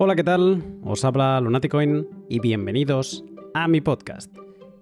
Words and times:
Hola, 0.00 0.14
¿qué 0.14 0.22
tal? 0.22 0.62
Os 0.84 1.04
habla 1.04 1.40
Lunaticoin 1.40 2.06
y 2.28 2.38
bienvenidos 2.38 3.24
a 3.52 3.66
mi 3.66 3.80
podcast. 3.80 4.32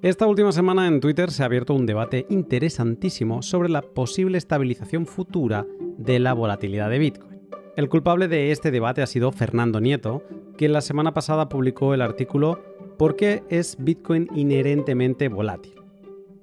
Esta 0.03 0.27
última 0.27 0.53
semana 0.53 0.87
en 0.89 1.01
Twitter 1.01 1.31
se 1.31 1.43
ha 1.43 1.47
abierto 1.47 1.73
un 1.73 1.87
debate 1.87 2.27
interesantísimo 2.29 3.41
sobre 3.41 3.71
la 3.71 3.81
posible 3.81 4.37
estabilización 4.37 5.07
futura 5.07 5.67
de 5.97 6.19
la 6.19 6.35
volatilidad 6.35 6.91
de 6.91 6.99
Bitcoin. 6.99 7.41
El 7.79 7.89
culpable 7.89 8.29
de 8.29 8.51
este 8.51 8.71
debate 8.71 9.01
ha 9.01 9.07
sido 9.07 9.33
Fernando 9.33 9.81
Nieto, 9.81 10.23
que 10.59 10.69
la 10.69 10.83
semana 10.83 11.15
pasada 11.15 11.49
publicó 11.49 11.95
el 11.95 12.03
artículo 12.03 12.61
¿Por 12.99 13.17
qué 13.17 13.43
es 13.49 13.79
Bitcoin 13.79 14.29
inherentemente 14.35 15.31
volátil? 15.31 15.76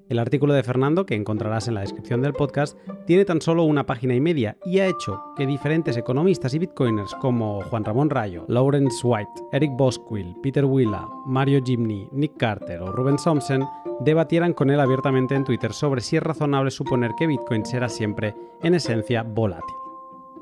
El 0.09 0.19
artículo 0.19 0.53
de 0.53 0.63
Fernando, 0.63 1.05
que 1.05 1.15
encontrarás 1.15 1.67
en 1.67 1.75
la 1.75 1.81
descripción 1.81 2.21
del 2.21 2.33
podcast, 2.33 2.77
tiene 3.05 3.23
tan 3.23 3.41
solo 3.41 3.63
una 3.63 3.85
página 3.85 4.13
y 4.13 4.19
media 4.19 4.57
y 4.65 4.79
ha 4.79 4.87
hecho 4.87 5.21
que 5.37 5.47
diferentes 5.47 5.95
economistas 5.95 6.53
y 6.53 6.59
bitcoiners 6.59 7.15
como 7.15 7.61
Juan 7.61 7.85
Ramón 7.85 8.09
Rayo, 8.09 8.43
Lawrence 8.49 8.97
White, 9.01 9.31
Eric 9.53 9.71
Bosquill, 9.77 10.35
Peter 10.43 10.65
Willa, 10.65 11.07
Mario 11.25 11.61
Gimney, 11.63 12.09
Nick 12.11 12.35
Carter 12.37 12.81
o 12.81 12.91
Ruben 12.91 13.15
Thompson 13.15 13.65
debatieran 14.01 14.53
con 14.53 14.69
él 14.69 14.79
abiertamente 14.81 15.35
en 15.35 15.45
Twitter 15.45 15.71
sobre 15.71 16.01
si 16.01 16.17
es 16.17 16.23
razonable 16.23 16.71
suponer 16.71 17.11
que 17.17 17.27
Bitcoin 17.27 17.65
será 17.65 17.87
siempre, 17.87 18.35
en 18.61 18.75
esencia, 18.75 19.23
volátil. 19.23 19.75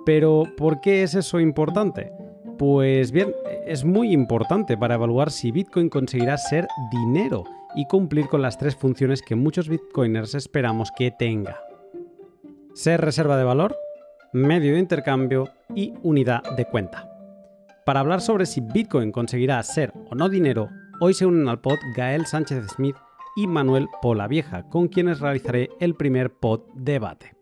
Pero, 0.06 0.44
¿por 0.58 0.82
qué 0.82 1.04
es 1.04 1.14
eso 1.14 1.40
importante? 1.40 2.12
Pues 2.58 3.12
bien, 3.12 3.34
es 3.68 3.86
muy 3.86 4.12
importante 4.12 4.76
para 4.76 4.96
evaluar 4.96 5.30
si 5.30 5.52
Bitcoin 5.52 5.90
conseguirá 5.90 6.38
ser 6.38 6.68
dinero 6.92 7.44
y 7.76 7.86
cumplir 7.86 8.28
con 8.28 8.42
las 8.42 8.58
tres 8.58 8.76
funciones 8.76 9.22
que 9.22 9.36
muchos 9.36 9.70
bitcoiners 9.70 10.36
esperamos 10.36 10.92
que 10.92 11.12
tenga. 11.12 11.60
Ser 12.74 13.02
reserva 13.02 13.38
de 13.38 13.44
valor, 13.44 13.76
medio 14.34 14.74
de 14.74 14.80
intercambio 14.80 15.50
y 15.76 15.94
unidad 16.04 16.44
de 16.56 16.66
cuenta. 16.66 17.10
Para 17.86 18.00
hablar 18.00 18.22
sobre 18.22 18.46
si 18.46 18.62
Bitcoin 18.62 19.12
conseguirá 19.12 19.62
ser 19.64 19.92
o 20.10 20.16
no 20.16 20.30
dinero, 20.30 20.70
hoy 21.00 21.14
se 21.14 21.26
unen 21.26 21.50
al 21.50 21.60
pod 21.60 21.78
Gael 21.96 22.26
Sánchez 22.26 22.68
Smith 22.76 22.96
y 23.36 23.48
Manuel 23.48 23.88
Polavieja, 24.02 24.64
con 24.70 24.88
quienes 24.88 25.20
realizaré 25.20 25.70
el 25.80 25.96
primer 25.96 26.32
pod 26.32 26.62
debate. 26.76 27.36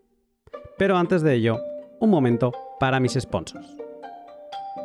Pero 0.78 0.96
antes 0.96 1.22
de 1.22 1.34
ello, 1.34 1.58
un 2.00 2.10
momento 2.10 2.52
para 2.78 3.00
mis 3.00 3.12
sponsors. 3.12 3.76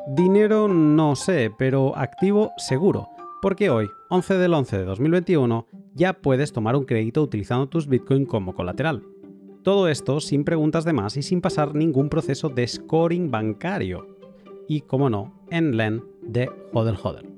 Dinero 0.08 0.68
no 0.68 1.16
sé, 1.16 1.52
pero 1.58 1.98
activo 1.98 2.52
seguro 2.58 3.10
porque 3.46 3.70
hoy, 3.70 3.88
11 4.16 4.38
del 4.38 4.54
11 4.54 4.78
de 4.78 4.86
2021, 4.86 5.68
ya 5.94 6.14
puedes 6.14 6.54
tomar 6.54 6.78
un 6.78 6.86
crédito 6.86 7.22
utilizando 7.22 7.68
tus 7.68 7.90
Bitcoin 7.90 8.26
como 8.26 8.56
colateral. 8.56 9.04
Todo 9.62 9.90
esto 9.90 10.22
sin 10.22 10.46
preguntas 10.46 10.86
de 10.86 10.94
más 10.94 11.18
y 11.18 11.22
sin 11.22 11.42
pasar 11.42 11.76
ningún 11.76 12.08
proceso 12.08 12.48
de 12.48 12.66
scoring 12.66 13.30
bancario. 13.30 14.08
Y, 14.70 14.82
como 14.82 15.10
no, 15.10 15.34
en 15.52 15.76
LEND 15.76 16.02
de 16.22 16.50
Hodel 16.72 16.96
Hodel. 17.04 17.30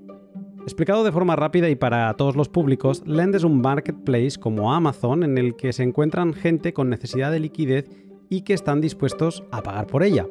Explicado 0.62 1.04
de 1.04 1.12
forma 1.12 1.36
rápida 1.36 1.68
y 1.68 1.76
para 1.76 2.14
todos 2.14 2.36
los 2.36 2.48
públicos, 2.48 3.02
Lend 3.08 3.34
es 3.34 3.44
un 3.44 3.60
marketplace 3.60 4.38
como 4.40 4.72
Amazon 4.72 5.24
en 5.24 5.40
el 5.40 5.56
que 5.56 5.74
se 5.74 5.82
encuentran 5.82 6.36
gente 6.36 6.74
con 6.74 6.92
necesidad 6.92 7.32
de 7.32 7.40
liquidez 7.40 7.90
y 8.30 8.42
que 8.42 8.54
están 8.54 8.82
dispuestos 8.82 9.44
a 9.50 9.64
pagar 9.64 9.88
por 9.88 10.04
ella. 10.04 10.28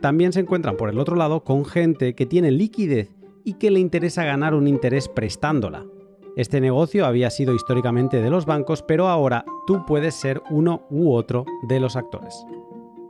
También 0.00 0.32
se 0.32 0.38
encuentran 0.38 0.76
por 0.76 0.88
el 0.88 1.00
otro 1.00 1.16
lado 1.16 1.42
con 1.42 1.64
gente 1.64 2.14
que 2.14 2.26
tiene 2.26 2.52
liquidez 2.52 3.10
y 3.44 3.54
que 3.54 3.70
le 3.70 3.80
interesa 3.80 4.24
ganar 4.24 4.54
un 4.54 4.68
interés 4.68 5.08
prestándola. 5.08 5.84
Este 6.36 6.60
negocio 6.60 7.06
había 7.06 7.30
sido 7.30 7.54
históricamente 7.54 8.22
de 8.22 8.30
los 8.30 8.46
bancos, 8.46 8.82
pero 8.82 9.08
ahora 9.08 9.44
tú 9.66 9.84
puedes 9.86 10.14
ser 10.14 10.42
uno 10.50 10.86
u 10.90 11.12
otro 11.12 11.44
de 11.62 11.80
los 11.80 11.96
actores. 11.96 12.46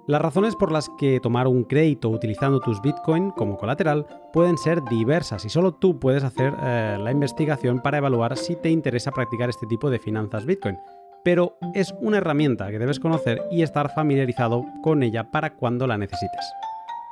Las 0.07 0.23
razones 0.23 0.57
por 0.57 0.73
las 0.73 0.89
que 0.99 1.21
tomar 1.21 1.47
un 1.47 1.63
crédito 1.63 2.09
utilizando 2.09 2.59
tus 2.59 2.81
Bitcoin 2.83 3.31
como 3.31 3.57
colateral 3.57 4.07
pueden 4.33 4.59
ser 4.59 4.83
diversas 4.91 5.45
y 5.45 5.49
solo 5.49 5.75
tú 5.75 6.01
puedes 6.01 6.25
hacer 6.25 6.53
eh, 6.61 6.99
la 7.01 7.13
investigación 7.13 7.81
para 7.81 7.99
evaluar 7.99 8.37
si 8.37 8.57
te 8.57 8.71
interesa 8.71 9.13
practicar 9.13 9.51
este 9.51 9.67
tipo 9.69 9.91
de 9.91 10.01
finanzas 10.01 10.47
Bitcoin. 10.47 10.79
Pero 11.23 11.57
es 11.75 11.95
una 12.01 12.17
herramienta 12.17 12.71
que 12.71 12.79
debes 12.79 12.99
conocer 12.99 13.43
y 13.53 13.63
estar 13.63 13.95
familiarizado 13.95 14.65
con 14.83 15.03
ella 15.03 15.31
para 15.31 15.51
cuando 15.55 15.87
la 15.87 15.99
necesites. 15.99 16.45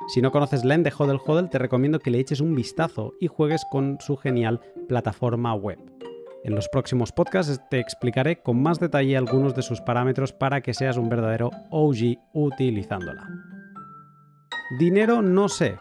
Si 0.09 0.23
no 0.23 0.31
conoces 0.31 0.65
Lend 0.65 0.83
de 0.83 0.91
Hodel 0.97 1.19
Hodel, 1.23 1.51
te 1.51 1.59
recomiendo 1.59 1.99
que 1.99 2.09
le 2.09 2.17
eches 2.17 2.41
un 2.41 2.55
vistazo 2.55 3.13
y 3.19 3.27
juegues 3.27 3.63
con 3.69 3.99
su 3.99 4.17
genial 4.17 4.59
plataforma 4.87 5.53
web. 5.53 5.77
En 6.43 6.55
los 6.55 6.67
próximos 6.67 7.11
podcasts 7.11 7.61
te 7.69 7.79
explicaré 7.79 8.41
con 8.41 8.59
más 8.59 8.79
detalle 8.79 9.15
algunos 9.15 9.53
de 9.53 9.61
sus 9.61 9.81
parámetros 9.81 10.33
para 10.33 10.61
que 10.61 10.73
seas 10.73 10.97
un 10.97 11.09
verdadero 11.09 11.51
OG 11.69 12.17
utilizándola. 12.33 13.27
Dinero 14.79 15.21
no 15.21 15.47
sé. 15.47 15.77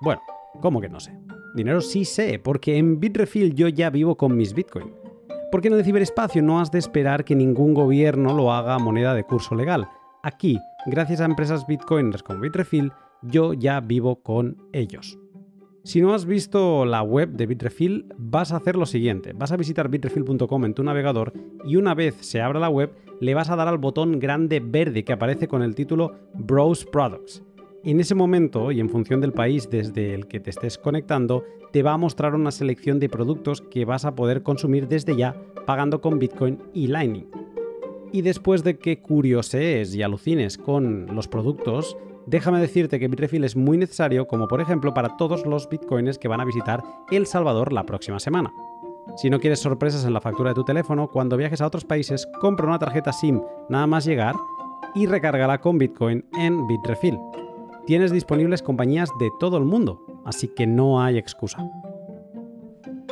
Bueno, 0.00 0.22
¿cómo 0.60 0.80
que 0.80 0.88
no 0.88 0.98
sé? 0.98 1.16
Dinero 1.54 1.82
sí 1.82 2.04
sé, 2.04 2.40
porque 2.40 2.78
en 2.78 2.98
Bitrefill 2.98 3.54
yo 3.54 3.68
ya 3.68 3.90
vivo 3.90 4.16
con 4.16 4.36
mis 4.36 4.54
Bitcoin. 4.54 4.92
Porque 5.52 5.68
en 5.68 5.74
el 5.74 5.84
ciberespacio 5.84 6.42
no 6.42 6.58
has 6.58 6.72
de 6.72 6.80
esperar 6.80 7.24
que 7.24 7.36
ningún 7.36 7.74
gobierno 7.74 8.34
lo 8.34 8.52
haga 8.52 8.76
moneda 8.80 9.14
de 9.14 9.22
curso 9.22 9.54
legal. 9.54 9.88
Aquí, 10.24 10.58
gracias 10.86 11.20
a 11.20 11.26
empresas 11.26 11.64
bitcoiners 11.66 12.24
como 12.24 12.40
Bitrefill, 12.40 12.92
yo 13.22 13.54
ya 13.54 13.80
vivo 13.80 14.22
con 14.22 14.58
ellos. 14.72 15.18
Si 15.84 16.00
no 16.00 16.14
has 16.14 16.26
visto 16.26 16.84
la 16.84 17.02
web 17.02 17.30
de 17.30 17.46
Bitrefill, 17.46 18.06
vas 18.16 18.52
a 18.52 18.56
hacer 18.56 18.76
lo 18.76 18.86
siguiente. 18.86 19.32
Vas 19.32 19.50
a 19.50 19.56
visitar 19.56 19.88
bitrefill.com 19.88 20.64
en 20.64 20.74
tu 20.74 20.84
navegador 20.84 21.32
y 21.64 21.74
una 21.74 21.94
vez 21.94 22.14
se 22.20 22.40
abra 22.40 22.60
la 22.60 22.68
web, 22.68 22.92
le 23.20 23.34
vas 23.34 23.50
a 23.50 23.56
dar 23.56 23.66
al 23.66 23.78
botón 23.78 24.20
grande 24.20 24.60
verde 24.60 25.04
que 25.04 25.12
aparece 25.12 25.48
con 25.48 25.60
el 25.62 25.74
título 25.74 26.14
Browse 26.34 26.86
Products. 26.86 27.42
En 27.84 27.98
ese 27.98 28.14
momento, 28.14 28.70
y 28.70 28.78
en 28.78 28.88
función 28.88 29.20
del 29.20 29.32
país 29.32 29.68
desde 29.68 30.14
el 30.14 30.28
que 30.28 30.38
te 30.38 30.50
estés 30.50 30.78
conectando, 30.78 31.42
te 31.72 31.82
va 31.82 31.94
a 31.94 31.98
mostrar 31.98 32.36
una 32.36 32.52
selección 32.52 33.00
de 33.00 33.08
productos 33.08 33.60
que 33.60 33.84
vas 33.84 34.04
a 34.04 34.14
poder 34.14 34.44
consumir 34.44 34.86
desde 34.86 35.16
ya 35.16 35.34
pagando 35.66 36.00
con 36.00 36.20
Bitcoin 36.20 36.60
y 36.72 36.86
Lightning. 36.86 37.26
Y 38.12 38.22
después 38.22 38.62
de 38.62 38.78
que 38.78 39.00
curiosees 39.00 39.96
y 39.96 40.02
alucines 40.02 40.58
con 40.58 41.06
los 41.12 41.26
productos, 41.26 41.96
déjame 42.26 42.60
decirte 42.60 42.98
que 42.98 43.08
Bitrefill 43.08 43.44
es 43.44 43.56
muy 43.56 43.78
necesario, 43.78 44.26
como 44.26 44.48
por 44.48 44.60
ejemplo 44.60 44.94
para 44.94 45.16
todos 45.16 45.46
los 45.46 45.68
bitcoins 45.68 46.18
que 46.18 46.28
van 46.28 46.40
a 46.40 46.44
visitar 46.44 46.82
El 47.10 47.26
Salvador 47.26 47.72
la 47.72 47.84
próxima 47.84 48.20
semana. 48.20 48.52
Si 49.16 49.30
no 49.30 49.40
quieres 49.40 49.60
sorpresas 49.60 50.04
en 50.04 50.14
la 50.14 50.20
factura 50.20 50.50
de 50.50 50.54
tu 50.54 50.64
teléfono, 50.64 51.08
cuando 51.08 51.36
viajes 51.36 51.60
a 51.60 51.66
otros 51.66 51.84
países, 51.84 52.26
compra 52.40 52.66
una 52.66 52.78
tarjeta 52.78 53.12
SIM 53.12 53.42
nada 53.68 53.86
más 53.86 54.04
llegar 54.04 54.36
y 54.94 55.06
recárgala 55.06 55.60
con 55.60 55.78
Bitcoin 55.78 56.24
en 56.38 56.66
Bitrefill. 56.66 57.18
Tienes 57.86 58.12
disponibles 58.12 58.62
compañías 58.62 59.10
de 59.18 59.30
todo 59.40 59.58
el 59.58 59.64
mundo, 59.64 60.04
así 60.24 60.48
que 60.48 60.66
no 60.66 61.02
hay 61.02 61.18
excusa. 61.18 61.68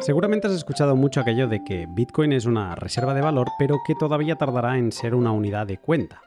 Seguramente 0.00 0.46
has 0.46 0.54
escuchado 0.54 0.96
mucho 0.96 1.20
aquello 1.20 1.46
de 1.46 1.62
que 1.62 1.86
Bitcoin 1.86 2.32
es 2.32 2.46
una 2.46 2.74
reserva 2.74 3.12
de 3.12 3.20
valor, 3.20 3.48
pero 3.58 3.80
que 3.86 3.94
todavía 3.94 4.36
tardará 4.36 4.78
en 4.78 4.92
ser 4.92 5.14
una 5.14 5.32
unidad 5.32 5.66
de 5.66 5.76
cuenta. 5.76 6.22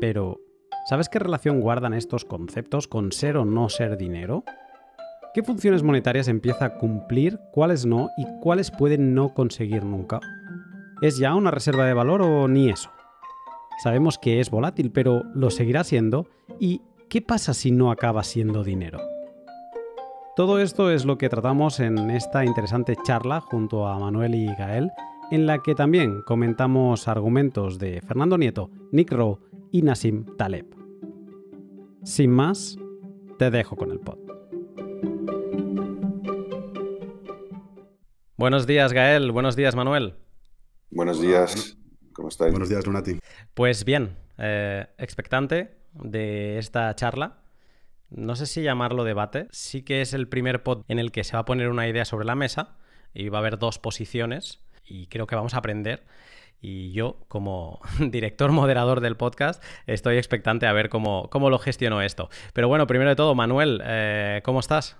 Pero, 0.00 0.38
¿Sabes 0.86 1.08
qué 1.08 1.18
relación 1.18 1.60
guardan 1.60 1.94
estos 1.94 2.24
conceptos 2.24 2.86
con 2.86 3.10
ser 3.10 3.36
o 3.38 3.44
no 3.44 3.68
ser 3.68 3.96
dinero? 3.96 4.44
¿Qué 5.34 5.42
funciones 5.42 5.82
monetarias 5.82 6.28
empieza 6.28 6.64
a 6.64 6.78
cumplir, 6.78 7.40
cuáles 7.50 7.84
no 7.84 8.08
y 8.16 8.24
cuáles 8.40 8.70
pueden 8.70 9.12
no 9.12 9.34
conseguir 9.34 9.84
nunca? 9.84 10.20
¿Es 11.02 11.18
ya 11.18 11.34
una 11.34 11.50
reserva 11.50 11.86
de 11.86 11.92
valor 11.92 12.22
o 12.22 12.46
ni 12.46 12.70
eso? 12.70 12.88
Sabemos 13.82 14.16
que 14.16 14.38
es 14.38 14.48
volátil, 14.48 14.92
pero 14.92 15.24
¿lo 15.34 15.50
seguirá 15.50 15.82
siendo? 15.82 16.28
¿Y 16.60 16.82
qué 17.08 17.20
pasa 17.20 17.52
si 17.52 17.72
no 17.72 17.90
acaba 17.90 18.22
siendo 18.22 18.62
dinero? 18.62 19.00
Todo 20.36 20.60
esto 20.60 20.92
es 20.92 21.04
lo 21.04 21.18
que 21.18 21.28
tratamos 21.28 21.80
en 21.80 22.10
esta 22.10 22.44
interesante 22.44 22.94
charla 23.02 23.40
junto 23.40 23.88
a 23.88 23.98
Manuel 23.98 24.36
y 24.36 24.46
Gael, 24.54 24.92
en 25.32 25.46
la 25.46 25.58
que 25.64 25.74
también 25.74 26.22
comentamos 26.22 27.08
argumentos 27.08 27.80
de 27.80 28.00
Fernando 28.02 28.38
Nieto, 28.38 28.70
Nick 28.92 29.10
Rowe 29.10 29.40
y 29.72 29.82
Nassim 29.82 30.24
Taleb. 30.36 30.75
Sin 32.06 32.30
más, 32.30 32.78
te 33.36 33.50
dejo 33.50 33.74
con 33.74 33.90
el 33.90 33.98
pod. 33.98 34.16
Buenos 38.36 38.68
días, 38.68 38.92
Gael. 38.92 39.32
Buenos 39.32 39.56
días, 39.56 39.74
Manuel. 39.74 40.14
Buenos 40.92 41.20
días. 41.20 41.76
¿Cómo 42.12 42.28
estáis? 42.28 42.52
Buenos 42.52 42.68
días, 42.68 42.86
Lunati. 42.86 43.18
Pues 43.54 43.84
bien, 43.84 44.16
eh, 44.38 44.86
expectante 44.98 45.78
de 45.94 46.58
esta 46.58 46.94
charla. 46.94 47.40
No 48.08 48.36
sé 48.36 48.46
si 48.46 48.62
llamarlo 48.62 49.02
debate. 49.02 49.48
Sí 49.50 49.82
que 49.82 50.00
es 50.00 50.14
el 50.14 50.28
primer 50.28 50.62
pod 50.62 50.84
en 50.86 51.00
el 51.00 51.10
que 51.10 51.24
se 51.24 51.32
va 51.32 51.40
a 51.40 51.44
poner 51.44 51.68
una 51.68 51.88
idea 51.88 52.04
sobre 52.04 52.24
la 52.24 52.36
mesa 52.36 52.76
y 53.14 53.30
va 53.30 53.38
a 53.38 53.40
haber 53.40 53.58
dos 53.58 53.80
posiciones 53.80 54.60
y 54.84 55.08
creo 55.08 55.26
que 55.26 55.34
vamos 55.34 55.54
a 55.54 55.58
aprender 55.58 56.04
y 56.60 56.92
yo, 56.92 57.18
como 57.28 57.80
director 58.10 58.52
moderador 58.52 59.00
del 59.00 59.16
podcast, 59.16 59.62
estoy 59.86 60.16
expectante 60.16 60.66
a 60.66 60.72
ver 60.72 60.88
cómo, 60.88 61.28
cómo 61.30 61.50
lo 61.50 61.58
gestiono 61.58 62.02
esto. 62.02 62.28
Pero 62.52 62.68
bueno, 62.68 62.86
primero 62.86 63.10
de 63.10 63.16
todo, 63.16 63.34
Manuel, 63.34 63.82
eh, 63.84 64.40
¿cómo 64.44 64.60
estás? 64.60 64.96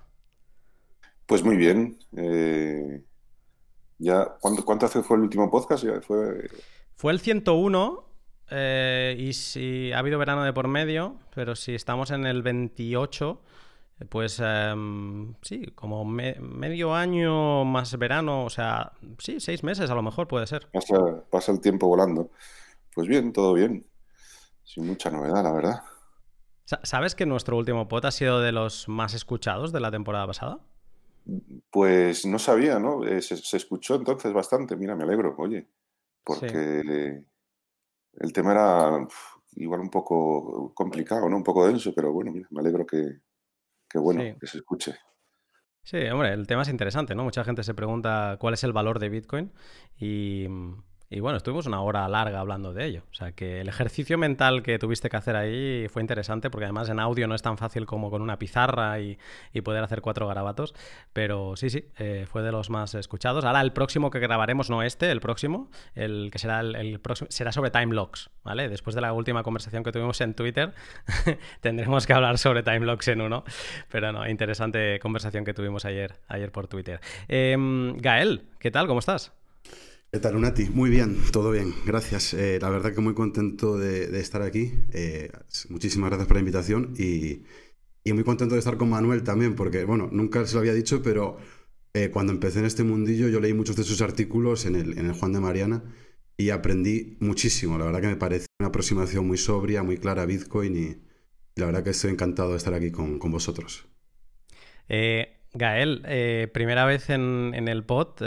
Pues 1.26 1.42
muy 1.42 1.56
bien. 1.56 1.98
Eh, 2.16 3.02
ya, 3.98 4.36
¿cuánto, 4.40 4.64
¿Cuánto 4.64 4.86
hace 4.86 5.02
fue 5.02 5.16
el 5.16 5.24
último 5.24 5.50
podcast? 5.50 5.84
fue... 6.02 6.48
fue 6.94 7.12
el 7.12 7.20
101 7.20 8.06
eh, 8.50 9.16
y 9.18 9.32
si 9.32 9.92
ha 9.92 9.98
habido 9.98 10.18
verano 10.18 10.44
de 10.44 10.52
por 10.52 10.68
medio, 10.68 11.16
pero 11.34 11.56
si 11.56 11.74
estamos 11.74 12.10
en 12.10 12.26
el 12.26 12.42
28, 12.42 13.40
Pues 14.10 14.40
em, 14.44 15.34
sí, 15.40 15.72
como 15.74 16.04
medio 16.04 16.94
año 16.94 17.64
más 17.64 17.96
verano, 17.98 18.44
o 18.44 18.50
sea, 18.50 18.92
sí, 19.18 19.40
seis 19.40 19.64
meses 19.64 19.88
a 19.90 19.94
lo 19.94 20.02
mejor 20.02 20.28
puede 20.28 20.46
ser. 20.46 20.68
Pasa, 20.70 21.24
pasa 21.30 21.52
el 21.52 21.60
tiempo 21.60 21.88
volando. 21.88 22.30
Pues 22.94 23.08
bien, 23.08 23.32
todo 23.32 23.54
bien. 23.54 23.86
Sin 24.64 24.86
mucha 24.86 25.10
novedad, 25.10 25.42
la 25.42 25.52
verdad. 25.52 25.82
¿Sabes 26.82 27.14
que 27.14 27.24
nuestro 27.24 27.56
último 27.56 27.88
pot 27.88 28.04
ha 28.04 28.10
sido 28.10 28.40
de 28.40 28.52
los 28.52 28.88
más 28.88 29.14
escuchados 29.14 29.72
de 29.72 29.80
la 29.80 29.90
temporada 29.90 30.26
pasada? 30.26 30.58
Pues 31.70 32.26
no 32.26 32.38
sabía, 32.38 32.78
¿no? 32.78 33.04
Eh, 33.04 33.22
se, 33.22 33.56
escuchó 33.56 33.94
entonces 33.94 34.32
bastante. 34.32 34.76
Mira, 34.76 34.94
me 34.94 35.04
alegro, 35.04 35.34
oye, 35.38 35.68
porque 36.22 37.22
el 38.18 38.32
tema 38.32 38.52
era 38.52 39.06
igual 39.52 39.80
un 39.80 39.90
poco 39.90 40.72
complicado, 40.74 41.28
¿no? 41.28 41.36
Un 41.36 41.44
poco 41.44 41.66
denso, 41.66 41.94
pero 41.94 42.12
bueno, 42.12 42.32
mira, 42.32 42.48
me 42.50 42.60
alegro 42.60 42.84
que, 42.84 43.20
que 43.96 44.00
bueno, 44.00 44.38
que 44.38 44.46
se 44.46 44.58
escuche. 44.58 44.94
Sí, 45.82 45.98
hombre, 46.08 46.32
el 46.32 46.46
tema 46.46 46.62
es 46.62 46.68
interesante, 46.68 47.14
¿no? 47.14 47.24
Mucha 47.24 47.44
gente 47.44 47.62
se 47.62 47.72
pregunta 47.72 48.36
cuál 48.38 48.54
es 48.54 48.64
el 48.64 48.72
valor 48.72 48.98
de 48.98 49.08
Bitcoin 49.08 49.52
y 49.96 50.46
y 51.08 51.20
bueno, 51.20 51.36
estuvimos 51.36 51.66
una 51.66 51.80
hora 51.82 52.08
larga 52.08 52.40
hablando 52.40 52.72
de 52.72 52.84
ello. 52.84 53.02
O 53.12 53.14
sea 53.14 53.30
que 53.30 53.60
el 53.60 53.68
ejercicio 53.68 54.18
mental 54.18 54.62
que 54.64 54.78
tuviste 54.78 55.08
que 55.08 55.16
hacer 55.16 55.36
ahí 55.36 55.86
fue 55.88 56.02
interesante 56.02 56.50
porque 56.50 56.64
además 56.64 56.88
en 56.88 56.98
audio 56.98 57.28
no 57.28 57.36
es 57.36 57.42
tan 57.42 57.58
fácil 57.58 57.86
como 57.86 58.10
con 58.10 58.22
una 58.22 58.38
pizarra 58.38 58.98
y, 59.00 59.18
poder 59.62 59.82
hacer 59.82 60.00
cuatro 60.00 60.26
garabatos. 60.26 60.74
Pero 61.12 61.56
sí, 61.56 61.70
sí, 61.70 61.88
eh, 61.98 62.26
fue 62.28 62.42
de 62.42 62.52
los 62.52 62.70
más 62.70 62.94
escuchados. 62.94 63.44
Ahora 63.44 63.60
el 63.60 63.72
próximo 63.72 64.10
que 64.10 64.18
grabaremos, 64.18 64.68
no 64.68 64.82
este, 64.82 65.10
el 65.10 65.20
próximo, 65.20 65.70
el 65.94 66.30
que 66.32 66.38
será 66.38 66.60
el, 66.60 67.00
próximo, 67.00 67.28
será 67.30 67.52
sobre 67.52 67.70
time 67.70 67.94
locks, 67.94 68.30
¿vale? 68.42 68.68
Después 68.68 68.94
de 68.94 69.00
la 69.00 69.12
última 69.12 69.42
conversación 69.42 69.84
que 69.84 69.92
tuvimos 69.92 70.20
en 70.20 70.34
Twitter, 70.34 70.74
tendremos 71.60 72.06
que 72.06 72.12
hablar 72.12 72.38
sobre 72.38 72.62
time 72.62 72.80
locks 72.80 73.08
en 73.08 73.20
uno. 73.20 73.44
Pero 73.90 74.12
no, 74.12 74.28
interesante 74.28 74.98
conversación 75.00 75.44
que 75.44 75.54
tuvimos 75.54 75.84
ayer, 75.84 76.14
ayer 76.28 76.50
por 76.50 76.66
Twitter. 76.66 77.00
Em, 77.28 77.96
Gael, 77.96 78.42
¿qué 78.58 78.70
tal? 78.70 78.86
¿Cómo 78.86 78.98
estás? 78.98 79.32
¿Qué 80.12 80.20
tal, 80.20 80.36
Unati? 80.36 80.66
Muy 80.70 80.88
bien, 80.88 81.18
todo 81.32 81.50
bien, 81.50 81.74
gracias. 81.84 82.32
Eh, 82.32 82.58
la 82.62 82.70
verdad 82.70 82.94
que 82.94 83.00
muy 83.00 83.12
contento 83.12 83.76
de, 83.76 84.18
estar 84.18 84.40
aquí. 84.40 84.72
Eh, 84.92 85.30
muchísimas 85.68 86.10
gracias 86.10 86.28
por 86.28 86.36
la 86.36 86.40
invitación 86.40 86.94
y, 86.96 87.42
muy 88.12 88.22
contento 88.22 88.54
de 88.54 88.60
estar 88.60 88.76
con 88.76 88.88
Manuel 88.88 89.24
también, 89.24 89.56
porque, 89.56 89.84
bueno, 89.84 90.08
nunca 90.12 90.46
se 90.46 90.54
lo 90.54 90.60
había 90.60 90.72
dicho, 90.72 91.02
pero 91.02 91.38
eh, 91.92 92.10
cuando 92.10 92.32
empecé 92.32 92.60
en 92.60 92.66
este 92.66 92.84
mundillo 92.84 93.28
yo 93.28 93.40
leí 93.40 93.52
muchos 93.52 93.74
de 93.74 93.82
sus 93.82 94.00
artículos 94.00 94.64
en 94.64 94.76
el, 94.76 95.12
Juan 95.12 95.32
de 95.32 95.40
Mariana 95.40 95.82
y 96.36 96.50
aprendí 96.50 97.16
muchísimo. 97.18 97.76
La 97.76 97.86
verdad 97.86 98.00
que 98.00 98.06
me 98.06 98.16
parece 98.16 98.46
una 98.60 98.68
aproximación 98.68 99.26
muy 99.26 99.38
sobria, 99.38 99.82
muy 99.82 99.98
clara 99.98 100.22
a 100.22 100.26
Bitcoin 100.26 100.76
y, 100.76 100.96
la 101.56 101.66
verdad 101.66 101.82
que 101.82 101.90
estoy 101.90 102.12
encantado 102.12 102.52
de 102.52 102.58
estar 102.58 102.74
aquí 102.74 102.92
con, 102.92 103.18
vosotros. 103.18 103.86
Gael, 105.52 106.50
primera 106.52 106.84
vez 106.84 107.10
en, 107.10 107.68
el 107.68 107.82
pod, 107.84 108.22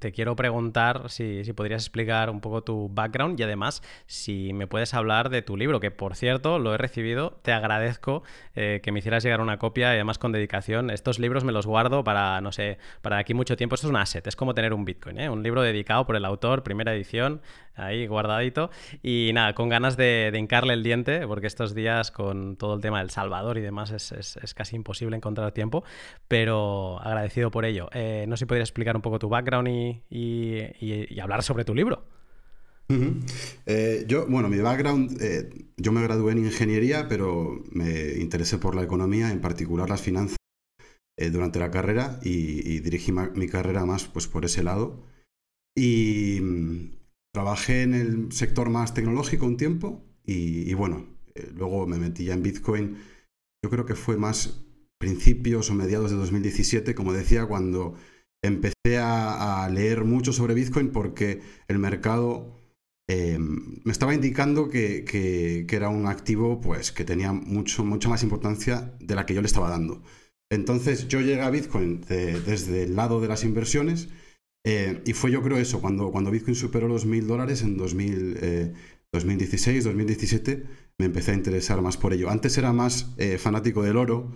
te 0.00 0.10
quiero 0.10 0.34
preguntar 0.34 1.08
si, 1.08 1.44
podrías 1.54 1.82
explicar 1.82 2.30
un 2.30 2.40
poco 2.40 2.64
tu 2.64 2.90
background 2.92 3.38
y 3.38 3.44
además 3.44 3.82
si 4.06 4.52
me 4.52 4.66
puedes 4.66 4.92
hablar 4.92 5.30
de 5.30 5.42
tu 5.42 5.56
libro, 5.56 5.78
que 5.78 5.92
por 5.92 6.16
cierto 6.16 6.58
lo 6.58 6.74
he 6.74 6.78
recibido, 6.78 7.38
te 7.42 7.52
agradezco 7.52 8.24
eh, 8.56 8.80
que 8.82 8.90
me 8.90 8.98
hicieras 8.98 9.22
llegar 9.22 9.40
una 9.40 9.58
copia 9.58 9.92
y 9.92 9.94
además 9.94 10.18
con 10.18 10.32
dedicación. 10.32 10.90
Estos 10.90 11.20
libros 11.20 11.44
me 11.44 11.52
los 11.52 11.66
guardo 11.66 12.02
para, 12.02 12.40
no 12.40 12.50
sé, 12.50 12.78
para 13.02 13.18
aquí 13.18 13.34
mucho 13.34 13.56
tiempo. 13.56 13.76
Esto 13.76 13.86
es 13.86 13.90
un 13.90 13.96
asset, 13.96 14.26
es 14.26 14.34
como 14.34 14.54
tener 14.54 14.74
un 14.74 14.84
Bitcoin, 14.84 15.28
un 15.28 15.42
libro 15.44 15.62
dedicado 15.62 16.06
por 16.06 16.16
el 16.16 16.24
autor, 16.24 16.64
primera 16.64 16.92
edición, 16.92 17.40
ahí 17.76 18.06
guardadito. 18.08 18.70
Y 19.00 19.30
nada, 19.32 19.54
con 19.54 19.68
ganas 19.68 19.96
de, 19.96 20.32
hincarle 20.34 20.74
el 20.74 20.82
diente, 20.82 21.24
porque 21.28 21.46
estos 21.46 21.72
días 21.74 22.10
con 22.10 22.56
todo 22.56 22.74
el 22.74 22.80
tema 22.80 22.98
del 22.98 23.10
Salvador 23.10 23.58
y 23.58 23.60
demás 23.60 23.92
es, 23.92 24.54
casi 24.54 24.74
imposible 24.74 25.16
encontrar 25.16 25.52
tiempo, 25.52 25.84
pero 26.26 27.00
agradecido 27.00 27.52
por 27.52 27.64
ello. 27.64 27.88
Eh, 27.92 28.24
no 28.28 28.36
sé 28.36 28.40
si 28.40 28.46
podrías 28.46 28.68
explicar 28.68 28.96
un 28.96 29.02
poco 29.02 29.20
tu 29.20 29.28
background 29.28 29.51
y, 30.10 31.20
hablar 31.20 31.42
sobre 31.42 31.64
tu 31.64 31.74
libro. 31.74 32.06
Eh, 33.66 34.04
yo, 34.06 34.26
bueno, 34.26 34.48
mi 34.50 34.58
background, 34.58 35.20
eh, 35.22 35.48
yo 35.78 35.92
me 35.92 36.02
gradué 36.02 36.32
en 36.32 36.44
ingeniería, 36.44 37.08
pero 37.08 37.62
me 37.70 38.14
interesé 38.18 38.58
por 38.58 38.74
la 38.74 38.82
economía, 38.82 39.30
en 39.30 39.40
particular 39.40 39.88
las 39.88 40.02
finanzas, 40.02 40.36
durante 41.30 41.58
la 41.58 41.70
carrera 41.70 42.18
y, 42.22 42.80
dirigí 42.80 43.12
mi 43.12 43.48
carrera 43.48 43.86
más 43.86 44.04
pues, 44.04 44.26
por 44.26 44.44
ese 44.44 44.62
lado. 44.62 45.04
Y 45.74 46.40
Trabajé 47.32 47.82
en 47.82 47.94
el 47.94 48.32
sector 48.32 48.68
más 48.68 48.92
tecnológico 48.92 49.46
un 49.46 49.56
tiempo 49.56 50.04
y, 50.24 50.74
bueno, 50.74 51.06
eh, 51.34 51.50
luego 51.54 51.86
me 51.86 51.98
metí 51.98 52.26
ya 52.26 52.34
en 52.34 52.42
Bitcoin. 52.42 52.98
Yo 53.64 53.70
creo 53.70 53.86
que 53.86 53.94
fue 53.94 54.18
más 54.18 54.62
principios 54.98 55.70
o 55.70 55.74
mediados 55.74 56.10
de 56.10 56.18
2017, 56.18 56.94
como 56.94 57.14
decía, 57.14 57.46
cuando 57.46 57.94
empecé 58.42 58.98
a, 58.98 59.68
leer 59.72 60.04
mucho 60.04 60.32
sobre 60.32 60.54
Bitcoin 60.54 60.90
porque 60.90 61.40
el 61.68 61.78
mercado 61.78 62.58
eh, 63.08 63.38
me 63.38 63.92
estaba 63.92 64.14
indicando 64.14 64.68
que, 64.68 65.66
era 65.70 65.88
un 65.88 66.06
activo 66.06 66.60
pues, 66.60 66.92
que 66.92 67.04
tenía 67.04 67.32
mucho, 67.32 67.84
mucha 67.84 68.08
más 68.08 68.22
importancia 68.22 68.94
de 69.00 69.14
la 69.14 69.24
que 69.24 69.34
yo 69.34 69.40
le 69.40 69.46
estaba 69.46 69.70
dando. 69.70 70.02
Entonces 70.50 71.08
yo 71.08 71.20
llegué 71.20 71.42
a 71.42 71.50
Bitcoin 71.50 72.02
desde 72.02 72.82
el 72.82 72.96
lado 72.96 73.20
de 73.20 73.28
las 73.28 73.44
inversiones 73.44 74.08
eh, 74.64 75.02
y 75.04 75.12
fue 75.12 75.32
yo 75.32 75.42
creo 75.42 75.58
eso, 75.58 75.80
cuando, 75.80 76.12
cuando 76.12 76.30
Bitcoin 76.30 76.54
superó 76.54 76.86
los 76.88 77.04
mil 77.04 77.26
dólares 77.26 77.62
en 77.62 77.76
2016, 77.76 79.84
2017, 79.84 80.52
eh, 80.52 80.62
me 80.98 81.06
empecé 81.06 81.32
a 81.32 81.34
interesar 81.34 81.82
más 81.82 81.96
por 81.96 82.12
ello. 82.12 82.30
Antes 82.30 82.56
era 82.58 82.72
más 82.72 83.12
eh, 83.18 83.38
fanático 83.38 83.82
del 83.82 83.96
oro, 83.96 84.30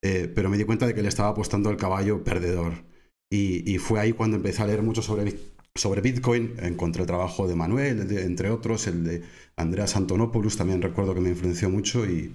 pero 0.00 0.48
me 0.48 0.56
di 0.56 0.64
cuenta 0.64 0.86
de 0.86 0.94
que 0.94 1.02
le 1.02 1.08
estaba 1.08 1.30
apostando 1.30 1.70
al 1.70 1.76
caballo 1.76 2.22
perdedor. 2.24 2.84
Y, 3.30 3.76
fue 3.78 4.00
ahí 4.00 4.12
cuando 4.12 4.36
empecé 4.36 4.62
a 4.62 4.66
leer 4.66 4.82
mucho 4.82 5.02
sobre, 5.02 5.34
sobre 5.74 6.00
Bitcoin. 6.00 6.54
Encontré 6.60 7.02
el 7.02 7.06
trabajo 7.06 7.46
de 7.46 7.54
Manuel, 7.54 8.10
entre 8.18 8.50
otros, 8.50 8.86
el 8.86 9.04
de 9.04 9.22
Andreas 9.56 9.96
Antonopoulos, 9.96 10.56
también 10.56 10.80
recuerdo 10.80 11.14
que 11.14 11.20
me 11.20 11.30
influenció 11.30 11.68
mucho 11.68 12.06
y... 12.06 12.34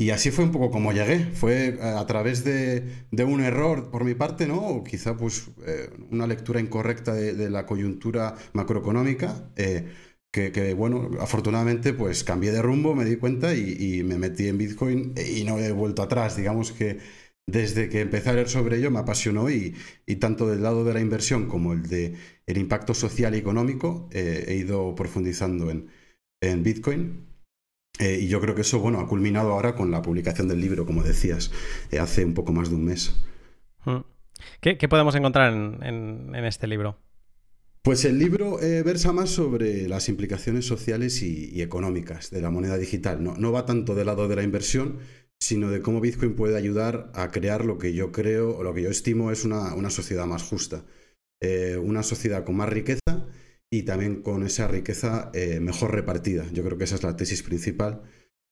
Y 0.00 0.10
así 0.12 0.30
fue 0.30 0.44
un 0.44 0.52
poco 0.52 0.70
como 0.70 0.92
llegué. 0.92 1.18
Fue 1.18 1.68
eh, 1.68 1.78
a 1.82 2.06
través 2.06 2.42
de, 2.42 2.82
un 3.22 3.42
error 3.42 3.90
por 3.90 4.04
mi 4.04 4.14
parte, 4.14 4.46
¿no? 4.46 4.58
O 4.58 4.82
quizá 4.82 5.16
pues 5.16 5.50
eh, 5.66 5.90
una 6.10 6.26
lectura 6.26 6.58
incorrecta 6.58 7.12
de, 7.12 7.50
la 7.50 7.66
coyuntura 7.66 8.34
macroeconómica. 8.54 9.50
Eh, 9.56 9.88
que, 10.32 10.74
bueno, 10.74 11.10
afortunadamente 11.20 11.92
pues 11.92 12.24
cambié 12.24 12.52
de 12.52 12.62
rumbo, 12.62 12.94
me 12.94 13.04
di 13.04 13.16
cuenta 13.16 13.52
y, 13.54 14.02
me 14.04 14.16
metí 14.16 14.46
en 14.48 14.58
Bitcoin 14.58 15.12
y 15.16 15.44
no 15.44 15.58
he 15.58 15.72
vuelto 15.72 16.02
atrás. 16.02 16.36
Digamos 16.36 16.72
que 16.72 16.98
desde 17.46 17.88
que 17.88 18.00
empecé 18.00 18.30
a 18.30 18.34
leer 18.34 18.48
sobre 18.48 18.78
ello 18.78 18.90
me 18.90 19.00
apasionó 19.00 19.50
y, 19.50 19.74
tanto 20.20 20.48
del 20.48 20.62
lado 20.62 20.84
de 20.84 20.94
la 20.94 21.00
inversión 21.00 21.48
como 21.48 21.72
el 21.72 21.82
de 21.88 22.16
el 22.46 22.58
impacto 22.58 22.94
social 22.94 23.34
y 23.34 23.38
económico 23.38 24.08
he 24.12 24.54
ido 24.54 24.94
profundizando 24.94 25.70
en, 25.70 25.88
en 26.40 26.62
Bitcoin 26.62 27.30
eh, 28.00 28.18
y 28.22 28.28
yo 28.28 28.40
creo 28.40 28.54
que 28.54 28.62
eso, 28.62 28.78
bueno, 28.78 28.98
ha 28.98 29.06
culminado 29.06 29.52
ahora 29.52 29.74
con 29.74 29.90
la 29.90 30.00
publicación 30.00 30.48
del 30.48 30.60
libro, 30.60 30.86
como 30.86 31.02
decías, 31.02 31.50
eh, 31.90 31.98
hace 31.98 32.24
un 32.24 32.32
poco 32.32 32.52
más 32.52 32.70
de 32.70 32.76
un 32.76 32.84
mes. 32.84 33.14
Mm. 33.84 33.98
¿Qué, 34.60 34.88
podemos 34.88 35.14
encontrar 35.14 35.52
en, 35.52 36.34
este 36.34 36.66
libro? 36.66 36.98
Pues 37.82 38.06
el 38.06 38.18
libro 38.18 38.60
eh, 38.62 38.82
versa 38.82 39.12
más 39.12 39.30
sobre 39.30 39.86
las 39.86 40.08
implicaciones 40.08 40.66
sociales 40.66 41.22
y, 41.22 41.60
económicas 41.60 42.30
de 42.30 42.40
la 42.40 42.50
moneda 42.50 42.78
digital. 42.78 43.22
No, 43.22 43.36
no 43.36 43.52
va 43.52 43.66
tanto 43.66 43.94
del 43.94 44.06
lado 44.06 44.28
de 44.28 44.36
la 44.36 44.42
inversión, 44.42 44.98
sino 45.40 45.70
de 45.70 45.80
cómo 45.80 46.00
Bitcoin 46.00 46.34
puede 46.34 46.56
ayudar 46.56 47.10
a 47.14 47.30
crear 47.30 47.64
lo 47.64 47.78
que 47.78 47.94
yo 47.94 48.12
creo 48.12 48.56
o 48.56 48.62
lo 48.62 48.74
que 48.74 48.82
yo 48.82 48.90
estimo 48.90 49.30
es 49.30 49.44
una, 49.44 49.74
una 49.74 49.90
sociedad 49.90 50.26
más 50.26 50.42
justa. 50.42 50.84
una 51.82 52.02
sociedad 52.02 52.44
con 52.44 52.56
más 52.56 52.68
riqueza 52.68 53.00
y 53.70 53.84
también 53.84 54.22
con 54.22 54.44
esa 54.44 54.66
riqueza 54.66 55.30
eh, 55.32 55.60
mejor 55.60 55.94
repartida. 55.94 56.44
Yo 56.52 56.64
creo 56.64 56.76
que 56.76 56.84
esa 56.84 56.96
es 56.96 57.02
la 57.02 57.16
tesis 57.16 57.42
principal 57.42 58.02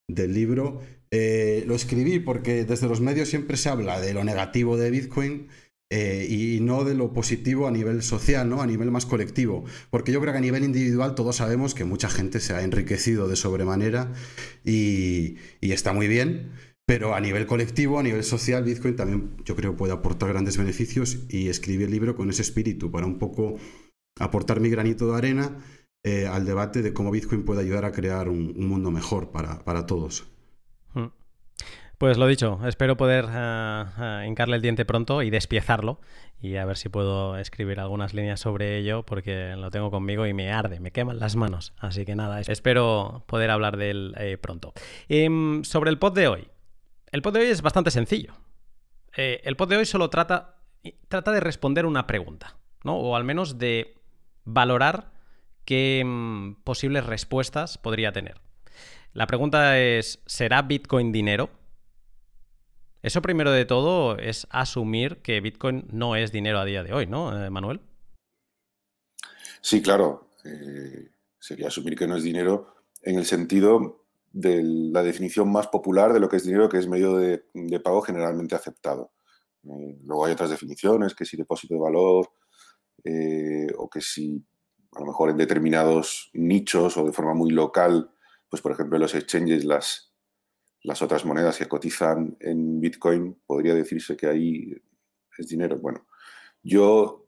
del 0.09 0.33
libro. 0.33 0.81
Eh, 1.11 1.65
lo 1.67 1.75
escribí 1.75 2.21
porque 2.21 2.65
desde 2.65 2.89
los 2.89 3.01
medios 3.01 3.29
siempre 3.29 3.57
se 3.57 3.69
habla 3.69 4.01
de 4.01 4.15
lo 4.15 4.23
negativo 4.23 4.77
de 4.77 4.91
Bitcoin 4.91 5.49
eh, 5.91 6.27
y 6.29 6.61
no 6.61 6.85
de 6.85 6.95
lo 6.95 7.13
positivo 7.13 7.67
a 7.67 7.73
nivel 7.73 8.03
social, 8.03 8.49
¿no? 8.49 8.63
a 8.63 8.67
nivel 8.67 8.93
más 8.93 9.07
colectivo. 9.07 9.65
Porque 9.91 10.13
yo 10.13 10.21
creo 10.21 10.33
que 10.33 10.39
a 10.39 10.43
nivel 10.43 10.63
individual 10.63 11.17
todos 11.17 11.37
sabemos 11.37 11.75
que 11.75 11.85
mucha 11.85 12.09
gente 12.09 12.39
se 12.39 12.55
ha 12.55 12.63
enriquecido 12.63 13.27
de 13.27 13.37
sobremanera 13.37 14.13
y, 14.65 15.37
y 15.61 15.73
está 15.73 15.93
muy 15.93 16.07
bien. 16.07 16.53
Pero 16.89 17.15
a 17.15 17.21
nivel 17.21 17.45
colectivo, 17.45 17.99
a 17.99 18.03
nivel 18.03 18.25
social, 18.25 18.65
Bitcoin 18.65 18.97
también 18.97 19.37
yo 19.45 19.55
creo 19.55 19.77
puede 19.77 19.93
aportar 19.93 20.31
grandes 20.31 20.57
beneficios 20.57 21.19
y 21.29 21.51
escribí 21.51 21.85
el 21.85 21.91
libro 21.91 22.17
con 22.17 22.31
ese 22.31 22.41
espíritu 22.41 22.91
para 22.91 23.05
un 23.05 23.19
poco 23.19 23.59
aportar 24.19 24.59
mi 24.59 24.71
granito 24.71 25.07
de 25.13 25.19
arena 25.19 25.59
eh, 26.03 26.27
al 26.27 26.47
debate 26.47 26.81
de 26.81 26.95
cómo 26.95 27.11
Bitcoin 27.11 27.45
puede 27.45 27.61
ayudar 27.61 27.85
a 27.85 27.93
crear 27.93 28.31
un, 28.31 28.55
mundo 28.67 28.91
mejor 28.91 29.31
para, 29.33 29.85
todos. 29.85 30.29
Hmm. 30.95 31.09
Pues 31.99 32.17
lo 32.17 32.27
dicho, 32.27 32.59
espero 32.67 32.97
poder 32.97 33.27
eh, 33.29 33.85
eh, 34.01 34.25
hincarle 34.27 34.57
el 34.57 34.63
diente 34.63 34.87
pronto 34.87 35.23
y 35.23 35.29
despiezarlo 35.29 36.01
y 36.41 36.57
a 36.57 36.65
ver 36.65 36.79
si 36.79 36.89
puedo 36.89 37.37
escribir 37.37 37.81
algunas 37.81 38.15
líneas 38.15 38.41
sobre 38.41 38.79
ello 38.79 39.05
porque 39.05 39.57
lo 39.59 39.71
tengo 39.71 39.91
conmigo 39.91 40.27
y 40.27 40.33
me 40.33 40.53
arde, 40.53 40.81
me 40.81 40.91
queman 40.91 41.19
las 41.19 41.37
manos. 41.37 41.75
Así 41.77 42.07
que 42.07 42.17
nada, 42.17 42.41
espero 42.41 43.25
poder 43.27 43.51
hablar 43.51 43.77
de 43.77 43.91
él 43.91 44.39
pronto. 44.41 44.73
Em, 45.11 45.65
sobre 45.65 45.91
el 45.91 45.99
pod 45.99 46.15
de 46.15 46.29
hoy, 46.29 46.49
el 47.13 47.23
pod 47.23 47.35
de 47.35 47.41
hoy 47.41 47.47
es 47.47 47.63
bastante 47.63 47.91
sencillo. 47.91 48.35
Eh, 49.17 49.41
el 49.45 49.57
pod 49.57 49.69
de 49.69 49.77
hoy 49.77 49.87
solo 49.87 50.11
trata, 50.11 50.57
trata 51.09 51.33
de 51.33 51.41
responder 51.41 51.87
una 51.87 52.07
pregunta, 52.07 52.57
¿no? 52.85 52.97
O 52.97 53.17
al 53.17 53.25
menos 53.25 53.59
de 53.59 53.95
valorar 54.45 55.13
qué 55.65 56.03
mm, 56.05 56.63
posibles 56.65 57.05
respuestas 57.07 57.79
podría 57.79 58.13
tener. 58.13 58.41
La 59.13 59.27
pregunta 59.27 59.79
es, 59.79 60.23
¿será 60.27 60.63
Bitcoin 60.63 61.13
dinero? 61.13 61.51
Eso 63.03 63.23
primero 63.23 63.53
de 63.53 63.65
todo 63.65 64.19
es 64.19 64.47
asumir 64.51 65.19
que 65.19 65.41
Bitcoin 65.41 65.87
no 65.91 66.17
es 66.17 66.33
dinero 66.33 66.59
a 66.59 66.65
día 66.65 66.83
de 66.83 66.93
hoy, 66.93 67.07
¿no, 67.07 67.45
eh, 67.45 67.49
Manuel? 67.51 67.81
Sí, 69.61 69.83
claro. 69.83 70.31
Eh, 70.45 71.11
sería 71.39 71.69
asumir 71.69 71.97
que 71.97 72.07
no 72.07 72.17
es 72.17 72.23
dinero 72.23 72.75
en 73.03 73.19
el 73.19 73.25
sentido 73.25 74.07
de 74.33 74.63
la 74.63 75.03
definición 75.03 75.51
más 75.51 75.69
popular 75.69 76.13
de 76.13 76.21
lo 76.21 76.29
que 76.29 76.37
es 76.37 76.45
dinero, 76.45 76.69
que 76.69 76.79
es 76.79 76.89
medio 76.89 77.17
de, 77.17 77.43
pago 77.83 78.03
generalmente 78.03 78.55
aceptado. 78.55 79.13
Eh, 79.65 79.99
luego 80.05 80.27
hay 80.27 80.33
otras 80.33 80.51
definiciones, 80.51 81.15
que 81.15 81.25
si 81.25 81.37
depósito 81.37 81.75
de 81.75 81.81
valor, 81.81 82.31
o 83.79 83.89
que 83.89 84.01
si 84.01 84.45
a 84.93 85.01
lo 85.01 85.07
mejor 85.07 85.31
en 85.31 85.37
determinados 85.37 86.31
nichos 86.35 86.97
o 86.97 87.07
de 87.07 87.13
forma 87.13 87.35
muy 87.35 87.51
local, 87.51 88.11
pues 88.49 88.61
por 88.61 88.73
ejemplo 88.73 88.99
los 88.99 89.15
exchanges 89.15 89.65
las, 89.65 90.13
las 90.83 91.03
otras 91.03 91.25
monedas 91.25 91.59
que 91.59 91.69
cotizan 91.69 92.37
en 92.41 92.81
Bitcoin, 92.81 93.41
podría 93.47 93.75
decirse 93.75 94.17
que 94.17 94.27
ahí 94.27 94.75
es 95.37 95.49
dinero. 95.49 95.79
Bueno, 95.79 96.07
yo, 96.63 97.27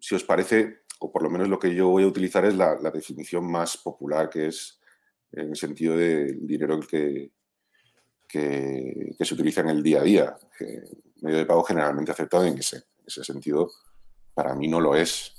si 0.00 0.14
os 0.14 0.24
parece, 0.24 0.82
o 1.00 1.12
por 1.12 1.22
lo 1.22 1.30
menos 1.30 1.48
lo 1.48 1.58
que 1.58 1.74
yo 1.74 1.88
voy 1.88 2.04
a 2.04 2.08
utilizar 2.08 2.44
es 2.44 2.56
la, 2.56 2.76
definición 2.92 3.50
más 3.50 3.76
popular, 3.76 4.28
que 4.28 4.48
es 4.48 4.77
en 5.32 5.50
el 5.50 5.56
sentido 5.56 5.96
del 5.96 6.46
dinero 6.46 6.80
que, 6.80 7.30
que, 8.26 9.14
se 9.18 9.34
utiliza 9.34 9.60
en 9.62 9.70
el 9.70 9.82
día 9.82 10.00
a 10.00 10.04
día. 10.04 10.36
medio 11.22 11.38
de 11.38 11.46
pago 11.46 11.64
generalmente 11.64 12.12
aceptado 12.12 12.44
en 12.44 12.58
ese, 12.58 12.84
ese 13.06 13.24
sentido, 13.24 13.70
para 14.34 14.54
mí 14.54 14.68
no 14.68 14.80
lo 14.80 14.94
es. 14.94 15.34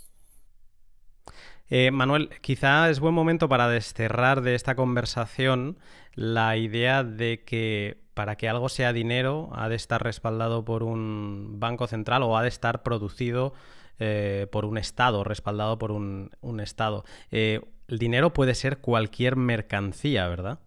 Eh, 1.70 1.92
Manuel, 1.92 2.30
quizá 2.42 2.90
es 2.90 3.00
buen 3.00 3.14
momento 3.14 3.48
para 3.48 3.70
desterrar 3.70 4.42
de 4.42 4.56
esta 4.56 4.76
conversación 4.76 5.78
la 6.16 6.58
idea 6.58 7.04
de 7.04 7.44
que 7.46 8.02
para 8.16 8.36
que 8.36 8.50
algo 8.50 8.70
sea 8.70 8.92
dinero 8.92 9.50
ha 9.54 9.70
de 9.70 9.76
estar 9.76 10.04
respaldado 10.04 10.66
por 10.66 10.84
un 10.84 11.60
banco 11.60 11.88
central 11.88 12.24
o 12.24 12.36
ha 12.36 12.42
de 12.42 12.50
estar 12.50 12.82
producido 12.84 13.54
eh, 14.00 14.48
por 14.52 14.66
un 14.66 14.78
Estado, 14.78 15.24
respaldado 15.24 15.78
por 15.78 15.92
un, 15.92 16.32
Estado. 16.62 17.04
Eh, 17.32 17.62
el 17.88 18.00
dinero 18.00 18.34
puede 18.34 18.56
ser 18.56 18.80
cualquier 18.80 19.36
mercancía, 19.36 20.28
¿verdad? 20.28 20.60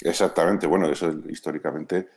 Exactamente, 0.00 0.66
bueno, 0.66 0.88
eso 0.88 1.12
históricamente 1.28 2.08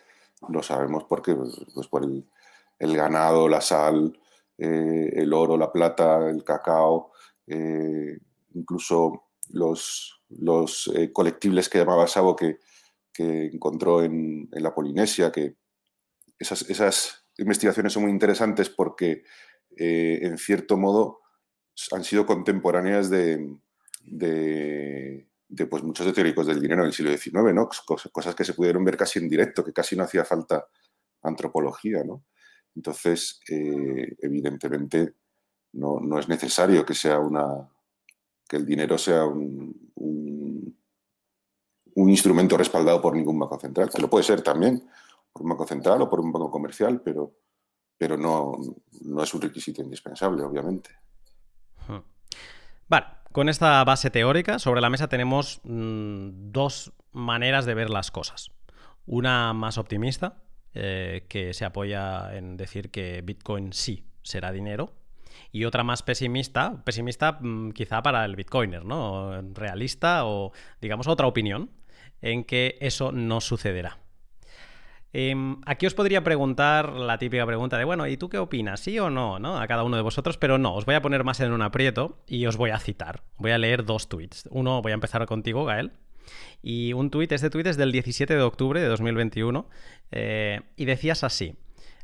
lo 0.50 0.62
sabemos 0.63 1.06
porque 1.06 1.36
pues, 1.36 1.88
por 1.88 2.03
el, 2.03 2.96
ganado, 2.96 3.48
la 3.48 3.62
sal, 3.62 4.20
el 4.58 5.34
oro, 5.34 5.58
la 5.58 5.72
plata, 5.72 6.29
el 6.29 6.44
cacao, 6.44 7.12
eh, 7.48 8.20
incluso 8.53 9.29
los, 9.51 10.22
los 10.29 10.91
eh, 10.94 11.13
colectibles 11.13 11.70
que 11.70 11.79
llamaba 11.79 12.08
Sabo 12.08 12.36
que, 12.36 12.60
que 13.13 13.46
encontró 13.46 14.03
en, 14.03 14.50
la 14.51 14.75
Polinesia, 14.75 15.32
que 15.32 15.56
esas, 16.38 16.70
esas, 16.70 17.24
investigaciones 17.39 17.94
son 17.94 18.01
muy 18.01 18.12
interesantes 18.12 18.67
porque 18.67 19.24
eh, 19.77 20.19
en 20.22 20.38
cierto 20.38 20.77
modo 20.77 21.22
han 21.91 22.03
sido 22.03 22.25
contemporáneas 22.25 23.10
de, 23.10 23.57
pues, 25.69 25.84
muchos 25.84 26.13
teóricos 26.13 26.48
del 26.48 26.62
dinero 26.62 26.84
del 26.84 26.93
siglo 26.93 27.15
XIX, 27.15 27.53
¿no? 27.53 27.69
cosas 28.12 28.36
que 28.36 28.43
se 28.43 28.53
pudieron 28.53 28.84
ver 28.84 28.98
casi 28.98 29.19
en 29.19 29.29
directo, 29.29 29.63
que 29.63 29.74
casi 29.74 29.96
no 29.96 30.03
hacía 30.03 30.25
falta 30.25 30.65
antropología. 31.22 32.03
¿no? 32.03 32.24
Entonces, 32.75 33.39
evidentemente, 33.48 35.13
no, 35.74 36.19
es 36.19 36.27
necesario 36.27 36.86
que 36.86 36.93
sea 36.93 37.19
una 37.19 37.69
que 38.48 38.57
el 38.57 38.65
dinero 38.65 38.98
sea 38.98 39.25
un, 39.25 39.91
un, 39.96 40.75
instrumento 42.10 42.55
respaldado 42.55 43.01
por 43.01 43.13
ningún 43.13 43.38
banco 43.38 43.60
central, 43.60 43.89
que 43.93 44.01
lo 44.01 44.10
puede 44.10 44.24
ser 44.24 44.41
también 44.41 44.88
por 45.34 45.43
un 45.43 45.50
banco 45.50 45.67
central 45.67 46.01
o 46.01 46.10
por 46.10 46.22
un 46.22 46.31
banco 46.31 46.50
comercial, 46.50 47.01
pero, 47.01 47.34
pero 47.97 48.17
no, 48.17 48.53
no 49.01 49.23
es 49.23 49.33
un 49.33 49.41
requisito 49.41 49.81
indispensable, 49.81 50.43
obviamente. 50.43 50.91
Vale, 52.89 53.05
con 53.33 53.49
esta 53.49 53.83
base 53.83 54.09
teórica 54.09 54.59
sobre 54.59 54.79
la 54.79 54.89
mesa 54.89 55.09
tenemos 55.09 55.59
mm, 55.63 56.51
dos 56.51 56.93
maneras 57.11 57.65
de 57.65 57.73
ver 57.73 57.89
las 57.89 58.11
cosas. 58.11 58.51
Una 59.05 59.53
más 59.53 59.77
optimista, 59.77 60.41
eh, 60.73 61.25
que 61.27 61.53
se 61.53 61.65
apoya 61.65 62.35
en 62.35 62.55
decir 62.55 62.89
que 62.89 63.21
Bitcoin 63.21 63.73
sí 63.73 64.05
será 64.23 64.51
dinero, 64.51 64.93
y 65.51 65.65
otra 65.65 65.83
más 65.83 66.03
pesimista, 66.03 66.83
pesimista 66.83 67.37
mm, 67.39 67.71
quizá 67.71 68.01
para 68.01 68.25
el 68.25 68.35
bitcoiner, 68.35 68.85
¿no? 68.85 69.41
Realista 69.53 70.25
o, 70.25 70.51
digamos, 70.81 71.07
otra 71.07 71.27
opinión 71.27 71.71
en 72.21 72.43
que 72.43 72.77
eso 72.81 73.11
no 73.11 73.41
sucederá. 73.41 73.99
Em, 75.13 75.57
aquí 75.65 75.85
os 75.85 75.93
podría 75.93 76.23
preguntar 76.23 76.93
la 76.93 77.17
típica 77.17 77.45
pregunta 77.45 77.77
de, 77.77 77.85
bueno, 77.85 78.07
¿y 78.07 78.17
tú 78.17 78.29
qué 78.29 78.37
opinas? 78.37 78.81
¿Sí 78.81 78.99
o 78.99 79.09
no? 79.09 79.39
¿no? 79.39 79.59
A 79.59 79.67
cada 79.67 79.83
uno 79.83 79.95
de 79.95 80.03
vosotros, 80.03 80.37
pero 80.37 80.57
no, 80.57 80.75
os 80.75 80.85
voy 80.85 80.95
a 80.95 81.01
poner 81.01 81.23
más 81.23 81.39
en 81.39 81.51
un 81.51 81.61
aprieto 81.61 82.19
y 82.27 82.45
os 82.45 82.57
voy 82.57 82.71
a 82.71 82.79
citar. 82.79 83.23
Voy 83.37 83.51
a 83.51 83.57
leer 83.57 83.85
dos 83.85 84.09
tweets. 84.09 84.47
Uno, 84.51 84.81
voy 84.81 84.91
a 84.91 84.95
empezar 84.95 85.25
contigo, 85.25 85.65
Gael. 85.65 85.91
Y 86.61 86.93
un 86.93 87.09
tweet, 87.09 87.29
este 87.31 87.49
tweet 87.49 87.67
es 87.67 87.77
del 87.77 87.91
17 87.91 88.35
de 88.35 88.41
octubre 88.41 88.81
de 88.81 88.87
2021 88.87 89.69
eh, 90.11 90.61
y 90.75 90.85
decías 90.85 91.23
así. 91.23 91.55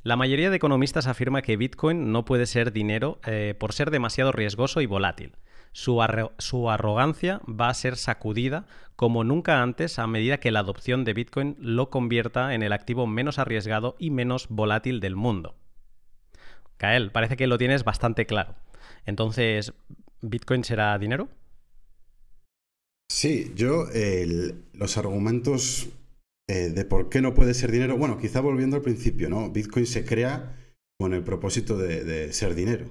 La 0.03 0.15
mayoría 0.15 0.49
de 0.49 0.57
economistas 0.57 1.07
afirma 1.07 1.41
que 1.41 1.55
Bitcoin 1.55 2.11
no 2.11 2.25
puede 2.25 2.45
ser 2.45 2.73
dinero 2.73 3.19
eh, 3.25 3.55
por 3.57 3.73
ser 3.73 3.89
demasiado 3.89 4.31
riesgoso 4.31 4.81
y 4.81 4.85
volátil. 4.85 5.35
Su, 5.73 6.01
arrogancia 6.01 7.41
va 7.47 7.67
a 7.67 7.73
ser 7.73 7.97
sacudida 7.97 8.65
como 8.95 9.23
nunca 9.23 9.61
antes 9.61 9.99
a 9.99 10.07
medida 10.07 10.39
que 10.39 10.51
la 10.51 10.59
adopción 10.59 11.03
de 11.03 11.13
Bitcoin 11.13 11.57
lo 11.59 11.89
convierta 11.89 12.53
en 12.53 12.63
el 12.63 12.71
activo 12.71 13.07
menos 13.07 13.39
arriesgado 13.39 13.95
y 13.99 14.11
menos 14.11 14.47
volátil 14.49 14.99
del 15.01 15.15
mundo. 15.15 15.55
Kael, 16.77 17.11
parece 17.11 17.35
que 17.35 17.47
lo 17.47 17.57
tienes 17.57 17.83
bastante 17.83 18.25
claro. 18.25 18.55
Entonces, 19.05 19.73
¿Bitcoin 20.21 20.63
será 20.63 20.97
dinero? 20.97 21.27
Sí, 23.09 23.51
yo 23.55 23.87
los 24.73 24.97
argumentos 24.97 25.89
eh, 26.49 26.69
de 26.69 26.85
por 26.85 27.09
qué 27.09 27.21
no 27.21 27.33
puede 27.33 27.53
ser 27.53 27.71
dinero. 27.71 27.97
Bueno, 27.97 28.17
quizá 28.17 28.41
volviendo 28.41 28.75
al 28.75 28.81
principio, 28.81 29.29
¿no? 29.29 29.49
Bitcoin 29.49 29.85
se 29.85 30.05
crea 30.05 30.57
con 30.99 31.13
el 31.13 31.23
propósito 31.23 31.77
de, 31.77 32.31
ser 32.33 32.55
dinero. 32.55 32.85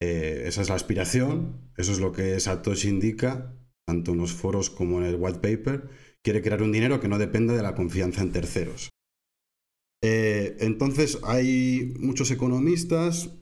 Eh, 0.00 0.44
esa 0.46 0.62
es 0.62 0.68
la 0.68 0.74
aspiración, 0.74 1.72
eso 1.76 1.92
es 1.92 1.98
lo 1.98 2.12
que 2.12 2.38
Satoshi 2.38 2.88
indica, 2.88 3.54
tanto 3.86 4.12
en 4.12 4.18
los 4.18 4.32
foros 4.32 4.70
como 4.70 4.98
en 4.98 5.04
el 5.04 5.16
white 5.16 5.40
paper. 5.40 5.88
Quiere 6.22 6.42
crear 6.42 6.62
un 6.62 6.72
dinero 6.72 7.00
que 7.00 7.08
no 7.08 7.18
dependa 7.18 7.54
de 7.54 7.62
la 7.62 7.74
confianza 7.74 8.22
en 8.22 8.32
terceros. 8.32 8.90
Eh, 10.02 10.56
entonces, 10.60 11.18
hay 11.24 11.94
muchos 11.98 12.30
economistas 12.30 13.34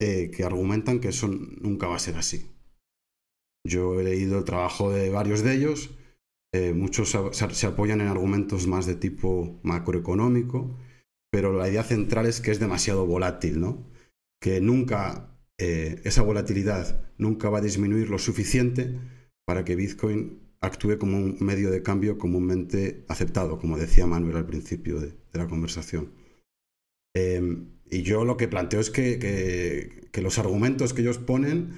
que 0.00 0.42
argumentan 0.44 0.98
que 0.98 1.10
eso 1.10 1.28
nunca 1.28 1.86
va 1.86 1.94
a 1.94 2.00
ser 2.00 2.16
así. 2.16 2.50
Yo 3.64 4.00
he 4.00 4.02
leído 4.02 4.38
el 4.38 4.44
trabajo 4.44 4.90
de 4.90 5.10
varios 5.10 5.44
de 5.44 5.54
ellos 5.54 5.90
eh, 6.54 6.74
muchos 6.74 7.16
se, 7.32 7.66
apoyan 7.66 8.02
en 8.02 8.08
argumentos 8.08 8.66
más 8.66 8.84
de 8.84 8.94
tipo 8.94 9.58
macroeconómico, 9.62 10.76
pero 11.30 11.54
la 11.54 11.68
idea 11.68 11.82
central 11.82 12.26
es 12.26 12.42
que 12.42 12.50
es 12.50 12.60
demasiado 12.60 13.06
volátil, 13.06 13.58
¿no? 13.58 13.90
Que 14.38 14.60
nunca, 14.60 15.31
eh, 15.64 16.00
esa 16.02 16.22
volatilidad 16.22 17.00
nunca 17.18 17.48
va 17.48 17.58
a 17.58 17.60
disminuir 17.60 18.10
lo 18.10 18.18
suficiente 18.18 18.98
para 19.46 19.64
que 19.64 19.76
Bitcoin 19.76 20.40
actúe 20.60 20.98
como 20.98 21.16
un 21.18 21.36
medio 21.38 21.70
de 21.70 21.84
cambio 21.84 22.18
comúnmente 22.18 23.04
aceptado, 23.06 23.60
como 23.60 23.78
decía 23.78 24.08
Manuel 24.08 24.38
al 24.38 24.46
principio 24.46 24.98
de, 24.98 25.14
la 25.32 25.46
conversación. 25.46 26.10
Em, 27.14 27.68
y 27.88 28.02
yo 28.02 28.24
lo 28.24 28.36
que 28.36 28.48
planteo 28.48 28.80
es 28.80 28.90
que, 28.90 30.10
los 30.20 30.38
argumentos 30.40 30.94
que 30.94 31.02
ellos 31.02 31.18
ponen 31.18 31.74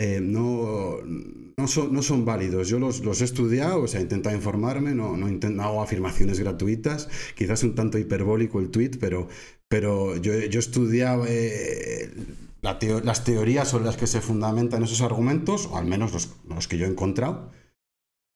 eh, 0.00 0.20
no, 0.22 0.96
no, 1.04 1.68
son, 1.68 1.92
no, 1.92 2.00
son, 2.00 2.24
válidos. 2.24 2.70
Yo 2.70 2.78
los, 2.78 3.00
los, 3.00 3.20
he 3.20 3.24
estudiado, 3.24 3.82
o 3.82 3.88
sea, 3.88 4.00
he 4.00 4.04
intentado 4.04 4.34
informarme, 4.34 4.94
no, 4.94 5.18
no, 5.18 5.62
hago 5.62 5.82
afirmaciones 5.82 6.40
gratuitas, 6.40 7.10
quizás 7.34 7.62
un 7.62 7.74
tanto 7.74 7.98
hiperbólico 7.98 8.58
el 8.58 8.70
tweet, 8.70 8.92
pero, 8.98 9.28
pero 9.68 10.16
yo, 10.16 10.32
yo 10.32 10.58
he 10.58 10.64
estudiado 10.66 11.26
eh, 11.28 12.10
las 12.60 13.24
teorías 13.24 13.68
sobre 13.68 13.84
las 13.84 13.96
que 13.96 14.06
se 14.06 14.20
fundamentan 14.20 14.82
esos 14.82 15.00
argumentos, 15.00 15.66
o 15.66 15.76
al 15.76 15.86
menos 15.86 16.12
los, 16.44 16.68
que 16.68 16.78
yo 16.78 16.86
he 16.86 16.88
encontrado, 16.88 17.50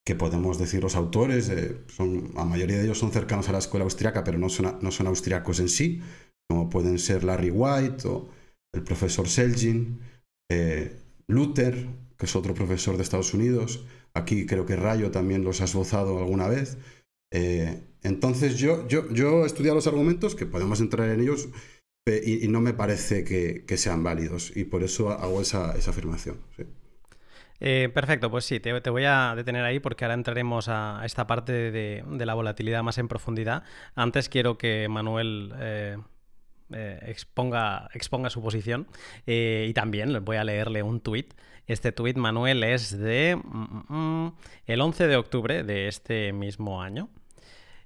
que 0.04 0.14
podemos 0.14 0.58
decir 0.58 0.82
los 0.82 0.96
autores, 0.96 1.48
eh, 1.48 1.78
son, 1.88 2.32
la 2.34 2.44
mayoría 2.44 2.78
de 2.78 2.84
ellos 2.84 2.98
son 2.98 3.12
cercanos 3.12 3.48
a 3.48 3.52
la 3.52 3.58
escuela 3.58 3.84
austriaca, 3.84 4.24
pero 4.24 4.38
no 4.38 4.48
son, 4.48 4.90
son 4.90 5.06
austriacos 5.06 5.60
en 5.60 5.68
sí, 5.68 6.00
como 6.48 6.68
pueden 6.68 6.98
ser 6.98 7.24
Larry 7.24 7.50
White 7.50 8.08
o 8.08 8.28
el 8.72 8.82
profesor 8.82 9.28
Selgin. 9.28 10.00
Luther, 11.28 11.88
que 12.18 12.26
es 12.26 12.36
otro 12.36 12.54
profesor 12.54 12.96
de 12.96 13.02
Estados 13.02 13.34
Unidos. 13.34 13.84
Aquí 14.14 14.46
creo 14.46 14.66
que 14.66 14.76
Rayo 14.76 15.10
también 15.10 15.44
los 15.44 15.60
ha 15.60 15.64
esbozado 15.64 16.18
alguna 16.18 16.48
vez. 16.48 16.78
entonces 18.02 18.58
yo, 18.58 18.86
yo, 18.88 19.10
yo 19.10 19.44
he 19.44 19.46
estudiado 19.46 19.76
los 19.76 19.86
argumentos, 19.86 20.34
que 20.34 20.46
podemos 20.46 20.80
entrar 20.80 21.08
en 21.08 21.20
ellos, 21.20 21.48
y, 22.06 22.48
no 22.48 22.60
me 22.60 22.72
parece 22.72 23.24
que, 23.24 23.76
sean 23.76 24.02
válidos, 24.02 24.56
y 24.56 24.64
por 24.64 24.82
eso 24.82 25.10
hago 25.10 25.40
esa, 25.40 25.70
afirmación. 25.70 26.38
perfecto, 27.58 28.30
pues 28.30 28.44
sí, 28.44 28.60
te, 28.60 28.72
voy 28.90 29.04
a 29.04 29.34
detener 29.36 29.64
ahí 29.64 29.78
porque 29.80 30.04
ahora 30.04 30.14
entraremos 30.14 30.68
a, 30.68 31.02
esta 31.04 31.26
parte 31.26 31.70
de, 31.70 32.04
la 32.26 32.34
volatilidad 32.34 32.82
más 32.82 32.98
en 32.98 33.08
profundidad. 33.08 33.62
Antes 33.94 34.28
quiero 34.28 34.58
que 34.58 34.88
Manuel 34.88 35.52
eh, 36.74 36.98
exponga, 37.06 37.88
exponga 37.92 38.30
su 38.30 38.42
posición. 38.42 38.86
Eh, 39.26 39.66
y 39.68 39.74
también 39.74 40.24
voy 40.24 40.36
a 40.36 40.44
leerle 40.44 40.82
un 40.82 41.00
tuit. 41.00 41.34
Este 41.66 41.92
tuit, 41.92 42.16
Manuel, 42.16 42.64
es 42.64 42.96
de 42.98 43.36
mm, 43.36 43.84
mm, 43.88 44.24
mm, 44.24 44.36
el 44.66 44.80
11 44.80 45.06
de 45.06 45.16
octubre 45.16 45.62
de 45.62 45.88
este 45.88 46.32
mismo 46.32 46.82
año. 46.82 47.08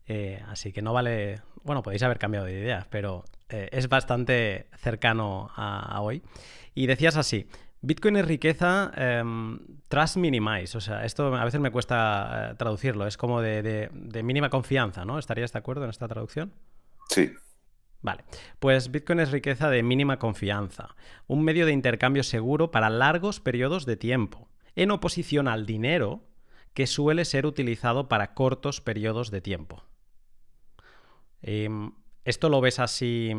Eh, 0.06 0.42
así 0.48 0.72
que 0.72 0.82
no 0.82 0.92
vale. 0.92 1.42
Bueno, 1.64 1.82
podéis 1.82 2.02
haber 2.02 2.18
cambiado 2.18 2.46
de 2.46 2.52
idea, 2.52 2.86
pero 2.90 3.24
es 3.48 3.88
bastante 3.88 4.68
cercano 4.78 5.50
a, 5.54 6.00
hoy. 6.00 6.22
Y 6.74 6.86
decías 6.86 7.16
así: 7.16 7.48
Bitcoin 7.80 8.16
es 8.16 8.26
riqueza, 8.26 8.92
em, 8.96 9.58
trust 9.88 10.16
minimize. 10.16 10.76
O 10.76 10.80
sea, 10.80 11.04
esto 11.04 11.34
a 11.34 11.44
veces 11.44 11.60
me 11.60 11.70
cuesta 11.70 12.54
traducirlo. 12.58 13.06
Es 13.06 13.16
como 13.16 13.40
de, 13.40 13.88
de 13.92 14.22
mínima 14.22 14.50
confianza, 14.50 15.04
¿no? 15.04 15.18
¿Estarías 15.18 15.52
de 15.52 15.58
acuerdo 15.58 15.84
en 15.84 15.90
esta 15.90 16.08
traducción? 16.08 16.52
Sí, 17.08 17.32
Vale, 18.06 18.24
pues 18.60 18.92
Bitcoin 18.92 19.18
es 19.18 19.32
riqueza 19.32 19.68
de 19.68 19.82
mínima 19.82 20.20
confianza, 20.20 20.94
un 21.26 21.42
medio 21.42 21.66
de 21.66 21.72
intercambio 21.72 22.22
seguro 22.22 22.70
para 22.70 22.88
largos 22.88 23.40
periodos 23.40 23.84
de 23.84 23.96
tiempo, 23.96 24.48
en 24.76 24.92
oposición 24.92 25.48
al 25.48 25.66
dinero 25.66 26.22
que 26.72 26.86
suele 26.86 27.24
ser 27.24 27.46
utilizado 27.46 28.08
para 28.08 28.34
cortos 28.34 28.80
periodos 28.80 29.32
de 29.32 29.40
tiempo. 29.40 29.82
¿Esto 32.26 32.48
lo 32.48 32.60
ves 32.60 32.80
así 32.80 33.30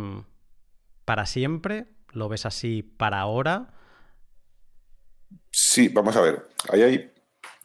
para 1.03 1.25
siempre? 1.25 1.88
¿Lo 2.13 2.29
ves 2.29 2.46
así 2.46 2.84
para 2.84 3.20
ahora? 3.20 3.74
Sí, 5.51 5.89
vamos 5.89 6.15
a 6.15 6.22
ver. 6.22 6.48
Ahí 6.70 6.82
hay 6.84 7.13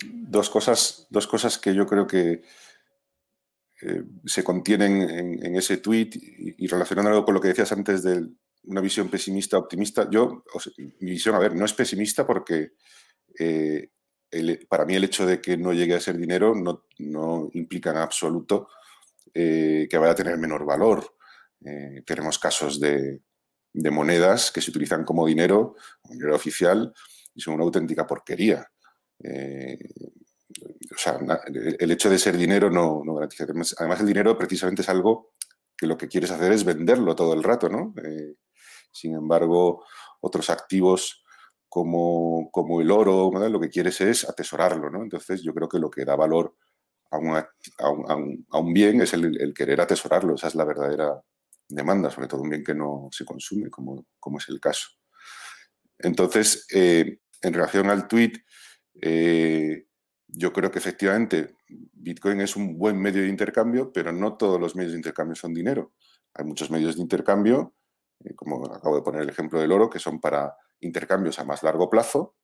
dos 0.05 0.51
cosas, 0.51 1.07
dos 1.11 1.29
cosas 1.29 1.59
que 1.59 1.77
yo 1.77 1.87
creo 1.87 2.09
que, 2.09 2.43
eh, 3.83 4.03
se 4.25 4.43
contienen 4.43 5.39
en, 5.45 5.57
ese 5.57 5.77
tweet 5.77 6.11
y, 6.13 6.67
relacionándolo 6.67 7.25
con 7.25 7.35
lo 7.35 7.41
que 7.41 7.49
decías 7.49 7.71
antes 7.71 8.03
de 8.03 8.27
una 8.65 8.81
visión 8.81 9.09
pesimista 9.09 9.59
optimista, 9.59 10.09
yo, 10.11 10.43
mi 10.99 11.13
visión, 11.13 11.37
a 11.37 11.39
ver, 11.39 11.55
no 11.55 11.65
es 11.65 11.73
pesimista 11.73 12.27
porque 12.27 12.73
eh, 13.39 13.91
para 14.69 14.85
mí 14.85 14.97
el 14.97 15.05
hecho 15.05 15.25
de 15.25 15.41
que 15.41 15.57
no 15.57 15.73
llegue 15.73 15.95
a 15.95 16.01
ser 16.01 16.17
dinero 16.17 16.53
no, 16.55 17.51
implica 17.53 17.91
en 17.91 17.99
absoluto 17.99 18.69
eh, 19.35 19.87
que 19.91 19.99
vaya 19.99 20.13
a 20.13 20.17
tener 20.17 20.39
menor 20.39 20.65
valor. 20.65 21.15
tenemos 22.07 22.39
casos 22.39 22.81
de, 22.81 23.21
monedas 23.91 24.51
que 24.51 24.61
se 24.61 24.71
utilizan 24.71 25.05
como 25.05 25.27
dinero, 25.27 25.77
como 26.03 26.15
dinero 26.15 26.37
oficial, 26.37 26.93
y 27.35 27.41
son 27.41 27.55
una 27.55 27.65
auténtica 27.65 28.07
porquería 28.07 28.69
o 30.95 30.99
sea, 30.99 31.19
el 31.79 31.91
hecho 31.91 32.11
de 32.11 32.19
ser 32.19 32.37
dinero 32.37 32.71
no, 32.71 33.03
garantiza. 33.15 33.45
Además, 33.45 34.01
el 34.01 34.07
dinero 34.07 34.37
precisamente 34.37 34.83
es 34.83 34.89
algo 34.89 35.33
que 35.77 35.87
lo 35.87 35.97
que 35.97 36.09
quieres 36.09 36.31
hacer 36.31 36.53
es 36.53 36.65
venderlo 36.65 37.15
todo 37.15 37.35
el 37.35 37.43
rato, 37.43 37.69
¿no? 37.69 37.95
Eh, 38.03 38.37
sin 38.91 39.15
embargo, 39.15 39.85
otros 40.21 40.51
activos 40.51 41.25
como, 41.69 42.51
como 42.51 42.81
el 42.81 42.91
oro, 42.91 43.31
lo 43.31 43.61
que 43.61 43.71
quieres 43.71 44.01
es 44.01 44.29
atesorarlo, 44.29 44.91
¿no? 44.91 45.03
Entonces, 45.03 45.43
yo 45.43 45.55
creo 45.55 45.69
que 45.69 45.79
lo 45.79 45.91
que 45.91 46.05
da 46.05 46.17
valor 46.17 46.57
a, 47.13 48.59
un, 48.59 48.73
bien 48.73 49.03
es 49.03 49.13
el, 49.13 49.53
querer 49.55 49.81
atesorarlo. 49.81 50.35
Esa 50.35 50.49
es 50.49 50.55
la 50.55 50.65
verdadera 50.65 51.23
demanda, 51.69 52.11
sobre 52.11 52.29
todo 52.29 52.43
un 52.43 52.51
bien 52.51 52.65
que 52.65 52.75
no 52.75 53.09
se 53.11 53.25
consume, 53.25 53.69
como, 53.71 54.07
como 54.19 54.39
es 54.39 54.49
el 54.49 54.61
caso. 54.61 54.89
Entonces, 55.99 56.67
eh, 56.73 57.19
en 57.43 57.53
relación 57.53 57.91
al 57.91 58.09
tweet, 58.09 58.33
eh, 59.01 59.87
yo 60.27 60.53
creo 60.53 60.71
que 60.71 60.79
efectivamente 60.79 61.57
Bitcoin 61.69 62.41
es 62.41 62.57
un 62.57 62.79
buen 62.79 62.99
medio 62.99 63.23
de 63.23 63.29
intercambio, 63.29 63.93
pero 63.93 64.13
no 64.13 64.37
todos 64.37 64.59
los 64.59 64.75
medios 64.75 64.93
de 64.93 64.99
intercambio 64.99 65.35
son 65.35 65.53
dinero. 65.53 65.93
Hay 66.35 66.45
muchos 66.45 66.71
medios 66.71 66.97
de 66.97 67.03
intercambio, 67.03 67.75
eh, 68.25 68.35
como 68.35 68.65
acabo 68.67 68.97
de 68.97 69.03
poner 69.03 69.23
el 69.23 69.29
ejemplo 69.29 69.61
del 69.61 69.73
oro, 69.73 69.91
que 69.91 69.99
son 69.99 70.21
para 70.21 70.57
intercambios 70.81 71.39
a 71.39 71.45
más 71.45 71.63
largo 71.63 71.91
plazo. 71.91 72.37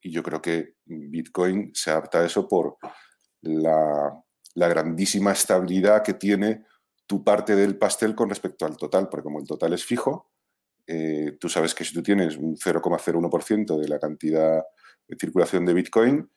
Y 0.00 0.10
yo 0.10 0.22
creo 0.22 0.42
que 0.42 0.76
Bitcoin 0.84 1.70
se 1.74 1.90
adapta 1.90 2.20
a 2.20 2.26
eso 2.26 2.48
por 2.48 2.78
la, 3.42 4.22
grandísima 4.54 5.32
estabilidad 5.32 6.02
que 6.02 6.14
tiene 6.14 6.64
tu 7.06 7.24
parte 7.24 7.56
del 7.56 7.78
pastel 7.78 8.14
con 8.14 8.28
respecto 8.28 8.66
al 8.66 8.76
total, 8.76 9.08
porque 9.08 9.24
como 9.24 9.40
el 9.40 9.46
total 9.46 9.72
es 9.72 9.84
fijo, 9.84 10.30
eh, 10.86 11.36
tú 11.40 11.48
sabes 11.48 11.74
que 11.74 11.84
si 11.84 11.94
tú 11.94 12.02
tienes 12.02 12.36
un 12.36 12.56
0,01% 12.56 13.78
de 13.78 13.88
la 13.88 13.98
cantidad 13.98 14.62
de 15.08 15.16
circulación 15.16 15.64
de 15.64 15.74
Bitcoin, 15.74 16.30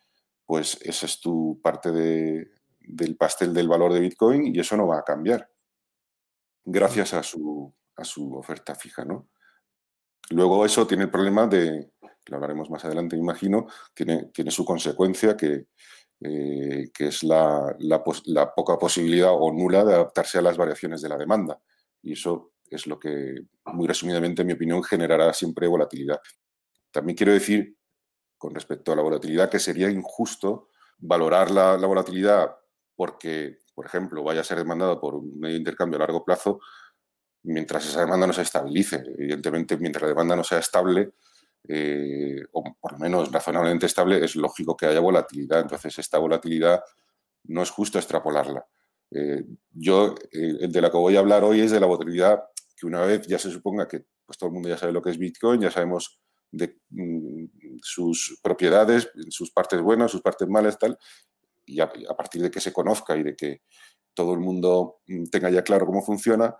pues 0.46 0.78
esa 0.82 1.06
es 1.06 1.20
tu 1.20 1.60
parte 1.62 1.92
del 1.92 3.18
pastel 3.18 3.54
del 3.54 3.68
valor 3.68 3.94
de 3.94 4.00
Bitcoin 4.00 4.48
y 4.48 4.60
eso 4.60 4.76
no 4.78 4.88
va 4.88 5.00
a 5.00 5.04
cambiar 5.04 5.50
gracias 6.66 7.13
a 7.13 7.24
su, 7.24 7.74
oferta 8.36 8.76
fija, 8.76 9.06
¿no? 9.06 9.30
Luego 10.30 10.66
eso 10.66 10.88
tiene 10.88 11.04
el 11.04 11.12
problema 11.12 11.48
de, 11.48 11.92
lo 12.28 12.36
hablaremos 12.36 12.70
más 12.70 12.86
adelante, 12.86 13.18
imagino, 13.18 13.68
tiene 13.94 14.52
su 14.52 14.63
consecuencia 14.63 15.36
que, 15.36 15.68
eh, 16.23 16.89
que 16.93 17.07
es 17.07 17.23
la, 17.23 17.75
la, 17.79 18.53
poca 18.53 18.77
posibilidad 18.77 19.31
o 19.33 19.51
nula 19.51 19.83
de 19.83 19.93
adaptarse 19.93 20.38
a 20.38 20.41
las 20.41 20.55
variaciones 20.55 21.01
de 21.01 21.09
la 21.09 21.17
demanda. 21.17 21.62
Y 22.01 22.13
eso 22.13 22.53
es 22.69 22.88
lo 22.88 22.99
que, 22.99 23.36
muy 23.65 23.88
resumidamente, 23.88 24.41
en 24.41 24.47
mi 24.47 24.53
opinión, 24.53 24.83
generará 24.83 25.33
siempre 25.33 25.67
volatilidad. 25.67 26.21
También 26.91 27.17
quiero 27.17 27.33
decir 27.33 27.75
con 28.43 28.53
respecto 28.53 28.91
a 28.91 28.95
la 28.97 29.01
volatilidad, 29.01 29.49
que 29.49 29.57
sería 29.57 29.89
injusto 29.89 30.67
valorar 30.97 31.49
la, 31.49 31.77
volatilidad 31.77 32.53
porque, 32.93 33.59
por 33.73 33.86
ejemplo, 33.86 34.21
vaya 34.21 34.41
a 34.41 34.43
ser 34.43 34.57
demandado 34.57 34.99
por 34.99 35.15
un 35.15 35.39
medio 35.39 35.53
de 35.53 35.59
intercambio 35.59 35.95
a 35.97 36.01
largo 36.01 36.25
plazo 36.25 36.59
mientras 37.43 37.86
esa 37.86 38.01
demanda 38.01 38.27
no 38.27 38.33
se 38.33 38.41
estabilice. 38.41 39.01
Evidentemente, 39.17 39.77
mientras 39.77 40.01
la 40.03 40.09
demanda 40.09 40.36
no 40.36 40.43
sea 40.43 40.59
estable, 40.59 41.13
eh, 41.67 42.43
o 42.52 42.63
por 42.80 42.93
lo 42.93 42.99
menos 42.99 43.32
razonablemente 43.32 43.86
estable, 43.86 44.23
es 44.23 44.36
lógico 44.36 44.76
que 44.76 44.86
haya 44.86 44.99
volatilidad. 44.99 45.62
Entonces, 45.62 45.97
esta 45.99 46.17
volatilidad 46.17 46.82
no 47.45 47.62
es 47.62 47.69
justo 47.69 47.97
extrapolarla. 47.97 48.65
Eh, 49.12 49.43
yo, 49.71 50.15
eh, 50.32 50.67
de 50.67 50.82
la 50.82 50.89
que 50.89 50.97
voy 50.97 51.15
a 51.15 51.19
hablar 51.19 51.43
hoy 51.43 51.62
es 51.62 51.71
de 51.71 51.80
la 51.80 51.86
volatilidad 51.86 52.43
que 52.76 52.88
una 52.88 53.02
vez 53.06 53.28
ya 53.28 53.38
se 53.38 53.52
suponga 53.52 53.88
que 53.88 54.06
pues, 54.26 54.38
todo 54.38 54.47
el 54.47 54.54
mundo 54.54 54.69
ya 54.69 54.78
sabe 54.78 54.91
lo 54.91 55.02
que 55.02 55.12
es 55.12 55.17
Bitcoin, 55.17 55.62
ya 55.62 55.71
sabemos 55.71 56.19
de 56.52 56.80
mm, 56.89 57.45
sus 57.82 58.39
propiedades, 58.41 59.10
sus 59.30 59.52
partes 59.52 59.82
buenas, 59.82 60.12
sus 60.12 60.21
partes 60.21 60.47
malas, 60.47 60.78
tal, 60.78 60.97
y 61.65 61.80
a, 61.80 61.88
partir 62.17 62.41
de 62.41 62.52
que 62.52 62.60
se 62.60 62.73
conozca 62.73 63.15
y 63.15 63.23
de 63.23 63.36
que 63.36 63.62
todo 64.13 64.34
el 64.34 64.39
mundo 64.39 65.02
mm, 65.08 65.26
tenga 65.26 65.49
ya 65.49 65.63
claro 65.63 65.86
cómo 65.86 66.02
funciona, 66.02 66.56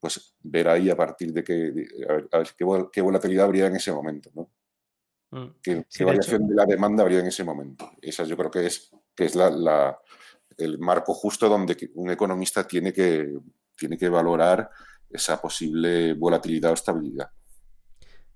pues 0.00 0.34
ver 0.42 0.68
ahí 0.68 0.90
a 0.90 0.96
partir 0.96 1.32
de, 1.32 1.44
que, 1.44 1.86
a 2.32 2.38
ver, 2.38 2.90
qué, 2.90 3.00
volatilidad 3.02 3.44
habría 3.44 3.66
en 3.66 3.76
ese 3.76 3.92
momento, 3.92 4.30
¿no? 4.34 4.50
Mm. 5.30 5.54
¿Qué, 5.62 5.84
variación 6.04 6.48
de, 6.48 6.54
la 6.54 6.64
demanda 6.64 7.02
habría 7.02 7.20
en 7.20 7.26
ese 7.26 7.44
momento? 7.44 7.90
Esa 8.00 8.24
yo 8.24 8.36
creo 8.36 8.50
que 8.50 8.66
es, 8.66 8.90
que 9.14 9.26
es 9.26 9.36
la, 9.36 9.98
el 10.56 10.78
marco 10.78 11.14
justo 11.14 11.48
donde 11.48 11.90
un 11.94 12.10
economista 12.10 12.66
tiene 12.66 12.92
que, 12.92 13.38
tiene 13.76 13.96
que 13.96 14.08
valorar 14.08 14.70
esa 15.08 15.40
posible 15.40 16.14
volatilidad 16.14 16.70
o 16.70 16.74
estabilidad. 16.74 17.30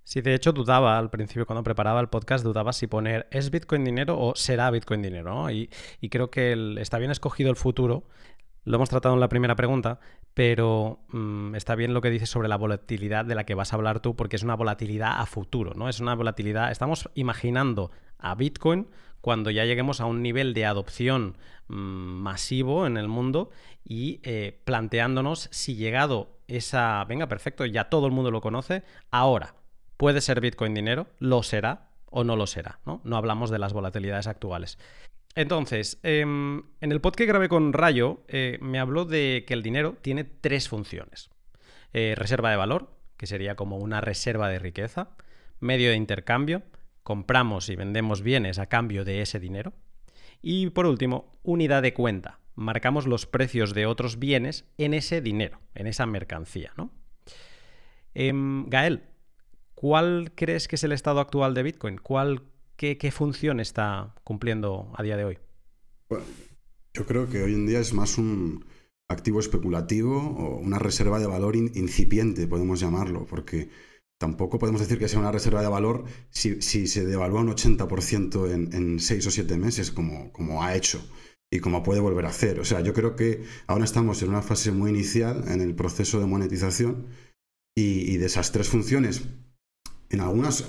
Sí, 0.04 0.20
de 0.20 0.34
hecho 0.34 0.52
dudaba 0.52 0.98
al 0.98 1.08
principio 1.08 1.46
cuando 1.46 1.62
preparaba 1.62 1.98
el 1.98 2.08
podcast, 2.08 2.44
dudaba 2.44 2.74
si 2.74 2.86
poner 2.86 3.26
¿es 3.30 3.50
Bitcoin 3.50 3.84
dinero 3.84 4.20
o 4.20 4.34
será 4.36 4.70
Bitcoin 4.70 5.00
dinero? 5.00 5.50
Y, 5.50 5.70
creo 6.10 6.30
que 6.30 6.76
está 6.78 6.98
bien 6.98 7.10
escogido 7.10 7.48
el 7.50 7.56
futuro. 7.56 8.04
Lo 8.64 8.76
hemos 8.76 8.88
tratado 8.88 9.14
en 9.14 9.20
la 9.20 9.28
primera 9.28 9.56
pregunta, 9.56 10.00
pero 10.32 11.00
mm, 11.08 11.54
está 11.54 11.74
bien 11.74 11.94
lo 11.94 12.00
que 12.00 12.10
dices 12.10 12.30
sobre 12.30 12.48
la 12.48 12.56
volatilidad 12.56 13.24
de 13.24 13.34
la 13.34 13.44
que 13.44 13.54
vas 13.54 13.72
a 13.72 13.76
hablar 13.76 14.00
tú, 14.00 14.16
porque 14.16 14.36
es 14.36 14.42
una 14.42 14.56
volatilidad 14.56 15.20
a 15.20 15.26
futuro, 15.26 15.74
¿no? 15.74 15.88
Es 15.88 16.00
una 16.00 16.14
volatilidad. 16.14 16.70
Estamos 16.70 17.08
imaginando 17.14 17.90
a 18.18 18.34
Bitcoin 18.34 18.88
cuando 19.20 19.50
ya 19.50 19.64
lleguemos 19.64 20.00
a 20.00 20.06
un 20.06 20.22
nivel 20.22 20.54
de 20.54 20.66
adopción 20.66 21.36
mm, 21.68 21.74
masivo 21.74 22.86
en 22.86 22.96
el 22.96 23.08
mundo 23.08 23.50
y 23.84 24.20
eh, 24.22 24.60
planteándonos 24.64 25.48
si 25.50 25.76
llegado 25.76 26.38
esa, 26.48 27.04
venga, 27.04 27.28
perfecto, 27.28 27.64
ya 27.64 27.88
todo 27.88 28.06
el 28.06 28.12
mundo 28.12 28.30
lo 28.30 28.40
conoce, 28.40 28.82
ahora, 29.10 29.54
¿Puede 29.96 30.20
ser 30.20 30.40
Bitcoin 30.40 30.74
dinero? 30.74 31.06
¿Lo 31.18 31.42
será 31.42 31.88
o 32.10 32.24
no 32.24 32.36
lo 32.36 32.46
será? 32.46 32.80
No, 32.84 33.00
no 33.04 33.16
hablamos 33.16 33.50
de 33.50 33.58
las 33.58 33.72
volatilidades 33.72 34.26
actuales. 34.26 34.78
Entonces, 35.34 35.98
em, 36.02 36.62
en 36.80 36.92
el 36.92 37.00
pod 37.00 37.14
que 37.14 37.26
grabé 37.26 37.48
con 37.48 37.72
Rayo, 37.72 38.22
eh, 38.28 38.58
me 38.60 38.78
habló 38.78 39.04
de 39.04 39.44
que 39.46 39.54
el 39.54 39.62
dinero 39.62 39.96
tiene 40.00 40.24
tres 40.24 40.68
funciones. 40.68 41.30
Eh, 41.92 42.14
reserva 42.16 42.50
de 42.50 42.56
valor, 42.56 42.90
que 43.16 43.26
sería 43.26 43.56
como 43.56 43.78
una 43.78 44.00
reserva 44.00 44.48
de 44.48 44.58
riqueza. 44.58 45.10
Medio 45.60 45.90
de 45.90 45.96
intercambio, 45.96 46.62
compramos 47.02 47.68
y 47.68 47.76
vendemos 47.76 48.22
bienes 48.22 48.58
a 48.58 48.66
cambio 48.66 49.04
de 49.04 49.22
ese 49.22 49.40
dinero. 49.40 49.72
Y 50.42 50.70
por 50.70 50.86
último, 50.86 51.32
unidad 51.42 51.82
de 51.82 51.94
cuenta, 51.94 52.38
marcamos 52.54 53.06
los 53.06 53.26
precios 53.26 53.74
de 53.74 53.86
otros 53.86 54.18
bienes 54.18 54.66
en 54.78 54.94
ese 54.94 55.20
dinero, 55.20 55.60
en 55.74 55.86
esa 55.86 56.06
mercancía, 56.06 56.72
¿no? 56.76 56.90
Em, 58.14 58.68
Gael, 58.68 59.02
¿cuál 59.74 60.32
crees 60.34 60.68
que 60.68 60.76
es 60.76 60.84
el 60.84 60.92
estado 60.92 61.20
actual 61.20 61.54
de 61.54 61.62
Bitcoin? 61.62 61.98
¿Cuál, 61.98 62.42
qué, 62.76 63.10
función 63.10 63.60
está 63.60 64.14
cumpliendo 64.24 64.92
a 64.96 65.02
día 65.02 65.16
de 65.16 65.24
hoy? 65.24 65.38
yo 66.92 67.06
creo 67.06 67.28
que 67.28 67.42
hoy 67.42 67.54
en 67.54 67.66
día 67.66 67.80
es 67.80 67.92
más 67.92 68.18
un 68.18 68.64
activo 69.08 69.40
especulativo 69.40 70.16
o 70.16 70.58
una 70.58 70.78
reserva 70.78 71.18
de 71.18 71.26
valor 71.26 71.56
incipiente, 71.56 72.46
podemos 72.46 72.78
llamarlo, 72.78 73.26
porque 73.26 73.68
tampoco 74.20 74.58
podemos 74.58 74.80
decir 74.80 74.98
que 74.98 75.08
sea 75.08 75.18
una 75.18 75.32
reserva 75.32 75.60
de 75.60 75.68
valor 75.68 76.04
si, 76.30 76.60
se 76.60 77.04
devalúa 77.04 77.40
un 77.40 77.48
80% 77.48 78.52
en, 78.52 78.72
en 78.72 79.00
seis 79.00 79.26
o 79.26 79.30
siete 79.30 79.56
meses, 79.56 79.90
como, 79.90 80.32
como 80.32 80.62
ha 80.62 80.76
hecho 80.76 81.00
y 81.54 81.60
como 81.60 81.84
puede 81.84 82.00
volver 82.00 82.26
a 82.26 82.30
hacer. 82.30 82.58
O 82.58 82.64
sea, 82.64 82.80
yo 82.80 82.92
creo 82.92 83.14
que 83.14 83.44
ahora 83.68 83.84
estamos 83.84 84.20
en 84.22 84.30
una 84.30 84.42
fase 84.42 84.72
muy 84.72 84.90
inicial 84.90 85.44
en 85.46 85.60
el 85.60 85.74
proceso 85.74 86.18
de 86.18 86.26
monetización 86.26 87.06
y, 87.76 88.16
de 88.16 88.26
esas 88.26 88.50
tres 88.50 88.68
funciones. 88.68 89.22
En 90.14 90.20
algunas, 90.20 90.64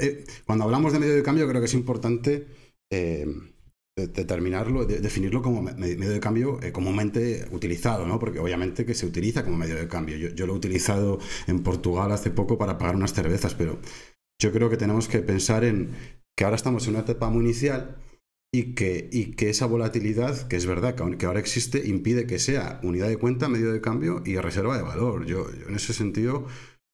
eh, 0.00 0.24
cuando 0.46 0.64
hablamos 0.64 0.92
de 0.92 0.98
medio 0.98 1.14
de 1.14 1.22
cambio, 1.22 1.46
creo 1.46 1.60
que 1.60 1.66
es 1.66 1.74
importante 1.74 2.46
eh, 2.90 3.26
determinarlo, 3.94 4.86
definirlo 4.86 5.42
como 5.42 5.62
medio 5.62 6.10
de 6.10 6.20
cambio 6.20 6.62
eh, 6.62 6.72
comúnmente 6.72 7.46
utilizado, 7.50 8.06
¿no? 8.06 8.18
Porque 8.18 8.38
obviamente 8.38 8.86
que 8.86 8.94
se 8.94 9.04
utiliza 9.04 9.44
como 9.44 9.58
medio 9.58 9.76
de 9.76 9.86
cambio. 9.86 10.16
Yo, 10.16 10.46
lo 10.46 10.54
he 10.54 10.56
utilizado 10.56 11.18
en 11.46 11.62
Portugal 11.62 12.10
hace 12.10 12.30
poco 12.30 12.56
para 12.56 12.78
pagar 12.78 12.96
unas 12.96 13.12
cervezas, 13.12 13.54
pero 13.54 13.78
yo 14.40 14.50
creo 14.50 14.70
que 14.70 14.78
tenemos 14.78 15.08
que 15.08 15.20
pensar 15.20 15.64
en 15.64 15.90
que 16.34 16.44
ahora 16.44 16.56
estamos 16.56 16.86
en 16.86 16.94
una 16.94 17.00
etapa 17.00 17.28
muy 17.28 17.44
inicial 17.44 17.96
y 18.52 18.74
que, 18.74 19.10
y 19.12 19.32
que 19.32 19.50
esa 19.50 19.66
volatilidad, 19.66 20.48
que 20.48 20.56
es 20.56 20.64
verdad 20.64 20.94
que, 20.94 21.26
ahora 21.26 21.40
existe, 21.40 21.86
impide 21.86 22.26
que 22.26 22.38
sea 22.38 22.80
unidad 22.82 23.08
de 23.08 23.18
cuenta, 23.18 23.48
medio 23.48 23.72
de 23.72 23.82
cambio 23.82 24.22
y 24.24 24.36
reserva 24.36 24.76
de 24.78 24.82
valor. 24.82 25.26
Yo, 25.26 25.46
en 25.68 25.74
ese 25.74 25.92
sentido 25.92 26.46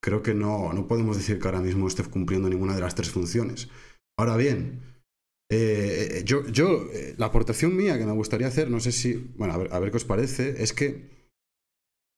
creo 0.03 0.23
que 0.23 0.35
no, 0.35 0.73
no 0.73 0.87
podemos 0.87 1.17
decir 1.17 1.38
que 1.38 1.47
ahora 1.47 1.61
mismo 1.61 1.87
esté 1.87 2.03
cumpliendo 2.05 2.49
ninguna 2.49 2.75
de 2.75 2.81
las 2.81 2.95
tres 2.95 3.11
funciones. 3.11 3.69
Ahora 4.19 4.37
bien, 4.37 4.83
eh, 5.51 6.23
yo, 6.25 6.47
yo 6.49 6.88
eh, 6.93 7.15
la 7.19 7.27
aportación 7.27 7.77
mía 7.77 7.99
que 7.99 8.07
me 8.07 8.12
gustaría 8.12 8.49
hacer, 8.49 8.71
no 8.71 8.81
sé 8.81 8.91
si, 8.91 9.15
bueno, 9.37 9.55
a 9.55 9.79
ver, 9.79 9.91
qué 9.91 9.97
os 9.97 10.05
parece, 10.05 10.62
es 10.62 10.73
que 10.73 11.11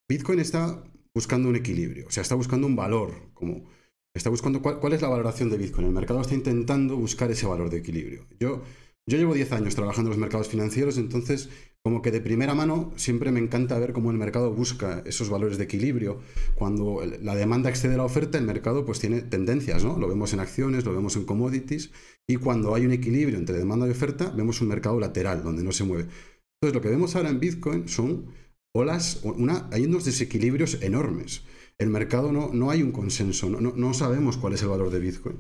Bitcoin 0.09 0.41
está 0.41 0.83
buscando 1.15 1.49
un 1.49 1.57
equilibrio, 1.57 2.07
o 2.07 2.11
sea, 2.11 2.23
está 2.23 2.35
buscando 2.35 2.67
un 2.67 2.77
valor, 2.77 3.33
como 3.35 3.69
está 4.15 4.31
buscando 4.31 4.63
cuál, 4.63 4.81
cuál, 4.81 4.93
es 4.93 5.03
la 5.03 5.09
valoración 5.09 5.51
de 5.51 5.59
Bitcoin. 5.59 5.89
El 5.89 5.93
mercado 5.93 6.21
está 6.21 6.35
intentando 6.35 6.97
buscar 6.97 7.31
ese 7.31 7.47
valor 7.47 7.71
de 7.71 7.79
equilibrio. 7.79 8.27
Yo, 8.39 8.63
yo 9.09 9.19
llevo 9.19 9.35
10 9.35 9.53
años 9.53 9.75
trabajando 9.75 10.09
en 10.11 10.13
los 10.13 10.21
mercados 10.21 10.49
financieros, 10.49 10.97
entonces 10.97 11.51
como 11.85 12.01
que 12.01 12.11
de 12.11 12.23
primera 12.23 12.55
mano 12.55 12.95
siempre 12.97 13.31
me 13.31 13.41
encanta 13.41 13.79
ver 13.79 13.93
cómo 13.93 14.11
el 14.11 14.17
mercado 14.17 14.51
busca 14.55 15.03
esos 15.05 15.29
valores 15.29 15.59
de 15.59 15.65
equilibrio. 15.65 16.19
Cuando 16.55 17.03
la 17.21 17.35
demanda 17.35 17.69
excede 17.69 17.99
la 17.99 18.05
oferta, 18.05 18.39
el 18.39 18.47
mercado 18.47 18.87
pues 18.87 19.01
tiene 19.01 19.21
tendencias, 19.21 19.85
¿no? 19.85 19.99
Lo 19.99 20.09
vemos 20.09 20.33
en 20.33 20.41
acciones, 20.41 20.87
lo 20.87 20.95
vemos 20.95 21.15
en 21.17 21.27
commodities, 21.27 21.91
y 22.27 22.37
cuando 22.37 22.75
hay 22.75 22.87
un 22.87 22.93
equilibrio 22.93 23.37
entre 23.37 23.59
demanda 23.59 23.87
y 23.87 23.91
oferta, 23.91 24.31
vemos 24.31 24.63
un 24.63 24.69
mercado 24.69 24.99
lateral, 24.99 25.43
donde 25.43 25.63
no 25.63 25.73
se 25.73 25.85
mueve. 25.85 26.05
Entonces, 26.05 26.75
lo 26.75 26.81
que 26.81 26.89
vemos 26.89 27.17
ahora 27.17 27.29
en 27.29 27.39
Bitcoin 27.39 27.87
son 27.87 28.33
olas, 28.75 29.21
una, 29.23 29.69
hay 29.71 29.85
unos 29.85 30.07
desequilibrios 30.07 30.83
enormes. 30.83 31.43
El 31.77 31.91
mercado 31.91 32.33
no, 32.33 32.51
no 32.55 32.71
hay 32.71 32.83
un 32.83 32.93
consenso, 32.93 33.51
no, 33.51 33.61
no, 33.61 33.93
sabemos 33.93 34.39
cuál 34.39 34.55
es 34.55 34.63
el 34.63 34.69
valor 34.69 34.89
de 34.89 35.01
Bitcoin. 35.01 35.37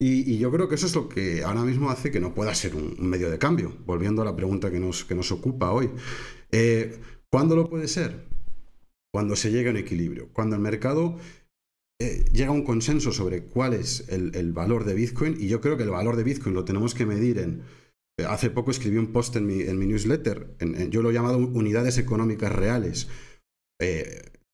Y, 0.00 0.38
yo 0.38 0.52
creo 0.52 0.68
que 0.68 0.76
eso 0.76 0.86
es 0.86 0.94
lo 0.94 1.08
que 1.08 1.42
ahora 1.42 1.64
mismo 1.64 1.90
hace 1.90 2.12
que 2.12 2.20
no 2.20 2.32
pueda 2.32 2.54
ser 2.54 2.76
un, 2.76 2.96
medio 3.00 3.30
de 3.30 3.38
cambio, 3.38 3.76
volviendo 3.84 4.22
a 4.22 4.24
la 4.24 4.36
pregunta 4.36 4.70
que 4.70 4.78
nos, 4.78 5.04
que 5.04 5.16
nos 5.16 5.32
ocupa 5.32 5.72
hoy. 5.72 5.90
Eh, 6.52 7.00
¿Cuándo 7.30 7.56
lo 7.56 7.68
puede 7.68 7.88
ser? 7.88 8.24
Cuando 9.12 9.34
se 9.34 9.50
llegue 9.50 9.68
a 9.68 9.72
un 9.72 9.76
equilibrio, 9.76 10.28
cuando 10.32 10.54
el 10.54 10.62
mercado 10.62 11.18
eh, 12.00 12.24
llega 12.32 12.50
a 12.50 12.52
un 12.52 12.62
consenso 12.62 13.10
sobre 13.10 13.42
cuál 13.42 13.74
es 13.74 14.08
el, 14.08 14.52
valor 14.52 14.84
de 14.84 14.94
Bitcoin, 14.94 15.36
y 15.38 15.48
yo 15.48 15.60
creo 15.60 15.76
que 15.76 15.82
el 15.82 15.90
valor 15.90 16.14
de 16.14 16.22
Bitcoin 16.22 16.54
lo 16.54 16.64
tenemos 16.64 16.94
que 16.94 17.04
medir 17.04 17.38
en... 17.38 17.62
Eh, 18.20 18.24
hace 18.24 18.50
poco 18.50 18.70
escribí 18.70 18.98
un 18.98 19.12
post 19.12 19.34
en 19.34 19.46
mi, 19.46 19.62
en 19.62 19.78
mi 19.78 19.86
newsletter, 19.86 20.56
yo 20.90 21.02
lo 21.02 21.10
he 21.10 21.14
llamado 21.14 21.38
unidades 21.38 21.98
económicas 21.98 22.52
reales. 22.52 23.08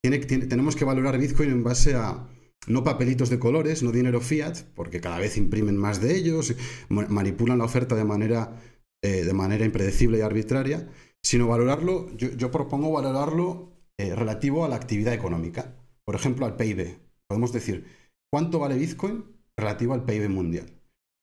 tiene, 0.02 0.18
tenemos 0.18 0.74
que 0.74 0.86
valorar 0.86 1.18
Bitcoin 1.18 1.50
en 1.50 1.64
base 1.64 1.94
a 1.94 2.28
no 2.66 2.84
papelitos 2.84 3.30
de 3.30 3.38
colores, 3.38 3.82
no 3.82 3.92
dinero 3.92 4.20
fiat, 4.20 4.62
porque 4.74 5.00
cada 5.00 5.18
vez 5.18 5.36
imprimen 5.36 5.76
más 5.76 6.00
de 6.00 6.16
ellos, 6.16 6.54
manipulan 6.88 7.58
la 7.58 7.64
oferta 7.64 7.94
de 7.94 8.04
manera, 8.04 8.60
eh, 9.02 9.24
de 9.24 9.32
manera 9.32 9.64
impredecible 9.64 10.18
y 10.18 10.22
arbitraria, 10.22 10.88
sino 11.22 11.48
valorarlo, 11.48 12.14
yo, 12.16 12.50
propongo 12.50 12.92
valorarlo 12.92 13.72
eh, 13.98 14.14
relativo 14.14 14.64
a 14.64 14.68
la 14.68 14.76
actividad 14.76 15.14
económica, 15.14 15.74
por 16.04 16.14
ejemplo 16.14 16.46
al 16.46 16.56
PIB. 16.56 16.98
Podemos 17.28 17.52
decir, 17.52 17.84
¿cuánto 18.30 18.58
vale 18.58 18.76
Bitcoin 18.76 19.24
relativo 19.56 19.94
al 19.94 20.04
PIB 20.04 20.28
mundial? 20.28 20.66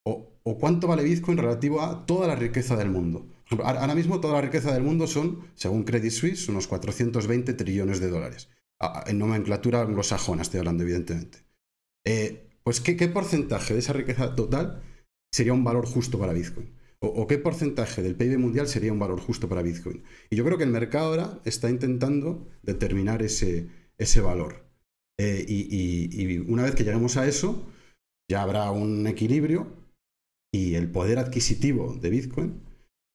O, 0.04 0.58
cuánto 0.58 0.88
vale 0.88 1.04
Bitcoin 1.04 1.38
relativo 1.38 1.80
a 1.80 2.04
toda 2.04 2.26
la 2.26 2.34
riqueza 2.34 2.74
del 2.76 2.90
mundo. 2.90 3.26
Ahora 3.62 3.94
mismo 3.94 4.20
toda 4.20 4.34
la 4.34 4.40
riqueza 4.40 4.72
del 4.72 4.82
mundo 4.82 5.06
son, 5.06 5.40
según 5.54 5.84
Credit 5.84 6.10
Suisse, 6.10 6.48
unos 6.48 6.66
420 6.66 7.52
trillones 7.54 8.00
de 8.00 8.08
dólares 8.08 8.48
en 9.06 9.18
nomenclatura 9.18 9.82
anglosajona 9.82 10.42
estoy 10.42 10.58
hablando, 10.58 10.82
evidentemente. 10.82 11.38
Eh, 12.04 12.48
pues 12.64 12.80
¿qué, 12.80 12.94
porcentaje 13.08 13.74
de 13.74 13.80
esa 13.80 13.92
riqueza 13.92 14.34
total 14.34 14.82
sería 15.32 15.52
un 15.52 15.64
valor 15.64 15.86
justo 15.86 16.18
para 16.18 16.32
Bitcoin? 16.32 16.74
O, 17.00 17.26
qué 17.26 17.36
porcentaje 17.36 18.00
del 18.00 18.14
PIB 18.14 18.38
mundial 18.38 18.68
sería 18.68 18.92
un 18.92 19.00
valor 19.00 19.20
justo 19.20 19.48
para 19.48 19.62
Bitcoin? 19.62 20.04
Y 20.30 20.36
yo 20.36 20.44
creo 20.44 20.56
que 20.56 20.64
el 20.64 20.70
mercado 20.70 21.06
ahora 21.06 21.40
está 21.44 21.68
intentando 21.68 22.48
determinar 22.62 23.22
ese, 23.22 23.68
ese 23.98 24.20
valor. 24.20 24.64
Eh, 25.18 25.44
y, 25.48 26.38
una 26.38 26.62
vez 26.62 26.76
que 26.76 26.84
lleguemos 26.84 27.16
a 27.16 27.26
eso, 27.26 27.66
ya 28.30 28.42
habrá 28.42 28.70
un 28.70 29.06
equilibrio 29.08 29.66
y 30.52 30.74
el 30.74 30.92
poder 30.92 31.18
adquisitivo 31.18 31.94
de 31.94 32.10
Bitcoin 32.10 32.62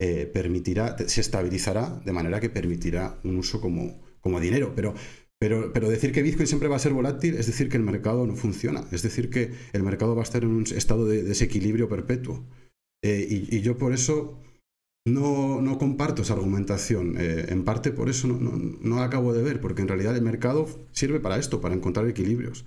eh, 0.01 0.25
permitirá, 0.25 0.97
se 0.97 1.21
estabilizará 1.21 2.01
de 2.03 2.12
manera 2.12 2.41
que 2.41 2.49
permitirá 2.49 3.19
un 3.23 3.38
uso 3.38 3.62
como, 3.62 4.01
como 4.19 4.41
dinero. 4.41 4.73
Pero 4.75 4.95
pero, 5.39 5.71
pero, 5.71 5.89
decir 5.89 6.12
que 6.12 6.23
Bitcoin 6.23 6.47
siempre 6.47 6.67
va 6.67 6.78
a 6.78 6.80
ser 6.80 6.93
volátil 6.93 7.36
es 7.36 7.45
decir 7.45 7.69
que 7.69 7.78
el 7.78 7.84
mercado 7.84 8.26
no 8.26 8.36
funciona, 8.36 8.84
es 8.91 9.04
decir 9.04 9.30
que 9.30 9.54
el 9.73 9.84
mercado 9.84 10.15
va 10.15 10.21
a 10.21 10.23
estar 10.23 10.43
en 10.43 10.50
un 10.50 10.63
estado 10.63 11.06
de 11.06 11.23
desequilibrio 11.23 11.88
perpetuo. 11.88 12.43
Eh, 13.04 13.28
y, 13.30 13.62
yo 13.62 13.78
por 13.78 13.93
eso 13.93 14.39
no, 15.06 15.62
no 15.62 15.78
comparto 15.78 16.23
esa 16.23 16.34
argumentación, 16.34 17.15
eh, 17.17 17.45
en 17.50 17.63
parte 17.63 17.91
por 17.91 18.10
eso 18.10 18.28
no, 18.28 18.58
no, 18.82 18.95
la 18.95 19.06
acabo 19.06 19.34
de 19.34 19.43
ver, 19.43 19.62
porque 19.62 19.84
en 19.84 19.88
realidad 19.88 20.15
el 20.15 20.23
mercado 20.23 20.67
sirve 20.91 21.19
para 21.19 21.38
esto, 21.38 21.62
para 21.62 21.76
encontrar 21.76 22.08
equilibrios. 22.08 22.65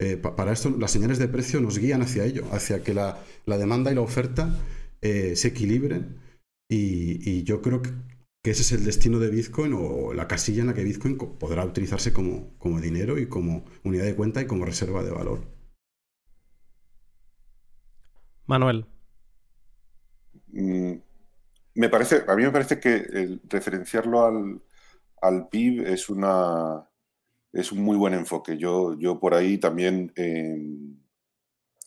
Eh, 0.00 0.16
para 0.16 0.52
esto 0.52 0.70
las 0.78 0.92
señales 0.92 1.18
de 1.18 1.28
precio 1.28 1.60
nos 1.60 1.78
guían 1.78 2.02
hacia 2.02 2.24
ello, 2.24 2.44
hacia 2.52 2.82
que 2.82 2.94
la, 2.94 3.24
la 3.46 3.58
demanda 3.58 3.90
y 3.92 3.94
la 3.94 4.00
oferta 4.00 4.56
se 5.00 5.48
equilibren. 5.48 6.16
Y 6.68 7.44
yo 7.44 7.62
creo 7.62 7.82
que 7.82 7.90
que 8.42 8.50
ese 8.50 8.62
es 8.62 8.72
el 8.72 8.84
destino 8.84 9.18
de 9.18 9.30
Bitcoin 9.30 9.74
o 9.74 10.12
la 10.14 10.28
casilla 10.28 10.60
en 10.60 10.68
la 10.68 10.74
que 10.74 10.84
Bitcoin 10.84 11.16
podrá 11.16 11.64
utilizarse 11.64 12.12
como, 12.12 12.56
como 12.58 12.80
dinero 12.80 13.18
y 13.18 13.28
como 13.28 13.64
unidad 13.84 14.04
de 14.04 14.14
cuenta 14.14 14.40
y 14.40 14.46
como 14.46 14.64
reserva 14.64 15.02
de 15.02 15.10
valor. 15.10 15.40
Manuel. 18.46 18.86
Mm, 20.48 20.94
me 21.74 21.88
parece, 21.88 22.24
a 22.26 22.34
mí 22.34 22.42
me 22.42 22.50
parece 22.50 22.80
que 22.80 22.94
el 22.94 23.40
referenciarlo 23.48 24.24
al, 24.24 24.62
al 25.20 25.48
PIB 25.48 25.86
es 25.86 26.08
una 26.08 26.88
es 27.52 27.72
un 27.72 27.82
muy 27.82 27.96
buen 27.96 28.14
enfoque. 28.14 28.56
Yo, 28.56 28.98
yo 28.98 29.18
por 29.18 29.34
ahí 29.34 29.58
también 29.58 30.12
em, 30.16 30.96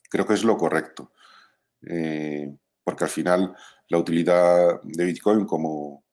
creo 0.09 0.25
que 0.25 0.33
es 0.33 0.43
lo 0.43 0.57
correcto. 0.57 1.11
Eh, 1.87 2.55
porque 2.83 3.05
al 3.05 3.09
final 3.09 3.55
la 3.89 3.97
utilidad 3.97 4.81
de 4.83 5.05
Bitcoin 5.05 5.45
como, 5.45 6.03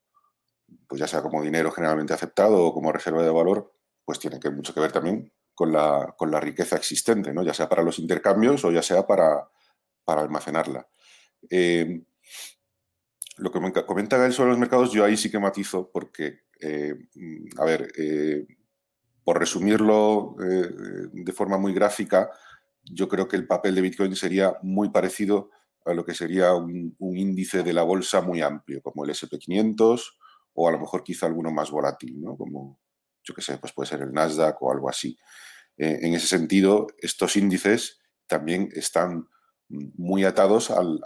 pues 0.86 1.00
ya 1.00 1.06
sea 1.06 1.22
como 1.22 1.42
dinero 1.42 1.70
generalmente 1.70 2.14
aceptado 2.14 2.64
o 2.64 2.72
como 2.72 2.92
reserva 2.92 3.22
de 3.22 3.30
valor, 3.30 3.72
pues 4.04 4.18
tiene 4.18 4.40
que, 4.40 4.50
mucho 4.50 4.72
que 4.72 4.80
ver 4.80 4.92
también 4.92 5.32
con 5.54 5.72
la, 5.72 6.40
riqueza 6.40 6.76
existente, 6.76 7.32
¿no? 7.34 7.42
ya 7.42 7.52
sea 7.52 7.68
para 7.68 7.82
los 7.82 7.98
intercambios 7.98 8.64
o 8.64 8.70
ya 8.70 8.82
sea 8.82 9.06
para, 9.06 9.48
para 10.04 10.22
almacenarla. 10.22 10.88
Eh, 11.50 12.04
lo 13.38 13.50
que 13.50 13.60
me 13.60 13.72
comenta 13.72 14.16
Gael 14.16 14.32
sobre 14.32 14.50
los 14.50 14.58
mercados, 14.58 14.92
yo 14.92 15.04
ahí 15.04 15.16
sí 15.16 15.30
que 15.30 15.38
matizo 15.38 15.90
porque, 15.92 16.42
eh, 16.60 16.94
a 17.58 17.64
ver, 17.64 17.92
eh, 17.98 18.46
por 19.24 19.38
resumirlo 19.38 20.36
de 20.38 21.32
forma 21.32 21.58
muy 21.58 21.74
gráfica, 21.74 22.30
yo 22.82 23.08
creo 23.08 23.28
que 23.28 23.36
el 23.36 23.46
papel 23.46 23.74
de 23.74 23.82
Bitcoin 23.82 24.16
sería 24.16 24.54
muy 24.62 24.88
parecido 24.88 25.50
a 25.84 25.92
lo 25.92 26.04
que 26.04 26.14
sería 26.14 26.54
un, 26.54 26.94
un 26.98 27.16
índice 27.16 27.62
de 27.62 27.72
la 27.72 27.82
bolsa 27.82 28.22
muy 28.22 28.40
amplio, 28.40 28.80
como 28.80 29.04
el 29.04 29.10
SP500 29.10 30.17
o 30.60 30.68
a 30.68 30.72
lo 30.72 30.80
mejor 30.80 31.04
quizá 31.04 31.26
alguno 31.26 31.52
más 31.52 31.70
volátil, 31.70 32.20
¿no? 32.20 32.36
Como, 32.36 32.80
yo 33.22 33.32
qué 33.32 33.42
sé, 33.42 33.58
pues 33.58 33.72
puede 33.72 33.88
ser 33.88 34.02
el 34.02 34.12
Nasdaq 34.12 34.60
o 34.60 34.72
algo 34.72 34.88
así. 34.88 35.16
Eh, 35.76 36.00
en 36.02 36.14
ese 36.14 36.26
sentido, 36.26 36.88
estos 36.98 37.36
índices 37.36 38.00
también 38.26 38.68
están 38.72 39.28
muy 39.68 40.24
atados 40.24 40.70
al, 40.70 41.00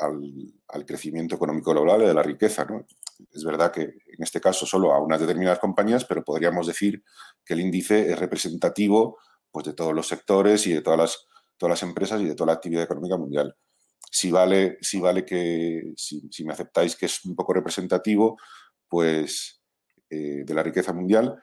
crecimiento 0.86 1.34
económico 1.34 1.72
global 1.72 2.02
y 2.02 2.06
de 2.06 2.14
la 2.14 2.22
riqueza. 2.22 2.64
¿no? 2.64 2.86
es 3.30 3.44
verdad 3.44 3.72
que 3.72 3.82
en 3.82 4.22
este 4.22 4.40
caso 4.40 4.64
solo 4.64 4.94
a 4.94 5.02
unas 5.02 5.20
determinadas 5.20 5.58
compañías, 5.58 6.04
pero 6.04 6.24
podríamos 6.24 6.66
decir 6.66 7.04
que 7.44 7.54
el 7.54 7.60
índice 7.60 8.10
es 8.10 8.18
representativo 8.18 9.18
pues, 9.50 9.66
de 9.66 9.74
todos 9.74 9.92
los 9.92 10.06
sectores 10.06 10.66
y 10.66 10.72
de 10.72 10.80
todas 10.80 10.98
las, 10.98 11.26
todas 11.58 11.72
las 11.72 11.88
empresas 11.88 12.20
y 12.20 12.24
de 12.24 12.34
toda 12.34 12.48
la 12.48 12.54
actividad 12.54 12.84
económica 12.84 13.16
mundial. 13.16 13.54
Si 14.10 14.30
vale, 14.30 14.78
si 14.80 15.00
vale 15.00 15.24
que, 15.24 15.94
si, 15.96 16.44
me 16.44 16.52
aceptáis 16.52 16.96
que 16.96 17.06
es 17.06 17.24
un 17.24 17.34
poco 17.34 17.54
representativo, 17.54 18.38
pues 18.92 19.62
eh, 20.10 20.42
de 20.44 20.54
la 20.54 20.62
riqueza 20.62 20.92
mundial, 20.92 21.42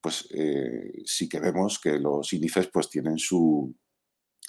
pues 0.00 0.26
eh, 0.34 1.02
sí 1.04 1.28
que 1.28 1.38
vemos 1.38 1.78
que 1.78 1.98
los 1.98 2.32
índices 2.32 2.70
pues 2.72 2.88
tienen 2.88 3.18
su 3.18 3.76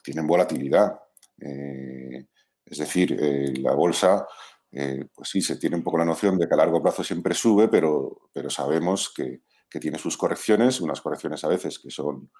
tienen 0.01 0.25
volatilidad. 0.25 0.93
Eh, 1.41 2.27
es 2.63 2.77
decir, 2.77 3.19
la 3.59 3.73
bolsa, 3.73 4.25
pues 4.71 5.29
sí, 5.29 5.41
se 5.41 5.57
tiene 5.57 5.75
un 5.75 5.83
poco 5.83 5.97
la 5.97 6.05
noción 6.05 6.37
de 6.37 6.47
que 6.47 6.53
a 6.53 6.57
largo 6.57 6.81
plazo 6.81 7.03
siempre 7.03 7.33
sube, 7.33 7.67
pero, 7.67 8.29
pero 8.31 8.49
sabemos 8.49 9.11
que, 9.13 9.41
que 9.69 9.81
tiene 9.81 9.97
sus 9.97 10.15
correcciones, 10.15 10.79
unas 10.79 11.01
correcciones 11.01 11.43
a 11.43 11.49
veces 11.49 11.77
que 11.77 11.89
son 11.89 12.31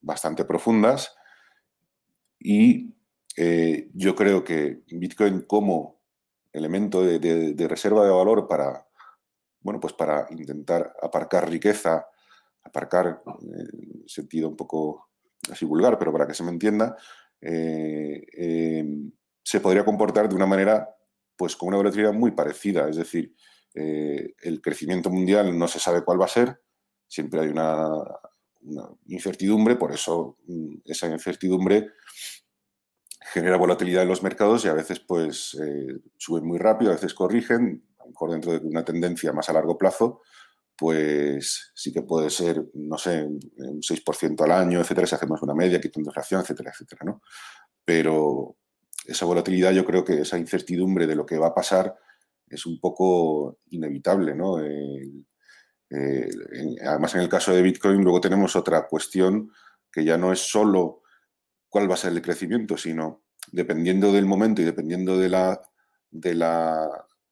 bastante 0.00 0.46
profundas 0.46 1.14
y 2.40 2.94
yo 3.92 4.16
creo 4.16 4.42
que 4.42 4.82
Bitcoin 4.86 5.42
como 5.42 5.95
elemento 6.56 7.02
de, 7.02 7.68
reserva 7.68 8.04
de 8.04 8.10
valor 8.10 8.48
para, 8.48 8.86
bueno, 9.60 9.80
pues 9.80 9.92
para 9.92 10.26
intentar 10.30 10.94
aparcar 11.02 11.48
riqueza, 11.48 12.06
aparcar 12.62 13.22
en 13.42 14.08
sentido 14.08 14.48
un 14.48 14.56
poco 14.56 15.10
así 15.50 15.64
vulgar, 15.64 15.98
pero 15.98 16.12
para 16.12 16.26
que 16.26 16.34
se 16.34 16.42
me 16.42 16.50
entienda, 16.50 16.96
eh, 17.40 18.24
em, 18.32 19.12
se 19.42 19.60
podría 19.60 19.84
comportar 19.84 20.28
de 20.28 20.34
una 20.34 20.46
manera 20.46 20.88
pues 21.36 21.54
con 21.54 21.68
una 21.68 21.76
volatilidad 21.76 22.12
muy 22.12 22.32
parecida. 22.32 22.88
Es 22.88 22.96
decir, 22.96 23.34
eh, 23.74 24.34
el 24.40 24.60
crecimiento 24.60 25.10
mundial 25.10 25.56
no 25.56 25.68
se 25.68 25.78
sabe 25.78 26.02
cuál 26.02 26.20
va 26.20 26.24
a 26.24 26.28
ser, 26.28 26.60
siempre 27.06 27.40
hay 27.40 27.48
una, 27.48 27.88
una 28.62 28.88
incertidumbre, 29.06 29.76
por 29.76 29.92
eso 29.92 30.38
mm, 30.46 30.76
esa 30.86 31.08
incertidumbre 31.08 31.90
genera 33.36 33.58
volatilidad 33.58 34.02
en 34.02 34.08
los 34.08 34.22
mercados 34.22 34.64
y 34.64 34.68
a 34.68 34.72
veces 34.72 34.98
pues 34.98 35.58
eh, 35.60 36.00
suben 36.16 36.46
muy 36.46 36.56
rápido, 36.56 36.90
a 36.90 36.94
veces 36.94 37.12
corrigen, 37.12 37.84
a 37.98 38.04
lo 38.04 38.08
mejor 38.08 38.30
dentro 38.30 38.52
de 38.52 38.66
una 38.66 38.82
tendencia 38.82 39.30
más 39.34 39.50
a 39.50 39.52
largo 39.52 39.76
plazo, 39.76 40.22
pues 40.74 41.70
sí 41.74 41.92
que 41.92 42.00
puede 42.00 42.30
ser, 42.30 42.64
no 42.72 42.96
sé, 42.96 43.24
un 43.24 43.82
6% 43.82 44.42
al 44.42 44.52
año, 44.52 44.80
etcétera, 44.80 45.06
si 45.06 45.16
hacemos 45.16 45.42
una 45.42 45.52
media, 45.54 45.78
quitando 45.82 46.08
inflación, 46.08 46.40
etcétera, 46.40 46.70
etcétera, 46.70 47.02
¿no? 47.04 47.20
Pero 47.84 48.56
esa 49.04 49.26
volatilidad, 49.26 49.72
yo 49.72 49.84
creo 49.84 50.02
que 50.02 50.22
esa 50.22 50.38
incertidumbre 50.38 51.06
de 51.06 51.14
lo 51.14 51.26
que 51.26 51.36
va 51.36 51.48
a 51.48 51.54
pasar 51.54 51.94
es 52.48 52.64
un 52.64 52.80
poco 52.80 53.58
inevitable, 53.68 54.34
¿no? 54.34 54.56
además, 55.88 57.14
en 57.14 57.20
el 57.20 57.28
caso 57.28 57.52
de 57.52 57.60
Bitcoin, 57.60 58.02
luego 58.02 58.22
tenemos 58.22 58.56
otra 58.56 58.86
cuestión 58.88 59.52
que 59.92 60.04
ya 60.04 60.16
no 60.16 60.32
es 60.32 60.40
solo 60.40 61.02
cuál 61.68 61.90
va 61.90 61.94
a 61.94 61.98
ser 61.98 62.12
el 62.12 62.22
crecimiento, 62.22 62.78
sino 62.78 63.25
dependiendo 63.52 64.12
del 64.12 64.26
momento 64.26 64.62
y 64.62 64.64
dependiendo 64.64 65.18
de 65.18 65.28
la, 65.28 65.60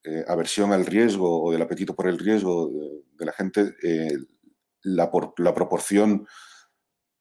eh, 0.05 0.25
aversión 0.29 0.73
al 0.73 0.87
riesgo 0.87 1.43
o 1.43 1.53
del 1.53 1.63
apetito 1.63 1.95
por 1.95 2.09
el 2.09 2.19
riesgo 2.19 2.71
de, 3.17 3.25
la 3.25 3.33
gente, 3.33 3.75
eh, 3.83 4.17
la, 4.83 5.11
la, 5.39 5.55
proporción 5.55 6.27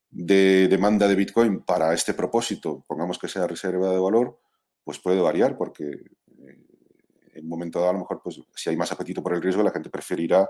de 0.10 0.68
demanda 0.68 1.08
de 1.08 1.16
Bitcoin 1.16 1.62
para 1.62 1.94
este 1.94 2.14
propósito, 2.14 2.84
pongamos 2.88 3.18
que 3.18 3.28
sea 3.28 3.48
reserva 3.48 3.90
de 3.90 4.00
valor, 4.00 4.40
pues 4.84 5.00
puede 5.00 5.22
variar 5.22 5.58
porque 5.58 5.84
eh, 5.86 6.66
en 7.34 7.44
un 7.44 7.50
momento 7.50 7.80
dado 7.80 7.92
a 7.92 7.94
lo 7.94 8.00
mejor 8.00 8.22
pues, 8.24 8.42
si 8.56 8.70
hay 8.70 8.78
más 8.78 8.92
apetito 8.92 9.24
por 9.24 9.34
el 9.34 9.42
riesgo 9.42 9.64
la 9.64 9.72
gente 9.72 9.90
preferirá 9.90 10.48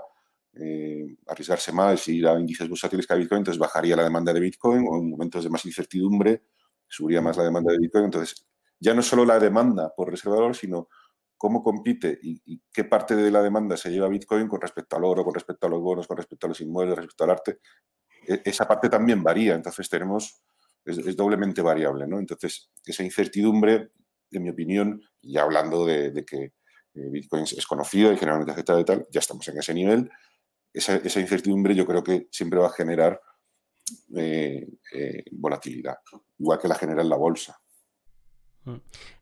arriesgarse 1.26 1.72
más 1.72 2.06
y 2.06 2.18
ir 2.18 2.28
a 2.28 2.38
índices 2.38 2.68
bursátiles 2.68 3.08
que 3.08 3.12
a 3.12 3.16
Bitcoin, 3.16 3.38
entonces 3.38 3.58
bajaría 3.58 3.96
la 3.96 4.04
demanda 4.04 4.32
de 4.32 4.38
Bitcoin 4.38 4.86
o 4.88 4.98
en 4.98 5.10
momentos 5.10 5.42
de 5.42 5.50
más 5.50 5.66
incertidumbre 5.66 6.44
subiría 6.94 7.20
más 7.20 7.36
la 7.36 7.44
demanda 7.44 7.72
de 7.72 7.78
Bitcoin. 7.78 8.04
Entonces, 8.04 8.46
ya 8.78 8.94
no 8.94 9.02
solo 9.02 9.24
la 9.24 9.38
demanda 9.38 9.92
por 9.96 10.10
reserva 10.10 10.52
sino 10.54 10.88
cómo 11.36 11.62
compite 11.62 12.18
y, 12.22 12.62
qué 12.72 12.84
parte 12.84 13.16
de 13.16 13.30
la 13.30 13.42
demanda 13.42 13.76
se 13.76 13.90
lleva 13.90 14.08
Bitcoin 14.08 14.48
con 14.48 14.60
respecto 14.60 14.96
al 14.96 15.04
oro, 15.04 15.24
con 15.24 15.34
respecto 15.34 15.66
a 15.66 15.70
los 15.70 15.80
bonos, 15.80 16.06
con 16.06 16.16
respecto 16.16 16.46
a 16.46 16.48
los 16.48 16.60
inmuebles, 16.60 16.96
respecto 16.96 17.24
al 17.24 17.30
arte. 17.30 17.58
E, 18.26 18.42
esa 18.44 18.66
parte 18.66 18.88
también 18.88 19.22
varía, 19.22 19.54
entonces 19.54 19.88
tenemos, 19.88 20.42
es, 20.84 21.16
doblemente 21.16 21.60
variable, 21.62 22.06
¿no? 22.06 22.18
Entonces, 22.18 22.70
esa 22.84 23.02
incertidumbre, 23.02 23.90
en 24.30 24.42
mi 24.42 24.50
opinión, 24.50 25.02
ya 25.22 25.42
hablando 25.42 25.84
de, 25.84 26.24
que 26.26 26.44
eh, 26.94 27.10
Bitcoin 27.10 27.44
es 27.44 27.66
conocido 27.66 28.12
y 28.12 28.16
generalmente 28.16 28.52
aceptado 28.52 28.80
y 28.80 28.84
tal, 28.84 29.06
ya 29.10 29.20
estamos 29.20 29.46
en 29.48 29.58
ese 29.58 29.74
nivel. 29.74 30.10
Esa, 30.72 30.96
esa, 30.96 31.20
incertidumbre 31.20 31.74
yo 31.74 31.86
creo 31.86 32.02
que 32.02 32.28
siempre 32.30 32.58
va 32.58 32.66
a 32.66 32.72
generar 32.72 33.20
eh, 34.16 34.66
volatilidad, 35.32 35.98
igual 36.38 36.58
que 36.58 36.68
la 36.68 36.74
genera 36.74 37.02
en 37.02 37.08
la 37.08 37.16
bolsa. 37.16 37.58
Mm. 38.64 38.76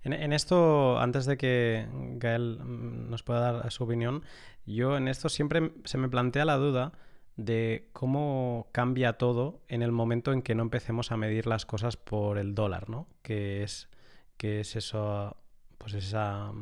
En, 0.05 0.33
esto, 0.33 0.99
antes 0.99 1.27
de 1.27 1.37
que 1.37 1.87
Gael 2.17 2.59
mm, 2.61 3.11
nos 3.11 3.23
pueda 3.23 3.53
dar 3.53 3.71
su 3.73 3.85
opinión, 3.85 4.23
yo 4.65 4.97
en 4.97 5.09
esto 5.09 5.29
siempre 5.29 5.73
se 5.85 5.99
me 5.99 6.09
plantea 6.09 6.45
la 6.45 6.57
duda 6.57 6.93
de 7.37 7.89
cómo 7.93 8.69
cambia 8.73 9.15
todo 9.15 9.63
en 9.69 9.83
el 9.83 9.91
momento 9.91 10.33
en 10.33 10.43
que 10.43 10.55
no 10.55 10.63
empecemos 10.63 11.13
a 11.13 11.17
medir 11.17 11.47
las 11.47 11.67
cosas 11.67 11.97
por 11.97 12.39
el 12.39 12.55
dólar, 12.55 12.89
¿no? 12.89 13.09
Que 13.23 13.63
es, 13.63 13.89
que 14.37 14.61
es 14.61 14.77
eso, 14.77 15.37
pues 15.79 15.95
esa 15.95 16.53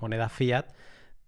moneda 0.00 0.28
fiat 0.28 0.74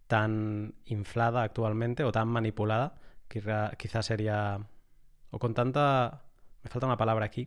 tan 0.07 0.75
inflada 0.87 1.43
actualmente 1.43 2.05
o 2.05 2.13
tan 2.13 2.29
manipulada, 2.29 2.99
que 3.29 3.43
quizás 3.79 4.07
sería 4.07 4.67
o 5.37 5.39
con 5.39 5.53
tanta... 5.53 6.23
me 6.65 6.71
falta 6.71 6.87
una 6.87 6.97
palabra 6.97 7.27
aquí, 7.27 7.47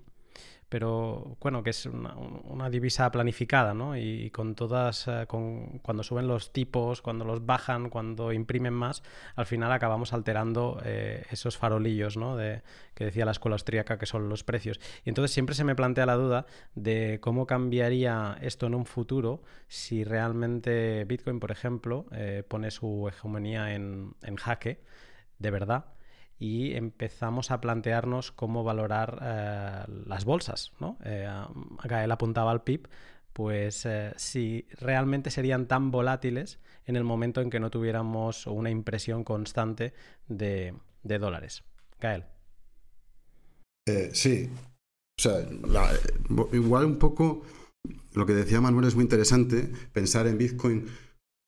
pero 0.69 1.37
bueno, 1.41 1.63
que 1.63 1.71
es 1.71 1.87
una, 1.87 2.69
divisa 2.69 3.11
planificada, 3.11 3.73
¿no? 3.73 3.97
Y, 3.97 4.29
con 4.29 4.53
todas, 4.53 5.07
eh, 5.07 5.25
con, 5.27 5.79
cuando 5.79 6.03
suben 6.03 6.27
los 6.27 6.53
tipos, 6.53 7.01
cuando 7.01 7.25
los 7.25 7.43
bajan, 7.47 7.89
cuando 7.89 8.31
imprimen 8.31 8.75
más, 8.75 9.01
al 9.35 9.47
final 9.47 9.71
acabamos 9.71 10.13
alterando 10.13 10.79
eh, 10.85 11.25
esos 11.31 11.57
farolillos, 11.57 12.15
¿no? 12.15 12.37
De, 12.37 12.61
que 12.93 13.05
decía 13.05 13.25
la 13.25 13.31
escuela 13.31 13.55
austríaca 13.55 13.97
que 13.97 14.05
son 14.05 14.29
los 14.29 14.43
precios. 14.43 14.79
Y 15.03 15.09
entonces 15.09 15.31
siempre 15.31 15.55
se 15.55 15.63
me 15.63 15.73
plantea 15.73 16.05
la 16.05 16.15
duda 16.15 16.45
de 16.75 17.17
cómo 17.21 17.47
cambiaría 17.47 18.37
esto 18.39 18.67
en 18.67 18.75
un 18.75 18.85
futuro 18.85 19.41
si 19.67 20.03
realmente 20.03 21.05
Bitcoin, 21.05 21.39
por 21.39 21.49
ejemplo, 21.49 22.05
eh, 22.11 22.43
pone 22.47 22.69
su 22.69 23.07
hegemonía 23.07 23.73
en, 23.73 24.13
en 24.21 24.35
jaque, 24.35 24.83
de 25.39 25.49
verdad 25.49 25.85
y 26.39 26.73
empezamos 26.73 27.51
a 27.51 27.59
plantearnos 27.59 28.31
cómo 28.31 28.63
valorar 28.63 29.19
eh, 29.21 29.91
las 30.05 30.23
bolsas. 30.23 30.71
¿no? 30.79 30.97
Eh, 31.03 31.29
Gael 31.83 32.11
apuntaba 32.11 32.51
al 32.51 32.63
PIB, 32.63 32.87
pues 33.33 33.85
eh, 33.85 34.13
si 34.15 34.65
realmente 34.79 35.31
serían 35.31 35.67
tan 35.67 35.91
volátiles 35.91 36.59
en 36.85 36.95
el 36.95 37.03
momento 37.03 37.41
en 37.41 37.49
que 37.49 37.59
no 37.59 37.69
tuviéramos 37.69 38.47
una 38.47 38.69
impresión 38.69 39.23
constante 39.23 39.93
de, 40.27 40.73
dólares. 41.03 41.63
Gael. 41.99 42.23
sí, 44.13 44.49
o 45.17 45.21
sea, 45.21 45.41
igual 46.53 46.85
un 46.85 46.97
poco 46.97 47.43
lo 48.13 48.25
que 48.25 48.33
decía 48.33 48.61
Manuel 48.61 48.87
es 48.87 48.95
muy 48.95 49.03
interesante, 49.03 49.71
pensar 49.91 50.27
en 50.27 50.37
Bitcoin 50.37 50.87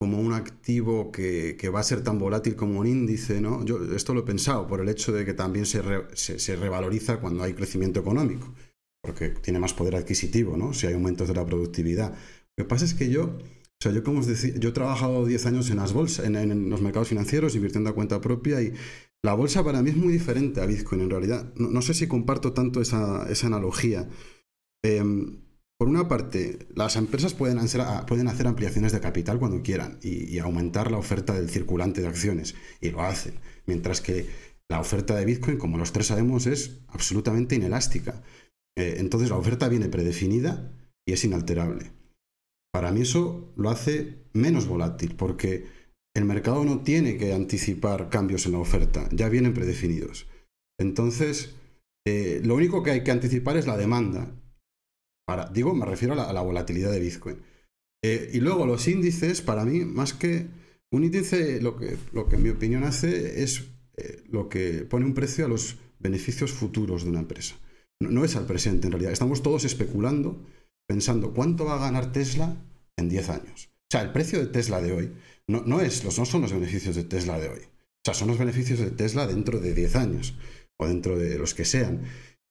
como 0.02 0.18
un 0.18 0.32
activo 0.32 1.12
que, 1.12 1.70
va 1.72 1.78
a 1.78 1.84
ser 1.84 2.02
tan 2.02 2.18
volátil 2.18 2.56
como 2.56 2.80
un 2.80 2.88
índice, 2.88 3.40
¿no? 3.40 3.64
Yo 3.64 3.94
esto 3.94 4.12
lo 4.14 4.22
he 4.22 4.24
pensado 4.24 4.66
por 4.66 4.80
el 4.80 4.88
hecho 4.88 5.12
de 5.12 5.24
que 5.24 5.32
también 5.32 5.64
se, 5.64 5.80
revaloriza 6.56 7.20
cuando 7.20 7.44
hay 7.44 7.54
crecimiento 7.54 8.00
económico, 8.00 8.52
porque 9.00 9.28
tiene 9.28 9.60
más 9.60 9.74
poder 9.74 9.94
adquisitivo, 9.94 10.56
¿no? 10.56 10.74
Si 10.74 10.88
hay 10.88 10.94
aumentos 10.94 11.28
de 11.28 11.34
la 11.34 11.46
productividad. 11.46 12.10
Lo 12.56 12.64
que 12.64 12.68
pasa 12.68 12.84
es 12.84 12.94
que 12.94 13.10
yo, 13.10 13.26
o 13.26 13.80
sea, 13.80 13.92
yo 13.92 14.02
como 14.02 14.18
os 14.18 14.26
decía, 14.26 14.52
yo 14.56 14.70
he 14.70 14.72
trabajado 14.72 15.24
10 15.24 15.46
años 15.46 15.70
en 15.70 15.76
las 15.76 15.92
bolsas, 15.92 16.26
en, 16.26 16.68
los 16.68 16.82
mercados 16.82 17.06
financieros, 17.06 17.54
invirtiendo 17.54 17.88
a 17.88 17.94
cuenta 17.94 18.20
propia 18.20 18.60
y 18.60 18.72
la 19.24 19.34
bolsa 19.34 19.62
para 19.62 19.82
mí 19.82 19.90
es 19.90 19.96
muy 19.96 20.12
diferente 20.12 20.60
a 20.60 20.66
Bitcoin 20.66 21.02
en 21.02 21.10
realidad. 21.10 21.54
No, 21.54 21.80
sé 21.80 21.94
si 21.94 22.08
comparto 22.08 22.54
tanto 22.54 22.80
esa, 22.80 23.30
esa 23.30 23.46
analogía. 23.46 24.08
Em, 24.82 25.36
por 25.82 25.88
una 25.88 26.06
parte, 26.06 26.60
las 26.76 26.94
empresas 26.94 27.34
pueden 27.34 27.58
hacer, 27.58 27.80
ah, 27.80 28.06
ampliaciones 28.44 28.92
de 28.92 29.00
capital 29.00 29.40
cuando 29.40 29.62
quieran 29.62 29.98
y, 30.00 30.38
aumentar 30.38 30.92
la 30.92 30.98
oferta 30.98 31.34
del 31.34 31.50
circulante 31.50 32.00
de 32.00 32.06
acciones, 32.06 32.54
y 32.80 32.90
lo 32.90 33.02
hacen. 33.02 33.34
Mientras 33.66 34.00
que 34.00 34.28
la 34.70 34.78
oferta 34.78 35.16
de 35.16 35.24
Bitcoin, 35.24 35.58
como 35.58 35.78
los 35.78 35.90
tres 35.90 36.06
sabemos, 36.06 36.46
es 36.46 36.82
absolutamente 36.86 37.56
inelástica. 37.56 38.22
Eh, 38.78 38.98
entonces 38.98 39.30
la 39.30 39.36
oferta 39.36 39.68
viene 39.68 39.88
predefinida 39.88 40.72
y 41.04 41.14
es 41.14 41.24
inalterable. 41.24 41.90
Para 42.72 42.92
mí 42.92 43.00
eso 43.00 43.52
lo 43.56 43.68
hace 43.68 44.22
menos 44.32 44.68
volátil, 44.68 45.16
porque 45.16 45.66
el 46.14 46.24
mercado 46.26 46.64
no 46.64 46.82
tiene 46.82 47.16
que 47.16 47.32
anticipar 47.32 48.08
cambios 48.08 48.46
en 48.46 48.52
la 48.52 48.58
oferta, 48.58 49.08
ya 49.10 49.28
vienen 49.28 49.52
predefinidos. 49.52 50.28
Entonces, 50.78 51.56
eh, 52.06 52.40
lo 52.44 52.54
único 52.54 52.84
que 52.84 52.92
hay 52.92 53.02
que 53.02 53.10
anticipar 53.10 53.56
es 53.56 53.66
la 53.66 53.76
demanda 53.76 54.32
digo, 55.52 55.74
me 55.74 55.86
refiero 55.86 56.14
a 56.14 56.32
la, 56.32 56.40
volatilidad 56.40 56.90
de 56.90 57.00
Bitcoin. 57.00 57.42
Eh, 58.04 58.30
y 58.32 58.40
luego 58.40 58.66
los 58.66 58.86
índices, 58.88 59.42
para 59.42 59.64
mí, 59.64 59.84
más 59.84 60.12
que 60.12 60.48
Un 60.90 61.04
índice 61.04 61.62
lo 61.62 61.76
que, 61.76 61.96
lo 62.12 62.28
que 62.28 62.36
en 62.36 62.42
mi 62.42 62.50
opinión 62.50 62.84
hace 62.84 63.42
es 63.42 63.64
eh, 63.96 64.24
lo 64.28 64.48
que 64.48 64.84
pone 64.84 65.06
un 65.06 65.14
precio 65.14 65.46
a 65.46 65.48
los 65.48 65.76
beneficios 65.98 66.52
futuros 66.52 67.04
de 67.04 67.10
una 67.10 67.20
empresa. 67.20 67.56
No, 68.00 68.24
es 68.24 68.36
al 68.36 68.46
presente 68.46 68.86
en 68.86 68.92
realidad. 68.92 69.12
Estamos 69.12 69.42
todos 69.42 69.64
especulando, 69.64 70.44
pensando 70.86 71.32
cuánto 71.32 71.64
va 71.64 71.76
a 71.76 71.78
ganar 71.86 72.12
Tesla 72.12 72.56
en 72.96 73.08
10 73.08 73.28
años. 73.30 73.66
O 73.66 73.90
sea, 73.92 74.02
el 74.02 74.12
precio 74.12 74.38
de 74.38 74.46
Tesla 74.46 74.82
de 74.82 74.92
hoy 74.92 75.12
no, 75.46 75.62
no, 75.64 75.80
es, 75.80 76.04
no 76.04 76.10
son 76.10 76.42
los 76.42 76.52
beneficios 76.52 76.96
de 76.96 77.04
Tesla 77.04 77.38
de 77.38 77.48
hoy. 77.48 77.60
O 77.60 78.04
sea, 78.04 78.14
son 78.14 78.28
los 78.28 78.38
beneficios 78.38 78.80
de 78.80 78.90
Tesla 78.90 79.26
dentro 79.26 79.60
de 79.60 79.74
10 79.74 79.96
años 79.96 80.34
o 80.76 80.86
dentro 80.88 81.16
de 81.16 81.38
los 81.38 81.54
que 81.54 81.64
sean. 81.64 82.02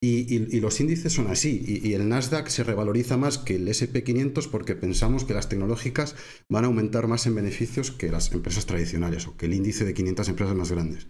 Y, 0.04 0.60
los 0.60 0.80
índices 0.80 1.14
son 1.14 1.28
así. 1.28 1.64
Y, 1.84 1.94
el 1.94 2.10
Nasdaq 2.10 2.48
se 2.48 2.64
revaloriza 2.64 3.18
más 3.18 3.38
que 3.38 3.56
el 3.56 3.68
SP500 3.68 4.50
porque 4.50 4.76
pensamos 4.76 5.26
que 5.26 5.36
las 5.36 5.48
tecnológicas 5.48 6.16
van 6.50 6.64
a 6.64 6.68
aumentar 6.68 7.08
más 7.08 7.28
en 7.28 7.36
beneficios 7.36 7.92
que 7.92 8.10
las 8.10 8.32
empresas 8.32 8.66
tradicionales 8.66 9.28
o 9.28 9.38
que 9.38 9.46
el 9.46 9.54
índice 9.54 9.86
de 9.86 9.94
500 9.94 10.30
empresas 10.30 10.56
más 10.56 10.72
grandes. 10.72 11.08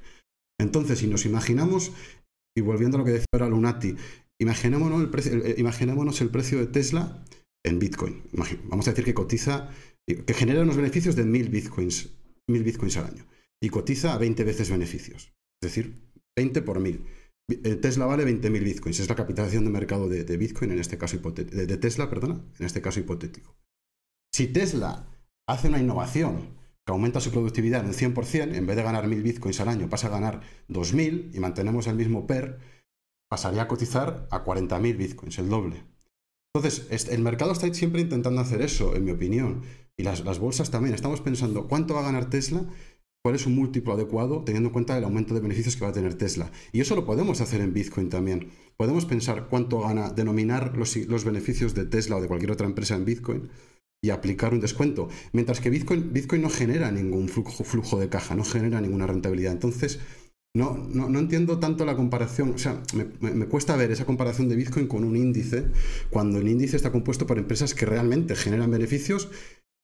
Entonces, 0.59 0.99
si 0.99 1.07
nos 1.07 1.25
imaginamos, 1.25 1.93
y 2.55 2.61
volviendo 2.61 2.97
a 2.97 2.99
lo 2.99 3.05
que 3.05 3.11
decía 3.11 3.25
ahora 3.31 3.47
Lunati, 3.47 3.95
imaginémonos 4.39 5.01
el, 5.01 5.09
precio, 5.09 5.33
el, 5.33 5.57
imaginémonos 5.57 6.19
el 6.19 6.29
precio 6.29 6.59
de 6.59 6.67
Tesla 6.67 7.23
en 7.63 7.79
Bitcoin. 7.79 8.23
Vamos 8.65 8.87
a 8.87 8.91
decir 8.91 9.05
que 9.05 9.13
cotiza, 9.13 9.69
que 10.05 10.33
genera 10.33 10.63
unos 10.63 10.75
beneficios 10.75 11.15
de 11.15 11.23
1000 11.23 11.49
Bitcoins, 11.49 12.09
1000 12.49 12.63
Bitcoins 12.63 12.97
al 12.97 13.05
año. 13.05 13.25
Y 13.63 13.69
cotiza 13.69 14.13
a 14.13 14.17
20 14.17 14.43
veces 14.43 14.69
beneficios. 14.69 15.31
Es 15.61 15.69
decir, 15.69 15.95
20 16.35 16.61
por 16.63 16.79
1000. 16.79 17.05
Eh, 17.63 17.75
Tesla 17.75 18.05
vale 18.05 18.25
20.000 18.25 18.63
bitcoins, 18.63 18.99
es 18.99 19.09
la 19.09 19.15
capitalización 19.15 19.65
de 19.65 19.71
mercado 19.71 20.07
de, 20.07 20.37
Bitcoin, 20.37 20.71
en 20.71 20.79
este 20.79 20.97
caso 20.97 21.15
hipotético, 21.15 21.57
de, 21.57 21.77
Tesla, 21.77 22.09
perdona, 22.09 22.41
en 22.59 22.65
este 22.65 22.81
caso 22.81 22.99
hipotético. 22.99 23.55
Si 24.33 24.47
Tesla 24.47 25.07
hace 25.47 25.67
una 25.67 25.79
innovación 25.79 26.57
que 26.85 26.93
aumenta 26.93 27.19
su 27.19 27.31
productividad 27.31 27.81
en 27.81 27.87
un 27.87 27.93
100%, 27.93 28.55
en 28.55 28.65
vez 28.65 28.75
de 28.75 28.83
ganar 28.83 29.07
1.000 29.07 29.21
bitcoins 29.21 29.59
al 29.59 29.69
año, 29.69 29.89
pasa 29.89 30.07
a 30.07 30.11
ganar 30.11 30.41
2.000 30.69 31.35
y 31.35 31.39
mantenemos 31.39 31.87
el 31.87 31.95
mismo 31.95 32.25
PER, 32.25 32.59
pasaría 33.29 33.63
a 33.63 33.67
cotizar 33.67 34.27
a 34.31 34.43
40.000 34.43 34.97
bitcoins, 34.97 35.39
el 35.39 35.49
doble. 35.49 35.83
Entonces, 36.53 37.07
el 37.09 37.21
mercado 37.21 37.53
está 37.53 37.73
siempre 37.73 38.01
intentando 38.01 38.41
hacer 38.41 38.61
eso, 38.61 38.95
en 38.95 39.05
mi 39.05 39.11
opinión, 39.11 39.63
y 39.97 40.03
las 40.03 40.39
bolsas 40.39 40.71
también. 40.71 40.95
Estamos 40.95 41.21
pensando, 41.21 41.67
¿cuánto 41.67 41.93
va 41.93 42.01
a 42.01 42.05
ganar 42.05 42.29
Tesla 42.29 42.65
cuál 43.23 43.35
es 43.35 43.45
un 43.45 43.55
múltiplo 43.55 43.93
adecuado 43.93 44.43
teniendo 44.43 44.69
en 44.69 44.73
cuenta 44.73 44.97
el 44.97 45.03
aumento 45.03 45.33
de 45.33 45.41
beneficios 45.41 45.75
que 45.75 45.83
va 45.83 45.91
a 45.91 45.93
tener 45.93 46.15
Tesla. 46.15 46.51
Y 46.71 46.81
eso 46.81 46.95
lo 46.95 47.05
podemos 47.05 47.41
hacer 47.41 47.61
en 47.61 47.73
Bitcoin 47.73 48.09
también. 48.09 48.49
Podemos 48.77 49.05
pensar 49.05 49.47
cuánto 49.49 49.79
gana, 49.81 50.09
denominar 50.09 50.75
los, 50.77 50.95
los 50.95 51.23
beneficios 51.23 51.75
de 51.75 51.85
Tesla 51.85 52.17
o 52.17 52.21
de 52.21 52.27
cualquier 52.27 52.51
otra 52.51 52.67
empresa 52.67 52.95
en 52.95 53.05
Bitcoin 53.05 53.49
y 54.03 54.09
aplicar 54.09 54.53
un 54.53 54.59
descuento. 54.59 55.09
Mientras 55.33 55.59
que 55.59 55.69
Bitcoin, 55.69 56.11
Bitcoin 56.11 56.41
no 56.41 56.49
genera 56.49 56.91
ningún 56.91 57.29
flujo, 57.29 57.63
flujo, 57.63 57.99
de 57.99 58.09
caja, 58.09 58.35
no 58.35 58.43
genera 58.43 58.81
ninguna 58.81 59.05
rentabilidad. 59.05 59.51
Entonces, 59.51 59.99
no, 60.53 60.75
no, 60.77 61.19
entiendo 61.19 61.59
tanto 61.59 61.85
la 61.85 61.95
comparación, 61.95 62.55
o 62.55 62.57
sea, 62.57 62.81
me, 62.93 63.05
me, 63.31 63.45
cuesta 63.45 63.77
ver 63.77 63.91
esa 63.91 64.05
comparación 64.05 64.49
de 64.49 64.57
Bitcoin 64.57 64.87
con 64.87 65.05
un 65.05 65.15
índice 65.15 65.67
cuando 66.09 66.39
el 66.39 66.49
índice 66.49 66.75
está 66.75 66.91
compuesto 66.91 67.25
por 67.25 67.37
empresas 67.37 67.73
que 67.73 67.85
realmente 67.85 68.35
generan 68.35 68.69
beneficios 68.69 69.29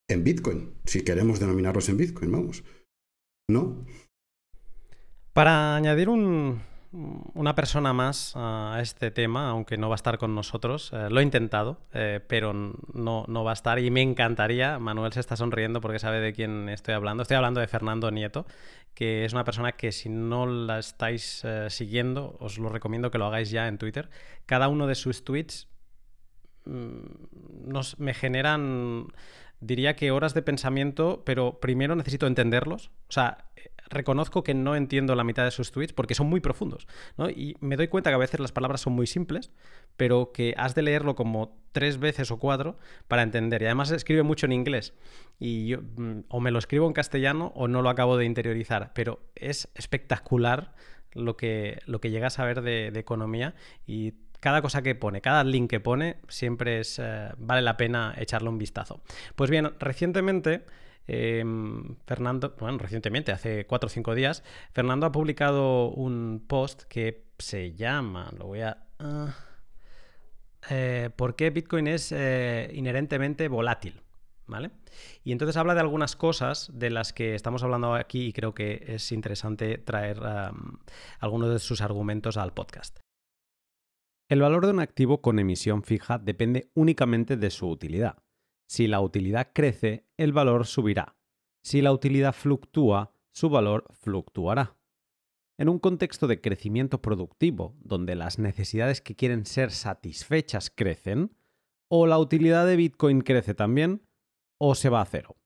en 0.09 0.25
Bitcoin, 0.25 0.71
si 0.85 1.01
queremos 1.01 1.39
denominarlos 1.39 1.87
en 1.87 1.97
Bitcoin, 1.97 2.31
vamos. 2.31 2.63
¿No? 3.47 3.85
Para 5.31 5.75
añadir 5.75 6.09
una 6.09 7.55
persona 7.55 7.93
más 7.93 8.33
a 8.35 8.79
este 8.81 9.11
tema, 9.11 9.49
aunque 9.49 9.77
no 9.77 9.87
va 9.87 9.95
a 9.95 9.97
estar 9.97 10.17
con 10.17 10.35
nosotros, 10.35 10.91
eh, 10.93 11.09
lo 11.09 11.19
he 11.19 11.23
intentado, 11.23 11.79
eh, 11.93 12.19
pero 12.27 12.53
no, 12.53 13.25
no, 13.27 13.43
va 13.43 13.51
a 13.51 13.53
estar 13.53 13.79
y 13.79 13.89
me 13.91 14.01
encantaría, 14.01 14.79
Manuel 14.79 15.13
se 15.13 15.19
está 15.19 15.37
sonriendo 15.37 15.79
porque 15.79 15.99
sabe 15.99 16.19
de 16.19 16.33
quién 16.33 16.67
estoy 16.69 16.95
hablando, 16.95 17.21
estoy 17.21 17.37
hablando 17.37 17.61
de 17.61 17.67
Fernando 17.67 18.11
Nieto, 18.11 18.45
que 18.93 19.25
es 19.25 19.33
una 19.33 19.45
persona 19.45 19.73
que 19.73 19.91
si 19.91 20.09
no 20.09 20.45
la 20.47 20.79
estáis 20.79 21.43
eh, 21.45 21.69
siguiendo, 21.69 22.35
os 22.39 22.57
lo 22.57 22.67
recomiendo 22.67 23.11
que 23.11 23.19
lo 23.19 23.27
hagáis 23.27 23.51
ya 23.51 23.67
en 23.67 23.77
Twitter. 23.77 24.09
Cada 24.45 24.67
uno 24.67 24.87
de 24.87 24.95
sus 24.95 25.23
tweets 25.23 25.67
mm, 26.65 27.69
nos, 27.69 27.99
me 27.99 28.13
generan 28.13 29.07
diría 29.59 29.95
que 29.95 30.11
horas 30.11 30.33
de 30.33 30.41
pensamiento, 30.41 31.23
pero 31.25 31.59
primero 31.59 31.95
necesito 31.95 32.27
entenderlos. 32.27 32.91
O 33.09 33.11
sea, 33.11 33.49
reconozco 33.89 34.43
que 34.43 34.53
no 34.53 34.75
entiendo 34.75 35.15
la 35.15 35.23
mitad 35.23 35.43
de 35.43 35.51
sus 35.51 35.71
tweets 35.71 35.93
porque 35.93 36.15
son 36.15 36.27
muy 36.27 36.39
profundos. 36.39 36.87
¿no? 37.17 37.29
Y 37.29 37.57
me 37.59 37.77
doy 37.77 37.87
cuenta 37.87 38.09
que 38.09 38.15
a 38.15 38.19
veces 38.19 38.39
las 38.39 38.51
palabras 38.51 38.81
son 38.81 38.93
muy 38.93 39.07
simples, 39.07 39.51
pero 39.95 40.31
que 40.31 40.53
has 40.57 40.75
de 40.75 40.81
leerlo 40.81 41.15
como 41.15 41.57
tres 41.71 41.99
veces 41.99 42.31
o 42.31 42.37
cuatro 42.37 42.77
para 43.07 43.23
entender. 43.23 43.61
Y 43.61 43.65
además 43.65 43.91
escribe 43.91 44.23
mucho 44.23 44.45
en 44.45 44.53
inglés. 44.53 44.93
Y 45.39 45.67
yo 45.67 45.81
mm, 45.81 46.25
o 46.29 46.39
me 46.39 46.51
lo 46.51 46.59
escribo 46.59 46.87
en 46.87 46.93
castellano 46.93 47.51
o 47.55 47.67
no 47.67 47.81
lo 47.81 47.89
acabo 47.89 48.17
de 48.17 48.25
interiorizar. 48.25 48.91
Pero 48.93 49.19
es 49.35 49.69
espectacular 49.75 50.73
lo 51.13 51.37
que, 51.37 51.79
lo 51.85 51.99
que 51.99 52.11
a 52.25 52.45
ver 52.45 52.61
de, 52.61 52.91
de 52.91 52.99
economía 52.99 53.55
y 53.85 54.13
cada 54.39 54.61
cosa 54.61 54.81
que 54.81 54.95
pone, 54.95 55.21
cada 55.21 55.43
link 55.43 55.69
que 55.69 55.79
pone, 55.79 56.17
siempre 56.27 56.79
es, 56.79 56.99
eh, 56.99 57.29
vale 57.37 57.61
la 57.61 57.77
pena 57.77 58.13
echarle 58.17 58.49
un 58.49 58.57
vistazo. 58.57 59.01
Pues 59.35 59.49
bien, 59.49 59.73
recientemente... 59.79 60.65
Em, 61.09 61.95
Fernando, 62.05 62.53
bueno, 62.59 62.77
recientemente, 62.79 63.31
hace 63.31 63.65
cuatro 63.65 63.87
o 63.87 63.89
cinco 63.89 64.13
días, 64.13 64.43
Fernando 64.73 65.05
ha 65.05 65.11
publicado 65.13 65.87
un 65.87 66.43
post 66.45 66.83
que 66.83 67.27
se 67.39 67.73
llama, 67.75 68.29
lo 68.37 68.47
voy 68.47 68.59
a... 68.59 68.85
Ah, 68.99 69.33
eh, 70.69 71.09
¿Por 71.15 71.35
qué 71.35 71.49
Bitcoin 71.49 71.87
es 71.87 72.11
eh, 72.11 72.69
inherentemente 72.73 73.47
volátil? 73.47 74.01
¿Vale? 74.47 74.71
Y 75.23 75.33
entonces 75.33 75.57
habla 75.57 75.73
de 75.73 75.81
algunas 75.81 76.15
cosas 76.15 76.69
de 76.73 76.89
las 76.89 77.11
que 77.11 77.35
estamos 77.35 77.63
hablando 77.63 77.93
aquí 77.93 78.27
y 78.27 78.33
creo 78.33 78.53
que 78.53 78.83
es 78.87 79.11
interesante 79.11 79.77
traer 79.77 80.21
algunos 81.19 81.49
de 81.49 81.59
sus 81.59 81.81
argumentos 81.81 82.37
al 82.37 82.53
podcast. 82.53 83.06
El 84.29 84.41
valor 84.41 84.65
de 84.65 84.73
un 84.73 84.81
activo 84.81 85.21
con 85.21 85.39
emisión 85.39 85.83
fija 85.83 86.17
depende 86.17 86.69
únicamente 86.73 87.37
de 87.37 87.49
su 87.49 87.69
utilidad. 87.69 88.23
Si 88.67 88.87
la 88.87 88.99
utilidad 88.99 89.51
crece, 89.53 90.05
el 90.17 90.33
valor 90.33 90.65
subirá. 90.65 91.15
Si 91.63 91.81
la 91.81 91.93
utilidad 91.93 92.33
fluctúa, 92.33 93.13
su 93.31 93.49
valor 93.49 93.85
fluctuará. 93.93 94.75
En 95.57 95.69
un 95.69 95.79
contexto 95.79 96.27
de 96.27 96.41
crecimiento 96.41 97.01
productivo, 97.01 97.77
donde 97.79 98.15
las 98.15 98.37
necesidades 98.37 98.99
que 98.99 99.15
quieren 99.15 99.45
ser 99.45 99.71
satisfechas 99.71 100.69
crecen, 100.69 101.31
o 101.89 102.05
la 102.05 102.19
utilidad 102.19 102.67
de 102.67 102.75
Bitcoin 102.75 103.21
crece 103.21 103.53
también, 103.53 104.01
o 104.59 104.75
se 104.75 104.89
va 104.89 105.01
a 105.01 105.05
cero. 105.05 105.37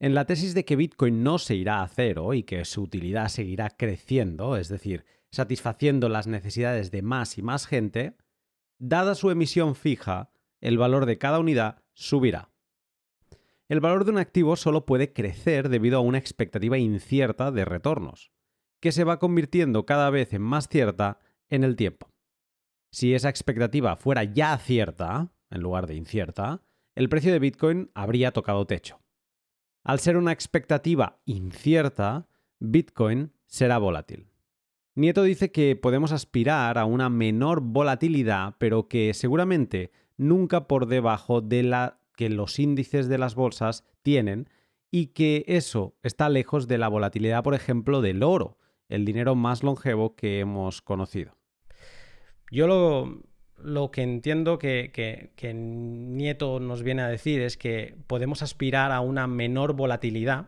En 0.00 0.14
la 0.14 0.26
tesis 0.26 0.54
de 0.54 0.64
que 0.64 0.74
Bitcoin 0.74 1.22
no 1.22 1.38
se 1.38 1.54
irá 1.54 1.82
a 1.82 1.88
cero 1.88 2.34
y 2.34 2.42
que 2.42 2.64
su 2.64 2.82
utilidad 2.82 3.28
seguirá 3.28 3.70
creciendo, 3.70 4.56
es 4.56 4.68
decir, 4.68 5.04
satisfaciendo 5.36 6.08
las 6.08 6.26
necesidades 6.26 6.90
de 6.90 7.02
más 7.02 7.38
y 7.38 7.42
más 7.42 7.66
gente, 7.66 8.16
dada 8.78 9.14
su 9.14 9.30
emisión 9.30 9.74
fija, 9.74 10.30
el 10.60 10.78
valor 10.78 11.06
de 11.06 11.18
cada 11.18 11.38
unidad 11.38 11.82
subirá. 11.92 12.50
El 13.68 13.80
valor 13.80 14.04
de 14.04 14.12
un 14.12 14.18
activo 14.18 14.56
solo 14.56 14.86
puede 14.86 15.12
crecer 15.12 15.68
debido 15.68 15.98
a 15.98 16.00
una 16.00 16.18
expectativa 16.18 16.78
incierta 16.78 17.52
de 17.52 17.64
retornos, 17.64 18.32
que 18.80 18.92
se 18.92 19.04
va 19.04 19.18
convirtiendo 19.18 19.84
cada 19.84 20.08
vez 20.10 20.32
en 20.32 20.42
más 20.42 20.68
cierta 20.68 21.18
en 21.48 21.64
el 21.64 21.76
tiempo. 21.76 22.12
Si 22.90 23.14
esa 23.14 23.28
expectativa 23.28 23.96
fuera 23.96 24.24
ya 24.24 24.56
cierta, 24.58 25.32
en 25.50 25.60
lugar 25.60 25.86
de 25.86 25.96
incierta, 25.96 26.62
el 26.94 27.08
precio 27.08 27.32
de 27.32 27.40
Bitcoin 27.40 27.90
habría 27.94 28.32
tocado 28.32 28.66
techo. 28.66 29.02
Al 29.84 30.00
ser 30.00 30.16
una 30.16 30.32
expectativa 30.32 31.20
incierta, 31.26 32.28
Bitcoin 32.58 33.32
será 33.46 33.78
volátil. 33.78 34.30
Nieto 34.96 35.22
dice 35.22 35.52
que 35.52 35.76
podemos 35.76 36.12
aspirar 36.12 36.78
a 36.78 36.86
una 36.86 37.10
menor 37.10 37.60
volatilidad, 37.60 38.54
pero 38.58 38.88
que 38.88 39.12
seguramente 39.12 39.92
nunca 40.16 40.66
por 40.66 40.86
debajo 40.86 41.42
de 41.42 41.62
la 41.62 42.00
que 42.16 42.30
los 42.30 42.58
índices 42.58 43.06
de 43.06 43.18
las 43.18 43.34
bolsas 43.34 43.84
tienen 44.02 44.48
y 44.90 45.08
que 45.08 45.44
eso 45.48 45.94
está 46.02 46.30
lejos 46.30 46.66
de 46.66 46.78
la 46.78 46.88
volatilidad, 46.88 47.42
por 47.42 47.54
ejemplo, 47.54 48.00
del 48.00 48.22
oro, 48.22 48.56
el 48.88 49.04
dinero 49.04 49.34
más 49.34 49.62
longevo 49.62 50.16
que 50.16 50.40
hemos 50.40 50.80
conocido. 50.80 51.36
Yo 52.50 52.66
lo, 53.58 53.90
que 53.90 54.02
entiendo 54.02 54.58
que, 54.58 55.52
Nieto 55.54 56.58
nos 56.58 56.82
viene 56.82 57.02
a 57.02 57.08
decir 57.08 57.42
es 57.42 57.58
que 57.58 57.96
podemos 58.06 58.40
aspirar 58.40 58.92
a 58.92 59.00
una 59.00 59.26
menor 59.26 59.74
volatilidad, 59.74 60.46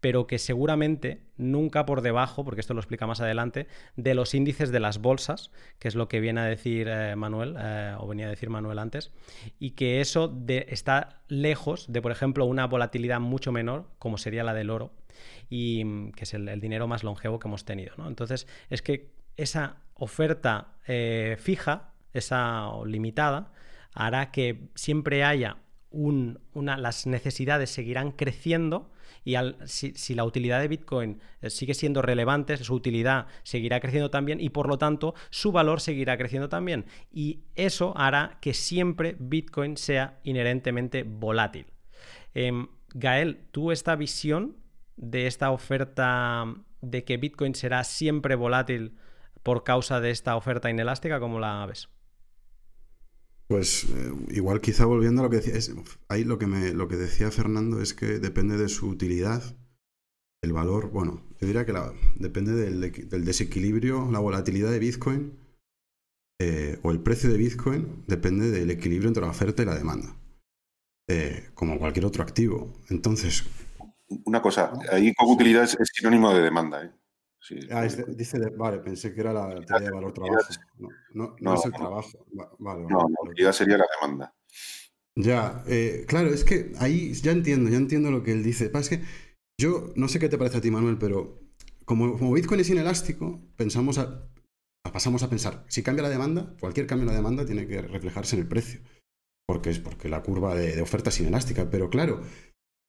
pero 0.00 0.26
que 0.26 0.38
seguramente 0.38 1.20
nunca 1.36 1.86
por 1.86 2.00
debajo, 2.00 2.44
porque 2.44 2.60
esto 2.60 2.74
lo 2.74 2.80
explica 2.80 3.06
más 3.06 3.20
adelante, 3.20 3.66
de 3.96 4.14
los 4.14 4.34
índices 4.34 4.70
de 4.70 4.80
las 4.80 4.98
bolsas, 4.98 5.50
que 5.78 5.88
es 5.88 5.94
lo 5.94 6.08
que 6.08 6.20
viene 6.20 6.40
a 6.40 6.44
decir 6.44 6.88
eh, 6.88 7.16
Manuel, 7.16 7.56
eh, 7.58 7.94
o 7.98 8.06
venía 8.06 8.26
a 8.26 8.30
decir 8.30 8.50
Manuel 8.50 8.78
antes, 8.78 9.12
y 9.58 9.72
que 9.72 10.00
eso 10.00 10.34
está 10.48 11.20
lejos 11.28 11.92
de, 11.92 12.02
por 12.02 12.12
ejemplo, 12.12 12.46
una 12.46 12.66
volatilidad 12.66 13.20
mucho 13.20 13.52
menor, 13.52 13.88
como 13.98 14.18
sería 14.18 14.44
la 14.44 14.54
del 14.54 14.70
oro, 14.70 14.92
y 15.48 15.84
mm, 15.84 16.12
que 16.12 16.24
es 16.24 16.34
el, 16.34 16.60
dinero 16.60 16.88
más 16.88 17.04
longevo 17.04 17.38
que 17.38 17.48
hemos 17.48 17.64
tenido. 17.64 17.94
Entonces, 18.06 18.46
es 18.70 18.82
que 18.82 19.10
esa 19.36 19.76
oferta 19.94 20.74
eh, 20.86 21.36
fija, 21.38 21.92
esa 22.12 22.70
limitada, 22.86 23.52
hará 23.92 24.30
que 24.30 24.68
siempre 24.74 25.24
haya 25.24 25.58
un, 25.90 26.40
una, 26.54 26.76
las 26.76 27.06
necesidades 27.06 27.70
seguirán 27.70 28.12
creciendo, 28.12 28.90
Y 29.24 29.34
si, 29.64 30.14
la 30.14 30.24
utilidad 30.24 30.60
de 30.60 30.68
Bitcoin 30.68 31.20
eh, 31.40 31.50
sigue 31.50 31.74
siendo 31.74 32.02
relevante, 32.02 32.56
su 32.56 32.74
utilidad 32.74 33.26
seguirá 33.42 33.80
creciendo 33.80 34.10
también 34.10 34.40
y 34.40 34.50
por 34.50 34.68
lo 34.68 34.78
tanto 34.78 35.14
su 35.30 35.52
valor 35.52 35.80
seguirá 35.80 36.16
creciendo 36.16 36.48
también. 36.48 36.86
Y 37.12 37.44
eso 37.54 37.92
hará 37.96 38.38
que 38.40 38.54
siempre 38.54 39.16
Bitcoin 39.18 39.76
sea 39.76 40.20
inherentemente 40.24 41.02
volátil. 41.02 41.66
Em, 42.34 42.68
Gael, 42.94 43.46
¿tú 43.50 43.72
esta 43.72 43.96
visión 43.96 44.56
de 44.96 45.26
esta 45.26 45.50
oferta 45.50 46.44
de 46.80 47.04
que 47.04 47.16
Bitcoin 47.16 47.54
será 47.54 47.84
siempre 47.84 48.34
volátil 48.34 48.96
por 49.42 49.64
causa 49.64 50.00
de 50.00 50.10
esta 50.10 50.36
oferta 50.36 50.70
inelástica, 50.70 51.20
cómo 51.20 51.38
la 51.38 51.64
ves? 51.66 51.88
Pues 53.50 53.82
eh, 53.82 54.12
igual 54.28 54.60
quizá 54.60 54.84
volviendo 54.84 55.22
a 55.22 55.24
lo 55.24 55.30
que 55.30 55.40
decía, 55.40 55.74
ahí 56.08 56.22
lo 56.22 56.38
que, 56.38 56.46
me, 56.46 56.72
lo 56.72 56.86
que 56.86 56.94
decía 56.94 57.32
Fernando 57.32 57.82
es 57.82 57.94
que 57.94 58.20
depende 58.20 58.56
de 58.56 58.68
su 58.68 58.86
utilidad, 58.86 59.42
el 60.40 60.52
valor, 60.52 60.90
bueno, 60.92 61.24
yo 61.40 61.48
diría 61.48 61.66
que 61.66 61.74
depende 62.14 62.52
del, 62.52 63.24
desequilibrio, 63.24 64.08
la 64.12 64.20
volatilidad 64.20 64.70
de 64.70 64.78
Bitcoin 64.78 65.36
eh, 66.40 66.78
o 66.84 66.92
el 66.92 67.00
precio 67.00 67.28
de 67.28 67.38
Bitcoin 67.38 68.04
depende 68.06 68.52
del 68.52 68.70
equilibrio 68.70 69.08
entre 69.08 69.24
la 69.24 69.30
oferta 69.30 69.64
y 69.64 69.66
la 69.66 69.74
demanda, 69.74 70.14
eh, 71.08 71.50
como 71.54 71.76
cualquier 71.80 72.06
otro 72.06 72.22
activo. 72.22 72.72
Entonces... 72.88 73.42
Una 74.26 74.40
cosa, 74.40 74.74
ahí 74.92 75.12
con 75.14 75.28
utilidad 75.28 75.64
es, 75.64 75.76
sinónimo 75.92 76.32
de 76.32 76.42
demanda. 76.42 76.84
¿eh? 76.84 76.92
Ah, 77.70 77.86
dice, 78.08 78.38
vale, 78.56 78.78
pensé 78.78 79.14
que 79.14 79.20
era 79.20 79.32
la 79.32 79.64
teoría 79.64 79.88
de 79.88 79.94
valor 79.94 80.12
trabajo. 80.12 80.48
No, 81.14 81.36
no, 81.40 81.54
es 81.54 81.64
el 81.64 81.72
trabajo. 81.72 82.26
Vale, 82.58 82.82
no, 82.82 83.08
la 83.08 83.30
utilidad 83.30 83.52
sería 83.52 83.78
la 83.78 83.86
demanda. 84.00 84.34
Ya, 85.16 85.64
eh, 85.66 86.04
claro, 86.06 86.28
es 86.28 86.44
que 86.44 86.72
ahí 86.78 87.12
ya 87.14 87.32
entiendo, 87.32 87.70
ya 87.70 87.76
entiendo 87.76 88.10
lo 88.10 88.22
que 88.22 88.32
él 88.32 88.42
dice. 88.42 88.70
Es 88.72 88.88
que 88.88 89.02
yo 89.60 89.92
no 89.96 90.08
sé 90.08 90.18
qué 90.18 90.28
te 90.28 90.38
parece 90.38 90.58
a 90.58 90.60
ti, 90.60 90.70
Manuel, 90.70 90.98
pero 90.98 91.40
como, 91.84 92.16
como 92.16 92.32
Bitcoin 92.32 92.60
es 92.60 92.70
inelástico, 92.70 93.40
pensamos 93.56 93.98
a, 93.98 94.28
pasamos 94.92 95.22
a 95.22 95.28
pensar, 95.28 95.64
si 95.68 95.82
cambia 95.82 96.02
la 96.02 96.08
demanda, 96.08 96.54
cualquier 96.60 96.86
cambio 96.86 97.02
en 97.02 97.08
la 97.08 97.16
demanda 97.16 97.44
tiene 97.44 97.66
que 97.66 97.82
reflejarse 97.82 98.36
en 98.36 98.42
el 98.42 98.48
precio. 98.48 98.80
Porque 99.46 99.70
es 99.70 99.80
porque 99.80 100.08
la 100.08 100.22
curva 100.22 100.54
de, 100.54 100.80
oferta 100.80 101.10
es 101.10 101.20
inelástica. 101.20 101.68
Pero 101.70 101.90
claro, 101.90 102.22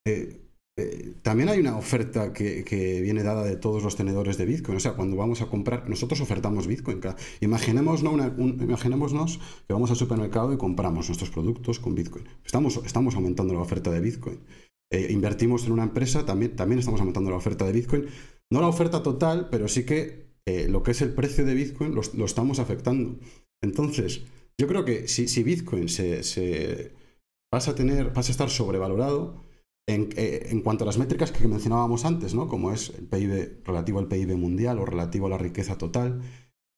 eh, 0.05 0.50
eh, 0.77 1.15
también 1.21 1.49
hay 1.49 1.59
una 1.59 1.77
oferta 1.77 2.31
que, 2.31 2.63
viene 3.01 3.23
dada 3.23 3.43
de 3.43 3.57
todos 3.57 3.83
los 3.83 3.95
tenedores 3.95 4.37
de 4.37 4.45
Bitcoin. 4.45 4.77
O 4.77 4.79
sea, 4.79 4.93
cuando 4.93 5.17
vamos 5.17 5.41
a 5.41 5.47
comprar, 5.47 5.89
nosotros 5.89 6.21
ofertamos 6.21 6.67
Bitcoin. 6.67 7.01
Imaginémonos, 7.41 8.01
imaginémonos 8.01 9.39
que 9.67 9.73
vamos 9.73 9.89
al 9.89 9.97
supermercado 9.97 10.53
y 10.53 10.57
compramos 10.57 11.09
nuestros 11.09 11.29
productos 11.29 11.79
con 11.79 11.95
Bitcoin. 11.95 12.25
Estamos, 12.45 12.79
estamos 12.85 13.15
aumentando 13.15 13.53
la 13.53 13.61
oferta 13.61 13.91
de 13.91 13.99
Bitcoin. 13.99 14.39
Eh, 14.91 15.07
invertimos 15.09 15.65
en 15.65 15.71
una 15.71 15.83
empresa, 15.83 16.25
también, 16.25 16.55
también 16.55 16.79
estamos 16.79 16.99
aumentando 16.99 17.31
la 17.31 17.37
oferta 17.37 17.65
de 17.65 17.71
Bitcoin. 17.73 18.07
No 18.51 18.61
la 18.61 18.67
oferta 18.67 19.03
total, 19.03 19.49
pero 19.49 19.67
sí 19.67 19.85
que 19.85 20.31
eh, 20.45 20.67
lo 20.67 20.83
que 20.83 20.91
es 20.91 21.01
el 21.01 21.13
precio 21.13 21.45
de 21.45 21.53
Bitcoin 21.53 21.95
lo, 21.95 22.25
estamos 22.25 22.59
afectando. 22.59 23.19
Entonces, 23.61 24.23
yo 24.59 24.67
creo 24.67 24.83
que 24.83 25.07
si, 25.07 25.43
Bitcoin 25.43 25.87
se, 25.87 26.23
se, 26.23 26.93
pasa 27.49 27.71
a 27.71 27.75
tener, 27.75 28.11
pasa 28.11 28.31
a 28.31 28.33
estar 28.33 28.49
sobrevalorado, 28.49 29.43
eh, 29.87 30.47
en, 30.51 30.61
cuanto 30.61 30.83
a 30.83 30.87
las 30.87 30.97
métricas 30.97 31.31
que 31.31 31.47
mencionábamos 31.47 32.05
antes, 32.05 32.33
¿no? 32.33 32.47
como 32.47 32.71
es 32.71 32.91
el 32.91 33.07
PIB 33.07 33.63
relativo 33.65 33.99
al 33.99 34.07
PIB 34.07 34.37
mundial 34.37 34.79
o 34.79 34.85
relativo 34.85 35.25
a 35.25 35.29
la 35.29 35.37
riqueza 35.37 35.77
total, 35.77 36.21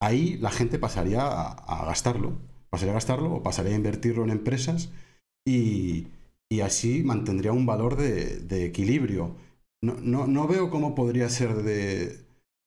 ahí 0.01 0.37
la 0.37 0.51
gente 0.51 0.79
pasaría 0.79 1.21
a, 1.25 1.85
gastarlo, 1.85 2.33
pasaría 2.69 2.93
a 2.93 2.95
gastarlo 2.95 3.33
o 3.35 3.43
pasaría 3.43 3.73
a 3.73 3.77
invertirlo 3.77 4.23
en 4.23 4.29
empresas 4.29 4.89
y, 5.45 6.07
así 6.63 7.03
mantendría 7.03 7.51
un 7.51 7.65
valor 7.65 7.97
de, 7.97 8.65
equilibrio. 8.65 9.35
No, 9.81 10.27
no, 10.27 10.47
veo 10.47 10.69
cómo 10.69 10.95
podría 10.95 11.27
ser 11.27 11.63
de, 11.63 12.19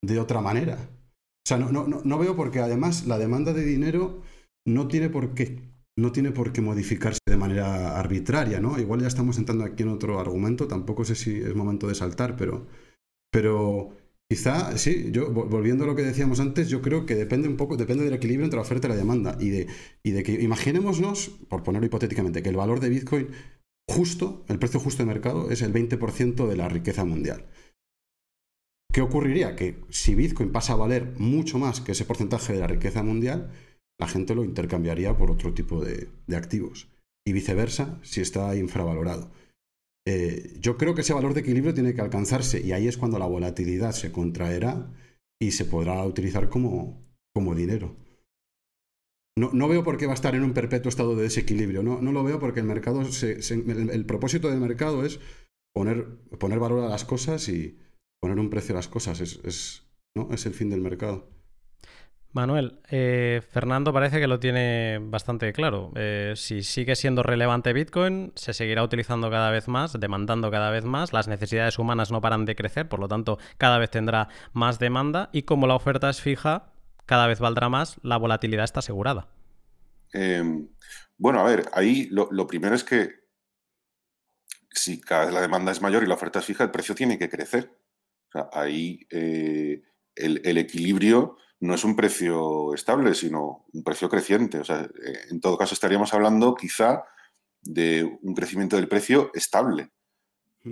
de 0.02 0.18
otra 0.18 0.40
manera. 0.40 0.74
O 0.74 1.48
sea, 1.48 1.56
no, 1.56 1.70
no, 1.70 1.86
no 1.86 2.18
veo 2.18 2.34
porque 2.34 2.58
además 2.58 3.06
la 3.06 3.16
demanda 3.16 3.52
de 3.52 3.64
dinero 3.64 4.22
no 4.66 4.88
tiene 4.88 5.08
por 5.08 5.34
qué 5.34 5.60
no 5.98 6.12
tiene 6.12 6.30
por 6.30 6.52
qué 6.52 6.60
modificarse 6.60 7.20
de 7.26 7.36
manera 7.36 7.98
arbitraria, 7.98 8.60
¿no? 8.60 8.78
Igual 8.78 9.00
ya 9.00 9.06
estamos 9.06 9.38
entrando 9.38 9.64
aquí 9.64 9.82
en 9.82 9.88
otro 9.88 10.20
argumento, 10.20 10.68
tampoco 10.68 11.04
sé 11.04 11.14
si 11.14 11.36
es 11.36 11.54
momento 11.54 11.88
de 11.88 11.94
saltar, 11.94 12.36
pero, 12.36 12.66
pero 13.30 13.96
quizá, 14.30 14.76
sí, 14.76 15.08
yo 15.10 15.30
volviendo 15.30 15.84
a 15.84 15.86
lo 15.86 15.96
que 15.96 16.02
decíamos 16.02 16.38
antes, 16.40 16.68
yo 16.68 16.82
creo 16.82 17.06
que 17.06 17.14
depende 17.14 17.48
un 17.48 17.56
poco, 17.56 17.76
depende 17.76 18.04
del 18.04 18.14
equilibrio 18.14 18.44
entre 18.44 18.58
la 18.58 18.62
oferta 18.62 18.88
y 18.88 18.90
la 18.90 18.96
demanda 18.96 19.38
y 19.40 19.48
de, 19.48 19.66
y 20.02 20.10
de 20.10 20.22
que 20.22 20.32
imaginémonos, 20.32 21.30
por 21.48 21.62
ponerlo 21.62 21.86
hipotéticamente, 21.86 22.42
que 22.42 22.50
el 22.50 22.56
valor 22.56 22.80
de 22.80 22.90
Bitcoin 22.90 23.28
justo, 23.88 24.44
el 24.48 24.58
precio 24.58 24.80
justo 24.80 25.02
de 25.02 25.06
mercado 25.06 25.50
es 25.50 25.62
el 25.62 25.72
20% 25.72 26.46
de 26.46 26.56
la 26.56 26.68
riqueza 26.68 27.04
mundial. 27.04 27.46
¿Qué 28.92 29.00
ocurriría? 29.00 29.56
Que 29.56 29.80
si 29.90 30.14
Bitcoin 30.14 30.52
pasa 30.52 30.72
a 30.72 30.76
valer 30.76 31.14
mucho 31.18 31.58
más 31.58 31.80
que 31.80 31.92
ese 31.92 32.04
porcentaje 32.04 32.54
de 32.54 32.60
la 32.60 32.66
riqueza 32.66 33.02
mundial, 33.02 33.50
la 33.98 34.08
gente 34.08 34.34
lo 34.34 34.44
intercambiaría 34.44 35.16
por 35.16 35.30
otro 35.30 35.54
tipo 35.54 35.84
de, 35.84 36.08
activos. 36.34 36.88
Y 37.26 37.32
viceversa, 37.32 37.98
si 38.02 38.20
está 38.20 38.54
infravalorado. 38.56 39.30
Eh, 40.06 40.56
yo 40.60 40.76
creo 40.76 40.94
que 40.94 41.00
ese 41.00 41.14
valor 41.14 41.34
de 41.34 41.40
equilibrio 41.40 41.74
tiene 41.74 41.94
que 41.94 42.00
alcanzarse 42.00 42.60
y 42.60 42.72
ahí 42.72 42.86
es 42.86 42.96
cuando 42.96 43.18
la 43.18 43.26
volatilidad 43.26 43.92
se 43.92 44.12
contraerá 44.12 44.92
y 45.40 45.50
se 45.50 45.64
podrá 45.64 46.04
utilizar 46.04 46.48
como, 46.48 47.02
como 47.34 47.54
dinero. 47.54 47.96
No, 49.38 49.50
no, 49.52 49.68
veo 49.68 49.82
por 49.82 49.98
qué 49.98 50.06
va 50.06 50.12
a 50.12 50.14
estar 50.14 50.34
en 50.34 50.44
un 50.44 50.54
perpetuo 50.54 50.88
estado 50.88 51.16
de 51.16 51.24
desequilibrio. 51.24 51.82
No, 51.82 52.00
no 52.00 52.12
lo 52.12 52.22
veo 52.24 52.38
porque 52.38 52.60
el 52.60 52.66
mercado, 52.66 53.02
el, 53.02 54.06
propósito 54.06 54.48
del 54.48 54.60
mercado 54.60 55.04
es 55.04 55.20
poner, 55.74 56.06
poner 56.38 56.58
valor 56.58 56.84
a 56.84 56.88
las 56.88 57.04
cosas 57.04 57.48
y 57.48 57.78
poner 58.20 58.38
un 58.38 58.48
precio 58.48 58.74
a 58.74 58.76
las 58.76 58.88
cosas. 58.88 59.20
Es, 59.20 59.40
es, 59.44 59.82
¿no? 60.14 60.28
es 60.32 60.46
el 60.46 60.54
fin 60.54 60.70
del 60.70 60.80
mercado. 60.80 61.28
Manuel, 62.36 62.80
eh, 62.90 63.40
Fernando 63.50 63.94
parece 63.94 64.20
que 64.20 64.26
lo 64.26 64.38
tiene 64.38 64.98
bastante 65.00 65.54
claro. 65.54 65.90
Eh, 65.96 66.34
si 66.36 66.62
sigue 66.62 66.94
siendo 66.94 67.22
relevante 67.22 67.72
Bitcoin, 67.72 68.32
se 68.36 68.52
seguirá 68.52 68.84
utilizando 68.84 69.30
cada 69.30 69.50
vez 69.50 69.68
más, 69.68 69.98
demandando 69.98 70.50
cada 70.50 70.70
vez 70.70 70.84
más. 70.84 71.14
Las 71.14 71.28
necesidades 71.28 71.78
humanas 71.78 72.12
no 72.12 72.20
paran 72.20 72.44
de 72.44 72.54
crecer, 72.54 72.90
por 72.90 73.00
lo 73.00 73.08
tanto, 73.08 73.38
cada 73.56 73.78
vez 73.78 73.88
tendrá 73.88 74.28
más 74.52 74.78
demanda. 74.78 75.30
Y 75.32 75.44
como 75.44 75.66
la 75.66 75.76
oferta 75.76 76.10
es 76.10 76.20
fija, 76.20 76.74
cada 77.06 77.26
vez 77.26 77.40
valdrá 77.40 77.70
más, 77.70 77.96
la 78.02 78.18
volatilidad 78.18 78.64
está 78.64 78.80
asegurada. 78.80 79.28
Em, 80.12 80.68
bueno, 81.16 81.40
a 81.40 81.44
ver, 81.44 81.70
ahí 81.72 82.06
lo, 82.10 82.46
primero 82.46 82.74
es 82.74 82.84
que 82.84 83.14
si 84.70 85.00
cada 85.00 85.24
vez 85.24 85.32
la 85.32 85.40
demanda 85.40 85.72
es 85.72 85.80
mayor 85.80 86.02
y 86.02 86.06
la 86.06 86.16
oferta 86.16 86.40
es 86.40 86.44
fija, 86.44 86.64
el 86.64 86.70
precio 86.70 86.94
tiene 86.94 87.18
que 87.18 87.30
crecer. 87.30 87.70
O 88.28 88.32
sea, 88.32 88.50
ahí 88.52 89.06
eh, 89.10 89.80
el 90.16 90.58
equilibrio 90.58 91.38
no 91.60 91.74
es 91.74 91.84
un 91.84 91.96
precio 91.96 92.74
estable, 92.74 93.14
sino 93.14 93.66
un 93.72 93.82
precio 93.82 94.08
creciente. 94.08 94.58
O 94.58 94.64
sea, 94.64 94.82
eh, 94.82 95.18
en 95.30 95.40
todo 95.40 95.56
caso 95.56 95.74
estaríamos 95.74 96.12
hablando 96.12 96.54
quizá 96.54 97.04
de 97.62 98.18
un 98.22 98.34
crecimiento 98.34 98.76
del 98.76 98.88
precio 98.88 99.30
estable. 99.34 99.90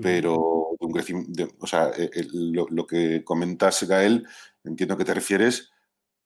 Pero 0.03 0.70
un 0.80 0.93
crecimiento, 0.93 1.47
o 1.61 1.68
sea, 1.68 1.93
eh, 1.97 2.11
lo, 2.32 2.85
que 2.85 3.22
comentas, 3.22 3.85
Gael, 3.85 4.26
entiendo 4.64 4.97
que 4.97 5.05
te 5.05 5.14
refieres 5.14 5.70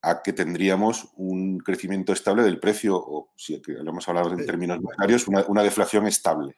a 0.01 0.23
que 0.23 0.33
tendríamos 0.33 1.09
un 1.17 1.59
crecimiento 1.59 2.11
estable 2.11 2.41
del 2.41 2.59
precio, 2.59 2.95
o 2.97 3.31
si 3.35 3.61
lo 3.67 3.91
hemos 3.91 4.09
hablado 4.09 4.33
en 4.33 4.39
eh, 4.39 4.45
términos 4.45 4.81
monetarios, 4.81 5.27
una 5.27 5.61
deflación 5.61 6.07
estable. 6.07 6.57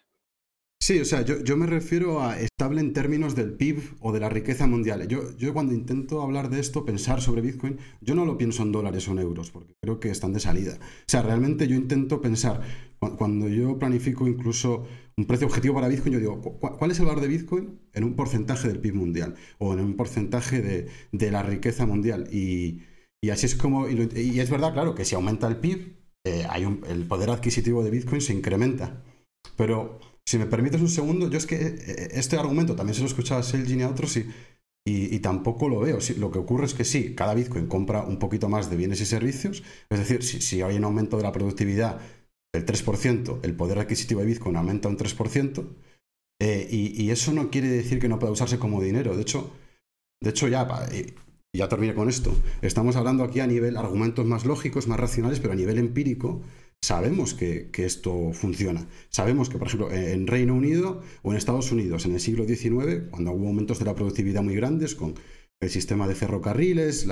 Sí, 0.84 1.00
o 1.00 1.06
sea, 1.06 1.24
yo, 1.24 1.58
me 1.58 1.68
refiero 1.68 2.24
a 2.24 2.40
estable 2.40 2.82
en 2.82 2.92
términos 2.92 3.36
del 3.36 3.54
PIB 3.54 3.98
o 4.00 4.12
de 4.12 4.20
la 4.20 4.30
riqueza 4.30 4.66
mundial. 4.66 5.08
Yo, 5.08 5.38
yo 5.38 5.54
cuando 5.54 5.76
intento 5.76 6.24
hablar 6.24 6.50
de 6.50 6.60
esto, 6.60 6.84
pensar 6.86 7.22
sobre 7.22 7.42
Bitcoin, 7.42 7.78
yo 8.02 8.16
no 8.16 8.26
lo 8.26 8.36
pienso 8.36 8.64
en 8.64 8.72
dólares 8.72 9.08
o 9.08 9.12
en 9.12 9.20
euros, 9.20 9.52
porque 9.52 9.76
creo 9.80 10.00
que 10.00 10.10
están 10.10 10.34
de 10.34 10.40
salida. 10.40 10.80
O 10.82 11.04
sea, 11.06 11.22
realmente 11.22 11.68
yo 11.68 11.76
intento 11.76 12.20
pensar, 12.20 12.62
cuando 12.98 13.48
yo 13.48 13.78
planifico 13.78 14.28
incluso 14.28 14.88
un 15.18 15.26
precio 15.26 15.46
objetivo 15.46 15.76
para 15.76 15.88
Bitcoin, 15.88 16.14
yo 16.14 16.20
digo, 16.20 16.42
¿cuál 16.42 16.90
es 16.90 17.00
el 17.00 17.06
valor 17.06 17.22
de 17.22 17.28
Bitcoin 17.28 17.80
en 17.94 18.04
un 18.04 18.16
porcentaje 18.16 18.68
del 18.68 18.80
PIB 18.80 18.96
mundial 18.96 19.36
o 19.60 19.74
en 19.74 19.82
un 19.82 19.96
porcentaje 19.96 20.64
de, 21.12 21.32
la 21.32 21.44
riqueza 21.44 21.86
mundial? 21.86 22.28
Y, 22.34 22.82
así 23.32 23.46
es 23.46 23.54
como, 23.54 23.88
y, 23.88 24.40
es 24.40 24.50
verdad, 24.50 24.74
claro, 24.74 24.96
que 24.96 25.06
si 25.06 25.14
aumenta 25.14 25.48
el 25.48 25.58
PIB, 25.58 25.96
eh, 26.26 26.48
el 26.90 27.06
poder 27.06 27.30
adquisitivo 27.30 27.84
de 27.84 27.92
Bitcoin 27.92 28.22
se 28.22 28.34
incrementa. 28.34 29.04
Pero 29.58 30.00
si 30.32 30.38
me 30.38 30.46
permites 30.46 30.80
un 30.80 30.88
segundo, 30.88 31.30
yo 31.30 31.38
es 31.38 31.46
que 31.46 31.56
eh, 31.56 31.76
eh, 31.88 32.08
este 32.14 32.38
argumento 32.38 32.74
también 32.74 32.94
se 32.94 33.02
lo 33.02 33.08
he 33.08 33.10
escuchado 33.10 33.42
a 33.42 33.44
Selgin 33.44 33.82
y 33.82 33.84
a 33.84 33.90
otros 33.90 34.16
y, 34.16 34.26
y, 34.86 35.20
tampoco 35.20 35.68
lo 35.68 35.82
veo. 35.82 35.98
lo 36.20 36.32
que 36.32 36.40
ocurre 36.40 36.68
es 36.68 36.74
que 36.74 36.86
sí, 36.86 37.14
cada 37.16 37.34
Bitcoin 37.34 37.68
compra 37.68 38.04
un 38.04 38.18
poquito 38.18 38.48
más 38.48 38.70
de 38.70 38.78
bienes 38.78 39.02
y 39.02 39.06
servicios. 39.06 39.62
Es 39.90 40.00
decir, 40.00 40.24
si, 40.24 40.62
hay 40.62 40.78
un 40.78 40.86
aumento 40.86 41.18
de 41.18 41.24
la 41.24 41.34
productividad 41.34 42.00
del 42.54 42.66
3%, 42.66 43.40
el 43.44 43.56
poder 43.56 43.80
adquisitivo 43.80 44.22
de 44.22 44.28
Bitcoin 44.28 44.56
aumenta 44.56 44.88
un 44.88 44.98
3%. 44.98 45.68
Eh, 46.40 46.68
y, 46.72 47.10
eso 47.10 47.34
no 47.34 47.52
quiere 47.52 47.68
decir 47.68 48.00
que 48.00 48.08
no 48.08 48.18
pueda 48.18 48.32
usarse 48.32 48.58
como 48.58 48.82
dinero. 48.82 49.18
De 49.18 49.24
hecho, 49.24 49.52
de 50.22 50.30
hecho 50.30 50.48
ya, 50.48 50.66
ya 51.54 51.68
terminé 51.68 51.94
con 51.94 52.08
esto. 52.08 52.34
Estamos 52.62 52.96
hablando 52.96 53.26
aquí 53.26 53.42
a 53.42 53.48
nivel 53.48 53.76
argumentos 53.76 54.26
más 54.26 54.46
lógicos, 54.46 54.88
más 54.88 55.00
racionales, 55.00 55.42
pero 55.42 55.52
a 55.52 55.58
nivel 55.58 55.78
empírico 55.78 56.42
sabemos 56.84 57.34
que, 57.34 57.70
esto 57.74 58.32
funciona. 58.34 58.88
Sabemos 59.10 59.50
que, 59.50 59.58
por 59.58 59.68
ejemplo, 59.68 59.92
en 59.92 60.28
Reino 60.28 60.54
Unido 60.54 61.02
o 61.22 61.32
en 61.32 61.38
Estados 61.38 61.72
Unidos 61.72 62.06
en 62.06 62.14
el 62.14 62.20
siglo 62.20 62.46
XIX, 62.46 63.10
cuando 63.10 63.32
hubo 63.32 63.48
aumentos 63.48 63.80
de 63.80 63.86
la 63.86 63.96
productividad 63.96 64.44
muy 64.44 64.56
grandes 64.56 64.96
con 64.96 65.16
el 65.62 65.70
sistema 65.70 66.08
de 66.08 66.16
ferrocarriles 66.16 67.08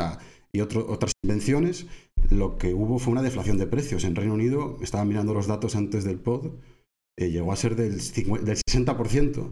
y 0.52 0.62
otras 0.62 1.12
invenciones, 1.24 1.86
lo 2.32 2.58
que 2.58 2.74
hubo 2.74 3.00
fue 3.00 3.12
una 3.12 3.22
deflación 3.22 3.58
de 3.58 3.68
precios. 3.68 4.04
En 4.04 4.16
Reino 4.16 4.34
Unido, 4.34 4.78
estaba 4.82 5.06
mirando 5.06 5.34
los 5.34 5.48
datos 5.48 5.76
antes 5.76 6.04
del 6.04 6.20
POD, 6.20 6.52
eh, 7.18 7.30
llegó 7.32 7.52
a 7.52 7.56
ser 7.56 7.76
del, 7.76 8.00
60%. 8.00 9.52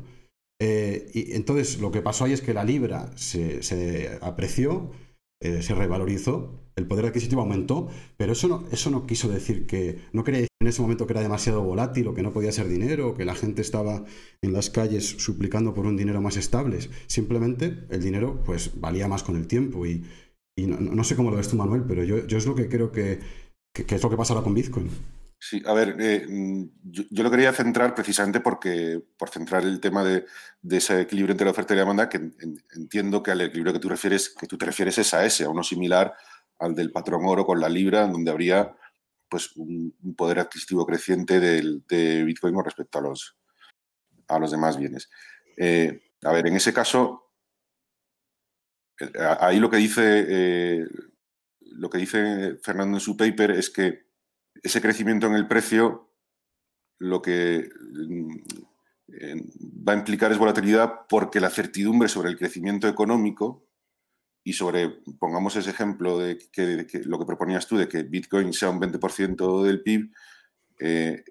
Eh, 0.60 1.12
y 1.14 1.34
entonces 1.34 1.80
lo 1.80 1.92
que 1.92 2.02
pasó 2.02 2.26
ahí 2.26 2.34
es 2.34 2.42
que 2.42 2.54
la 2.54 2.64
libra 2.64 3.12
se, 3.16 4.18
apreció, 4.22 4.92
eh, 5.42 5.62
se 5.62 5.76
revalorizó, 5.76 6.60
el 6.76 6.88
poder 6.88 7.06
adquisitivo 7.06 7.42
aumentó, 7.42 7.88
pero 8.18 8.34
eso 8.34 8.48
no, 8.48 8.66
eso 8.72 8.90
no 8.90 9.06
quiso 9.06 9.30
decir 9.30 9.66
que, 9.66 10.00
no 10.14 10.24
quería 10.24 10.42
decir 10.42 10.48
en 10.62 10.68
ese 10.68 10.82
momento 10.82 11.06
que 11.06 11.14
era 11.14 11.22
demasiado 11.22 11.64
volátil 11.64 12.08
o 12.08 12.14
que 12.14 12.24
no 12.24 12.34
podía 12.34 12.52
ser 12.52 12.68
dinero 12.68 13.10
o 13.10 13.14
que 13.14 13.26
la 13.26 13.36
gente 13.36 13.62
estaba 13.62 14.04
en 14.42 14.54
las 14.54 14.70
calles 14.70 15.06
suplicando 15.06 15.74
por 15.74 15.86
un 15.86 15.98
dinero 15.98 16.22
más 16.22 16.38
estable. 16.38 16.80
Simplemente 17.08 17.86
el 17.90 18.02
dinero 18.02 18.42
pues 18.46 18.80
valía 18.80 19.08
más 19.08 19.24
con 19.24 19.36
el 19.36 19.48
tiempo 19.48 19.86
y, 19.86 20.04
no, 20.58 21.04
sé 21.04 21.16
cómo 21.16 21.30
lo 21.30 21.38
ves 21.38 21.50
tú, 21.50 21.56
Manuel, 21.56 21.84
pero 21.88 22.04
yo, 22.04 22.26
yo 22.26 22.38
es 22.38 22.48
lo 22.48 22.56
que 22.56 22.68
creo 22.68 22.92
que, 22.92 23.20
que 23.74 23.96
es 23.96 24.02
lo 24.02 24.10
que 24.10 24.18
pasa 24.18 24.34
ahora 24.34 24.44
con 24.44 24.56
Bitcoin. 24.56 24.90
Sí, 25.40 25.62
a 25.68 25.74
ver, 25.74 25.96
eh, 26.00 26.26
mm, 26.28 26.64
yo, 26.84 27.24
lo 27.24 27.30
quería 27.30 27.54
centrar 27.54 27.94
precisamente 27.94 28.40
porque, 28.40 29.02
por 29.18 29.30
centrar 29.30 29.64
el 29.64 29.80
tema 29.80 30.04
de, 30.04 30.26
ese 30.70 31.02
equilibrio 31.02 31.34
entre 31.34 31.46
la 31.46 31.52
oferta 31.52 31.74
y 31.74 31.78
la 31.78 31.84
demanda, 31.84 32.10
que 32.10 32.32
entiendo 32.76 33.22
que 33.22 33.32
al 33.32 33.42
equilibrio 33.42 33.74
que 33.74 33.80
tú 33.80 33.90
refieres, 33.90 34.30
que 34.30 34.48
tú 34.48 34.58
te 34.58 34.66
refieres 34.66 34.98
es 34.98 35.14
a 35.14 35.26
ese, 35.26 35.46
a 35.46 35.50
uno 35.50 35.64
similar 35.64 36.14
al 36.60 36.74
del 36.74 36.92
patrón 36.92 37.22
oro 37.26 37.46
con 37.46 37.60
la 37.60 37.70
libra, 37.70 38.08
donde 38.08 38.32
habría 38.32 38.76
pues 39.30 39.56
un, 39.58 39.96
poder 40.18 40.40
adquisitivo 40.40 40.86
creciente 40.86 41.40
del, 41.40 41.84
de 41.88 42.24
Bitcoin 42.24 42.56
con 42.56 42.66
respecto 42.66 42.98
a 43.00 43.02
los, 43.02 43.38
a 44.28 44.40
los 44.40 44.52
demás 44.52 44.78
bienes. 44.78 45.10
Eh, 45.56 46.02
a 46.24 46.32
ver, 46.34 46.48
en 46.48 46.56
ese 46.56 46.74
caso, 46.74 47.32
eh, 49.00 49.12
ahí 49.40 49.60
lo 49.60 49.70
que 49.70 49.78
dice 49.78 50.88
lo 51.78 51.90
que 51.90 52.00
dice 52.00 52.58
Fernando 52.64 52.98
en 52.98 53.02
su 53.02 53.16
paper 53.16 53.52
es 53.52 53.70
que 53.70 54.07
ese 54.64 54.82
crecimiento 54.82 55.28
en 55.28 55.34
el 55.34 55.48
precio 55.48 56.14
lo 57.00 57.22
que 57.22 57.70
mm, 57.80 58.38
va 59.88 59.94
a 59.94 59.98
implicar 59.98 60.32
es 60.32 60.38
volatilidad 60.38 61.08
porque 61.08 61.40
la 61.40 61.50
certidumbre 61.50 62.10
sobre 62.10 62.30
el 62.30 62.38
crecimiento 62.38 62.88
económico 62.88 63.68
y 64.44 64.54
sobre, 64.54 65.02
pongamos 65.20 65.56
ese 65.56 65.70
ejemplo 65.70 66.18
de 66.20 66.38
que, 66.38 66.88
lo 67.06 67.20
que 67.20 67.26
proponías 67.26 67.68
tú, 67.68 67.78
de 67.78 67.90
que 67.90 68.04
Bitcoin 68.04 68.54
sea 68.54 68.70
un 68.70 68.80
20% 68.80 69.64
del 69.64 69.82
PIB, 69.82 70.14
eh, 70.80 71.24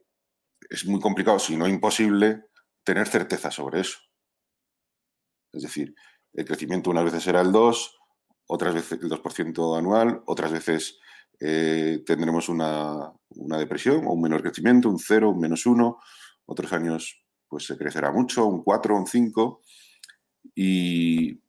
es 0.68 0.84
muy 0.86 1.00
complicado, 1.00 1.38
si 1.38 1.56
no 1.56 1.66
imposible, 1.66 2.44
tener 2.84 3.08
certeza 3.08 3.50
sobre 3.50 3.80
eso. 3.80 3.98
Es 5.52 5.62
decir, 5.62 5.94
el 6.34 6.44
crecimiento 6.44 6.90
unas 6.90 7.04
veces 7.04 7.22
será 7.22 7.40
el 7.40 7.52
2, 7.52 7.98
otras 8.48 8.74
veces 8.74 9.00
el 9.00 9.08
2% 9.08 9.78
anual, 9.78 10.22
otras 10.26 10.52
veces 10.52 10.98
eh, 11.40 12.02
tendremos 12.04 12.48
una, 12.48 13.12
depresión 13.30 14.06
o 14.06 14.12
un 14.12 14.22
menor 14.22 14.42
crecimiento, 14.42 14.88
un 14.88 14.98
0, 14.98 15.30
un 15.30 15.40
menos 15.40 15.66
1. 15.66 15.98
Otros 16.46 16.72
años 16.72 17.22
pues 17.48 17.66
se 17.66 17.76
crecerá 17.76 18.10
mucho, 18.10 18.46
un 18.46 18.62
4, 18.62 18.96
un 18.96 19.06
5. 19.06 19.62
Y, 20.54 21.40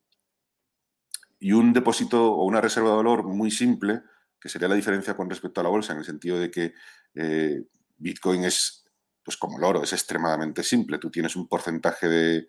y 1.39 1.51
un 1.51 1.73
depósito 1.73 2.33
o 2.33 2.45
una 2.45 2.61
reserva 2.61 2.89
de 2.89 2.95
valor 2.97 3.23
muy 3.23 3.51
simple, 3.51 4.01
que 4.39 4.49
sería 4.49 4.67
la 4.67 4.75
diferencia 4.75 5.15
con 5.15 5.29
respecto 5.29 5.61
a 5.61 5.63
la 5.63 5.69
bolsa, 5.69 5.93
en 5.93 5.99
el 5.99 6.05
sentido 6.05 6.39
de 6.39 6.51
que 6.51 6.73
eh, 7.15 7.63
Bitcoin 7.97 8.43
es, 8.43 8.85
pues 9.23 9.37
como 9.37 9.57
el 9.57 9.63
oro, 9.63 9.83
es 9.83 9.93
extremadamente 9.93 10.63
simple. 10.63 10.97
Tú 10.99 11.09
tienes 11.09 11.35
un 11.35 11.47
porcentaje 11.47 12.07
de, 12.07 12.47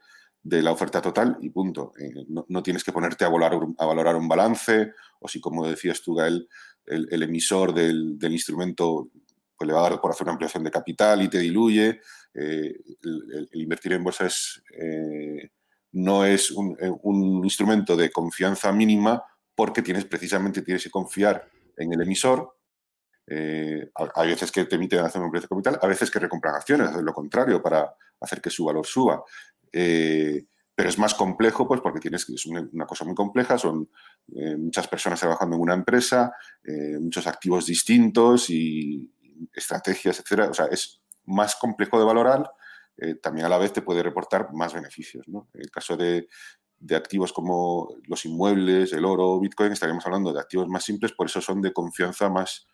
de 0.48 0.62
la 0.62 0.72
oferta 0.72 1.02
total 1.02 1.36
y 1.42 1.50
punto. 1.50 1.92
Eh, 1.98 2.24
no, 2.28 2.62
tienes 2.62 2.82
que 2.82 2.92
ponerte 2.92 3.24
a, 3.24 3.28
a 3.28 3.86
valorar 3.86 4.16
un 4.16 4.28
balance 4.28 4.92
o 5.20 5.28
si, 5.28 5.40
como 5.40 5.66
decías 5.66 6.00
tú, 6.00 6.14
Gael, 6.14 6.48
el, 6.86 7.22
emisor 7.22 7.74
del, 7.74 8.16
instrumento 8.32 9.10
pues 9.56 9.68
le 9.68 9.74
va 9.74 9.80
a 9.80 9.90
dar 9.90 10.00
por 10.00 10.10
hacer 10.10 10.24
una 10.24 10.32
ampliación 10.32 10.64
de 10.64 10.70
capital 10.70 11.20
y 11.20 11.28
te 11.28 11.38
diluye. 11.38 12.00
Eh, 12.34 12.74
el, 13.02 13.48
invertir 13.52 13.92
en 13.92 14.04
bolsa 14.04 14.26
eh, 14.80 15.50
no 15.92 16.24
es 16.24 16.50
un, 16.50 17.44
instrumento 17.44 17.94
de 17.94 18.10
confianza 18.10 18.72
mínima 18.72 19.22
porque 19.54 19.82
tienes 19.82 20.06
precisamente 20.06 20.62
tienes 20.62 20.84
que 20.84 20.90
confiar 20.90 21.46
en 21.76 21.92
el 21.92 22.00
emisor. 22.00 22.56
hay 23.26 24.28
veces 24.28 24.50
que 24.50 24.64
te 24.64 24.76
emiten 24.76 25.00
hacer 25.00 25.20
un 25.20 25.30
precio 25.30 25.46
de 25.46 25.56
capital, 25.56 25.78
a 25.82 25.86
veces 25.86 26.10
que 26.10 26.20
recompran 26.20 26.54
acciones, 26.54 26.88
hacer 26.88 27.02
lo 27.02 27.12
contrario 27.12 27.60
para 27.60 27.94
hacer 28.20 28.40
que 28.40 28.50
su 28.50 28.64
valor 28.64 28.86
suba. 28.86 29.22
Eh, 29.72 30.46
pero 30.74 30.88
es 30.88 30.98
más 30.98 31.14
complejo, 31.14 31.66
pues 31.66 31.80
porque 31.80 31.98
tienes 31.98 32.28
es 32.28 32.46
una, 32.46 32.86
cosa 32.86 33.04
muy 33.04 33.14
compleja, 33.14 33.58
son 33.58 33.90
eh, 34.32 34.56
muchas 34.56 34.86
personas 34.86 35.18
trabajando 35.18 35.56
en 35.56 35.62
una 35.62 35.74
empresa, 35.74 36.32
eh, 36.62 36.98
muchos 37.00 37.26
activos 37.26 37.66
distintos 37.66 38.48
y 38.48 39.12
estrategias, 39.52 40.20
etcétera. 40.20 40.50
O 40.50 40.54
sea, 40.54 40.66
es 40.66 41.00
más 41.24 41.56
complejo 41.56 41.98
de 41.98 42.04
valorar, 42.04 42.48
también 43.22 43.46
a 43.46 43.48
la 43.48 43.58
vez 43.58 43.72
te 43.72 43.82
puede 43.82 44.02
reportar 44.02 44.52
más 44.52 44.74
beneficios. 44.74 45.26
En 45.28 45.60
el 45.60 45.70
caso 45.70 45.96
de, 45.96 46.28
activos 46.90 47.32
como 47.32 47.94
los 48.08 48.24
inmuebles, 48.24 48.92
el 48.92 49.04
oro, 49.04 49.38
Bitcoin, 49.38 49.72
estaríamos 49.72 50.04
hablando 50.06 50.32
de 50.32 50.40
activos 50.40 50.66
más 50.68 50.84
simples, 50.84 51.12
por 51.12 51.26
eso 51.26 51.40
son 51.40 51.60
de 51.60 51.72
confianza 51.72 52.28
más. 52.28 52.66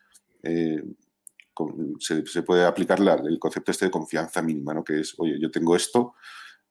se, 2.01 2.43
puede 2.43 2.65
aplicar 2.65 3.01
el 3.01 3.39
concepto 3.39 3.71
este 3.71 3.87
de 3.87 3.91
confianza 3.91 4.41
mínima, 4.41 4.73
¿no? 4.73 4.83
que 4.83 5.01
es, 5.01 5.15
oye, 5.19 5.39
yo 5.39 5.51
tengo 5.51 5.77
esto, 5.77 6.15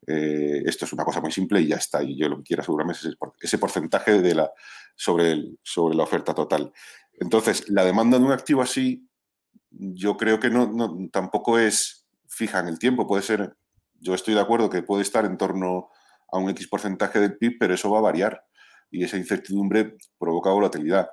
eh, 0.08 0.64
esto 0.66 0.86
es 0.86 0.94
una 0.94 1.06
cosa 1.06 1.22
muy 1.22 1.32
simple 1.32 1.62
y 1.62 1.68
ya 1.68 1.78
está. 1.78 2.04
Y 2.04 2.18
yo 2.18 2.30
lo 2.30 2.38
que 2.38 2.44
quiero 2.44 2.62
asegurarme 2.62 2.94
es 2.94 3.08
ese, 3.42 3.58
porcentaje 3.58 4.22
de 4.22 4.36
la, 4.36 4.52
sobre, 4.96 5.56
sobre 5.62 5.96
la 5.96 6.04
oferta 6.04 6.34
total. 6.34 6.72
Entonces, 7.14 7.70
la 7.70 7.86
demanda 7.86 8.18
de 8.18 8.26
un 8.26 8.32
activo 8.32 8.62
así, 8.62 9.08
yo 9.70 10.18
creo 10.18 10.40
que 10.40 10.50
no, 10.50 11.10
tampoco 11.12 11.60
es 11.60 12.06
fija 12.28 12.60
en 12.60 12.68
el 12.68 12.80
tiempo. 12.80 13.08
Puede 13.08 13.24
ser, 13.24 13.56
yo 14.00 14.14
estoy 14.14 14.34
de 14.34 14.42
acuerdo 14.42 14.70
que 14.70 14.84
puede 14.84 15.04
estar 15.04 15.26
en 15.26 15.38
torno 15.38 15.90
a 16.32 16.38
un 16.38 16.50
X 16.50 16.68
porcentaje 16.68 17.20
del 17.20 17.38
PIB, 17.38 17.58
pero 17.60 17.74
eso 17.74 17.92
va 17.92 18.00
a 18.00 18.04
variar. 18.04 18.44
Y 18.92 19.04
esa 19.04 19.18
incertidumbre 19.18 19.98
provoca 20.18 20.52
volatilidad. 20.52 21.10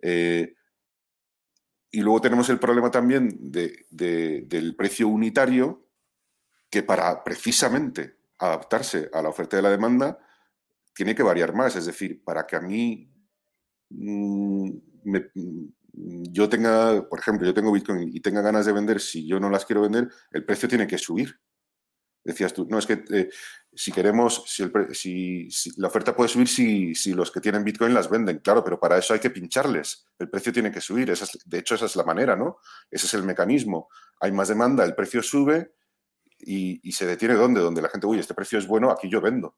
Eh, 0.00 0.54
y 1.90 2.00
luego 2.00 2.20
tenemos 2.20 2.48
el 2.50 2.58
problema 2.58 2.90
también 2.90 3.30
del 3.40 4.74
precio 4.76 5.08
unitario, 5.08 5.86
que 6.70 6.82
para 6.82 7.24
precisamente 7.24 8.17
adaptarse 8.38 9.10
a 9.12 9.22
la 9.22 9.28
oferta 9.28 9.56
de 9.56 9.62
la 9.62 9.70
demanda, 9.70 10.18
tiene 10.94 11.14
que 11.14 11.22
variar 11.22 11.54
más. 11.54 11.76
Es 11.76 11.86
decir, 11.86 12.22
para 12.24 12.46
que 12.46 12.56
a 12.56 12.60
mí 12.60 13.12
mm, 13.90 14.70
mm, 15.04 15.68
yo 16.30 16.48
tenga, 16.48 17.08
por 17.08 17.18
ejemplo, 17.18 17.46
yo 17.46 17.54
tengo 17.54 17.72
Bitcoin 17.72 18.10
y 18.12 18.20
tenga 18.20 18.40
ganas 18.40 18.66
de 18.66 18.72
vender, 18.72 19.00
si 19.00 19.26
yo 19.26 19.40
no 19.40 19.50
las 19.50 19.64
quiero 19.64 19.82
vender, 19.82 20.08
el 20.30 20.44
precio 20.44 20.68
tiene 20.68 20.86
que 20.86 20.98
subir. 20.98 21.40
Decías 22.24 22.52
tú, 22.52 22.66
no, 22.68 22.78
es 22.78 22.86
que 22.86 23.04
eh, 23.10 23.30
si 23.72 23.90
queremos, 23.90 24.44
si, 24.46 25.48
la 25.76 25.88
oferta 25.88 26.14
puede 26.14 26.28
subir 26.28 26.48
si, 26.48 26.94
si, 26.94 27.14
los 27.14 27.30
que 27.30 27.40
tienen 27.40 27.64
Bitcoin 27.64 27.94
las 27.94 28.10
venden, 28.10 28.40
claro, 28.40 28.62
pero 28.62 28.78
para 28.78 28.98
eso 28.98 29.14
hay 29.14 29.20
que 29.20 29.30
pincharles, 29.30 30.06
el 30.18 30.28
precio 30.28 30.52
tiene 30.52 30.70
que 30.70 30.80
subir, 30.80 31.10
de 31.10 31.58
hecho 31.58 31.74
esa 31.76 31.86
es 31.86 31.96
la 31.96 32.04
manera, 32.04 32.36
¿no? 32.36 32.58
Ese 32.90 33.06
es 33.06 33.14
el 33.14 33.22
mecanismo. 33.22 33.88
Hay 34.20 34.32
más 34.32 34.48
demanda, 34.48 34.84
el 34.84 34.94
precio 34.94 35.22
sube 35.22 35.77
y, 36.40 36.92
se 36.92 37.06
detiene 37.06 37.34
¿dónde? 37.34 37.60
Donde 37.60 37.82
la 37.82 37.88
gente, 37.88 38.06
uy, 38.06 38.18
este 38.18 38.34
precio 38.34 38.58
es 38.58 38.66
bueno, 38.66 38.90
aquí 38.90 39.08
yo 39.08 39.20
vendo. 39.20 39.56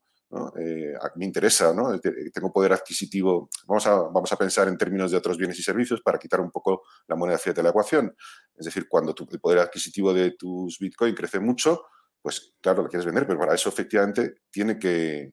Eh, 0.59 0.95
me 1.17 1.25
interesa, 1.25 1.75
¿no? 1.75 1.99
tengo 2.33 2.53
poder 2.53 2.73
adquisitivo. 2.73 3.49
Vamos 3.67 3.87
a, 3.87 3.95
vamos 3.95 4.33
a 4.33 4.37
pensar 4.37 4.69
en 4.69 4.79
términos 4.79 5.11
de 5.11 5.17
otros 5.17 5.37
bienes 5.37 5.59
y 5.59 5.63
servicios 5.63 6.01
para 6.03 6.19
quitar 6.19 6.41
un 6.41 6.51
poco 6.51 6.83
la 7.09 7.17
moneda 7.17 7.39
fiat 7.39 7.57
de 7.57 7.63
la 7.63 7.71
ecuación. 7.71 8.15
Es 8.57 8.67
decir, 8.67 8.87
cuando 8.89 9.15
tu, 9.15 9.27
el 9.31 9.41
poder 9.41 9.59
adquisitivo 9.59 10.15
de 10.15 10.33
tus 10.33 10.79
Bitcoin 10.79 11.15
crece 11.15 11.41
mucho, 11.41 11.85
pues 12.23 12.55
claro, 12.61 12.83
lo 12.83 12.89
quieres 12.89 13.07
vender, 13.07 13.27
pero 13.27 13.39
para 13.39 13.55
eso 13.55 13.69
efectivamente 13.69 14.43
tiene 14.51 14.79
que, 14.79 15.33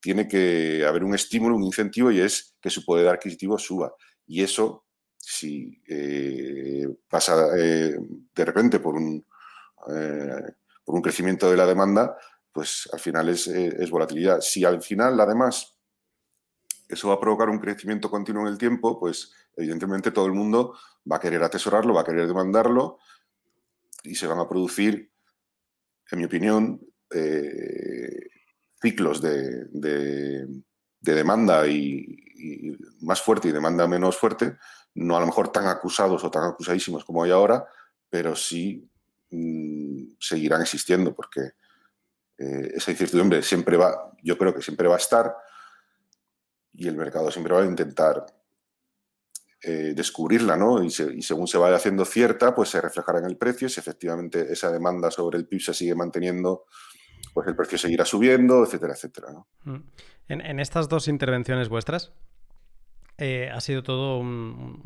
tiene 0.00 0.26
que 0.26 0.84
haber 0.86 1.04
un 1.04 1.14
estímulo, 1.14 1.56
un 1.56 1.64
incentivo 1.64 2.10
y 2.10 2.20
es 2.20 2.56
que 2.60 2.70
su 2.70 2.84
poder 2.84 3.08
adquisitivo 3.08 3.58
suba. 3.58 3.94
Y 4.26 4.42
eso, 4.42 4.86
si 5.16 5.80
eh, 5.88 6.88
pasa 7.08 7.48
eh, 7.56 7.96
de 8.34 8.44
repente 8.44 8.80
por 8.80 8.96
un 8.96 9.24
por 10.84 10.94
un 10.94 11.02
crecimiento 11.02 11.50
de 11.50 11.56
la 11.56 11.66
demanda, 11.66 12.16
pues 12.52 12.88
al 12.92 13.00
final 13.00 13.28
es, 13.28 13.46
eh, 13.48 13.88
volatilidad. 13.90 14.40
Si 14.40 14.64
al 14.64 14.82
final, 14.82 15.18
además, 15.20 15.76
eso 16.88 17.08
va 17.08 17.14
a 17.14 17.20
provocar 17.20 17.48
un 17.48 17.58
crecimiento 17.58 18.10
continuo 18.10 18.42
en 18.42 18.48
el 18.48 18.58
tiempo, 18.58 19.00
pues 19.00 19.32
evidentemente 19.56 20.10
todo 20.10 20.26
el 20.26 20.32
mundo 20.32 20.76
va 21.10 21.16
a 21.16 21.20
querer 21.20 21.42
atesorarlo, 21.42 21.94
va 21.94 22.02
a 22.02 22.04
querer 22.04 22.26
demandarlo 22.26 22.98
y 24.02 24.14
se 24.14 24.26
van 24.26 24.38
a 24.38 24.48
producir, 24.48 25.10
en 26.10 26.18
mi 26.18 26.24
opinión, 26.24 26.80
eh, 27.10 28.28
ciclos 28.80 29.22
de, 29.22 30.46
demanda 31.00 31.66
y, 31.66 32.18
más 33.00 33.22
fuerte 33.22 33.48
y 33.48 33.52
demanda 33.52 33.86
menos 33.86 34.16
fuerte, 34.16 34.56
no 34.94 35.16
a 35.16 35.20
lo 35.20 35.26
mejor 35.26 35.52
tan 35.52 35.66
acusados 35.68 36.24
o 36.24 36.30
tan 36.30 36.44
acusadísimos 36.44 37.04
como 37.04 37.22
hay 37.22 37.30
ahora, 37.30 37.64
pero 38.10 38.34
sí 38.34 38.90
mm, 39.32 40.14
seguirán 40.20 40.62
existiendo 40.62 41.14
porque 41.14 41.40
eh, 42.38 42.72
esa 42.74 42.90
incertidumbre 42.92 43.42
siempre 43.42 43.76
va, 43.76 44.12
yo 44.22 44.38
creo 44.38 44.54
que 44.54 44.62
siempre 44.62 44.88
va 44.88 44.94
a 44.94 44.98
estar 44.98 45.34
y 46.72 46.88
el 46.88 46.96
mercado 46.96 47.30
siempre 47.30 47.52
va 47.52 47.62
a 47.62 47.66
intentar 47.66 48.24
eh, 49.64 49.92
descubrirla, 49.94 50.56
¿no? 50.56 50.82
Y, 50.82 50.90
según 50.90 51.46
se 51.46 51.56
vaya 51.56 51.76
haciendo 51.76 52.04
cierta, 52.04 52.52
pues 52.52 52.70
se 52.70 52.80
reflejará 52.80 53.20
en 53.20 53.26
el 53.26 53.36
precio. 53.36 53.68
Si 53.68 53.78
efectivamente 53.78 54.52
esa 54.52 54.72
demanda 54.72 55.08
sobre 55.10 55.38
el 55.38 55.46
PIB 55.46 55.60
se 55.60 55.74
sigue 55.74 55.94
manteniendo, 55.94 56.64
pues 57.32 57.46
el 57.46 57.54
precio 57.54 57.78
seguirá 57.78 58.04
subiendo, 58.04 58.64
etcétera, 58.64 58.94
etcétera. 58.94 59.28
Mm. 59.62 59.76
En, 60.28 60.58
estas 60.58 60.88
dos 60.88 61.06
intervenciones 61.06 61.68
vuestras, 61.68 62.12
eh, 63.18 63.50
ha 63.52 63.60
sido 63.60 63.82
todo 63.82 64.22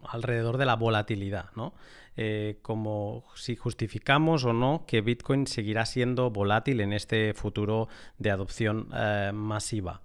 alrededor 0.08 0.58
de 0.58 0.66
la 0.66 0.76
volatilidad, 0.76 1.50
¿no? 1.54 1.74
Eh, 2.18 2.58
como 2.62 3.24
si 3.34 3.56
justificamos 3.56 4.44
o 4.44 4.54
no 4.54 4.84
que 4.86 5.02
Bitcoin 5.02 5.46
seguirá 5.46 5.84
siendo 5.84 6.30
volátil 6.30 6.80
en 6.80 6.92
este 6.92 7.34
futuro 7.34 7.88
de 8.18 8.30
adopción 8.30 8.88
masiva. 9.34 10.02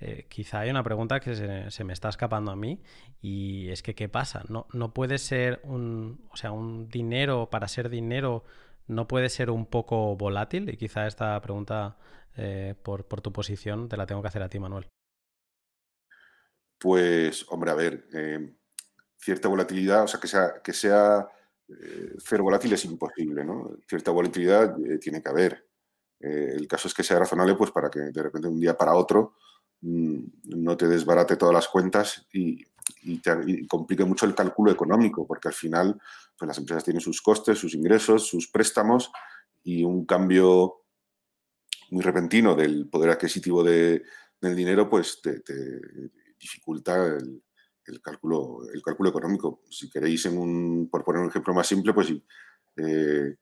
Eh, 0.00 0.26
quizá 0.28 0.60
hay 0.60 0.70
una 0.70 0.84
pregunta 0.84 1.18
que 1.18 1.34
se, 1.70 1.84
me 1.84 1.92
está 1.92 2.08
escapando 2.08 2.52
a 2.52 2.56
mí 2.56 2.80
y 3.20 3.68
es 3.70 3.82
que 3.82 3.96
¿qué 3.96 4.08
pasa? 4.08 4.44
No, 4.48 4.66
no 4.72 4.94
puede 4.94 5.18
ser 5.18 5.60
un, 5.64 6.20
o 6.30 6.36
sea, 6.36 6.52
un 6.52 6.88
dinero 6.88 7.50
para 7.50 7.66
ser 7.66 7.88
dinero 7.88 8.44
no 8.86 9.08
puede 9.08 9.28
ser 9.28 9.50
un 9.50 9.66
poco 9.66 10.16
volátil 10.16 10.70
y 10.70 10.76
quizá 10.76 11.06
esta 11.08 11.40
pregunta 11.40 11.96
eh, 12.36 12.74
por, 12.82 13.04
tu 13.04 13.32
posición 13.32 13.88
te 13.88 13.96
la 13.96 14.06
tengo 14.06 14.22
que 14.22 14.28
hacer 14.28 14.42
a 14.42 14.48
ti, 14.48 14.60
Manuel. 14.60 14.86
Pues, 16.78 17.44
hombre, 17.48 17.70
a 17.70 17.74
ver, 17.74 18.08
eh, 18.12 18.54
cierta 19.16 19.48
volatilidad, 19.48 20.04
o 20.04 20.08
sea, 20.08 20.20
que 20.20 20.28
sea, 20.28 20.62
que 20.62 20.72
sea 20.72 21.28
cero 22.24 22.44
volátil 22.44 22.72
es 22.72 22.84
imposible, 22.86 23.44
¿no? 23.44 23.76
Cierta 23.86 24.10
volatilidad 24.10 24.74
tiene 25.00 25.22
que 25.22 25.28
haber. 25.28 25.66
el 26.18 26.66
caso 26.66 26.88
es 26.88 26.94
que 26.94 27.02
sea 27.02 27.18
razonable, 27.18 27.56
pues 27.56 27.70
para 27.70 27.90
que 27.90 28.00
de 28.00 28.22
repente 28.22 28.48
un 28.48 28.58
día 28.58 28.74
para 28.76 28.94
otro 28.94 29.34
Mm, 29.80 30.24
no 30.56 30.76
te 30.76 30.88
desbarate 30.88 31.36
todas 31.36 31.54
las 31.54 31.68
cuentas 31.68 32.26
y, 32.32 32.64
complique 33.68 34.04
mucho 34.04 34.26
el 34.26 34.34
cálculo 34.34 34.72
económico, 34.72 35.26
porque 35.26 35.48
al 35.48 35.54
final 35.54 36.00
pues 36.36 36.46
las 36.46 36.58
empresas 36.58 36.84
tienen 36.84 37.00
sus 37.00 37.22
costes, 37.22 37.58
sus 37.58 37.74
ingresos, 37.74 38.26
sus 38.26 38.48
préstamos 38.48 39.10
y 39.62 39.84
un 39.84 40.04
cambio 40.04 40.82
muy 41.90 42.02
repentino 42.02 42.54
del 42.54 42.88
poder 42.88 43.10
adquisitivo 43.10 43.62
del 43.62 44.02
dinero 44.40 44.88
pues 44.88 45.20
te, 45.22 45.42
dificulta 46.38 47.16
el, 47.16 48.00
cálculo, 48.02 48.60
el 48.72 48.82
cálculo 48.82 49.10
económico. 49.10 49.62
Si 49.70 49.90
queréis, 49.90 50.26
en 50.26 50.38
un, 50.38 50.88
por 50.90 51.04
poner 51.04 51.22
un 51.22 51.28
ejemplo 51.28 51.54
más 51.54 51.66
simple, 51.66 51.92
pues 51.92 52.12
eh, 52.76 53.36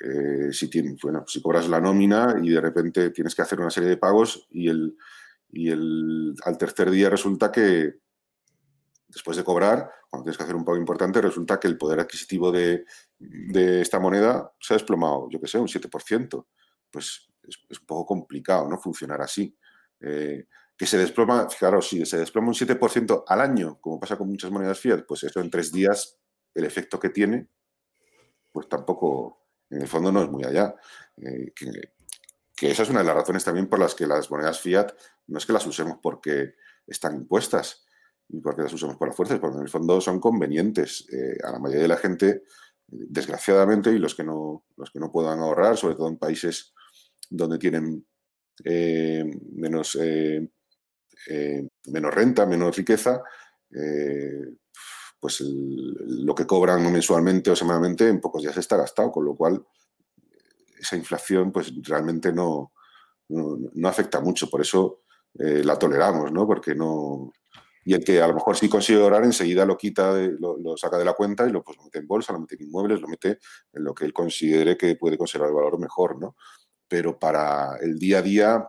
eh, 0.00 0.52
si, 0.52 0.70
bueno, 1.02 1.24
si 1.26 1.40
cobras 1.40 1.68
la 1.68 1.80
nómina 1.80 2.36
y 2.42 2.50
de 2.50 2.60
repente 2.60 3.10
tienes 3.10 3.34
que 3.34 3.42
hacer 3.42 3.60
una 3.60 3.70
serie 3.70 3.88
de 3.90 3.96
pagos 3.96 4.46
y 4.50 4.68
el, 4.68 4.96
y 5.50 5.70
el, 5.70 6.34
al 6.44 6.58
tercer 6.58 6.90
día 6.90 7.08
resulta 7.08 7.52
que, 7.52 8.00
después 9.08 9.36
de 9.36 9.44
cobrar, 9.44 9.90
cuando 10.10 10.24
tienes 10.24 10.36
que 10.36 10.44
hacer 10.44 10.56
un 10.56 10.64
pago 10.64 10.78
importante, 10.78 11.20
resulta 11.20 11.58
que 11.58 11.68
el 11.68 11.78
poder 11.78 12.00
adquisitivo 12.00 12.52
de, 12.52 12.84
esta 13.80 13.98
moneda 13.98 14.52
se 14.60 14.74
ha 14.74 14.76
desplomado, 14.76 15.28
yo 15.30 15.40
que 15.40 15.46
sé, 15.46 15.58
un 15.58 15.68
7%. 15.68 16.46
Pues 16.90 17.28
es, 17.42 17.80
un 17.80 17.86
poco 17.86 18.06
complicado, 18.06 18.68
¿no? 18.68 18.78
Funcionar 18.78 19.20
así. 19.22 19.56
Eh, 20.00 20.46
que 20.76 20.86
se 20.86 20.98
desploma, 20.98 21.48
fijaros, 21.48 21.88
si 21.88 22.04
se 22.04 22.18
desploma 22.18 22.48
un 22.48 22.54
7% 22.54 23.24
al 23.26 23.40
año, 23.40 23.78
como 23.80 24.00
pasa 24.00 24.16
con 24.16 24.28
muchas 24.28 24.50
monedas 24.50 24.78
fiat, 24.80 25.04
pues 25.06 25.22
eso 25.22 25.40
en 25.40 25.50
tres 25.50 25.72
días, 25.72 26.18
el 26.54 26.64
efecto 26.64 26.98
que 26.98 27.10
tiene, 27.10 27.48
pues 28.52 28.68
tampoco, 28.68 29.46
en 29.70 29.82
el 29.82 29.88
fondo 29.88 30.10
no 30.12 30.22
es 30.22 30.30
muy 30.30 30.44
allá. 30.44 30.74
Eh, 31.16 31.52
que 32.56 32.70
esa 32.70 32.84
es 32.84 32.90
una 32.90 33.00
de 33.00 33.06
las 33.06 33.16
razones 33.16 33.44
también 33.44 33.68
por 33.68 33.78
las 33.78 33.94
que 33.94 34.06
las 34.06 34.30
monedas 34.30 34.60
fiat 34.60 34.92
no 35.26 35.38
es 35.38 35.46
que 35.46 35.52
las 35.52 35.66
usemos 35.66 35.98
porque 36.00 36.54
están 36.86 37.16
impuestas 37.16 37.84
y 38.28 38.40
porque 38.40 38.62
las 38.62 38.72
usemos 38.72 38.96
por 38.96 39.08
la 39.08 39.14
fuerza, 39.14 39.40
porque 39.40 39.56
en 39.56 39.64
el 39.64 39.68
fondo 39.68 40.00
son 40.00 40.20
convenientes. 40.20 41.06
Eh, 41.12 41.36
a 41.42 41.52
la 41.52 41.58
mayoría 41.58 41.82
de 41.82 41.88
la 41.88 41.96
gente, 41.96 42.42
desgraciadamente, 42.86 43.90
y 43.90 43.98
los 43.98 44.14
que, 44.14 44.24
no, 44.24 44.64
los 44.76 44.90
que 44.90 45.00
no 45.00 45.10
puedan 45.10 45.40
ahorrar, 45.40 45.76
sobre 45.76 45.96
todo 45.96 46.08
en 46.08 46.18
países 46.18 46.74
donde 47.28 47.58
tienen 47.58 48.06
eh, 48.64 49.24
menos, 49.52 49.98
menos 51.86 52.14
renta, 52.14 52.46
menos 52.46 52.76
riqueza, 52.76 53.22
pues 55.18 55.40
lo 55.40 56.34
que 56.34 56.46
cobran 56.46 56.92
mensualmente 56.92 57.50
o 57.50 57.56
semanalmente 57.56 58.08
en 58.08 58.20
pocos 58.20 58.42
días 58.42 58.56
está 58.56 58.76
gastado, 58.76 59.10
con 59.10 59.24
lo 59.24 59.34
cual 59.34 59.64
esa 60.78 60.96
inflación 60.96 61.50
pues 61.50 61.72
realmente 61.82 62.32
no, 62.32 62.72
no, 63.28 63.88
afecta 63.88 64.20
mucho, 64.20 64.50
por 64.50 64.60
eso 64.60 65.00
eh, 65.38 65.62
la 65.64 65.78
toleramos, 65.78 66.30
¿no? 66.30 66.46
Porque 66.46 66.74
no... 66.74 67.32
Y 67.86 67.92
el 67.92 68.02
que 68.02 68.20
a 68.20 68.28
lo 68.28 68.34
mejor 68.34 68.56
sí 68.56 68.68
consigue 68.68 69.02
ahorrar, 69.02 69.24
enseguida 69.24 69.66
lo 69.66 69.76
quita, 69.76 70.14
lo, 70.14 70.76
saca 70.76 70.96
de 70.96 71.04
la 71.04 71.12
cuenta 71.12 71.46
y 71.46 71.52
lo, 71.52 71.62
pues, 71.62 71.78
mete 71.82 71.98
en 71.98 72.06
bolsa, 72.06 72.32
lo 72.32 72.40
mete 72.40 72.54
en 72.54 72.62
inmuebles, 72.62 73.00
lo 73.00 73.08
mete 73.08 73.38
en 73.72 73.84
lo 73.84 73.94
que 73.94 74.06
él 74.06 74.12
considere 74.14 74.76
que 74.76 74.96
puede 74.96 75.18
conservar 75.18 75.50
el 75.50 75.54
valor 75.54 75.78
mejor, 75.78 76.18
¿no? 76.18 76.34
Pero 76.88 77.18
para 77.18 77.76
el 77.82 77.98
día 77.98 78.18
a 78.18 78.22
día, 78.22 78.68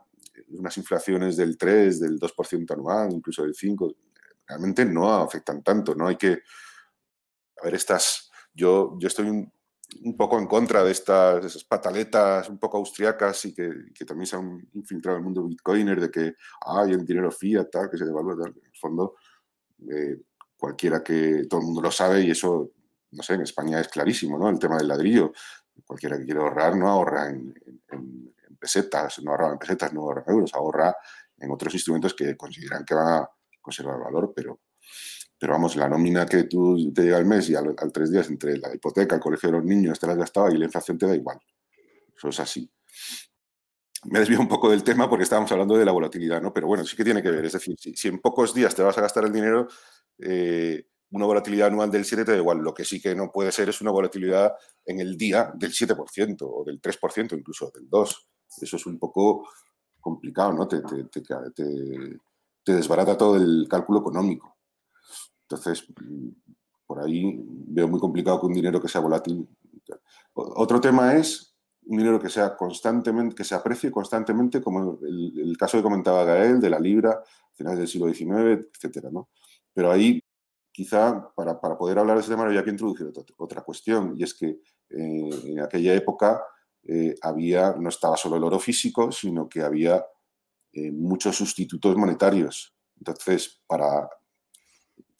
unas 0.49 0.77
inflaciones 0.77 1.37
del 1.37 1.57
3, 1.57 1.99
del 1.99 2.19
2% 2.19 2.71
anual, 2.73 3.11
incluso 3.11 3.43
del 3.43 3.55
5, 3.55 3.95
realmente 4.47 4.85
no 4.85 5.13
afectan 5.13 5.63
tanto, 5.63 5.95
¿no? 5.95 6.07
Hay 6.07 6.17
que... 6.17 6.41
A 7.61 7.65
ver, 7.65 7.75
estas... 7.75 8.29
Yo, 8.53 8.97
yo 8.99 9.07
estoy 9.07 9.27
un, 9.27 9.51
poco 10.17 10.39
en 10.39 10.47
contra 10.47 10.83
de 10.83 10.91
estas 10.91 11.43
esas 11.43 11.63
pataletas 11.65 12.49
un 12.49 12.57
poco 12.57 12.77
austriacas 12.77 13.45
y 13.45 13.53
que, 13.53 13.69
que, 13.93 14.05
también 14.05 14.27
se 14.27 14.37
han 14.37 14.67
infiltrado 14.73 15.17
en 15.17 15.21
el 15.21 15.25
mundo 15.25 15.43
bitcoiner 15.43 15.99
de 15.99 16.09
que 16.09 16.35
hay 16.65 16.91
el 16.91 17.05
dinero 17.05 17.31
fiat, 17.31 17.69
tal, 17.69 17.89
que 17.89 17.97
se 17.97 18.05
devalúa. 18.05 18.47
En 18.47 18.53
el 18.55 18.77
fondo, 18.79 19.15
eh, 19.91 20.21
cualquiera 20.57 21.03
que 21.03 21.45
todo 21.49 21.59
el 21.59 21.65
mundo 21.67 21.81
lo 21.81 21.91
sabe 21.91 22.21
y 22.21 22.31
eso, 22.31 22.71
no 23.11 23.23
sé, 23.23 23.33
en 23.33 23.41
España 23.41 23.79
es 23.79 23.87
clarísimo, 23.87 24.37
¿no? 24.37 24.49
El 24.49 24.59
tema 24.59 24.77
del 24.77 24.87
ladrillo. 24.87 25.31
Cualquiera 25.85 26.17
que 26.17 26.25
quiera 26.25 26.41
ahorrar 26.41 26.75
no 26.75 26.89
ahorra 26.89 27.29
en, 27.29 27.53
pesetas, 28.65 29.19
no 29.23 29.31
ahorra 29.31 29.51
en 29.51 29.59
pesetas, 29.59 29.93
no 29.93 30.01
ahorra 30.01 30.23
en 30.27 30.33
euros, 30.33 30.53
ahorra 30.53 30.95
en 31.37 31.51
otros 31.51 31.73
instrumentos 31.73 32.13
que 32.13 32.35
consideran 32.35 32.83
que 32.83 32.95
van 32.95 33.21
a 33.21 33.29
conservar 33.61 33.99
valor, 33.99 34.33
pero 34.35 34.61
pero 35.37 35.53
vamos, 35.53 35.75
la 35.75 35.89
nómina 35.89 36.25
que 36.25 36.43
tú 36.43 36.91
te 36.93 37.03
llega 37.03 37.17
al 37.17 37.25
mes 37.25 37.49
y 37.49 37.55
al, 37.55 37.75
tres 37.93 38.11
días 38.11 38.29
entre 38.29 38.57
la 38.57 38.73
hipoteca, 38.73 39.15
el 39.15 39.21
colegio 39.21 39.49
de 39.49 39.57
los 39.57 39.65
niños, 39.65 39.99
te 39.99 40.07
la 40.07 40.13
has 40.13 40.19
gastado 40.19 40.49
y 40.49 40.57
la 40.57 40.65
inflación 40.65 40.97
te 40.97 41.07
da 41.07 41.15
igual. 41.15 41.39
Eso 42.15 42.29
es 42.29 42.39
así. 42.39 42.71
Me 44.05 44.19
desvío 44.19 44.39
un 44.39 44.47
poco 44.47 44.69
del 44.69 44.83
tema 44.83 45.09
porque 45.09 45.23
estábamos 45.23 45.51
hablando 45.51 45.77
de 45.77 45.83
la 45.83 45.91
volatilidad, 45.91 46.41
¿no? 46.41 46.53
Pero 46.53 46.67
bueno, 46.67 46.85
sí 46.85 46.95
que 46.95 47.03
tiene 47.03 47.21
que 47.21 47.31
ver. 47.31 47.43
Es 47.45 47.53
decir, 47.53 47.75
si, 47.77 48.07
en 48.07 48.19
pocos 48.19 48.53
días 48.53 48.73
te 48.73 48.83
vas 48.83 48.97
a 48.97 49.01
gastar 49.01 49.25
el 49.25 49.33
dinero, 49.33 49.67
eh, 50.19 50.87
una 51.11 51.25
volatilidad 51.25 51.67
anual 51.67 51.91
del 51.91 52.05
7 52.05 52.23
te 52.23 52.31
da 52.31 52.37
igual. 52.37 52.59
Lo 52.59 52.73
que 52.73 52.85
sí 52.85 53.01
que 53.01 53.13
no 53.13 53.31
puede 53.31 53.51
ser 53.51 53.69
es 53.69 53.81
una 53.81 53.91
volatilidad 53.91 54.53
en 54.85 54.99
el 54.99 55.17
día 55.17 55.51
del 55.55 55.73
7% 55.73 56.37
o 56.41 56.63
del 56.63 56.79
3%, 56.79 57.37
incluso 57.37 57.71
del 57.73 57.89
2%. 57.89 58.15
Eso 58.61 58.75
es 58.75 58.85
un 58.85 58.99
poco 58.99 59.47
complicado, 59.99 60.53
¿no? 60.53 60.67
te, 60.67 60.81
te 60.81 62.73
desbarata 62.73 63.17
todo 63.17 63.35
el 63.35 63.67
cálculo 63.69 63.99
económico. 63.99 64.57
Entonces, 65.43 65.85
por 66.85 66.99
ahí 66.99 67.39
veo 67.47 67.87
muy 67.87 67.99
complicado 67.99 68.39
que 68.39 68.47
un 68.47 68.53
dinero 68.53 68.81
que 68.81 68.87
sea 68.87 69.01
volátil. 69.01 69.47
Otro 70.33 70.81
tema 70.81 71.13
es 71.13 71.55
un 71.85 71.97
dinero 71.97 72.19
que 72.19 72.29
sea 72.29 72.55
constantemente, 72.57 73.35
que 73.35 73.43
se 73.43 73.53
aprecie 73.53 73.91
constantemente, 73.91 74.61
como 74.61 74.99
el, 75.03 75.55
caso 75.57 75.77
que 75.77 75.83
comentaba 75.83 76.23
Gael, 76.23 76.59
de 76.59 76.69
la 76.71 76.79
libra, 76.79 77.21
finales 77.53 77.79
del 77.79 77.87
siglo 77.87 78.11
XIX, 78.11 78.65
etcétera, 78.73 79.09
¿no? 79.11 79.29
Pero 79.71 79.91
ahí, 79.91 80.19
quizá, 80.71 81.31
para, 81.35 81.59
poder 81.59 81.99
hablar 81.99 82.17
de 82.17 82.21
ese 82.21 82.31
tema, 82.31 82.45
había 82.45 82.63
que 82.63 82.71
introducir 82.71 83.11
otra, 83.37 83.61
cuestión, 83.61 84.15
y 84.17 84.23
es 84.23 84.33
que 84.33 84.47
eh, 84.89 85.29
en 85.43 85.59
aquella 85.59 85.93
época 85.93 86.41
eh, 86.85 87.15
había, 87.21 87.75
no 87.77 87.89
estaba 87.89 88.17
solo 88.17 88.37
el 88.37 88.43
oro 88.43 88.59
físico, 88.59 89.11
sino 89.11 89.49
que 89.49 89.61
había 89.61 90.05
eh, 90.73 90.91
muchos 90.91 91.35
sustitutos 91.35 91.95
monetarios. 91.97 92.73
Entonces, 92.97 93.61
para 93.67 94.09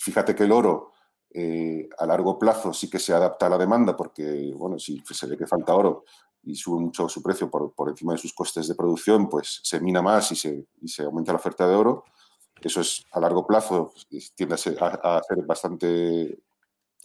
Fíjate 0.05 0.36
que 0.36 0.43
el 0.43 0.51
oro 0.51 0.91
eh, 1.32 1.89
a 1.97 2.05
largo 2.05 2.38
plazo 2.38 2.72
sí 2.74 2.89
que 2.91 2.99
se 2.99 3.11
adapta 3.11 3.47
a 3.47 3.49
la 3.49 3.57
demanda 3.57 3.97
porque, 3.97 4.53
bueno, 4.55 4.78
si 4.78 5.01
se 5.03 5.26
ve 5.26 5.36
que 5.36 5.47
falta 5.47 5.74
oro 5.74 6.05
y 6.43 6.55
sube 6.55 6.80
mucho 6.80 7.09
su 7.09 7.24
precio 7.24 7.49
por, 7.49 7.74
encima 7.89 8.13
de 8.13 8.20
sus 8.20 8.32
costes 8.32 8.68
de 8.68 8.76
producción, 8.76 9.28
pues 9.28 9.61
se 9.63 9.80
mina 9.80 10.03
más 10.03 10.32
y 10.32 10.36
se, 10.36 10.68
se 10.86 11.03
aumenta 11.03 11.32
la 11.32 11.39
oferta 11.39 11.68
de 11.68 11.74
oro. 11.74 12.03
Eso 12.61 12.82
es 12.82 13.03
a 13.11 13.20
largo 13.20 13.47
plazo, 13.47 13.93
tiende 14.36 14.53
a, 14.53 14.57
ser, 14.59 14.78
bastante, 15.47 16.38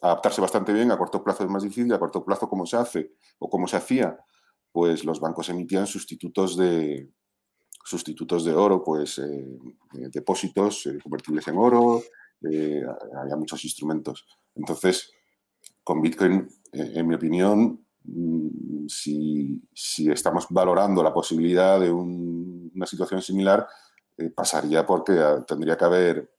adaptarse 0.02 0.42
bastante 0.42 0.74
bien, 0.74 0.92
a 0.92 0.98
corto 0.98 1.24
plazo 1.24 1.44
es 1.44 1.50
más 1.50 1.62
difícil, 1.62 1.92
a 1.94 1.98
corto 1.98 2.22
plazo, 2.22 2.50
¿cómo 2.50 2.66
se 2.66 2.76
hace 2.76 3.14
o 3.38 3.48
cómo 3.48 3.66
se 3.66 3.78
hacía? 3.78 4.18
Pues 4.72 5.04
los 5.04 5.20
bancos 5.20 5.48
emitían 5.48 5.86
sustitutos 5.86 6.56
de, 6.56 7.10
sustitutos 7.84 8.44
de 8.44 8.54
oro, 8.54 8.82
pues 8.84 9.18
eh, 9.18 9.58
depósitos 10.12 10.86
eh, 10.86 10.98
convertibles 11.02 11.46
en 11.48 11.56
oro, 11.56 12.02
eh, 12.50 12.82
había 13.20 13.36
muchos 13.36 13.64
instrumentos. 13.64 14.26
Entonces, 14.54 15.10
con 15.82 16.00
Bitcoin 16.00 16.48
en 16.72 17.06
mi 17.06 17.14
opinión, 17.14 17.84
mm, 18.04 18.86
si, 18.88 19.60
estamos 20.10 20.46
valorando 20.50 21.02
la 21.02 21.12
posibilidad 21.12 21.80
de 21.80 21.90
una 21.92 22.86
situación 22.86 23.22
similar, 23.22 23.66
eh, 24.16 24.30
pasaría 24.30 24.86
porque 24.86 25.12
ah, 25.12 25.44
tendría 25.46 25.76
que 25.76 25.84
haber 25.84 26.30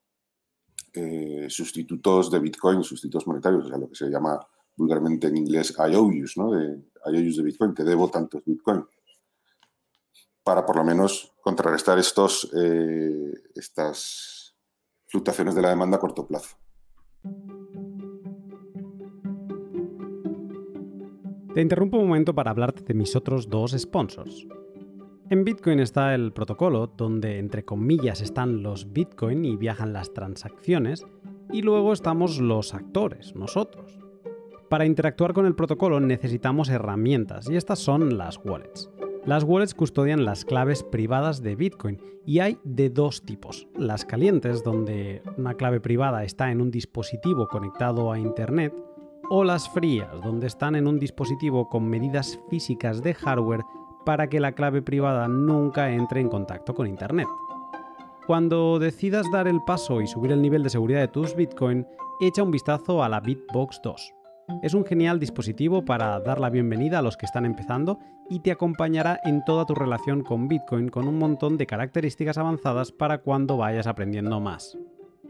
eh, 0.94 1.48
sustitutos 1.50 2.32
de 2.32 2.40
Bitcoin, 2.40 2.84
sustitutos 2.84 3.28
monetarios, 3.28 3.66
o 3.66 3.70
sea, 3.70 3.78
lo 3.78 3.90
que 3.90 3.96
se 3.96 4.10
llama 4.10 4.40
vulgarmente 4.76 5.28
en 5.28 5.38
inglés 5.38 5.74
IOUs, 5.78 6.38
¿no? 6.38 6.52
IOUs 7.06 7.38
de 7.38 7.44
Bitcoin, 7.44 7.74
que 7.74 7.84
debo 7.84 8.10
tantos 8.10 8.44
Bitcoin, 8.46 8.86
para 10.44 10.66
por 10.66 10.76
lo 10.76 10.84
menos 10.84 11.34
contrarrestar 11.42 12.00
estos, 12.00 12.52
eh, 12.54 13.34
estas 13.56 14.56
fluctuaciones 15.08 15.56
de 15.56 15.62
la 15.62 15.70
demanda 15.70 15.98
a 15.98 16.00
corto 16.00 16.28
plazo. 16.28 16.58
Te 21.54 21.62
interrumpo 21.62 21.98
un 21.98 22.08
momento 22.08 22.34
para 22.34 22.52
hablarte 22.52 22.82
de 22.82 22.94
mis 22.94 23.16
otros 23.16 23.50
dos 23.50 23.76
sponsors. 23.78 24.48
En 25.30 25.44
Bitcoin 25.44 25.80
está 25.80 26.16
el 26.16 26.32
protocolo, 26.32 26.88
donde 26.88 27.40
entre 27.40 27.66
comillas 27.66 28.22
están 28.22 28.64
los 28.64 28.94
Bitcoin 28.94 29.46
y 29.46 29.58
viajan 29.58 29.94
las 29.94 30.14
transacciones, 30.14 31.06
y 31.52 31.62
luego 31.62 31.92
estamos 31.92 32.40
los 32.40 32.74
actores, 32.74 33.36
nosotros. 33.36 34.01
Para 34.72 34.86
interactuar 34.86 35.34
con 35.34 35.46
el 35.46 35.54
protocolo 35.54 36.00
necesitamos 36.00 36.70
herramientas, 36.70 37.50
y 37.50 37.58
estas 37.58 37.80
son 37.80 38.18
las 38.18 38.40
wallets. 38.42 38.90
Las 39.26 39.44
wallets 39.44 39.74
custodian 39.74 40.24
las 40.24 40.46
claves 40.46 40.82
privadas 40.82 41.44
de 41.44 41.58
Bitcoin 41.58 42.02
y 42.26 42.40
hay 42.40 42.58
de 42.64 42.90
dos 42.90 43.26
tipos. 43.26 43.68
Las 43.76 44.06
calientes, 44.06 44.64
donde 44.64 45.24
una 45.36 45.56
clave 45.56 45.82
privada 45.82 46.24
está 46.24 46.52
en 46.52 46.62
un 46.62 46.72
dispositivo 46.72 47.50
conectado 47.50 48.14
a 48.14 48.18
Internet, 48.18 48.74
o 49.30 49.44
las 49.44 49.68
frías, 49.68 50.10
donde 50.24 50.48
están 50.48 50.78
en 50.78 50.88
un 50.88 51.00
dispositivo 51.00 51.68
con 51.68 51.90
medidas 51.90 52.40
físicas 52.50 53.04
de 53.04 53.14
hardware 53.14 53.66
para 54.06 54.30
que 54.30 54.40
la 54.40 54.54
clave 54.54 54.82
privada 54.82 55.28
nunca 55.28 55.92
entre 55.92 56.22
en 56.22 56.30
contacto 56.30 56.74
con 56.74 56.88
Internet. 56.88 57.28
Cuando 58.26 58.80
decidas 58.80 59.30
dar 59.34 59.50
el 59.50 59.62
paso 59.68 60.00
y 60.00 60.08
subir 60.08 60.32
el 60.32 60.42
nivel 60.42 60.64
de 60.64 60.70
seguridad 60.70 61.02
de 61.02 61.10
tus 61.10 61.36
Bitcoin, 61.36 61.86
echa 62.22 62.42
un 62.42 62.52
vistazo 62.52 63.04
a 63.04 63.10
la 63.10 63.20
Bitbox 63.20 63.82
2. 63.84 64.14
Es 64.62 64.74
un 64.74 64.86
genial 64.86 65.20
dispositivo 65.20 65.84
para 65.86 66.20
dar 66.20 66.40
la 66.40 66.50
bienvenida 66.50 67.00
a 67.00 67.02
los 67.02 67.18
que 67.18 67.26
están 67.26 67.46
empezando 67.46 68.00
y 68.30 68.40
te 68.40 68.52
acompañará 68.52 69.20
en 69.24 69.44
toda 69.44 69.66
tu 69.66 69.74
relación 69.74 70.24
con 70.24 70.48
Bitcoin 70.48 70.90
con 70.90 71.08
un 71.08 71.18
montón 71.18 71.58
de 71.58 71.66
características 71.66 72.38
avanzadas 72.38 72.92
para 72.92 73.20
cuando 73.20 73.58
vayas 73.58 73.88
aprendiendo 73.88 74.40
más. 74.40 74.78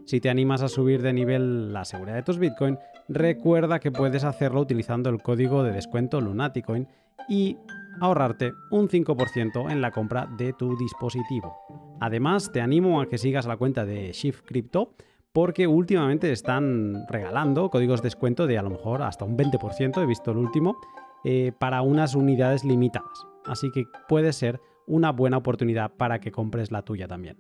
Si 0.06 0.20
te 0.20 0.30
animas 0.30 0.62
a 0.62 0.68
subir 0.68 1.02
de 1.02 1.14
nivel 1.14 1.72
la 1.72 1.86
seguridad 1.86 2.16
de 2.16 2.24
tus 2.24 2.40
Bitcoin, 2.40 2.78
recuerda 3.08 3.80
que 3.80 3.92
puedes 3.92 4.24
hacerlo 4.24 4.62
utilizando 4.62 5.10
el 5.10 5.22
código 5.22 5.64
de 5.64 5.72
descuento 5.72 6.20
Lunaticoin 6.20 6.88
y 7.30 7.58
ahorrarte 8.00 8.54
un 8.72 8.90
5% 8.90 9.72
en 9.72 9.82
la 9.82 9.92
compra 9.92 10.28
de 10.38 10.54
tu 10.54 10.76
dispositivo. 10.78 11.56
Además, 12.00 12.52
te 12.52 12.62
animo 12.62 13.00
a 13.00 13.08
que 13.08 13.18
sigas 13.18 13.46
la 13.46 13.58
cuenta 13.58 13.86
de 13.86 14.12
Shift 14.12 14.46
Crypto 14.46 14.94
porque 15.34 15.68
últimamente 15.68 16.32
están 16.32 17.06
regalando 17.08 17.70
códigos 17.70 18.02
de 18.02 18.08
descuento 18.08 18.48
de 18.48 18.58
a 18.58 18.64
lo 18.64 18.70
mejor 18.70 19.02
hasta 19.02 19.26
un 19.26 19.38
20%, 19.38 20.02
he 20.02 20.06
visto 20.06 20.32
el 20.32 20.38
último, 20.38 20.78
eh, 21.24 21.52
para 21.60 21.82
unas 21.82 22.16
unidades 22.16 22.64
limitadas. 22.66 23.26
Así 23.46 23.72
que 23.72 23.86
puede 24.10 24.34
ser 24.34 24.60
una 24.88 25.12
buena 25.12 25.38
oportunidad 25.38 25.92
para 25.96 26.20
que 26.20 26.32
compres 26.32 26.72
la 26.72 26.82
tuya 26.82 27.08
también. 27.08 27.38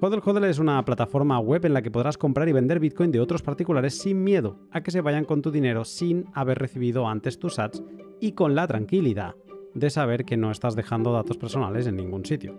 Hodl 0.00 0.20
Hodl 0.22 0.44
es 0.44 0.58
una 0.58 0.84
plataforma 0.84 1.38
web 1.38 1.64
en 1.64 1.72
la 1.72 1.82
que 1.82 1.90
podrás 1.90 2.18
comprar 2.18 2.48
y 2.48 2.52
vender 2.52 2.80
Bitcoin 2.80 3.10
de 3.10 3.20
otros 3.20 3.42
particulares 3.42 3.98
sin 3.98 4.22
miedo 4.22 4.58
a 4.70 4.82
que 4.82 4.90
se 4.90 5.00
vayan 5.00 5.24
con 5.24 5.40
tu 5.40 5.50
dinero 5.50 5.84
sin 5.84 6.26
haber 6.34 6.58
recibido 6.58 7.08
antes 7.08 7.38
tus 7.38 7.58
ads 7.58 7.82
y 8.20 8.32
con 8.32 8.54
la 8.54 8.66
tranquilidad 8.66 9.34
de 9.74 9.90
saber 9.90 10.24
que 10.24 10.36
no 10.36 10.50
estás 10.50 10.76
dejando 10.76 11.12
datos 11.12 11.38
personales 11.38 11.86
en 11.86 11.96
ningún 11.96 12.24
sitio. 12.24 12.58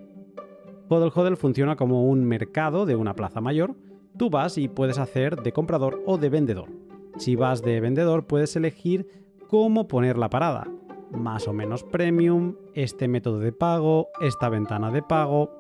Hodl 0.90 1.12
Hodl 1.14 1.38
funciona 1.38 1.76
como 1.76 2.08
un 2.08 2.24
mercado 2.24 2.86
de 2.86 2.96
una 2.96 3.14
plaza 3.14 3.42
mayor. 3.42 3.76
Tú 4.18 4.30
vas 4.30 4.58
y 4.58 4.68
puedes 4.68 4.98
hacer 4.98 5.42
de 5.42 5.52
comprador 5.52 6.02
o 6.06 6.18
de 6.18 6.30
vendedor. 6.30 6.70
Si 7.18 7.36
vas 7.36 7.62
de 7.62 7.80
vendedor 7.80 8.26
puedes 8.26 8.56
elegir 8.56 9.08
cómo 9.48 9.88
poner 9.88 10.18
la 10.18 10.30
parada. 10.30 10.68
Más 11.12 11.48
o 11.48 11.54
menos 11.54 11.84
premium, 11.84 12.56
este 12.74 13.08
método 13.08 13.40
de 13.40 13.52
pago, 13.52 14.08
esta 14.20 14.50
ventana 14.50 14.92
de 14.92 15.04
pago, 15.04 15.52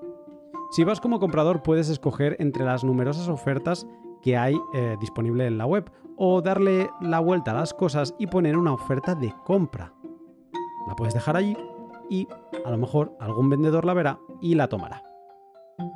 si 0.71 0.83
vas 0.83 0.99
como 0.99 1.19
comprador 1.19 1.63
puedes 1.63 1.87
escoger 1.87 2.35
entre 2.39 2.65
las 2.65 2.83
numerosas 2.83 3.29
ofertas 3.29 3.87
que 4.21 4.35
hay 4.35 4.59
eh, 4.73 4.97
disponible 4.99 5.45
en 5.45 5.57
la 5.57 5.65
web 5.65 5.89
o 6.17 6.41
darle 6.41 6.89
la 6.99 7.19
vuelta 7.19 7.51
a 7.51 7.55
las 7.55 7.73
cosas 7.73 8.15
y 8.19 8.27
poner 8.27 8.57
una 8.57 8.73
oferta 8.73 9.15
de 9.15 9.33
compra. 9.45 9.93
La 10.87 10.95
puedes 10.95 11.13
dejar 11.13 11.37
allí 11.37 11.55
y 12.09 12.27
a 12.65 12.71
lo 12.71 12.77
mejor 12.77 13.15
algún 13.19 13.49
vendedor 13.49 13.85
la 13.85 13.93
verá 13.93 14.19
y 14.41 14.55
la 14.55 14.67
tomará. 14.67 15.06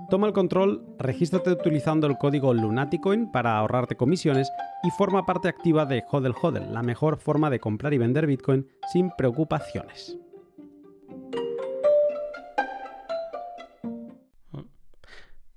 Toma 0.10 0.28
el 0.28 0.34
control, 0.34 0.86
regístrate 1.00 1.52
utilizando 1.52 2.06
el 2.06 2.18
código 2.18 2.54
Lunaticoin 2.54 3.32
para 3.32 3.58
ahorrarte 3.58 3.96
comisiones 3.96 4.52
y 4.84 4.92
forma 4.92 5.26
parte 5.26 5.48
activa 5.48 5.86
de 5.86 6.04
Hodel 6.12 6.36
Hodel, 6.40 6.74
la 6.74 6.84
mejor 6.84 7.18
forma 7.18 7.50
de 7.50 7.60
comprar 7.60 7.94
y 7.94 7.98
vender 7.98 8.28
Bitcoin 8.28 8.68
sin 8.92 9.10
preocupaciones. 9.12 10.18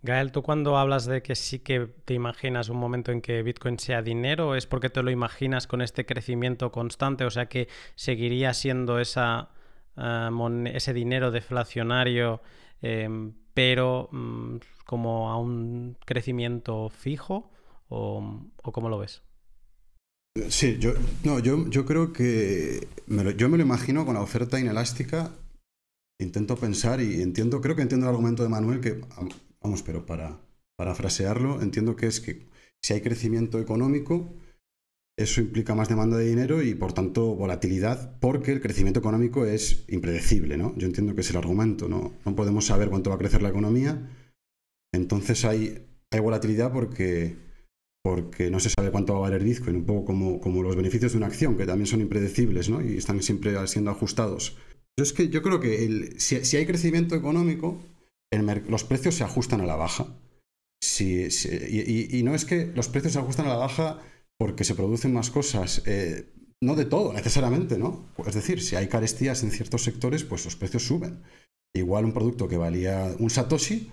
Gael, 0.04 0.32
tú 0.32 0.42
cuando 0.42 0.76
hablas 0.76 1.06
de 1.06 1.22
que 1.22 1.34
sí 1.34 1.60
que 1.60 1.88
te 2.04 2.12
imaginas 2.12 2.68
un 2.68 2.76
momento 2.76 3.10
en 3.10 3.22
que 3.22 3.42
Bitcoin 3.42 3.78
sea 3.78 4.02
dinero, 4.02 4.54
¿es 4.54 4.66
porque 4.66 4.90
te 4.90 5.02
lo 5.02 5.10
imaginas 5.10 5.66
con 5.66 5.80
este 5.80 6.04
crecimiento 6.04 6.70
constante? 6.70 7.24
O 7.24 7.30
sea 7.30 7.46
que 7.46 7.68
seguiría 7.94 8.52
siendo 8.52 9.00
esa, 9.00 9.48
eh, 9.96 10.28
ese 10.74 10.92
dinero 10.92 11.30
deflacionario, 11.30 12.42
em, 12.82 13.32
pero 13.54 14.08
mm, 14.12 14.56
como 14.84 15.30
a 15.30 15.38
un 15.38 15.96
crecimiento 16.04 16.90
fijo, 16.90 17.50
o, 17.88 18.42
cómo 18.62 18.88
lo 18.88 18.98
ves? 18.98 19.22
Sí, 20.48 20.78
yo, 20.78 20.92
no, 21.22 21.38
yo, 21.38 21.68
yo 21.70 21.86
creo 21.86 22.12
que 22.12 22.88
yo 23.36 23.48
me 23.48 23.56
lo 23.56 23.62
imagino 23.62 24.04
con 24.04 24.14
la 24.14 24.20
oferta 24.20 24.58
inelástica. 24.58 25.32
Intento 26.20 26.56
pensar 26.56 27.00
y 27.00 27.22
entiendo, 27.22 27.60
creo 27.60 27.76
que 27.76 27.82
entiendo 27.82 28.06
el 28.06 28.10
argumento 28.10 28.42
de 28.42 28.48
Manuel 28.48 28.80
que 28.80 29.00
Vamos, 29.64 29.82
pero 29.82 30.04
para 30.04 30.38
parafrasearlo, 30.76 31.62
entiendo 31.62 31.96
que 31.96 32.06
es 32.06 32.20
que 32.20 32.46
si 32.82 32.92
hay 32.92 33.00
crecimiento 33.00 33.58
económico, 33.58 34.36
eso 35.16 35.40
implica 35.40 35.74
más 35.74 35.88
demanda 35.88 36.16
de 36.16 36.28
dinero 36.28 36.62
y 36.62 36.74
por 36.74 36.92
tanto 36.92 37.34
volatilidad, 37.36 38.18
porque 38.18 38.52
el 38.52 38.60
crecimiento 38.60 39.00
económico 39.00 39.46
es 39.46 39.84
impredecible, 39.88 40.56
¿no? 40.56 40.74
Yo 40.76 40.86
entiendo 40.86 41.14
que 41.14 41.20
es 41.20 41.30
el 41.30 41.36
argumento, 41.36 41.88
¿no? 41.88 42.14
No 42.24 42.34
podemos 42.34 42.66
saber 42.66 42.88
cuánto 42.88 43.10
va 43.10 43.16
a 43.16 43.18
crecer 43.18 43.42
la 43.42 43.50
economía, 43.50 44.10
entonces 44.92 45.44
hay, 45.44 45.86
hay 46.10 46.20
volatilidad 46.20 46.72
porque, 46.72 47.36
porque 48.02 48.50
no 48.50 48.58
se 48.58 48.70
sabe 48.70 48.90
cuánto 48.90 49.12
va 49.12 49.20
a 49.20 49.30
valer 49.30 49.44
Bitcoin, 49.44 49.76
un 49.76 49.84
poco 49.84 50.04
como, 50.04 50.40
como 50.40 50.62
los 50.62 50.76
beneficios 50.76 51.12
de 51.12 51.18
una 51.18 51.28
acción, 51.28 51.56
que 51.56 51.66
también 51.66 51.86
son 51.86 52.00
impredecibles, 52.00 52.68
¿no? 52.68 52.80
Y 52.80 52.96
están 52.96 53.22
siempre 53.22 53.54
siendo 53.68 53.90
ajustados. 53.90 54.56
Yo 54.96 55.02
es 55.02 55.12
que 55.12 55.28
yo 55.28 55.42
creo 55.42 55.60
que 55.60 55.84
el, 55.84 56.20
si 56.20 56.56
hay 56.56 56.66
crecimiento 56.66 57.14
económico, 57.14 57.80
los 58.68 58.84
precios 58.84 59.14
se 59.14 59.24
ajustan 59.24 59.60
a 59.60 59.66
la 59.66 59.76
baja. 59.76 60.06
y, 60.98 62.22
no 62.24 62.34
es 62.34 62.44
que 62.44 62.66
los 62.74 62.88
precios 62.88 63.12
se 63.12 63.18
ajustan 63.18 63.46
a 63.46 63.50
la 63.50 63.56
baja 63.56 64.00
porque 64.38 64.64
se 64.64 64.74
producen 64.74 65.12
más 65.12 65.30
cosas, 65.30 65.82
eh, 65.86 66.32
no 66.62 66.74
de 66.76 66.84
todo 66.84 67.12
necesariamente, 67.12 67.78
¿no? 67.78 68.06
Es 68.26 68.34
decir, 68.34 68.62
si 68.62 68.76
hay 68.76 68.88
carestías 68.88 69.42
en 69.42 69.50
ciertos 69.50 69.82
sectores, 69.82 70.24
pues 70.24 70.44
los 70.44 70.56
precios 70.56 70.86
suben. 70.86 71.22
Igual 71.74 72.04
un 72.04 72.12
producto 72.12 72.48
que 72.48 72.56
valía 72.56 73.14
un 73.18 73.30
Satoshi, 73.30 73.90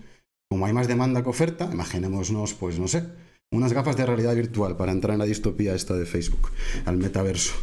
como 0.50 0.66
hay 0.66 0.74
más 0.74 0.88
demanda 0.88 1.24
que 1.24 1.30
oferta, 1.30 1.70
imaginémonos, 1.72 2.54
pues 2.54 2.80
no 2.80 2.88
sé, 2.88 3.04
unas 3.52 3.74
gafas 3.74 3.98
de 3.98 4.06
realidad 4.06 4.36
virtual 4.36 4.78
para 4.78 4.92
entrar 4.92 5.14
en 5.14 5.20
la 5.20 5.26
distopía 5.26 5.76
esta 5.76 5.96
de 5.96 6.06
Facebook, 6.06 6.52
al 6.86 6.98
metaverso. 6.98 7.54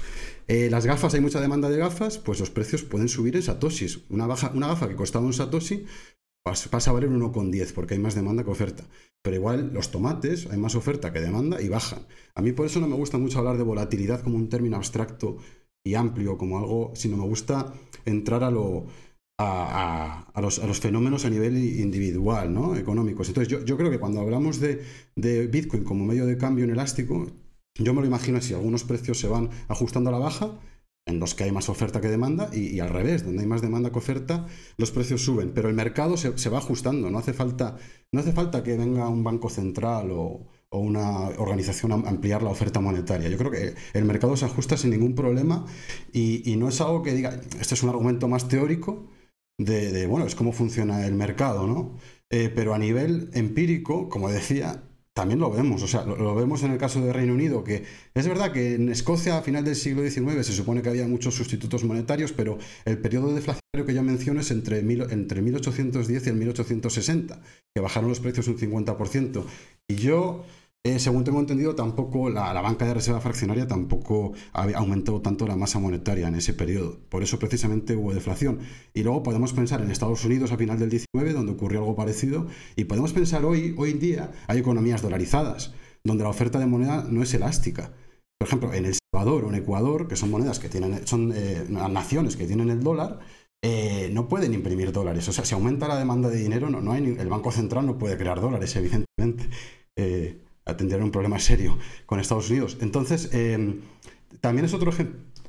Eh, 0.48 0.70
las 0.70 0.86
gafas, 0.86 1.14
hay 1.14 1.20
mucha 1.20 1.40
demanda 1.40 1.68
de 1.68 1.76
gafas, 1.76 2.18
pues 2.18 2.40
los 2.40 2.50
precios 2.50 2.82
pueden 2.82 3.08
subir 3.08 3.36
en 3.36 3.42
satoshis. 3.42 4.00
Una, 4.08 4.26
una 4.26 4.68
gafa 4.68 4.88
que 4.88 4.96
costaba 4.96 5.26
un 5.26 5.34
satoshi 5.34 5.86
pasa 6.42 6.90
a 6.90 6.94
valer 6.94 7.10
1,10 7.10 7.72
porque 7.74 7.94
hay 7.94 8.00
más 8.00 8.14
demanda 8.14 8.44
que 8.44 8.50
oferta. 8.50 8.84
Pero 9.22 9.36
igual 9.36 9.72
los 9.72 9.90
tomates, 9.90 10.46
hay 10.50 10.58
más 10.58 10.74
oferta 10.74 11.12
que 11.12 11.20
demanda 11.20 11.60
y 11.60 11.68
bajan. 11.68 12.06
A 12.34 12.42
mí 12.42 12.52
por 12.52 12.66
eso 12.66 12.80
no 12.80 12.88
me 12.88 12.96
gusta 12.96 13.18
mucho 13.18 13.38
hablar 13.38 13.58
de 13.58 13.64
volatilidad 13.64 14.22
como 14.22 14.36
un 14.36 14.48
término 14.48 14.76
abstracto 14.76 15.38
y 15.84 15.94
amplio, 15.94 16.38
como 16.38 16.58
algo, 16.58 16.92
sino 16.94 17.16
me 17.16 17.26
gusta 17.26 17.72
entrar 18.04 18.44
a, 18.44 18.50
lo, 18.50 18.86
a, 19.38 20.40
los, 20.40 20.80
fenómenos 20.80 21.24
a 21.24 21.30
nivel 21.30 21.56
individual, 21.56 22.52
¿no? 22.52 22.76
económicos. 22.76 23.28
Entonces 23.28 23.64
yo, 23.64 23.76
creo 23.76 23.90
que 23.90 23.98
cuando 23.98 24.20
hablamos 24.20 24.60
de, 24.60 24.82
de 25.16 25.46
Bitcoin 25.46 25.84
como 25.84 26.04
medio 26.04 26.26
de 26.26 26.36
cambio 26.36 26.64
inelástico, 26.64 27.26
yo 27.78 27.94
me 27.94 28.00
lo 28.00 28.06
imagino 28.06 28.38
así, 28.38 28.54
algunos 28.54 28.84
precios 28.84 29.18
se 29.18 29.28
van 29.28 29.50
ajustando 29.68 30.10
a 30.10 30.12
la 30.12 30.18
baja 30.18 30.58
en 31.08 31.18
los 31.18 31.34
que 31.34 31.44
hay 31.44 31.52
más 31.52 31.68
oferta 31.68 32.00
que 32.00 32.08
demanda 32.08 32.50
y, 32.52 32.78
al 32.80 32.90
revés, 32.90 33.24
donde 33.24 33.42
hay 33.42 33.48
más 33.48 33.62
demanda 33.62 33.90
que 33.90 33.98
oferta, 33.98 34.46
los 34.76 34.90
precios 34.90 35.22
suben. 35.22 35.52
Pero 35.54 35.68
el 35.68 35.74
mercado 35.74 36.16
se, 36.16 36.50
va 36.50 36.58
ajustando, 36.58 37.10
no 37.10 37.18
hace, 37.18 37.32
falta, 37.32 37.76
no 38.12 38.20
hace 38.20 38.32
falta 38.32 38.62
que 38.62 38.76
venga 38.76 39.08
un 39.08 39.24
banco 39.24 39.48
central 39.48 40.10
o, 40.12 40.46
o 40.70 40.78
una 40.78 41.28
organización 41.38 41.92
ampliar 41.92 42.42
la 42.42 42.50
oferta 42.50 42.80
monetaria. 42.80 43.28
Yo 43.28 43.38
creo 43.38 43.50
que 43.50 43.74
el 43.94 44.04
mercado 44.04 44.36
se 44.36 44.44
ajusta 44.44 44.76
sin 44.76 44.90
ningún 44.90 45.14
problema 45.14 45.64
y, 46.12 46.54
no 46.56 46.68
es 46.68 46.80
algo 46.80 47.02
que 47.02 47.14
diga, 47.14 47.40
este 47.60 47.74
es 47.74 47.82
un 47.82 47.88
argumento 47.88 48.28
más 48.28 48.48
teórico 48.48 49.08
de, 49.58 50.06
bueno, 50.06 50.26
es 50.26 50.34
cómo 50.34 50.52
funciona 50.52 51.06
el 51.06 51.14
mercado, 51.14 51.66
¿no? 51.66 51.96
Eh, 52.30 52.52
pero 52.54 52.74
a 52.74 52.78
nivel 52.78 53.30
empírico, 53.32 54.08
como 54.08 54.28
decía, 54.30 54.87
también 55.18 55.40
lo 55.40 55.50
vemos, 55.50 55.82
o 55.82 55.88
sea, 55.88 56.04
lo, 56.04 56.32
vemos 56.36 56.62
en 56.62 56.70
el 56.70 56.78
caso 56.78 57.00
de 57.00 57.12
Reino 57.12 57.34
Unido, 57.34 57.64
que 57.64 57.82
es 58.14 58.28
verdad 58.28 58.52
que 58.52 58.76
en 58.76 58.88
Escocia 58.88 59.36
a 59.36 59.42
final 59.42 59.64
del 59.64 59.74
siglo 59.74 60.08
XIX 60.08 60.46
se 60.46 60.52
supone 60.52 60.80
que 60.80 60.90
había 60.90 61.08
muchos 61.08 61.34
sustitutos 61.34 61.82
monetarios, 61.82 62.30
pero 62.30 62.56
el 62.84 62.98
periodo 62.98 63.34
deflacionario 63.34 63.84
que 63.84 63.94
yo 63.94 64.04
menciono 64.04 64.42
es 64.42 64.52
entre, 64.52 64.78
entre 64.78 65.42
1810 65.42 66.24
y 66.24 66.30
el 66.30 66.36
1860, 66.36 67.40
que 67.74 67.80
bajaron 67.80 68.08
los 68.08 68.20
precios 68.20 68.46
un 68.46 68.58
50%. 68.58 69.42
Y 69.88 69.96
yo 69.96 70.44
eh, 70.84 70.98
según 71.00 71.24
tengo 71.24 71.40
entendido, 71.40 71.74
tampoco 71.74 72.30
la, 72.30 72.52
banca 72.62 72.86
de 72.86 72.94
reserva 72.94 73.20
fraccionaria 73.20 73.66
tampoco 73.66 74.32
ha 74.52 74.62
aumentado 74.76 75.20
tanto 75.20 75.46
la 75.46 75.56
masa 75.56 75.78
monetaria 75.80 76.28
en 76.28 76.36
ese 76.36 76.54
periodo. 76.54 76.98
Por 77.08 77.22
eso 77.22 77.38
precisamente 77.38 77.96
hubo 77.96 78.14
deflación. 78.14 78.60
Y 78.94 79.02
luego 79.02 79.22
podemos 79.22 79.52
pensar 79.52 79.82
en 79.82 79.90
Estados 79.90 80.24
Unidos 80.24 80.52
a 80.52 80.56
final 80.56 80.78
del 80.78 80.88
19, 80.88 81.32
donde 81.32 81.52
ocurrió 81.52 81.80
algo 81.80 81.96
parecido, 81.96 82.46
y 82.76 82.84
podemos 82.84 83.12
pensar 83.12 83.44
hoy, 83.44 83.74
hoy 83.76 83.90
en 83.90 83.98
día, 83.98 84.32
hay 84.46 84.60
economías 84.60 85.02
dolarizadas, 85.02 85.74
donde 86.04 86.22
la 86.22 86.30
oferta 86.30 86.58
de 86.60 86.66
moneda 86.66 87.04
no 87.08 87.22
es 87.22 87.34
elástica. 87.34 87.92
Por 88.38 88.46
ejemplo, 88.46 88.72
en 88.72 88.86
El 88.86 88.94
Salvador 88.94 89.44
o 89.44 89.48
en 89.48 89.56
Ecuador, 89.56 90.06
que 90.06 90.14
son 90.14 90.30
monedas 90.30 90.60
que 90.60 90.68
tienen, 90.68 91.06
son 91.06 91.32
eh, 91.34 91.66
naciones 91.68 92.36
que 92.36 92.46
tienen 92.46 92.70
el 92.70 92.84
dólar, 92.84 93.18
eh, 93.64 94.10
no 94.12 94.28
pueden 94.28 94.54
imprimir 94.54 94.92
dólares. 94.92 95.28
O 95.28 95.32
sea, 95.32 95.44
si 95.44 95.54
aumenta 95.54 95.88
la 95.88 95.98
demanda 95.98 96.30
de 96.30 96.38
dinero, 96.38 96.70
no, 96.70 96.80
no 96.80 96.92
hay, 96.92 97.16
el 97.18 97.28
Banco 97.28 97.50
Central 97.50 97.84
no 97.84 97.98
puede 97.98 98.16
crear 98.16 98.40
dólares, 98.40 98.76
evidentemente 98.76 99.48
tendrían 100.76 101.02
un 101.02 101.10
problema 101.10 101.38
serio 101.38 101.78
con 102.06 102.20
Estados 102.20 102.50
Unidos. 102.50 102.78
Entonces, 102.80 103.30
em, 103.32 103.80
también 104.40 104.64
es 104.64 104.74
otro, 104.74 104.92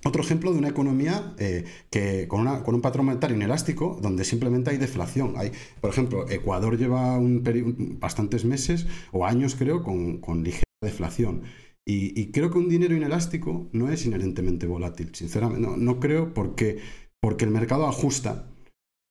otro 0.06 0.22
ejemplo 0.22 0.54
de 0.54 0.60
una 0.60 0.70
economía 0.70 1.34
eh, 1.38 1.66
que 1.90 2.28
con, 2.28 2.48
un 2.48 2.82
patrón 2.82 3.08
monetario 3.08 3.36
inelástico 3.36 4.00
donde 4.02 4.24
simplemente 4.24 4.70
hay 4.70 4.78
deflación. 4.78 5.34
Hay, 5.38 5.52
por 5.82 5.90
ejemplo, 5.90 6.30
Ecuador 6.30 6.78
lleva 6.78 7.18
un 7.18 7.98
bastantes 8.00 8.46
meses 8.46 8.88
o 9.12 9.26
años, 9.26 9.56
creo, 9.56 9.84
con, 9.84 10.44
ligera 10.44 10.64
deflación. 10.82 11.44
Y, 11.86 12.32
creo 12.32 12.52
que 12.52 12.60
un 12.60 12.70
dinero 12.70 12.96
inelástico 12.96 13.68
no 13.72 13.92
es 13.92 14.06
inherentemente 14.06 14.68
volátil, 14.68 15.10
sinceramente. 15.16 15.68
No, 15.68 15.76
no 15.76 16.00
creo 16.00 16.36
porque, 16.36 16.78
porque 17.20 17.46
el 17.46 17.52
mercado 17.52 17.88
ajusta 17.88 18.48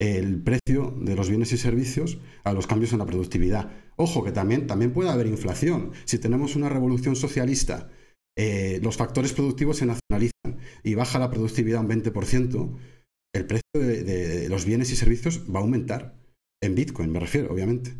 el 0.00 0.40
precio 0.40 0.94
de 1.00 1.16
los 1.16 1.28
bienes 1.28 1.52
y 1.52 1.56
servicios 1.56 2.18
a 2.44 2.52
los 2.52 2.68
cambios 2.68 2.92
en 2.92 3.00
la 3.00 3.06
productividad. 3.06 3.72
Ojo, 4.00 4.22
que 4.22 4.30
también, 4.30 4.68
también 4.68 4.92
puede 4.92 5.10
haber 5.10 5.26
inflación. 5.26 5.90
Si 6.04 6.20
tenemos 6.20 6.54
una 6.54 6.68
revolución 6.68 7.16
socialista, 7.16 7.90
eh, 8.38 8.78
los 8.80 8.96
factores 8.96 9.32
productivos 9.32 9.78
se 9.78 9.86
nacionalizan 9.86 10.64
y 10.84 10.94
baja 10.94 11.18
la 11.18 11.30
productividad 11.30 11.80
un 11.80 11.88
20%, 11.88 12.78
el 13.34 13.46
precio 13.46 13.64
de, 13.74 14.48
los 14.48 14.64
bienes 14.64 14.92
y 14.92 14.96
servicios 14.96 15.42
va 15.52 15.58
a 15.58 15.62
aumentar. 15.62 16.14
En 16.62 16.76
Bitcoin, 16.76 17.10
me 17.10 17.18
refiero, 17.18 17.52
obviamente. 17.52 17.92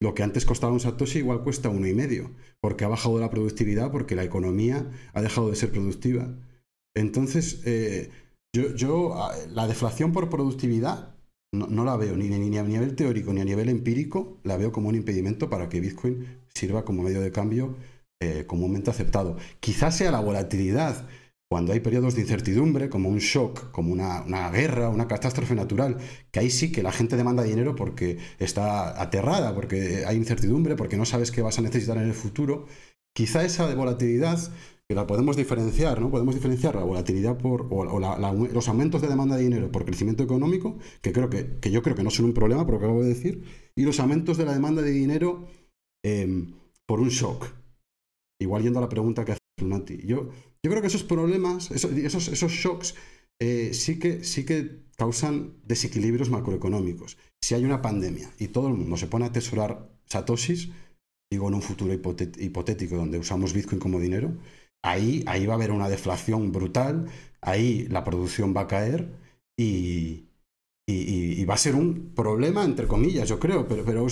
Lo 0.00 0.14
que 0.14 0.22
antes 0.22 0.46
costaba 0.46 0.72
un 0.72 0.80
Satoshi 0.80 1.18
igual 1.18 1.42
cuesta 1.42 1.68
uno 1.68 1.86
y 1.86 1.92
medio, 1.92 2.30
porque 2.62 2.86
ha 2.86 2.88
bajado 2.88 3.20
la 3.20 3.28
productividad, 3.28 3.92
porque 3.92 4.16
la 4.16 4.24
economía 4.24 4.90
ha 5.12 5.20
dejado 5.20 5.50
de 5.50 5.56
ser 5.56 5.70
productiva. 5.70 6.34
Entonces, 6.96 7.60
eh, 7.66 8.10
yo, 8.56 8.74
yo, 8.74 9.22
ah, 9.22 9.34
la 9.50 9.66
deflación 9.66 10.12
por 10.12 10.30
productividad 10.30 11.11
no, 11.52 11.84
la 11.84 11.96
veo 11.96 12.16
ni, 12.16 12.28
ni, 12.28 12.58
a 12.58 12.62
nivel 12.62 12.96
teórico 12.96 13.32
ni 13.32 13.42
a 13.42 13.44
nivel 13.44 13.68
empírico, 13.68 14.38
la 14.42 14.56
veo 14.56 14.72
como 14.72 14.88
un 14.88 14.94
impedimento 14.94 15.50
para 15.50 15.68
que 15.68 15.80
Bitcoin 15.80 16.26
sirva 16.54 16.84
como 16.84 17.02
medio 17.02 17.20
de 17.20 17.30
cambio 17.30 17.76
eh, 18.20 18.44
comúnmente 18.46 18.90
aceptado. 18.90 19.36
Quizás 19.60 19.96
sea 19.96 20.10
la 20.10 20.20
volatilidad 20.20 21.06
cuando 21.50 21.74
hay 21.74 21.80
periodos 21.80 22.14
de 22.14 22.22
incertidumbre, 22.22 22.88
como 22.88 23.10
un 23.10 23.18
shock, 23.18 23.70
como 23.72 23.92
una, 23.92 24.22
una, 24.22 24.50
guerra, 24.50 24.88
una 24.88 25.06
catástrofe 25.06 25.54
natural, 25.54 25.98
que 26.30 26.40
ahí 26.40 26.48
sí 26.48 26.72
que 26.72 26.82
la 26.82 26.92
gente 26.92 27.14
demanda 27.14 27.42
dinero 27.42 27.76
porque 27.76 28.16
está 28.38 28.98
aterrada, 29.00 29.54
porque 29.54 30.04
hay 30.06 30.16
incertidumbre, 30.16 30.76
porque 30.76 30.96
no 30.96 31.04
sabes 31.04 31.30
qué 31.30 31.42
vas 31.42 31.58
a 31.58 31.62
necesitar 31.62 31.98
en 31.98 32.04
el 32.04 32.14
futuro. 32.14 32.64
Quizá 33.14 33.44
esa 33.44 33.68
de 33.68 33.74
volatilidad 34.88 34.94
la 34.94 35.06
podemos 35.06 35.36
diferenciar, 35.36 36.00
¿no? 36.00 36.10
Podemos 36.10 36.34
diferenciar 36.34 36.74
la 36.74 36.84
volatilidad 36.84 37.38
por, 37.38 37.66
o, 37.70 37.98
los 37.98 38.68
aumentos 38.68 39.00
de 39.00 39.08
demanda 39.08 39.36
de 39.36 39.44
dinero 39.44 39.70
por 39.70 39.84
crecimiento 39.84 40.22
económico, 40.22 40.78
que, 41.00 41.12
creo 41.12 41.30
que, 41.30 41.70
yo 41.70 41.82
creo 41.82 41.96
que 41.96 42.02
no 42.02 42.10
son 42.10 42.26
un 42.26 42.34
problema, 42.34 42.64
por 42.64 42.74
lo 42.74 42.80
que 42.80 42.86
acabo 42.86 43.02
de 43.02 43.08
decir, 43.08 43.44
y 43.76 43.84
los 43.84 44.00
aumentos 44.00 44.36
de 44.36 44.44
la 44.44 44.52
demanda 44.52 44.82
de 44.82 44.90
dinero 44.90 45.46
em, 46.04 46.52
por 46.86 47.00
un 47.00 47.08
shock. 47.08 47.46
Igual 48.40 48.62
yendo 48.62 48.80
a 48.80 48.82
la 48.82 48.88
pregunta 48.88 49.24
que 49.24 49.32
hace 49.32 49.40
Lunati. 49.60 49.98
Yo, 50.04 50.30
yo 50.62 50.70
creo 50.70 50.80
que 50.80 50.88
esos 50.88 51.04
problemas, 51.04 51.70
esos, 51.70 51.92
esos, 52.28 52.52
shocks, 52.52 52.94
eh, 53.40 53.72
sí, 53.72 53.98
que, 53.98 54.24
sí 54.24 54.44
que 54.44 54.82
causan 54.96 55.54
desequilibrios 55.64 56.30
macroeconómicos. 56.30 57.16
Si 57.42 57.54
hay 57.54 57.64
una 57.64 57.82
pandemia 57.82 58.30
y 58.38 58.48
todo 58.48 58.68
el 58.68 58.74
mundo 58.74 58.96
se 58.96 59.06
pone 59.06 59.24
a 59.24 59.28
atesorar 59.28 59.90
satoshis, 60.06 60.70
digo 61.30 61.48
en 61.48 61.54
un 61.54 61.62
futuro 61.62 61.92
hipotético 61.92 62.96
donde 62.96 63.18
usamos 63.18 63.52
Bitcoin 63.54 63.80
como 63.80 63.98
dinero, 63.98 64.36
ahí, 64.82 65.24
ahí 65.26 65.46
va 65.46 65.54
a 65.54 65.56
haber 65.56 65.70
una 65.70 65.88
deflación 65.88 66.52
brutal, 66.52 67.08
ahí 67.40 67.86
la 67.88 68.04
producción 68.04 68.54
va 68.56 68.62
a 68.62 68.66
caer 68.66 69.08
y, 69.56 70.28
y, 70.86 71.44
va 71.44 71.54
a 71.54 71.58
ser 71.58 71.74
un 71.74 72.12
problema, 72.14 72.64
entre 72.64 72.86
comillas, 72.86 73.28
yo 73.28 73.38
creo, 73.38 73.66
pero, 73.66 73.84
pero 73.84 74.06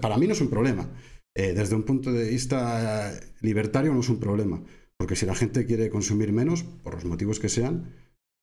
para 0.00 0.18
mí 0.18 0.26
no 0.26 0.32
es 0.32 0.40
un 0.40 0.50
problema. 0.50 0.88
Eh, 1.36 1.52
desde 1.52 1.74
un 1.74 1.82
punto 1.82 2.12
de 2.12 2.28
vista 2.28 3.12
libertario 3.40 3.92
no 3.92 4.00
es 4.00 4.08
un 4.08 4.20
problema, 4.20 4.62
porque 4.96 5.16
si 5.16 5.26
la 5.26 5.34
gente 5.34 5.66
quiere 5.66 5.90
consumir 5.90 6.32
menos, 6.32 6.62
por 6.62 6.94
los 6.94 7.04
motivos 7.04 7.40
que 7.40 7.48
sean, 7.48 7.92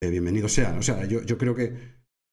eh, 0.01 0.09
bienvenido 0.09 0.49
sean. 0.49 0.77
O 0.77 0.82
sea, 0.82 1.05
yo, 1.05 1.23
yo 1.23 1.38
creo 1.38 1.55
que, 1.55 1.73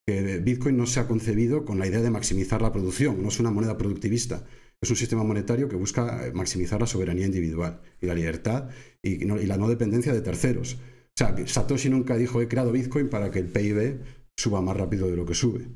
que 0.05 0.39
Bitcoin 0.39 0.77
no 0.77 0.85
se 0.85 0.99
ha 0.99 1.07
concebido 1.07 1.65
con 1.65 1.79
la 1.79 1.87
idea 1.87 2.01
de 2.01 2.11
maximizar 2.11 2.61
la 2.61 2.73
producción, 2.73 3.21
no 3.21 3.29
es 3.29 3.39
una 3.39 3.51
moneda 3.51 3.77
productivista 3.77 4.45
es 4.81 4.89
un 4.89 4.95
sistema 4.95 5.23
monetario 5.23 5.67
que 5.67 5.75
busca 5.75 6.25
eh, 6.27 6.31
maximizar 6.31 6.79
la 6.79 6.87
soberanía 6.87 7.25
individual 7.25 7.81
y 8.01 8.05
la 8.05 8.13
libertad 8.13 8.69
y, 9.03 9.25
la 9.25 9.57
no 9.57 9.69
dependencia 9.69 10.13
de 10.13 10.21
terceros. 10.21 10.75
O 10.75 11.17
sea, 11.17 11.35
Satoshi 11.45 11.89
nunca 11.89 12.15
dijo 12.15 12.41
he 12.41 12.47
creado 12.47 12.71
Bitcoin 12.71 13.09
para 13.09 13.31
que 13.31 13.39
el 13.39 13.47
PIB 13.47 13.99
suba 14.37 14.61
más 14.61 14.77
rápido 14.77 15.09
de 15.09 15.17
lo 15.17 15.25
que 15.25 15.33
sube. 15.33 15.67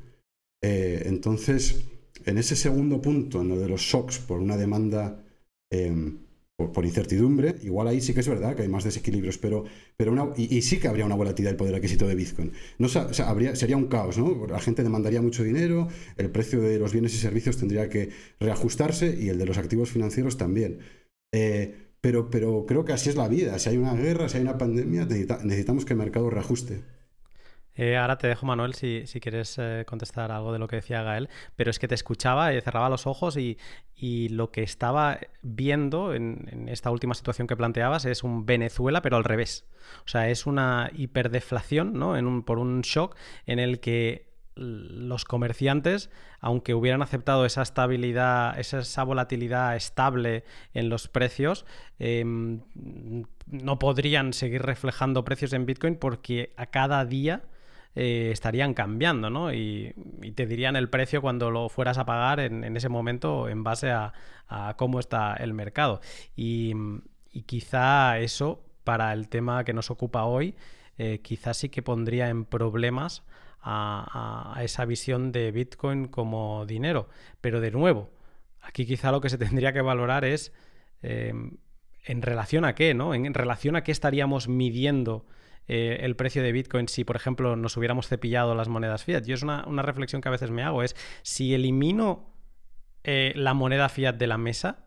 Eh, 0.62 1.02
entonces, 1.06 1.84
en 2.24 2.38
ese 2.38 2.56
segundo 2.56 3.00
punto, 3.00 3.42
en 3.42 3.48
lo 3.48 3.58
de 3.58 3.68
los 3.68 3.82
shocks 3.82 4.18
por 4.18 4.40
una 4.40 4.56
demanda 4.56 5.22
em, 5.70 6.18
por, 6.56 6.86
incertidumbre, 6.86 7.56
igual 7.62 7.88
ahí 7.88 8.00
sí 8.00 8.14
que 8.14 8.20
es 8.20 8.28
verdad 8.28 8.54
que 8.54 8.62
hay 8.62 8.68
más 8.68 8.84
desequilibrios, 8.84 9.38
pero, 9.38 9.64
pero 9.96 10.34
y, 10.36 10.62
sí 10.62 10.78
que 10.78 10.88
habría 10.88 11.04
una 11.04 11.16
volatilidad 11.16 11.50
del 11.50 11.58
poder 11.58 11.74
adquisito 11.74 12.06
de 12.06 12.14
Bitcoin. 12.14 12.52
No, 12.78 12.88
sería 12.88 13.76
un 13.76 13.88
caos, 13.88 14.18
¿no? 14.18 14.46
La 14.46 14.60
gente 14.60 14.82
demandaría 14.82 15.20
mucho 15.20 15.42
dinero, 15.42 15.88
el 16.16 16.30
precio 16.30 16.60
de 16.60 16.78
los 16.78 16.92
bienes 16.92 17.12
y 17.14 17.18
servicios 17.18 17.56
tendría 17.56 17.88
que 17.88 18.10
reajustarse 18.38 19.18
y 19.20 19.28
el 19.28 19.38
de 19.38 19.46
los 19.46 19.58
activos 19.58 19.90
financieros 19.90 20.38
también. 20.38 20.78
Eh, 21.32 21.83
pero, 22.04 22.28
pero 22.28 22.66
creo 22.66 22.84
que 22.84 22.92
así 22.92 23.08
es 23.08 23.16
la 23.16 23.28
vida. 23.28 23.58
Si 23.58 23.70
hay 23.70 23.78
una 23.78 23.94
guerra, 23.94 24.28
si 24.28 24.36
hay 24.36 24.42
una 24.42 24.58
pandemia, 24.58 25.06
necesitamos 25.06 25.86
que 25.86 25.94
el 25.94 25.98
mercado 25.98 26.28
reajuste. 26.28 26.82
Eh, 27.76 27.96
ahora 27.96 28.18
te 28.18 28.26
dejo, 28.26 28.44
Manuel, 28.44 28.74
si, 28.74 29.06
quieres 29.22 29.56
eh, 29.56 29.84
contestar 29.86 30.30
algo 30.30 30.52
de 30.52 30.58
lo 30.58 30.68
que 30.68 30.76
decía 30.76 31.02
Gael, 31.02 31.30
pero 31.56 31.70
es 31.70 31.78
que 31.78 31.88
te 31.88 31.94
escuchaba 31.94 32.52
y 32.52 32.60
cerraba 32.60 32.90
los 32.90 33.06
ojos 33.06 33.38
y, 33.38 33.56
lo 34.28 34.50
que 34.50 34.62
estaba 34.62 35.18
viendo 35.40 36.12
en, 36.12 36.68
esta 36.68 36.90
última 36.90 37.14
situación 37.14 37.46
que 37.46 37.56
planteabas 37.56 38.04
es 38.04 38.22
un 38.22 38.44
Venezuela, 38.44 39.00
pero 39.00 39.16
al 39.16 39.24
revés. 39.24 39.64
O 40.04 40.08
sea, 40.08 40.28
es 40.28 40.44
una 40.44 40.90
hiperdeflación, 40.94 41.94
¿no? 41.94 42.44
Por 42.44 42.58
un 42.58 42.82
shock 42.82 43.16
en 43.46 43.58
el 43.60 43.80
que 43.80 44.33
los 44.56 45.24
comerciantes, 45.24 46.10
aunque 46.40 46.74
hubieran 46.74 47.02
aceptado 47.02 47.44
esa 47.44 47.62
estabilidad, 47.62 48.58
esa, 48.58 49.02
volatilidad 49.04 49.76
estable 49.76 50.44
en 50.74 50.88
los 50.88 51.08
precios, 51.08 51.66
em, 51.98 52.60
no 53.46 53.78
podrían 53.78 54.32
seguir 54.32 54.62
reflejando 54.62 55.24
precios 55.24 55.52
en 55.52 55.66
Bitcoin 55.66 55.96
porque 55.96 56.52
a 56.56 56.66
cada 56.66 57.04
día 57.04 57.42
eh, 57.96 58.30
estarían 58.32 58.74
cambiando, 58.74 59.30
¿no? 59.30 59.52
Y, 59.52 59.94
te 60.34 60.46
dirían 60.46 60.74
el 60.74 60.88
precio 60.88 61.20
cuando 61.22 61.50
lo 61.50 61.68
fueras 61.68 61.98
a 61.98 62.04
pagar 62.04 62.40
en, 62.40 62.76
ese 62.76 62.88
momento 62.88 63.48
en 63.48 63.62
base 63.62 63.90
a, 63.90 64.12
cómo 64.76 65.00
está 65.00 65.34
el 65.34 65.54
mercado. 65.54 66.00
Y, 66.36 66.74
quizá 67.46 68.18
eso, 68.18 68.62
para 68.84 69.12
el 69.12 69.28
tema 69.28 69.64
que 69.64 69.72
nos 69.72 69.90
ocupa 69.90 70.24
hoy, 70.24 70.54
eh, 70.98 71.20
quizás 71.22 71.56
sí 71.56 71.68
que 71.68 71.82
pondría 71.82 72.28
en 72.28 72.44
problemas 72.44 73.24
a, 73.64 74.60
esa 74.62 74.84
visión 74.84 75.32
de 75.32 75.50
Bitcoin 75.50 76.06
como 76.06 76.66
dinero. 76.66 77.08
Pero 77.40 77.60
de 77.60 77.70
nuevo, 77.70 78.10
aquí 78.60 78.86
quizá 78.86 79.10
lo 79.10 79.20
que 79.20 79.30
se 79.30 79.38
tendría 79.38 79.72
que 79.72 79.80
valorar 79.80 80.24
es 80.24 80.52
eh, 81.02 81.32
en 82.04 82.22
relación 82.22 82.64
a 82.64 82.74
qué, 82.74 82.94
¿no? 82.94 83.14
En, 83.14 83.32
relación 83.32 83.76
a 83.76 83.82
qué 83.82 83.92
estaríamos 83.92 84.48
midiendo 84.48 85.26
eh, 85.66 86.00
el 86.02 86.14
precio 86.16 86.42
de 86.42 86.52
Bitcoin 86.52 86.88
si, 86.88 87.04
por 87.04 87.16
ejemplo, 87.16 87.56
nos 87.56 87.76
hubiéramos 87.76 88.06
cepillado 88.06 88.54
las 88.54 88.68
monedas 88.68 89.04
fiat. 89.04 89.24
Yo 89.24 89.34
es 89.34 89.42
una, 89.42 89.64
reflexión 89.82 90.20
que 90.20 90.28
a 90.28 90.32
veces 90.32 90.50
me 90.50 90.62
hago, 90.62 90.82
es 90.82 90.94
si 91.22 91.54
elimino 91.54 92.34
eh, 93.02 93.32
la 93.34 93.54
moneda 93.54 93.88
fiat 93.88 94.16
de 94.16 94.26
la 94.26 94.38
mesa, 94.38 94.84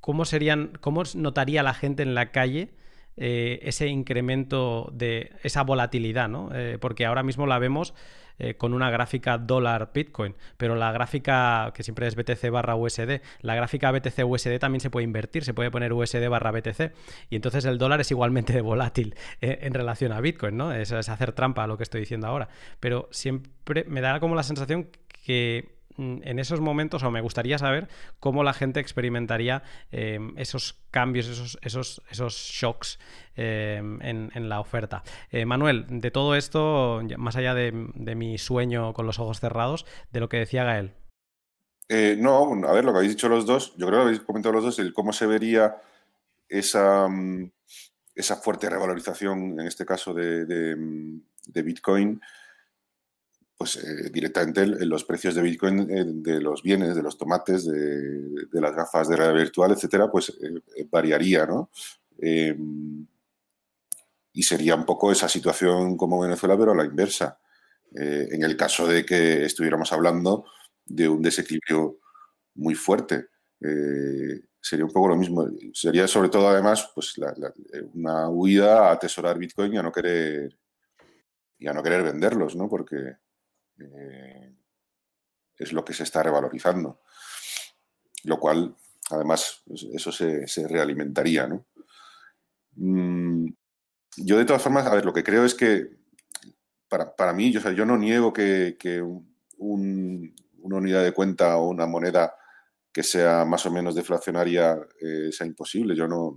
¿cómo 0.00 0.26
serían, 0.26 0.72
cómo 0.82 1.02
notaría 1.14 1.62
la 1.62 1.72
gente 1.72 2.02
en 2.02 2.14
la 2.14 2.30
calle 2.30 2.74
ese 3.16 3.86
incremento 3.86 4.90
de 4.92 5.32
esa 5.42 5.62
volatilidad, 5.62 6.28
¿no? 6.28 6.50
porque 6.80 7.06
ahora 7.06 7.22
mismo 7.22 7.46
la 7.46 7.58
vemos 7.58 7.94
eh, 8.36 8.56
con 8.56 8.74
una 8.74 8.90
gráfica 8.90 9.38
dólar 9.38 9.92
Bitcoin, 9.94 10.34
pero 10.56 10.74
la 10.74 10.90
gráfica 10.90 11.70
que 11.72 11.84
siempre 11.84 12.08
es 12.08 12.16
BTC 12.16 12.50
barra 12.50 12.74
USD, 12.74 13.20
la 13.42 13.54
gráfica 13.54 13.92
BTC 13.92 14.24
USD 14.24 14.58
también 14.58 14.80
se 14.80 14.90
puede 14.90 15.04
invertir, 15.04 15.44
se 15.44 15.54
puede 15.54 15.70
poner 15.70 15.92
USD 15.92 16.28
barra 16.28 16.50
BTC 16.50 16.92
y 17.30 17.36
entonces 17.36 17.64
el 17.64 17.78
dólar 17.78 18.00
es 18.00 18.10
igualmente 18.10 18.60
volátil 18.60 19.14
eh, 19.40 19.60
en 19.62 19.72
relación 19.72 20.10
a 20.10 20.20
Bitcoin, 20.20 20.56
¿no? 20.56 20.72
Es, 20.72 20.90
es 20.90 21.08
hacer 21.08 21.30
trampa 21.30 21.62
a 21.62 21.68
lo 21.68 21.76
que 21.76 21.84
estoy 21.84 22.00
diciendo 22.00 22.26
ahora, 22.26 22.48
pero 22.80 23.08
siempre 23.12 23.84
me 23.86 24.00
da 24.00 24.18
como 24.18 24.34
la 24.34 24.42
sensación 24.42 24.88
que 25.24 25.76
en 25.96 26.38
esos 26.38 26.60
momentos, 26.60 27.02
o 27.02 27.10
me 27.10 27.20
gustaría 27.20 27.58
saber 27.58 27.88
cómo 28.20 28.42
la 28.42 28.52
gente 28.52 28.80
experimentaría 28.80 29.62
em, 29.92 30.36
esos 30.36 30.80
cambios, 30.90 31.28
esos, 31.28 31.58
esos, 31.62 32.02
esos 32.10 32.34
shocks 32.34 32.98
em, 33.36 34.00
en, 34.02 34.48
la 34.48 34.60
oferta. 34.60 35.02
Eh, 35.30 35.44
Manuel, 35.44 35.86
de 35.88 36.10
todo 36.10 36.34
esto, 36.34 37.02
más 37.16 37.36
allá 37.36 37.54
de, 37.54 37.72
mi 37.72 38.38
sueño 38.38 38.92
con 38.92 39.06
los 39.06 39.18
ojos 39.18 39.40
cerrados, 39.40 39.86
de 40.12 40.20
lo 40.20 40.28
que 40.28 40.38
decía 40.38 40.64
Gael. 40.64 40.92
Eh, 41.88 42.16
no, 42.18 42.52
a 42.66 42.72
ver, 42.72 42.84
lo 42.84 42.92
que 42.92 42.98
habéis 42.98 43.12
dicho 43.12 43.28
los 43.28 43.46
dos, 43.46 43.74
yo 43.76 43.86
creo 43.86 44.00
que 44.00 44.06
habéis 44.06 44.20
comentado 44.20 44.54
los 44.54 44.64
dos, 44.64 44.78
el 44.78 44.92
cómo 44.94 45.12
se 45.12 45.26
vería 45.26 45.76
esa, 46.48 47.08
mm, 47.08 47.50
esa 48.14 48.36
fuerte 48.36 48.70
revalorización, 48.70 49.60
en 49.60 49.66
este 49.66 49.84
caso 49.84 50.14
de, 50.14 50.46
de 50.46 51.62
Bitcoin, 51.62 52.20
pues 53.56 53.76
eh, 53.76 54.10
directamente 54.10 54.62
en 54.62 54.88
los 54.88 55.04
precios 55.04 55.34
de 55.34 55.42
Bitcoin, 55.42 55.90
eh, 55.90 56.04
de 56.06 56.40
los 56.40 56.62
bienes, 56.62 56.96
de 56.96 57.02
los 57.02 57.16
tomates, 57.16 57.64
de, 57.66 58.60
las 58.60 58.74
gafas 58.74 59.08
de 59.08 59.16
realidad 59.16 59.42
virtual, 59.42 59.72
etcétera, 59.72 60.10
pues 60.10 60.30
eh, 60.30 60.86
variaría, 60.90 61.46
¿no? 61.46 61.70
Em, 62.18 63.06
y 64.32 64.42
sería 64.42 64.74
un 64.74 64.84
poco 64.84 65.12
esa 65.12 65.28
situación 65.28 65.96
como 65.96 66.20
Venezuela, 66.20 66.56
pero 66.58 66.72
a 66.72 66.76
la 66.76 66.84
inversa. 66.84 67.38
en 67.96 68.42
el 68.42 68.56
caso 68.56 68.88
de 68.88 69.04
que 69.06 69.44
estuviéramos 69.44 69.92
hablando 69.92 70.46
de 70.84 71.08
un 71.08 71.22
desequilibrio 71.22 72.00
muy 72.56 72.74
fuerte. 72.74 73.28
sería 74.60 74.84
un 74.84 74.92
poco 74.92 75.08
lo 75.08 75.16
mismo. 75.16 75.48
Sería 75.72 76.08
sobre 76.08 76.28
todo, 76.28 76.48
además, 76.48 76.90
pues 76.94 77.14
una 77.94 78.28
huida 78.28 78.88
a 78.88 78.92
atesorar 78.92 79.38
Bitcoin 79.38 79.74
y 79.74 79.78
a 79.78 79.82
no 79.82 79.92
querer 79.92 80.58
y 81.58 81.68
a 81.68 81.72
no 81.72 81.82
querer 81.82 82.02
venderlos, 82.02 82.56
¿no? 82.56 82.68
Porque 82.68 83.16
eh, 83.78 84.54
es 85.58 85.72
lo 85.72 85.84
que 85.84 85.94
se 85.94 86.02
está 86.02 86.22
revalorizando. 86.22 87.00
Lo 88.24 88.38
cual, 88.38 88.74
además, 89.10 89.62
eso 89.92 90.12
se, 90.12 90.68
realimentaría. 90.68 91.46
¿no? 91.46 91.66
Mm, 92.76 93.48
yo, 94.16 94.38
de 94.38 94.44
todas 94.44 94.62
formas, 94.62 94.86
a 94.86 94.94
ver, 94.94 95.04
lo 95.04 95.12
que 95.12 95.24
creo 95.24 95.44
es 95.44 95.54
que 95.54 96.04
para, 96.88 97.32
mí, 97.32 97.52
yo, 97.52 97.70
yo 97.72 97.84
no 97.84 97.98
niego 97.98 98.32
que, 98.32 98.76
una 99.58 100.76
unidad 100.76 101.02
de 101.02 101.12
cuenta 101.12 101.56
o 101.56 101.68
una 101.68 101.86
moneda 101.86 102.34
que 102.92 103.02
sea 103.02 103.44
más 103.44 103.66
o 103.66 103.70
menos 103.70 103.94
deflacionaria 103.94 104.78
eh, 105.00 105.30
sea 105.32 105.46
imposible. 105.46 105.96
Yo 105.96 106.06
no, 106.06 106.34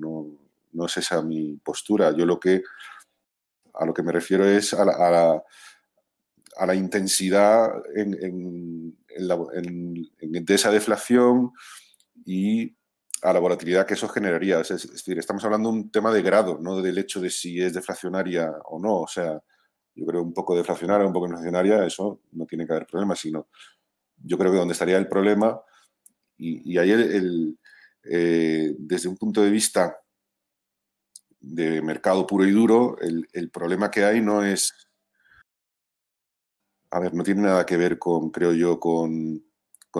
no, 0.73 0.85
es 0.85 0.97
esa 0.97 1.21
mi 1.21 1.57
postura. 1.57 2.11
Yo 2.15 2.25
lo 2.25 2.39
que 2.39 2.63
a 3.75 3.85
lo 3.85 3.93
que 3.93 4.01
me 4.01 4.11
refiero 4.11 4.43
es 4.43 4.73
a 4.73 4.83
la 4.83 4.93
a 4.93 5.11
la 5.11 5.43
intensidad 6.75 7.83
en, 7.95 8.95
de 10.45 10.53
esa 10.53 10.71
deflación 10.71 11.51
y 12.25 12.75
a 13.21 13.33
la 13.33 13.39
volatilidad 13.39 13.85
que 13.85 13.95
eso 13.95 14.07
generaría. 14.07 14.59
Es, 14.61 14.89
decir, 14.89 15.17
estamos 15.17 15.43
hablando 15.43 15.71
de 15.71 15.75
un 15.77 15.91
tema 15.91 16.11
de 16.11 16.21
grado, 16.21 16.59
no 16.61 16.81
del 16.81 16.97
hecho 16.97 17.19
de 17.19 17.29
si 17.29 17.61
es 17.61 17.73
deflacionaria 17.73 18.51
o 18.65 18.79
no. 18.79 19.01
O 19.01 19.07
sea, 19.07 19.41
yo 19.95 20.05
creo 20.05 20.21
un 20.21 20.33
poco 20.33 20.55
deflacionaria, 20.55 21.07
un 21.07 21.13
poco 21.13 21.27
inflacionaria, 21.27 21.85
eso 21.85 22.21
no 22.31 22.45
tiene 22.45 22.65
que 22.65 22.73
haber 22.73 22.87
problema, 22.87 23.15
sino 23.15 23.47
yo 24.17 24.37
creo 24.37 24.51
que 24.51 24.57
donde 24.57 24.73
estaría 24.73 24.97
el 24.97 25.07
problema, 25.07 25.59
y, 26.39 26.77
ahí 26.77 26.91
eh, 28.03 28.75
desde 28.77 29.09
un 29.09 29.17
punto 29.17 29.41
de 29.41 29.49
vista 29.49 29.99
de 31.39 31.81
mercado 31.81 32.27
puro 32.27 32.45
y 32.45 32.51
duro, 32.51 32.97
el 32.99 33.49
problema 33.49 33.89
que 33.89 34.05
hay 34.05 34.21
no 34.21 34.43
es 34.43 34.86
a 36.91 36.99
ver, 36.99 37.13
no 37.13 37.23
tiene 37.23 37.41
nada 37.41 37.65
que 37.65 37.77
ver 37.77 37.99
con, 37.99 38.31
creo 38.31 38.53
yo, 38.53 38.79
con, 38.79 39.43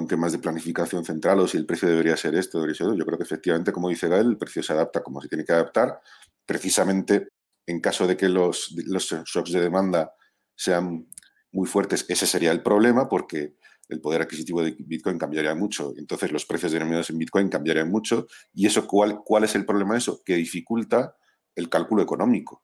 temas 0.07 0.31
de 0.31 0.37
planificación 0.37 1.03
central 1.03 1.39
o 1.39 1.47
si 1.47 1.57
el 1.57 1.65
precio 1.65 1.89
debería 1.89 2.15
ser 2.15 2.35
esto, 2.35 2.59
debería 2.59 2.75
ser 2.75 2.95
Yo 2.95 3.03
creo 3.03 3.17
que 3.17 3.23
efectivamente, 3.23 3.71
como 3.71 3.89
dice 3.89 4.07
Gael, 4.07 4.27
el 4.27 4.37
precio 4.37 4.61
se 4.61 4.71
adapta 4.71 5.01
como 5.01 5.19
se 5.21 5.27
tiene 5.27 5.43
que 5.43 5.53
adaptar. 5.53 5.99
Precisamente 6.45 7.29
en 7.65 7.81
caso 7.81 8.05
de 8.05 8.15
que 8.15 8.29
los, 8.29 8.75
los 8.85 9.11
shocks 9.25 9.51
de 9.51 9.59
demanda 9.59 10.13
sean 10.55 11.07
muy 11.51 11.67
fuertes, 11.67 12.05
ese 12.09 12.27
sería 12.27 12.51
el 12.51 12.61
problema 12.61 13.09
porque 13.09 13.55
el 13.89 13.99
poder 13.99 14.21
adquisitivo 14.21 14.61
de 14.61 14.75
Bitcoin 14.77 15.17
cambiaría 15.17 15.55
mucho. 15.55 15.93
Entonces 15.97 16.31
los 16.31 16.45
precios 16.45 16.71
denominados 16.71 17.09
en 17.09 17.17
Bitcoin 17.17 17.49
cambiarían 17.49 17.89
mucho. 17.89 18.27
¿Y 18.53 18.67
eso 18.67 18.85
cuál, 18.85 19.21
cuál 19.25 19.45
es 19.45 19.55
el 19.55 19.65
problema 19.65 19.93
de 19.93 19.99
eso? 19.99 20.21
Que 20.23 20.35
dificulta 20.35 21.15
el 21.55 21.69
cálculo 21.69 22.03
económico. 22.03 22.63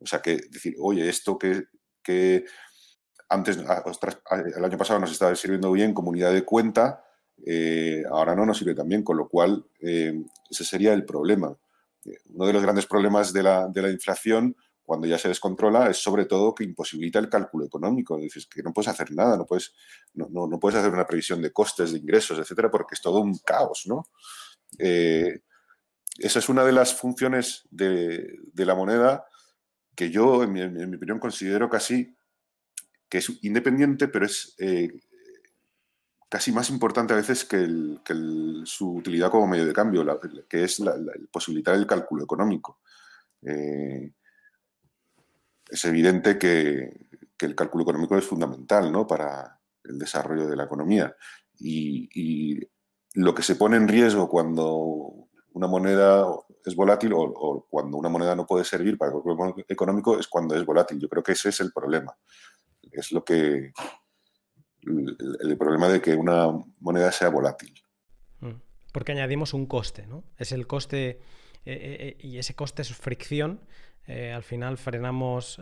O 0.00 0.06
sea, 0.06 0.20
que 0.20 0.36
decir, 0.50 0.74
oye, 0.80 1.08
esto 1.08 1.38
que, 1.38 1.64
que 2.02 2.44
antes, 3.32 3.58
ah, 3.66 3.82
ah, 4.30 4.42
el 4.56 4.64
año 4.64 4.76
pasado 4.76 5.00
nos 5.00 5.10
estaba 5.10 5.34
sirviendo 5.34 5.72
bien 5.72 5.94
comunidad 5.94 6.32
de 6.32 6.44
cuenta, 6.44 7.02
eh, 7.44 8.04
ahora 8.10 8.36
no 8.36 8.44
nos 8.44 8.58
sirve 8.58 8.74
tan 8.74 8.88
bien, 8.88 9.02
con 9.02 9.16
lo 9.16 9.28
cual 9.28 9.64
eh, 9.80 10.22
ese 10.50 10.64
sería 10.64 10.92
el 10.92 11.04
problema. 11.04 11.56
Eh, 12.04 12.18
uno 12.26 12.46
de 12.46 12.52
los 12.52 12.62
grandes 12.62 12.86
problemas 12.86 13.32
de 13.32 13.42
la, 13.42 13.90
inflación, 13.90 14.54
cuando 14.84 15.06
ya 15.06 15.16
se 15.16 15.28
descontrola, 15.28 15.88
es 15.88 15.96
sobre 15.96 16.26
todo 16.26 16.54
que 16.54 16.64
imposibilita 16.64 17.18
el 17.18 17.30
cálculo 17.30 17.64
económico. 17.64 18.18
Dices 18.18 18.46
que 18.46 18.62
no 18.62 18.72
puedes 18.74 18.88
hacer 18.88 19.12
nada, 19.12 19.38
no 19.38 19.46
puedes, 19.46 19.72
no, 20.12 20.28
no, 20.28 20.60
puedes 20.60 20.78
hacer 20.78 20.92
una 20.92 21.06
previsión 21.06 21.40
de 21.40 21.52
costes, 21.52 21.92
de 21.92 21.98
ingresos, 21.98 22.38
etcétera, 22.38 22.70
porque 22.70 22.94
es 22.94 23.00
todo 23.00 23.20
un 23.20 23.38
caos, 23.38 23.84
¿no? 23.86 24.06
esa 24.78 26.38
es 26.38 26.48
una 26.48 26.64
de 26.64 26.72
las 26.72 26.94
funciones 26.94 27.68
de, 27.70 28.38
de 28.54 28.64
la 28.64 28.74
moneda 28.74 29.26
que 29.94 30.10
yo, 30.10 30.42
en 30.42 30.52
mi, 30.52 30.62
en 30.62 30.88
mi 30.88 30.96
opinión, 30.96 31.18
considero 31.18 31.68
casi 31.68 32.16
que 33.12 33.18
es 33.18 33.30
independiente, 33.42 34.08
pero 34.08 34.24
es 34.24 34.54
eh, 34.58 34.90
casi 36.30 36.50
más 36.50 36.70
importante 36.70 37.12
a 37.12 37.16
veces 37.16 37.44
que, 37.44 37.68
su 38.64 38.94
utilidad 38.94 39.30
como 39.30 39.46
medio 39.46 39.66
de 39.66 39.74
cambio, 39.74 40.18
que 40.48 40.64
es 40.64 40.80
la, 40.80 40.96
posibilitar 41.30 41.74
el 41.74 41.86
cálculo 41.86 42.24
económico. 42.24 42.80
Eh, 43.42 44.14
es 45.68 45.84
evidente 45.84 46.38
que, 46.38 47.06
el 47.38 47.54
cálculo 47.54 47.82
económico 47.82 48.16
es 48.16 48.24
fundamental 48.24 48.90
¿no? 48.90 49.06
para 49.06 49.60
el 49.84 49.98
desarrollo 49.98 50.48
de 50.48 50.56
la 50.56 50.64
economía. 50.64 51.14
Y, 51.58 52.58
lo 53.14 53.34
que 53.34 53.42
se 53.42 53.56
pone 53.56 53.76
en 53.76 53.88
riesgo 53.88 54.26
cuando 54.26 55.28
una 55.52 55.66
moneda 55.66 56.24
es 56.64 56.74
volátil 56.74 57.12
o, 57.14 57.66
cuando 57.68 57.98
una 57.98 58.08
moneda 58.08 58.34
no 58.34 58.46
puede 58.46 58.64
servir 58.64 58.96
para 58.96 59.10
el 59.10 59.16
cálculo 59.16 59.54
económico 59.68 60.18
es 60.18 60.28
cuando 60.28 60.54
es 60.54 60.64
volátil. 60.64 60.98
Yo 60.98 61.10
creo 61.10 61.22
que 61.22 61.32
ese 61.32 61.50
es 61.50 61.60
el 61.60 61.74
problema 61.74 62.16
es 62.90 63.12
lo 63.12 63.24
que 63.24 63.72
el, 64.82 65.56
problema 65.58 65.88
de 65.88 66.00
que 66.00 66.14
una 66.14 66.48
moneda 66.80 67.12
sea 67.12 67.28
volátil. 67.28 67.74
Mm. 68.40 68.54
Porque 68.92 69.12
añadimos 69.12 69.54
un 69.54 69.66
coste, 69.66 70.06
¿no? 70.06 70.24
Es 70.36 70.52
el 70.52 70.66
coste 70.66 71.08
eh, 71.08 71.18
eh, 71.64 71.96
eh, 72.00 72.16
y 72.20 72.38
ese 72.38 72.54
coste 72.54 72.82
es 72.82 72.94
fricción. 72.94 73.60
al 74.06 74.42
final 74.42 74.78
frenamos 74.78 75.60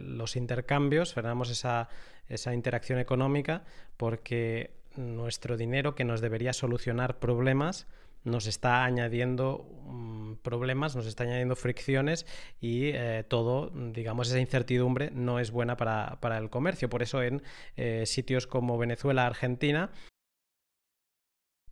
los 0.00 0.34
intercambios, 0.34 1.14
frenamos 1.14 1.50
esa, 1.50 1.88
esa 2.28 2.52
interacción 2.52 2.98
económica 2.98 3.62
porque 3.96 4.70
nuestro 4.96 5.56
dinero 5.56 5.94
que 5.94 6.04
nos 6.04 6.20
debería 6.20 6.52
solucionar 6.52 7.18
problemas 7.20 7.86
nos 8.26 8.46
está 8.48 8.84
añadiendo 8.84 9.64
mm, 9.86 10.34
problemas, 10.42 10.96
nos 10.96 11.06
está 11.06 11.24
añadiendo 11.24 11.54
fricciones 11.54 12.26
y 12.60 12.88
eh, 12.88 13.24
todo, 13.26 13.70
digamos, 13.70 14.28
esa 14.28 14.40
incertidumbre 14.40 15.10
no 15.12 15.38
es 15.38 15.52
buena 15.52 15.76
para, 15.76 16.38
el 16.38 16.50
comercio. 16.50 16.90
Por 16.90 17.02
eso 17.02 17.22
en 17.22 17.42
eh, 17.76 18.04
sitios 18.04 18.46
como 18.48 18.76
Venezuela, 18.78 19.26
Argentina, 19.26 19.90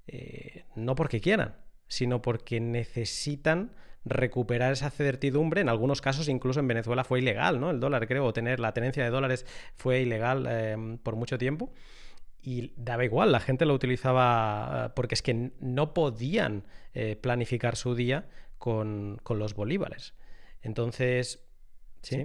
eh, 0.06 0.64
no 0.76 0.94
porque 0.94 1.20
quieran, 1.20 1.56
sino 1.88 2.22
porque 2.22 2.60
necesitan 2.60 3.72
recuperar 4.04 4.72
esa 4.72 4.90
certidumbre. 4.90 5.60
En 5.60 5.68
algunos 5.68 6.00
casos, 6.00 6.28
incluso 6.28 6.60
en 6.60 6.68
Venezuela 6.68 7.02
fue 7.02 7.18
ilegal, 7.18 7.58
¿no? 7.58 7.70
El 7.70 7.80
dólar, 7.80 8.06
creo, 8.06 8.32
tener 8.32 8.60
la 8.60 8.72
tenencia 8.74 9.02
de 9.02 9.10
dólares 9.10 9.44
fue 9.74 10.02
ilegal 10.02 10.98
por 11.02 11.16
mucho 11.16 11.36
tiempo 11.36 11.72
y 12.44 12.74
daba 12.76 13.04
igual, 13.04 13.32
la 13.32 13.40
gente 13.40 13.64
lo 13.64 13.72
utilizaba 13.72 14.92
porque 14.94 15.14
es 15.14 15.22
que 15.22 15.52
no 15.60 15.94
podían 15.94 16.64
eh, 16.92 17.16
planificar 17.16 17.74
su 17.74 17.94
día 17.94 18.28
con, 18.58 19.18
los 19.30 19.54
bolívares. 19.54 20.14
Entonces, 20.60 21.42
sí. 22.02 22.22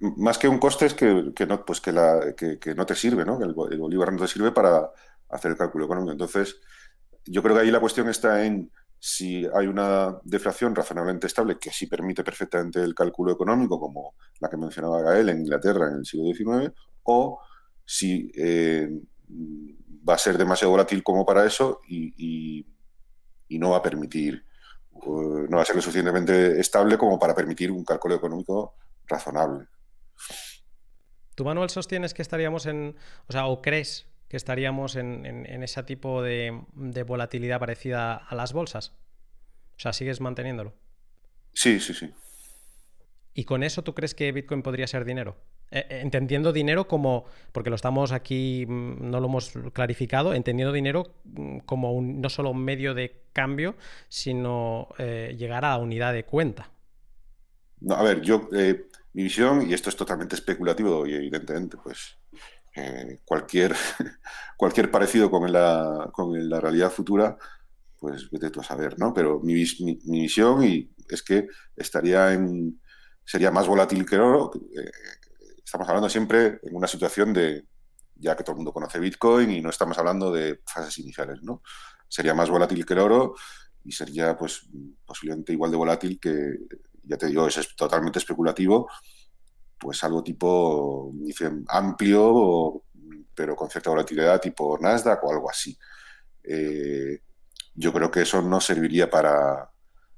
más 0.00 0.38
que 0.38 0.48
un 0.48 0.58
coste 0.58 0.86
es 0.86 0.94
que, 0.94 1.46
no, 1.46 1.64
pues 1.64 1.80
que, 1.80 1.92
la, 1.92 2.34
que, 2.36 2.74
no 2.74 2.84
te 2.86 2.96
sirve, 2.96 3.24
¿no? 3.24 3.38
Que 3.38 3.44
el, 3.44 3.54
bolívar 3.54 4.12
no 4.12 4.18
te 4.18 4.28
sirve 4.28 4.50
para 4.50 4.90
hacer 5.28 5.52
el 5.52 5.56
cálculo 5.56 5.84
económico. 5.84 6.12
Entonces, 6.12 6.60
yo 7.24 7.40
creo 7.40 7.54
que 7.54 7.62
ahí 7.62 7.70
la 7.70 7.80
cuestión 7.80 8.08
está 8.08 8.44
en 8.44 8.68
si 8.98 9.46
hay 9.54 9.66
una 9.66 10.18
deflación 10.24 10.74
razonablemente 10.74 11.28
estable 11.28 11.58
que 11.58 11.70
sí 11.70 11.86
permite 11.86 12.24
perfectamente 12.24 12.80
el 12.80 12.94
cálculo 12.94 13.32
económico, 13.32 13.78
como 13.78 14.14
la 14.40 14.48
que 14.48 14.56
mencionaba 14.56 15.02
Gael 15.02 15.28
en 15.28 15.40
Inglaterra 15.40 15.88
en 15.88 15.98
el 15.98 16.04
siglo 16.04 16.32
XIX, 16.32 16.72
o 17.04 17.40
si 17.84 18.30
eh, 18.36 18.88
va 20.08 20.14
a 20.14 20.18
ser 20.18 20.36
demasiado 20.38 20.72
volátil 20.72 21.02
como 21.02 21.24
para 21.24 21.46
eso 21.46 21.80
y, 21.88 22.66
no 23.50 23.70
va 23.70 23.78
a 23.78 23.82
permitir, 23.82 24.44
no 25.04 25.56
va 25.56 25.62
a 25.62 25.64
ser 25.64 25.76
lo 25.76 25.82
suficientemente 25.82 26.58
estable 26.58 26.96
como 26.96 27.18
para 27.18 27.34
permitir 27.34 27.70
un 27.70 27.84
cálculo 27.84 28.14
económico 28.14 28.74
razonable. 29.06 29.66
¿Tú, 31.34 31.44
Manuel, 31.44 31.70
sostienes 31.70 32.14
que 32.14 32.22
estaríamos 32.22 32.66
en, 32.66 32.96
o 33.26 33.32
sea, 33.32 33.46
o 33.46 33.62
crees 33.62 34.06
que 34.28 34.36
estaríamos 34.36 34.96
en, 34.96 35.46
ese 35.62 35.82
tipo 35.82 36.22
de, 36.22 36.64
volatilidad 37.06 37.60
parecida 37.60 38.14
a 38.14 38.34
las 38.34 38.52
bolsas? 38.52 38.94
O 39.76 39.80
sea, 39.80 39.92
¿sigues 39.92 40.20
manteniéndolo? 40.20 40.74
Sí, 41.52 41.80
sí, 41.80 41.92
sí. 41.94 42.10
¿Y 43.34 43.44
con 43.44 43.62
eso 43.62 43.82
tú 43.82 43.94
crees 43.94 44.14
que 44.14 44.32
Bitcoin 44.32 44.62
podría 44.62 44.86
ser 44.86 45.04
dinero? 45.04 45.36
Eh, 45.72 45.86
eh, 45.88 46.00
entendiendo 46.02 46.52
dinero 46.52 46.86
como, 46.86 47.24
porque 47.50 47.70
lo 47.70 47.76
estamos 47.76 48.12
aquí, 48.12 48.66
mm, 48.68 49.10
no 49.10 49.20
lo 49.20 49.26
hemos 49.26 49.52
clarificado, 49.72 50.34
entendiendo 50.34 50.70
dinero 50.70 51.14
mm, 51.24 51.60
como 51.60 51.92
un, 51.92 52.20
no 52.20 52.28
solo 52.28 52.50
un 52.50 52.62
medio 52.62 52.92
de 52.92 53.22
cambio, 53.32 53.74
sino 54.08 54.88
eh, 54.98 55.34
llegar 55.38 55.64
a 55.64 55.70
la 55.70 55.78
unidad 55.78 56.12
de 56.12 56.24
cuenta. 56.24 56.70
No, 57.80 57.94
a 57.94 58.02
ver, 58.02 58.20
yo, 58.20 58.50
mi 59.14 59.22
visión, 59.22 59.68
y 59.68 59.72
esto 59.72 59.88
es 59.88 59.96
totalmente 59.96 60.34
especulativo 60.34 61.06
y 61.06 61.14
evidentemente, 61.14 61.78
pues 61.82 62.18
cualquier, 63.24 63.74
cualquier 64.56 64.90
parecido 64.90 65.30
con 65.30 65.50
la, 65.50 66.10
con 66.12 66.48
la 66.48 66.60
realidad 66.60 66.90
futura, 66.90 67.36
pues 67.98 68.30
vete 68.30 68.50
tú 68.50 68.60
a 68.60 68.64
saber, 68.64 68.98
¿no? 68.98 69.12
Pero 69.14 69.40
mi, 69.40 69.54
visión 69.54 70.62
y 70.62 70.90
es 71.08 71.22
que 71.22 71.48
estaría 71.74 72.34
en, 72.34 72.80
sería 73.24 73.50
más 73.50 73.66
volátil 73.66 74.04
que 74.04 74.16
el 74.16 74.20
oro. 74.20 74.50
Estamos 75.64 75.88
hablando 75.88 76.08
siempre 76.08 76.60
en 76.62 76.74
una 76.74 76.86
situación 76.86 77.32
de, 77.32 77.64
ya 78.16 78.36
que 78.36 78.44
todo 78.44 78.52
el 78.52 78.58
mundo 78.58 78.72
conoce 78.72 78.98
Bitcoin 78.98 79.50
y 79.50 79.60
no 79.60 79.70
estamos 79.70 79.98
hablando 79.98 80.32
de 80.32 80.60
fases 80.66 80.98
iniciales, 80.98 81.42
¿no? 81.42 81.62
Sería 82.08 82.34
más 82.34 82.50
volátil 82.50 82.84
que 82.84 82.92
el 82.94 83.00
oro 83.00 83.34
y 83.84 83.92
sería, 83.92 84.36
pues, 84.36 84.68
posiblemente 85.04 85.52
igual 85.52 85.70
de 85.70 85.76
volátil 85.76 86.20
que, 86.20 86.56
ya 87.04 87.16
te 87.16 87.26
digo, 87.26 87.46
es 87.46 87.74
totalmente 87.76 88.18
especulativo, 88.18 88.88
pues 89.78 90.04
algo 90.04 90.22
tipo 90.22 91.12
amplio, 91.68 92.84
pero 93.34 93.56
con 93.56 93.68
cierta 93.68 93.90
volatilidad, 93.90 94.40
tipo 94.40 94.78
Nasdaq 94.80 95.24
o 95.24 95.32
algo 95.32 95.50
así. 95.50 95.76
Eh, 96.44 97.20
yo 97.74 97.92
creo 97.92 98.10
que 98.10 98.22
eso 98.22 98.42
no 98.42 98.60
serviría 98.60 99.10
para. 99.10 99.70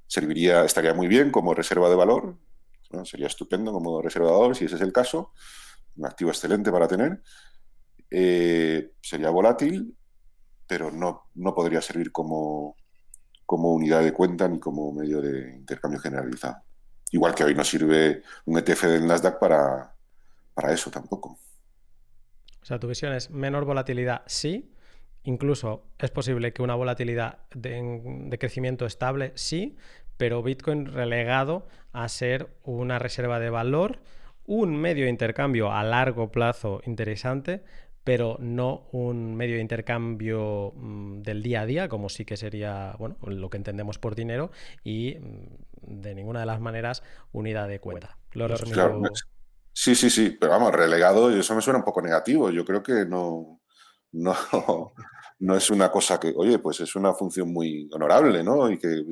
Serviría, 0.06 0.64
estaría 0.64 0.92
muy 0.92 1.08
bien 1.08 1.30
como 1.30 1.54
reserva 1.54 1.88
de 1.88 1.94
valor, 1.96 2.36
sería 3.04 3.26
estupendo 3.26 3.72
como 3.72 4.00
reserva 4.00 4.28
de 4.28 4.34
valor, 4.34 4.56
si 4.56 4.66
ese 4.66 4.76
es 4.76 4.80
el 4.80 4.92
caso, 4.92 5.32
un 5.96 6.06
activo 6.06 6.30
excelente 6.30 6.70
para 6.70 6.88
tener. 6.88 7.22
Eh, 8.10 8.92
sería 9.00 9.30
volátil, 9.30 9.96
pero 10.66 10.90
no, 10.90 11.30
no 11.34 11.54
podría 11.54 11.80
servir 11.80 12.12
como, 12.12 12.76
como 13.46 13.72
unidad 13.72 14.02
de 14.02 14.12
cuenta 14.12 14.48
ni 14.48 14.58
como 14.58 14.92
medio 14.92 15.20
de 15.20 15.54
intercambio 15.54 16.00
generalizado. 16.00 16.56
Igual 17.10 17.34
que 17.34 17.44
hoy 17.44 17.54
no 17.54 17.64
sirve 17.64 18.22
un 18.46 18.58
ETF 18.58 18.84
del 18.84 19.06
Nasdaq 19.06 19.38
para, 19.38 19.94
para 20.54 20.72
eso 20.72 20.90
tampoco. 20.90 21.38
O 22.60 22.66
sea, 22.66 22.80
tu 22.80 22.88
visión 22.88 23.12
es 23.12 23.30
menor 23.30 23.64
volatilidad, 23.66 24.22
sí. 24.26 24.74
Incluso 25.24 25.86
es 25.98 26.10
posible 26.10 26.52
que 26.52 26.62
una 26.62 26.74
volatilidad 26.74 27.46
de, 27.54 28.36
crecimiento 28.38 28.86
estable, 28.86 29.32
sí, 29.36 29.76
pero 30.16 30.42
Bitcoin 30.42 30.86
relegado 30.86 31.66
a 31.92 32.08
ser 32.08 32.48
una 32.62 32.98
reserva 32.98 33.38
de 33.38 33.50
valor, 33.50 34.00
un 34.46 34.76
medio 34.76 35.04
de 35.04 35.10
intercambio 35.10 35.72
a 35.72 35.82
largo 35.84 36.30
plazo 36.30 36.80
interesante, 36.84 37.64
pero 38.04 38.36
no 38.38 38.86
un 38.92 39.34
medio 39.34 39.56
de 39.56 39.62
intercambio 39.62 40.72
mm, 40.76 41.22
del 41.22 41.42
día 41.42 41.62
a 41.62 41.66
día, 41.66 41.88
como 41.88 42.10
sí 42.10 42.24
que 42.24 42.36
sería 42.36 42.94
bueno, 42.98 43.16
lo 43.22 43.48
que 43.48 43.56
entendemos 43.56 43.98
por 43.98 44.14
dinero, 44.14 44.50
y 44.84 45.16
mm, 45.18 46.00
de 46.02 46.14
ninguna 46.14 46.40
de 46.40 46.46
las 46.46 46.60
maneras 46.60 47.02
unidad 47.32 47.66
de 47.68 47.80
cuenta. 47.80 48.18
sí, 49.72 49.94
sí, 49.94 50.10
sí, 50.10 50.36
pero 50.38 50.52
vamos, 50.52 50.72
relegado, 50.72 51.30
eso 51.30 51.54
me 51.54 51.62
suena 51.62 51.78
un 51.78 51.84
poco 51.84 52.02
negativo. 52.02 52.50
Yo 52.50 52.64
creo 52.64 52.82
que 52.82 53.06
no, 53.06 53.60
no, 54.12 54.34
no 55.44 55.54
es 55.54 55.68
una 55.68 55.90
cosa 55.90 56.18
que, 56.18 56.32
oye, 56.34 56.58
pues 56.58 56.80
es 56.80 56.96
una 56.96 57.12
función 57.12 57.52
muy 57.52 57.86
honorable, 57.92 58.42
¿no? 58.42 58.70
Y 58.70 58.78
que 58.78 59.04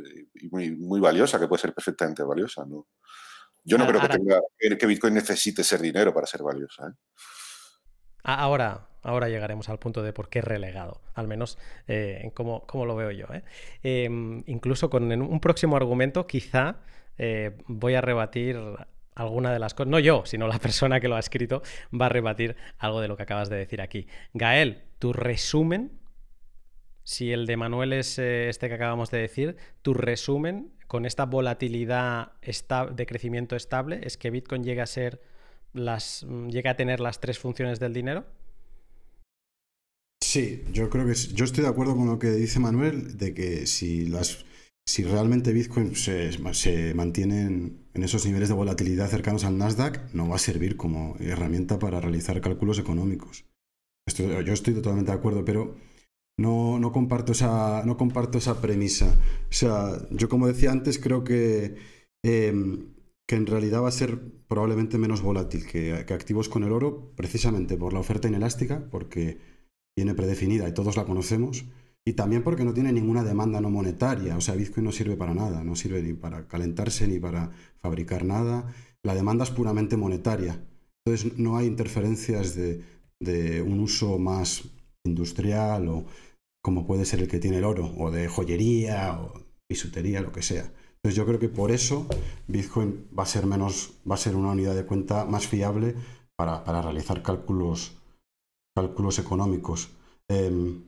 muy, 0.51 0.71
muy 0.71 0.99
valiosa, 0.99 1.39
que 1.39 1.47
puede 1.47 1.61
ser 1.61 1.75
perfectamente 1.75 2.23
valiosa, 2.23 2.65
¿no? 2.65 2.87
Yo 3.65 3.77
no 3.77 3.87
creo 3.87 4.01
que, 4.01 4.09
tenga, 4.09 4.41
que 4.79 4.87
Bitcoin 4.87 5.15
necesite 5.15 5.63
ser 5.63 5.81
dinero 5.81 6.13
para 6.13 6.27
ser 6.27 6.43
valiosa. 6.43 6.89
¿eh? 6.89 6.93
Ahora, 8.25 8.89
ahora 9.03 9.29
llegaremos 9.29 9.69
al 9.69 9.79
punto 9.79 10.03
de 10.03 10.13
por 10.15 10.31
qué 10.31 10.41
relegado, 10.41 11.03
al 11.15 11.29
menos 11.29 11.59
eh, 11.87 12.33
como, 12.35 12.65
lo 12.87 12.97
veo 12.97 13.11
yo. 13.11 13.27
¿eh? 13.33 13.45
Em, 13.83 14.43
incluso 14.47 14.89
con 14.89 15.13
un 15.13 15.41
próximo 15.41 15.77
argumento, 15.77 16.27
quizá 16.27 16.77
voy 17.69 17.95
a 17.95 18.01
rebatir 18.01 18.59
alguna 19.15 19.53
de 19.53 19.61
las 19.61 19.75
cosas, 19.75 19.91
no 19.91 20.01
yo, 20.01 20.25
sino 20.25 20.49
la 20.49 20.59
persona 20.59 20.99
que 20.99 21.09
lo 21.09 21.17
ha 21.17 21.21
escrito, 21.21 21.63
va 21.93 22.07
a 22.07 22.09
rebatir 22.09 22.57
algo 22.79 23.01
de 23.03 23.09
lo 23.09 23.17
que 23.17 23.23
acabas 23.23 23.51
de 23.51 23.59
decir 23.59 23.83
aquí. 23.83 24.09
Gael, 24.33 24.83
tu 24.99 25.13
resumen, 25.13 26.02
si 27.05 27.33
el 27.33 27.47
de 27.47 27.57
Manuel 27.57 27.93
es 27.93 28.19
este 28.19 28.69
que 28.69 28.75
acabamos 28.75 29.11
de 29.11 29.19
decir, 29.19 29.57
tu 29.83 29.95
resumen 29.95 30.73
con 30.87 31.07
esta 31.07 31.25
volatilidad 31.25 32.33
de 32.41 33.07
crecimiento 33.07 33.57
estable 33.57 34.01
es 34.03 34.17
que 34.17 34.31
Bitcoin 34.31 34.63
llega 34.63 34.83
a 34.83 34.87
ser 34.87 35.21
las, 35.73 36.25
mm, 36.29 36.49
llega 36.49 36.73
a 36.73 36.77
tener 36.77 37.01
las 37.01 37.21
tres 37.21 37.39
funciones 37.39 37.81
del 37.81 37.93
dinero? 37.93 38.25
Sí, 40.23 40.65
yo 40.73 40.89
creo 40.89 41.07
que 41.07 41.15
yo 41.15 41.45
estoy 41.45 41.65
de 41.65 41.71
acuerdo 41.71 41.97
con 41.97 42.07
lo 42.07 42.19
que 42.19 42.31
dice 42.31 42.61
Manuel, 42.61 43.17
de 43.19 43.35
que 43.35 43.67
si 43.67 44.07
las 44.07 44.45
si 44.87 45.05
realmente 45.05 45.53
Bitcoin 45.53 45.95
se, 45.95 46.33
se 46.55 46.95
mantiene 46.95 47.43
en, 47.43 48.03
esos 48.03 48.27
niveles 48.27 48.49
de 48.49 48.55
volatilidad 48.55 49.09
cercanos 49.09 49.45
al 49.45 49.57
Nasdaq, 49.57 50.13
no 50.13 50.29
va 50.29 50.37
a 50.37 50.41
servir 50.41 50.77
como 50.77 51.17
herramienta 51.21 51.79
para 51.79 52.01
realizar 52.01 52.41
cálculos 52.41 52.79
económicos. 52.79 53.45
yo 54.17 54.53
estoy 54.53 54.75
totalmente 54.75 55.13
de 55.13 55.17
acuerdo, 55.17 55.45
pero 55.45 55.77
no, 56.43 56.79
no, 56.79 56.93
comparto 56.93 57.33
esa, 57.33 57.85
no 57.85 57.97
comparto 57.97 58.39
esa 58.39 58.61
premisa. 58.61 59.09
O 59.51 59.55
sea, 59.61 60.07
yo 60.11 60.29
como 60.29 60.47
decía 60.47 60.73
antes, 60.73 60.99
creo 60.99 61.25
que 61.25 61.77
em, 62.23 62.93
que 63.33 63.37
en 63.37 63.47
realidad 63.47 63.83
va 63.83 63.89
a 63.89 63.93
ser 63.93 64.21
probablemente 64.47 64.99
menos 64.99 65.23
volátil 65.23 65.67
que, 65.67 65.95
activos 65.95 66.51
con 66.51 66.65
el 66.65 66.73
oro, 66.73 67.13
precisamente 67.17 67.79
por 67.79 67.95
la 67.95 68.01
oferta 68.01 68.29
inelástica, 68.29 68.87
porque 68.91 69.39
viene 69.97 70.15
predefinida 70.15 70.69
y 70.69 70.75
todos 70.75 70.97
la 70.97 71.07
conocemos, 71.07 71.65
y 72.05 72.13
también 72.13 72.43
porque 72.43 72.65
no 72.65 72.75
tiene 72.75 72.93
ninguna 72.93 73.25
demanda 73.25 73.61
no 73.63 73.71
monetaria, 73.71 74.37
o 74.37 74.43
sea, 74.43 74.55
Bitcoin 74.55 74.85
no 74.85 74.93
sirve 74.93 75.17
para 75.17 75.33
nada, 75.33 75.65
no 75.65 75.77
sirve 75.77 76.03
ni 76.03 76.13
para 76.13 76.47
calentarse 76.47 77.07
ni 77.09 77.19
para 77.19 77.53
fabricar 77.79 78.25
nada, 78.25 78.75
la 79.03 79.15
demanda 79.15 79.45
es 79.45 79.51
puramente 79.51 79.97
monetaria, 79.97 80.61
entonces 81.05 81.39
no 81.39 81.57
hay 81.57 81.67
interferencias 81.67 82.55
de, 82.55 82.83
de 83.19 83.63
un 83.63 83.81
uso 83.81 84.19
más 84.19 84.65
industrial 85.05 85.89
o 85.89 86.05
como 86.63 86.87
puede 86.87 87.05
ser 87.05 87.21
el 87.21 87.29
que 87.29 87.39
tiene 87.39 87.59
el 87.59 87.65
oro, 87.65 87.93
o 87.99 88.11
de 88.11 88.29
joyería 88.29 89.21
o 89.21 89.33
bisutería, 89.69 90.21
lo 90.21 90.33
que 90.33 90.43
sea. 90.43 90.73
Entonces 90.97 91.17
yo 91.17 91.27
creo 91.27 91.41
que 91.41 91.49
por 91.49 91.73
eso 91.73 92.07
Bitcoin 92.47 93.09
va 93.19 93.25
a 93.25 93.27
ser 93.27 93.47
menos, 93.47 93.95
va 94.09 94.15
a 94.15 94.19
ser 94.19 94.37
una 94.37 94.53
unidad 94.53 94.77
de 94.77 94.87
cuenta 94.87 95.25
más 95.25 95.49
fiable 95.49 95.97
para, 96.37 96.83
realizar 96.83 97.23
cálculos, 97.23 97.99
cálculos 98.77 99.19
económicos. 99.19 99.91
Em, 100.29 100.85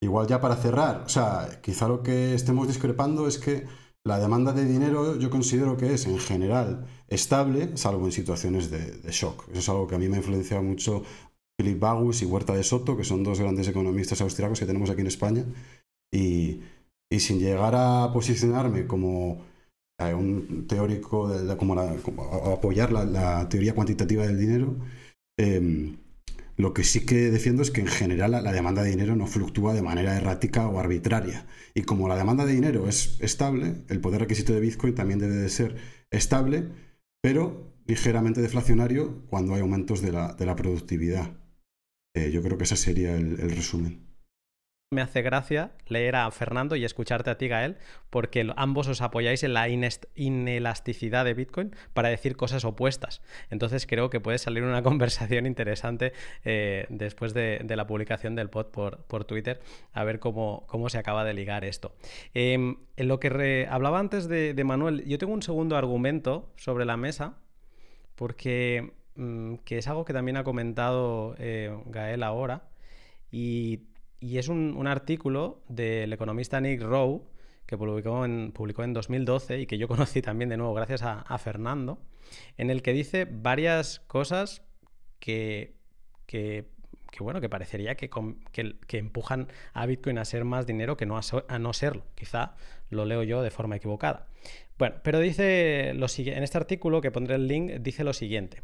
igual 0.00 0.26
ya 0.28 0.40
para 0.40 0.56
cerrar, 0.56 1.02
o 1.04 1.08
sea, 1.08 1.60
quizá 1.62 1.88
lo 1.88 2.02
que 2.02 2.34
estemos 2.34 2.68
discrepando 2.68 3.26
es 3.26 3.38
que 3.38 3.66
la 4.06 4.20
demanda 4.20 4.52
de 4.52 4.64
dinero 4.64 5.18
yo 5.18 5.30
considero 5.30 5.76
que 5.76 5.92
es 5.92 6.06
en 6.06 6.18
general 6.18 6.86
estable, 7.08 7.76
salvo 7.76 8.06
en 8.06 8.12
situaciones 8.12 8.70
de, 8.70 9.10
shock. 9.10 9.48
Eso 9.50 9.58
es 9.58 9.68
algo 9.68 9.88
que 9.88 9.96
a 9.96 9.98
mí 9.98 10.08
me 10.08 10.14
ha 10.14 10.18
influenciado 10.18 10.62
mucho 10.62 11.02
Philip 11.58 11.78
Bagus 11.78 12.22
y 12.22 12.26
Huerta 12.26 12.54
de 12.54 12.62
Soto, 12.62 12.96
que 12.96 13.04
son 13.04 13.22
dos 13.22 13.40
grandes 13.40 13.68
economistas 13.68 14.20
austriacos 14.20 14.60
que 14.60 14.66
tenemos 14.66 14.90
aquí 14.90 15.00
en 15.00 15.06
España. 15.06 15.44
Y, 16.12 16.60
sin 17.18 17.38
llegar 17.38 17.74
a 17.74 18.10
posicionarme 18.12 18.86
como 18.86 19.42
un 19.98 20.66
teórico 20.68 21.28
de, 21.28 21.50
apoyar 21.50 22.92
la, 22.92 23.48
teoría 23.48 23.74
cuantitativa 23.74 24.26
del 24.26 24.38
dinero. 24.38 24.76
Em, 25.38 25.96
lo 26.56 26.72
que 26.72 26.84
sí 26.84 27.04
que 27.04 27.30
defiendo 27.30 27.62
es 27.62 27.70
que 27.70 27.82
en 27.82 27.86
general 27.86 28.30
la, 28.30 28.52
demanda 28.52 28.82
de 28.82 28.90
dinero 28.90 29.14
no 29.14 29.26
fluctúa 29.26 29.74
de 29.74 29.82
manera 29.82 30.16
errática 30.16 30.68
o 30.68 30.78
arbitraria. 30.78 31.46
Y 31.74 31.82
como 31.82 32.08
la 32.08 32.16
demanda 32.16 32.46
de 32.46 32.54
dinero 32.54 32.88
es 32.88 33.18
estable, 33.20 33.82
el 33.88 34.00
poder 34.00 34.20
requisito 34.22 34.54
de 34.54 34.60
Bitcoin 34.60 34.94
también 34.94 35.18
debe 35.18 35.34
de 35.34 35.48
ser 35.50 35.76
estable, 36.10 36.68
pero 37.22 37.72
ligeramente 37.86 38.40
deflacionario 38.40 39.22
cuando 39.28 39.54
hay 39.54 39.60
aumentos 39.60 40.00
de 40.00 40.12
la, 40.12 40.56
productividad. 40.56 41.30
Eh, 42.16 42.30
yo 42.32 42.42
creo 42.42 42.56
que 42.56 42.64
ese 42.64 42.76
sería 42.76 43.14
el 43.14 43.50
resumen. 43.50 44.00
me 44.90 45.02
hace 45.02 45.20
gracia 45.20 45.72
leer 45.86 46.16
a 46.16 46.30
Fernando 46.30 46.76
y 46.76 46.84
escucharte 46.84 47.28
a 47.28 47.36
ti, 47.36 47.48
Gael, 47.48 47.76
porque 48.08 48.50
ambos 48.56 48.88
os 48.88 49.02
apoyáis 49.02 49.42
en 49.42 49.52
la 49.52 49.68
inelasticidad 49.68 51.26
de 51.26 51.34
Bitcoin 51.34 51.76
para 51.92 52.08
decir 52.08 52.36
cosas 52.36 52.64
opuestas. 52.64 53.20
Entonces 53.50 53.86
creo 53.86 54.08
que 54.08 54.20
puede 54.20 54.38
salir 54.38 54.62
una 54.62 54.82
conversación 54.90 55.44
interesante 55.44 56.14
eh, 56.44 56.86
después 56.88 57.34
de, 57.34 57.62
la 57.68 57.86
publicación 57.86 58.34
del 58.34 58.48
pod 58.48 58.68
por, 58.68 59.24
Twitter, 59.24 59.60
a 59.92 60.02
ver 60.04 60.18
cómo, 60.18 60.88
se 60.88 60.96
acaba 60.96 61.22
de 61.24 61.34
ligar 61.34 61.66
esto. 61.66 61.94
Em, 62.32 62.76
en 62.96 63.08
lo 63.08 63.20
que 63.20 63.66
hablaba 63.68 63.98
antes 63.98 64.26
de, 64.26 64.64
Manuel, 64.64 65.04
yo 65.04 65.18
tengo 65.18 65.34
un 65.34 65.42
segundo 65.42 65.76
argumento 65.76 66.50
sobre 66.56 66.86
la 66.86 66.96
mesa, 66.96 67.36
porque 68.14 68.94
que 69.64 69.78
es 69.78 69.88
algo 69.88 70.04
que 70.04 70.12
también 70.12 70.36
ha 70.36 70.44
comentado 70.44 71.34
eh, 71.38 71.74
Gael 71.86 72.22
ahora. 72.22 72.68
Y 73.30 73.82
y 74.20 74.38
es 74.38 74.48
un, 74.48 74.86
artículo 74.86 75.62
del 75.68 76.12
economista 76.12 76.60
Nick 76.60 76.82
Rowe 76.82 77.22
que 77.66 77.76
publicó 77.76 78.24
en, 78.24 78.52
publicó 78.52 78.84
en 78.84 78.92
2012 78.92 79.60
y 79.60 79.66
que 79.66 79.78
yo 79.78 79.88
conocí 79.88 80.22
también 80.22 80.48
de 80.48 80.56
nuevo 80.56 80.74
gracias 80.74 81.02
a, 81.02 81.38
Fernando, 81.38 81.98
en 82.56 82.70
el 82.70 82.82
que 82.82 82.92
dice 82.92 83.26
varias 83.30 84.00
cosas 84.00 84.62
que, 85.18 85.74
que, 86.26 86.66
bueno, 87.20 87.40
que 87.40 87.48
parecería 87.48 87.94
que, 87.94 88.10
que, 88.52 88.98
empujan 88.98 89.48
a 89.72 89.86
Bitcoin 89.86 90.18
a 90.18 90.24
ser 90.24 90.44
más 90.44 90.66
dinero 90.66 90.96
que 90.96 91.06
no 91.06 91.18
a, 91.18 91.58
no 91.58 91.72
serlo. 91.72 92.04
Quizá 92.14 92.54
lo 92.90 93.04
leo 93.04 93.22
yo 93.22 93.42
de 93.42 93.50
forma 93.50 93.76
equivocada. 93.76 94.28
Bueno, 94.78 94.96
pero 95.02 95.18
dice 95.18 95.92
lo 95.94 96.06
en 96.16 96.42
este 96.42 96.58
artículo 96.58 97.00
que 97.00 97.10
pondré 97.10 97.36
el 97.36 97.48
link, 97.48 97.70
dice 97.80 98.04
lo 98.04 98.12
siguiente. 98.12 98.62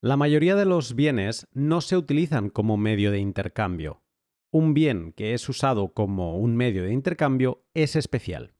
La 0.00 0.16
mayoría 0.16 0.54
de 0.54 0.64
los 0.64 0.94
bienes 0.94 1.48
no 1.52 1.80
se 1.80 1.96
utilizan 1.96 2.50
como 2.50 2.76
medio 2.76 3.10
de 3.10 3.18
intercambio 3.18 4.02
un 4.50 4.72
bien 4.72 5.12
que 5.12 5.34
es 5.34 5.48
usado 5.48 5.92
como 5.92 6.38
un 6.38 6.56
medio 6.56 6.82
de 6.84 6.92
intercambio 6.92 7.66
es 7.74 7.96
especial. 7.96 8.54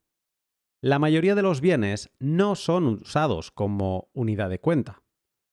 La 0.83 0.99
mayoría 0.99 1.35
de 1.35 1.43
los 1.43 1.61
bienes 1.61 2.11
no 2.19 2.55
son 2.55 2.87
usados 2.87 3.51
como 3.51 4.11
unidad 4.13 4.51
de 4.51 4.61
cuenta. 4.61 5.03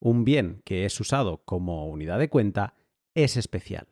Un 0.01 0.23
bien 0.25 0.61
que 0.65 0.85
es 0.85 0.99
usado 0.99 1.43
como 1.45 1.87
unidad 1.87 2.19
de 2.19 2.29
cuenta 2.29 2.75
es 3.15 3.37
especial. 3.37 3.87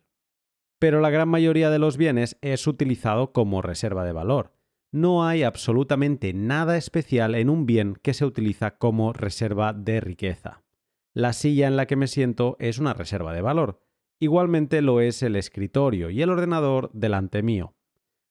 Pero 0.79 0.99
la 0.99 1.09
gran 1.09 1.29
mayoría 1.29 1.69
de 1.69 1.79
los 1.79 1.95
bienes 1.97 2.37
es 2.41 2.67
utilizado 2.67 3.31
como 3.31 3.61
reserva 3.61 4.03
de 4.03 4.11
valor. 4.11 4.53
No 4.91 5.25
hay 5.25 5.43
absolutamente 5.43 6.33
nada 6.33 6.77
especial 6.77 7.35
en 7.35 7.49
un 7.49 7.65
bien 7.65 7.95
que 7.95 8.13
se 8.13 8.25
utiliza 8.25 8.77
como 8.77 9.13
reserva 9.13 9.73
de 9.73 10.01
riqueza. 10.01 10.62
La 11.13 11.33
silla 11.33 11.67
en 11.67 11.77
la 11.77 11.85
que 11.85 11.95
me 11.95 12.07
siento 12.07 12.55
es 12.59 12.79
una 12.79 12.93
reserva 12.93 13.33
de 13.33 13.41
valor, 13.41 13.83
Igualmente 14.23 14.81
lo 14.81 15.01
es 15.01 15.21
el 15.21 15.35
escritorio 15.35 16.09
y 16.09 16.21
el 16.21 16.29
ordenador 16.29 16.89
delante 16.93 17.43
mío. 17.43 17.75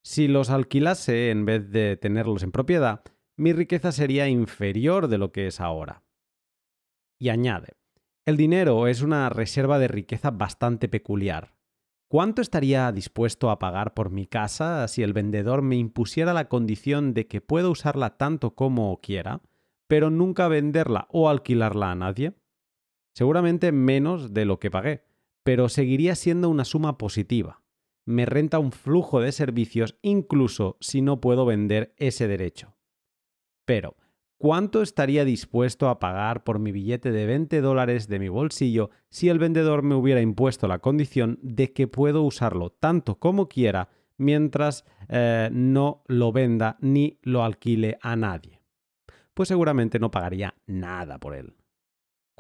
Si 0.03 0.27
los 0.27 0.49
alquilase 0.49 1.31
en 1.31 1.45
vez 1.45 1.71
de 1.71 1.99
tenerlos 1.99 2.43
en 2.43 2.51
propiedad, 2.51 3.03
mi 3.37 3.53
riqueza 3.53 3.93
sería 3.93 4.27
inferior 4.27 5.09
de 5.09 5.19
lo 5.19 5.33
que 5.33 5.47
es 5.47 5.61
ahora. 5.61 6.03
Y 7.21 7.29
añade, 7.29 7.75
el 8.25 8.39
dinero 8.39 8.87
es 8.87 9.03
una 9.03 9.29
reserva 9.29 9.79
de 9.79 9.89
riqueza 9.89 10.31
bastante 10.31 10.89
peculiar. 10.89 11.57
¿Cuánto 12.09 12.41
estaría 12.41 12.91
dispuesto 12.91 13.51
a 13.51 13.59
pagar 13.59 13.93
por 13.93 14.09
mi 14.09 14.27
casa 14.27 14.89
si 14.89 15.03
el 15.03 15.13
vendedor 15.13 15.61
me 15.61 15.77
impusiera 15.77 16.33
la 16.33 16.49
condición 16.49 17.13
de 17.13 17.27
que 17.27 17.43
puedo 17.43 17.71
usarla 17.71 18.17
tanto 18.17 18.55
como 18.55 18.99
quiera, 19.03 19.43
pero 19.89 20.09
nunca 20.09 20.49
venderla 20.49 21.07
o 21.11 21.29
alquilarla 21.29 21.91
a 21.91 21.95
nadie? 21.97 22.33
Seguramente 23.13 23.73
menos 23.73 24.33
de 24.33 24.45
lo 24.45 24.59
que 24.59 24.71
pagué, 24.71 25.05
pero 25.43 25.69
seguiría 25.69 26.15
siendo 26.15 26.49
una 26.49 26.65
suma 26.65 26.99
positiva. 26.99 27.63
Me 28.05 28.27
renta 28.27 28.59
un 28.59 28.73
flujo 28.73 29.21
de 29.21 29.33
servicios 29.33 29.97
incluso 30.03 30.77
si 30.81 31.03
no 31.03 31.21
puedo 31.21 31.45
vender 31.45 31.95
ese 31.99 32.27
derecho. 32.27 32.75
Pero, 33.65 33.97
¿cuánto 34.39 34.83
estaría 34.83 35.25
dispuesto 35.25 35.89
a 35.89 36.01
pagar 36.01 36.43
por 36.43 36.59
mi 36.59 36.73
billete 36.73 37.13
de 37.13 37.27
20 37.27 37.61
dólares 37.61 38.09
de 38.09 38.19
mi 38.19 38.29
bolsillo 38.29 38.91
si 39.09 39.29
el 39.29 39.39
vendedor 39.39 39.83
me 39.83 39.95
hubiera 39.95 40.21
impuesto 40.21 40.67
la 40.67 40.81
condición 40.81 41.39
de 41.43 41.73
que 41.73 41.87
puedo 41.87 42.23
usarlo 42.23 42.71
tanto 42.71 43.19
como 43.19 43.49
quiera 43.49 43.89
mientras 44.17 44.85
eh, 45.09 45.49
no 45.53 46.03
lo 46.07 46.33
venda 46.33 46.77
ni 46.81 47.19
lo 47.23 47.45
alquile 47.45 47.99
a 48.03 48.17
nadie? 48.17 48.61
Pues 49.35 49.49
seguramente 49.49 49.99
no 49.99 50.11
pagaría 50.11 50.55
nada 50.67 51.19
por 51.19 51.35
él. 51.35 51.55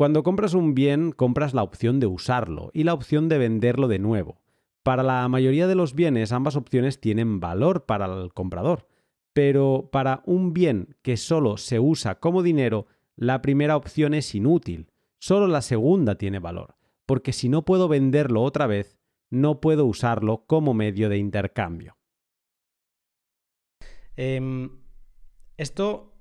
Cuando 0.02 0.24
compras 0.24 0.54
un 0.54 0.74
bien, 0.74 1.12
compras 1.12 1.54
la 1.54 1.62
opción 1.62 2.00
de 2.00 2.08
usarlo 2.08 2.72
y 2.74 2.82
la 2.82 2.92
opción 2.92 3.28
de 3.28 3.38
venderlo 3.38 3.86
de 3.86 4.00
nuevo. 4.00 4.40
Para 4.82 5.04
la 5.04 5.28
mayoría 5.28 5.68
de 5.68 5.76
los 5.76 5.94
bienes, 5.94 6.32
ambas 6.32 6.56
opciones 6.56 7.00
tienen 7.00 7.38
valor 7.38 7.86
para 7.86 8.06
el 8.06 8.34
comprador, 8.34 8.88
pero 9.32 9.90
para 9.92 10.24
un 10.26 10.52
bien 10.54 10.96
que 11.02 11.16
solo 11.16 11.56
se 11.56 11.78
usa 11.78 12.16
como 12.16 12.42
dinero, 12.42 12.88
la 13.14 13.42
primera 13.42 13.76
opción 13.76 14.12
es 14.12 14.34
inútil, 14.34 14.90
solo 15.20 15.46
la 15.46 15.62
segunda 15.62 16.16
tiene 16.16 16.40
valor, 16.40 16.74
porque 17.06 17.32
si 17.32 17.48
no 17.48 17.64
puedo 17.64 17.86
venderlo 17.86 18.42
otra 18.42 18.66
vez, 18.66 18.98
no 19.30 19.60
puedo 19.60 19.86
usarlo 19.86 20.46
como 20.48 20.74
medio 20.74 21.10
de 21.10 21.18
intercambio. 21.18 21.96
Em, 24.16 24.68
esto 25.56 26.11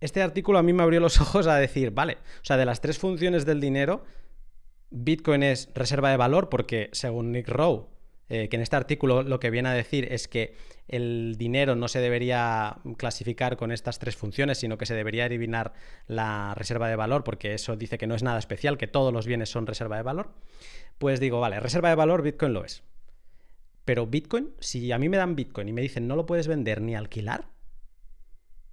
este 0.00 0.22
artículo 0.22 0.58
a 0.58 0.62
mí 0.62 0.72
me 0.72 0.82
abrió 0.82 1.00
los 1.00 1.20
ojos 1.20 1.46
a 1.46 1.56
decir, 1.56 1.90
vale, 1.90 2.14
o 2.14 2.44
sea, 2.44 2.56
de 2.56 2.64
las 2.64 2.80
tres 2.80 2.98
funciones 2.98 3.44
del 3.46 3.60
dinero, 3.60 4.04
Bitcoin 4.90 5.42
es 5.42 5.70
reserva 5.74 6.10
de 6.10 6.16
valor 6.16 6.48
porque 6.48 6.88
según 6.92 7.32
Nick 7.32 7.48
Rowe, 7.48 7.86
eh, 8.28 8.48
que 8.48 8.56
en 8.56 8.62
este 8.62 8.76
artículo 8.76 9.22
lo 9.22 9.40
que 9.40 9.50
viene 9.50 9.68
a 9.68 9.72
decir 9.72 10.12
es 10.12 10.28
que 10.28 10.54
el 10.88 11.36
dinero 11.36 11.76
no 11.76 11.88
se 11.88 12.00
debería 12.00 12.78
clasificar 12.96 13.56
con 13.56 13.72
estas 13.72 13.98
tres 13.98 14.16
funciones, 14.16 14.58
sino 14.58 14.78
que 14.78 14.86
se 14.86 14.94
debería 14.94 15.24
adivinar 15.24 15.72
la 16.06 16.54
reserva 16.54 16.88
de 16.88 16.96
valor, 16.96 17.24
porque 17.24 17.54
eso 17.54 17.76
dice 17.76 17.98
que 17.98 18.06
no 18.06 18.14
es 18.14 18.22
nada 18.22 18.38
especial, 18.38 18.78
que 18.78 18.86
todos 18.86 19.12
los 19.12 19.26
bienes 19.26 19.50
son 19.50 19.66
reserva 19.66 19.96
de 19.96 20.02
valor. 20.02 20.32
Pues 20.98 21.20
digo, 21.20 21.40
vale, 21.40 21.60
reserva 21.60 21.88
de 21.88 21.94
valor, 21.96 22.22
Bitcoin 22.22 22.52
lo 22.52 22.64
es. 22.64 22.82
Pero 23.84 24.06
Bitcoin, 24.06 24.52
si 24.60 24.92
a 24.92 24.98
mí 24.98 25.08
me 25.08 25.16
dan 25.16 25.36
Bitcoin 25.36 25.68
y 25.68 25.72
me 25.72 25.82
dicen 25.82 26.06
no 26.06 26.14
lo 26.14 26.26
puedes 26.26 26.46
vender 26.46 26.80
ni 26.80 26.94
alquilar, 26.94 27.48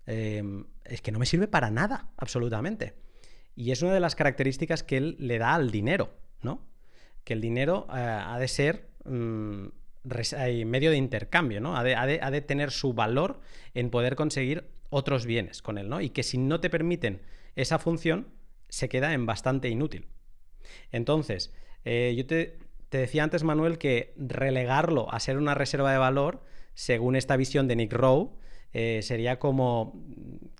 Em, 0.07 0.63
es 0.89 1.01
que 1.01 1.11
no 1.11 1.19
me 1.19 1.25
sirve 1.25 1.47
para 1.47 1.71
nada, 1.71 2.09
absolutamente. 2.17 2.93
Y 3.55 3.71
es 3.71 3.81
una 3.81 3.93
de 3.93 3.99
las 3.99 4.15
características 4.15 4.83
que 4.83 4.97
él 4.97 5.15
le 5.19 5.39
da 5.39 5.55
al 5.55 5.71
dinero, 5.71 6.13
¿no? 6.41 6.61
Que 7.23 7.33
el 7.33 7.41
dinero 7.41 7.87
eh, 7.89 7.97
ha 7.99 8.37
de 8.37 8.47
ser 8.47 8.89
mm, 9.05 9.67
medio 10.65 10.91
de 10.91 10.97
intercambio, 10.97 11.59
¿no? 11.59 11.75
Ha 11.75 11.83
de, 11.83 12.41
tener 12.41 12.71
su 12.71 12.93
valor 12.93 13.39
en 13.73 13.89
poder 13.89 14.15
conseguir 14.15 14.69
otros 14.89 15.25
bienes 15.25 15.61
con 15.61 15.77
él, 15.77 15.89
¿no? 15.89 16.01
Y 16.01 16.11
que 16.11 16.23
si 16.23 16.37
no 16.37 16.59
te 16.59 16.69
permiten 16.69 17.21
esa 17.55 17.79
función, 17.79 18.27
se 18.69 18.89
queda 18.89 19.13
en 19.13 19.25
bastante 19.25 19.69
inútil. 19.69 20.07
Entonces, 20.91 21.53
eh, 21.83 22.13
yo 22.15 22.25
te 22.25 22.57
decía 22.89 23.23
antes, 23.23 23.43
Manuel, 23.43 23.77
que 23.77 24.13
relegarlo 24.17 25.11
a 25.11 25.19
ser 25.19 25.37
una 25.37 25.55
reserva 25.55 25.91
de 25.91 25.97
valor, 25.97 26.43
según 26.73 27.15
esta 27.15 27.37
visión 27.37 27.67
de 27.67 27.75
Nick 27.75 27.93
Rowe, 27.93 28.37
eh, 28.79 29.01
sería 29.01 29.39
como 29.39 29.99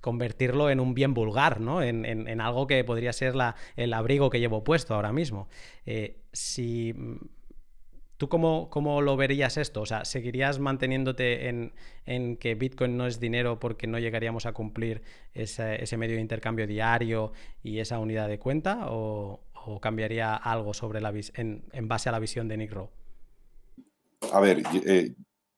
convertirlo 0.02 0.72
en 0.72 0.80
un 0.80 0.96
bien 0.96 1.14
vulgar, 1.14 1.62
¿no? 1.62 1.84
En, 1.84 2.42
algo 2.42 2.66
que 2.66 2.84
podría 2.84 3.14
ser 3.14 3.36
el 3.76 3.94
abrigo 3.94 4.32
que 4.32 4.40
llevo 4.40 4.64
puesto 4.64 4.96
ahora 4.96 5.14
mismo. 5.14 5.48
Eh, 5.86 6.18
si 6.34 6.96
¿Tú 8.18 8.28
cómo, 8.28 9.02
lo 9.04 9.18
verías 9.18 9.58
esto? 9.58 9.82
O 9.82 9.86
sea, 9.86 10.04
¿seguirías 10.04 10.58
manteniéndote 10.58 11.48
en, 11.48 12.38
que 12.38 12.56
Bitcoin 12.56 12.98
no 12.98 13.06
es 13.06 13.20
dinero 13.20 13.60
porque 13.60 13.86
no 13.86 14.00
llegaríamos 14.00 14.48
a 14.48 14.54
cumplir 14.54 15.04
ese, 15.36 15.96
medio 15.96 16.16
de 16.16 16.22
intercambio 16.22 16.66
diario 16.66 17.34
y 17.62 17.78
esa 17.78 18.00
unidad 18.00 18.28
de 18.28 18.40
cuenta? 18.40 18.88
¿O, 18.90 19.42
cambiaría 19.80 20.34
algo 20.34 20.74
sobre 20.74 21.02
la 21.02 21.14
en, 21.36 21.66
en, 21.72 21.88
base 21.88 22.10
a 22.10 22.14
la 22.14 22.20
visión 22.20 22.48
de 22.48 22.58
Nick 22.58 22.72
Rowe? 22.72 22.90
A 24.34 24.40
ver, 24.40 24.64
eh, 24.88 25.14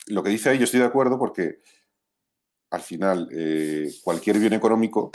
lo 0.08 0.24
que 0.24 0.30
dice 0.30 0.50
ahí 0.50 0.58
yo 0.58 0.66
estoy 0.66 0.82
de 0.82 0.88
acuerdo 0.88 1.18
porque 1.18 1.60
al 2.72 2.82
final 2.82 3.28
eh, 3.32 3.92
cualquier 4.04 4.40
bien 4.40 4.54
económico 4.54 5.12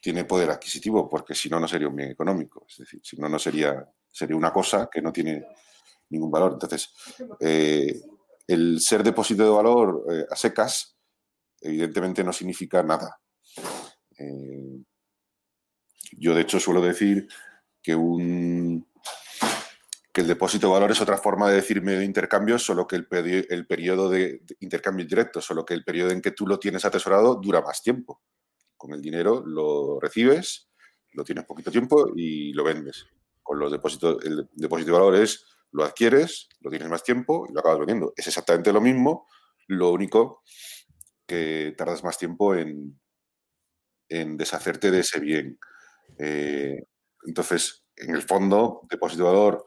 tiene 0.00 0.24
poder 0.24 0.50
adquisitivo, 0.50 1.08
porque 1.08 1.34
si 1.34 1.48
no, 1.48 1.58
no 1.58 1.66
sería 1.66 1.88
un 1.88 1.96
bien 1.96 2.10
económico. 2.10 2.66
Es 2.68 2.78
decir, 2.78 3.00
si 3.02 3.16
no, 3.16 3.28
no 3.28 3.38
sería, 3.38 3.88
sería 4.10 4.36
una 4.36 4.52
cosa 4.52 4.88
que 4.92 5.00
no 5.00 5.12
tiene 5.12 5.46
ningún 6.10 6.30
valor. 6.30 6.52
Entonces, 6.54 6.92
eh, 7.40 8.02
el 8.46 8.80
ser 8.80 9.02
depósito 9.02 9.44
de 9.44 9.50
valor 9.50 10.04
eh, 10.12 10.26
a 10.30 10.36
secas, 10.36 10.96
evidentemente 11.60 12.22
no 12.22 12.32
significa 12.32 12.82
nada. 12.82 13.18
yo, 16.18 16.34
de 16.34 16.40
hecho, 16.42 16.60
suelo 16.60 16.82
decir 16.82 17.26
que 17.82 17.94
un, 17.94 18.86
que 20.14 20.20
el 20.20 20.28
depósito 20.28 20.68
de 20.68 20.74
valor 20.74 20.92
es 20.92 21.00
otra 21.00 21.18
forma 21.18 21.50
de 21.50 21.56
decir 21.56 21.82
medio 21.82 21.98
de 21.98 22.04
intercambio, 22.04 22.56
solo 22.56 22.86
que 22.86 22.94
el, 22.94 23.08
el 23.50 23.66
periodo 23.66 24.08
de, 24.08 24.42
intercambio 24.60 25.04
directo, 25.04 25.40
solo 25.40 25.64
que 25.64 25.74
el 25.74 25.82
periodo 25.82 26.12
en 26.12 26.22
que 26.22 26.30
tú 26.30 26.46
lo 26.46 26.60
tienes 26.60 26.84
atesorado 26.84 27.34
dura 27.34 27.60
más 27.62 27.82
tiempo. 27.82 28.22
Con 28.76 28.92
el 28.92 29.02
dinero 29.02 29.42
lo 29.44 29.98
recibes, 29.98 30.68
lo 31.14 31.24
tienes 31.24 31.44
poquito 31.46 31.72
tiempo 31.72 32.12
y 32.14 32.52
lo 32.52 32.62
vendes. 32.62 33.06
Con 33.42 33.58
los 33.58 33.72
depósitos, 33.72 34.24
el 34.24 34.48
depósito 34.52 34.92
de 34.92 34.98
valor 34.98 35.16
es 35.16 35.46
lo 35.72 35.82
adquieres, 35.82 36.48
lo 36.60 36.70
tienes 36.70 36.88
más 36.88 37.02
tiempo 37.02 37.48
y 37.48 37.52
lo 37.52 37.58
acabas 37.58 37.80
vendiendo. 37.80 38.12
Es 38.16 38.28
exactamente 38.28 38.72
lo 38.72 38.80
mismo, 38.80 39.26
lo 39.66 39.90
único 39.90 40.44
que 41.26 41.74
tardas 41.76 42.04
más 42.04 42.18
tiempo 42.18 42.54
en, 42.54 43.00
en 44.08 44.36
deshacerte 44.36 44.92
de 44.92 45.00
ese 45.00 45.18
bien. 45.18 45.58
Eh, 46.20 46.84
entonces, 47.26 47.84
en 47.96 48.14
el 48.14 48.22
fondo, 48.22 48.82
depósito 48.88 49.24
de 49.24 49.30
valor, 49.30 49.66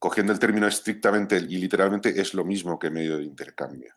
cogiendo 0.00 0.32
el 0.32 0.38
término 0.38 0.66
estrictamente 0.66 1.36
y 1.36 1.58
literalmente, 1.58 2.20
es 2.20 2.32
lo 2.32 2.44
mismo 2.44 2.78
que 2.78 2.90
medio 2.90 3.18
de 3.18 3.24
intercambio. 3.24 3.94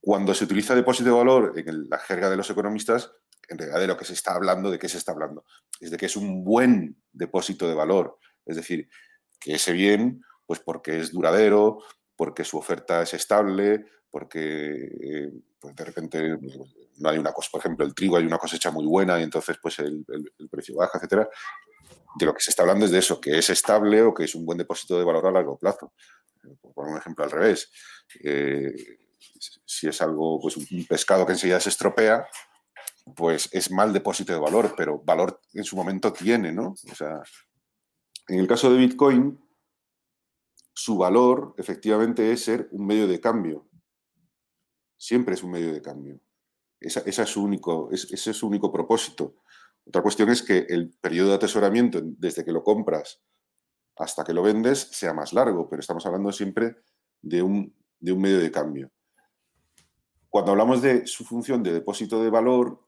Cuando 0.00 0.32
se 0.32 0.44
utiliza 0.44 0.74
depósito 0.74 1.10
de 1.10 1.16
valor 1.16 1.52
en 1.56 1.90
la 1.90 1.98
jerga 1.98 2.30
de 2.30 2.36
los 2.36 2.48
economistas, 2.48 3.10
en 3.48 3.58
realidad 3.58 3.80
de 3.80 3.86
lo 3.88 3.96
que 3.96 4.04
se 4.04 4.12
está 4.12 4.34
hablando, 4.34 4.70
¿de 4.70 4.78
qué 4.78 4.88
se 4.88 4.98
está 4.98 5.10
hablando? 5.10 5.44
Es 5.80 5.90
de 5.90 5.96
que 5.96 6.06
es 6.06 6.16
un 6.16 6.44
buen 6.44 6.96
depósito 7.12 7.68
de 7.68 7.74
valor. 7.74 8.18
Es 8.46 8.54
decir, 8.54 8.88
que 9.40 9.54
ese 9.54 9.72
bien, 9.72 10.22
pues 10.46 10.60
porque 10.60 11.00
es 11.00 11.10
duradero, 11.10 11.82
porque 12.14 12.44
su 12.44 12.56
oferta 12.56 13.02
es 13.02 13.12
estable, 13.12 13.86
porque 14.10 14.90
eh, 15.02 15.32
pues 15.58 15.74
de 15.74 15.84
repente 15.84 16.38
no 16.98 17.08
hay 17.08 17.18
una 17.18 17.32
cosa, 17.32 17.48
por 17.50 17.60
ejemplo, 17.60 17.84
el 17.84 17.94
trigo 17.94 18.16
hay 18.16 18.24
una 18.24 18.38
cosecha 18.38 18.70
muy 18.70 18.86
buena 18.86 19.18
y 19.18 19.24
entonces 19.24 19.58
pues 19.60 19.80
el, 19.80 20.04
precio 20.48 20.76
baja, 20.76 20.98
etcétera. 20.98 21.28
De 22.18 22.26
lo 22.26 22.34
que 22.34 22.40
se 22.40 22.50
está 22.50 22.62
hablando 22.62 22.84
es 22.84 22.90
de 22.90 22.98
eso, 22.98 23.20
que 23.20 23.38
es 23.38 23.50
estable 23.50 24.02
o 24.02 24.12
que 24.12 24.24
es 24.24 24.34
un 24.34 24.44
buen 24.44 24.58
depósito 24.58 24.98
de 24.98 25.04
valor 25.04 25.26
a 25.26 25.30
largo 25.30 25.58
plazo. 25.58 25.92
Por 26.74 26.88
un 26.88 26.98
ejemplo 26.98 27.24
al 27.24 27.30
revés. 27.30 27.70
Eh, 28.24 28.72
si 29.64 29.88
es 29.88 30.02
algo, 30.02 30.40
pues 30.40 30.56
un 30.56 30.66
pescado 30.86 31.24
que 31.24 31.32
enseguida 31.32 31.60
se 31.60 31.68
estropea, 31.68 32.26
pues 33.16 33.48
es 33.52 33.70
mal 33.70 33.92
depósito 33.92 34.32
de 34.32 34.38
valor, 34.38 34.74
pero 34.76 35.00
valor 35.04 35.40
en 35.54 35.64
su 35.64 35.76
momento 35.76 36.12
tiene, 36.12 36.52
¿no? 36.52 36.74
O 36.90 36.94
sea, 36.94 37.22
en 38.28 38.38
el 38.38 38.46
caso 38.46 38.70
de 38.70 38.78
Bitcoin, 38.78 39.40
su 40.72 40.96
valor 40.96 41.54
efectivamente 41.58 42.32
es 42.32 42.44
ser 42.44 42.68
un 42.72 42.86
medio 42.86 43.06
de 43.06 43.20
cambio. 43.20 43.68
Siempre 44.96 45.34
es 45.34 45.42
un 45.42 45.50
medio 45.50 45.72
de 45.72 45.82
cambio. 45.82 46.20
Esa, 46.78 47.00
es 47.00 47.28
su 47.28 47.42
único, 47.42 47.90
ese 47.90 48.30
es 48.30 48.36
su 48.36 48.46
único 48.46 48.72
propósito. 48.72 49.42
Otra 49.90 50.02
cuestión 50.02 50.28
es 50.28 50.44
que 50.44 50.66
el 50.68 50.92
periodo 51.00 51.30
de 51.30 51.34
atesoramiento, 51.34 52.00
desde 52.00 52.44
que 52.44 52.52
lo 52.52 52.62
compras 52.62 53.20
hasta 53.96 54.22
que 54.22 54.32
lo 54.32 54.40
vendes, 54.40 54.78
sea 54.92 55.12
más 55.12 55.32
largo, 55.32 55.68
pero 55.68 55.80
estamos 55.80 56.06
hablando 56.06 56.30
siempre 56.30 56.76
de 57.20 57.42
un, 57.42 57.74
de 57.98 58.12
un 58.12 58.20
medio 58.20 58.38
de 58.38 58.52
cambio. 58.52 58.92
Cuando 60.28 60.52
hablamos 60.52 60.80
de 60.80 61.08
su 61.08 61.24
función 61.24 61.64
de 61.64 61.72
depósito 61.72 62.22
de 62.22 62.30
valor, 62.30 62.86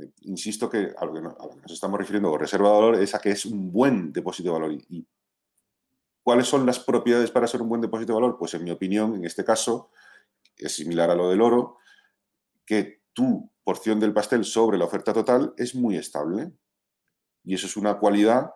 eh, 0.00 0.10
insisto 0.22 0.70
que 0.70 0.94
a 0.96 1.04
lo 1.04 1.12
que, 1.12 1.20
nos 1.20 1.70
estamos 1.70 1.98
refiriendo 1.98 2.30
con 2.30 2.40
reserva 2.40 2.70
de 2.70 2.74
valor 2.74 2.94
es 3.02 3.14
a 3.14 3.18
que 3.18 3.32
es 3.32 3.44
un 3.44 3.70
buen 3.70 4.10
depósito 4.10 4.48
de 4.48 4.58
valor. 4.58 4.72
¿Y 4.88 5.06
cuáles 6.22 6.46
son 6.46 6.64
las 6.64 6.80
propiedades 6.80 7.30
para 7.30 7.46
ser 7.46 7.60
un 7.60 7.68
buen 7.68 7.82
depósito 7.82 8.14
de 8.14 8.20
valor? 8.20 8.38
Pues 8.38 8.54
en 8.54 8.64
mi 8.64 8.70
opinión, 8.70 9.14
en 9.14 9.26
este 9.26 9.44
caso, 9.44 9.90
es 10.56 10.74
similar 10.74 11.10
a 11.10 11.14
lo 11.14 11.28
del 11.28 11.42
oro, 11.42 11.76
que 12.64 13.02
tu 13.12 13.50
porción 13.68 14.00
del 14.00 14.14
pastel 14.14 14.46
sobre 14.46 14.78
la 14.78 14.86
oferta 14.86 15.12
total 15.12 15.52
es 15.58 15.74
muy 15.74 15.98
estable. 15.98 16.52
Y 17.44 17.52
eso 17.52 17.66
es 17.66 17.76
una 17.76 17.98
cualidad 17.98 18.50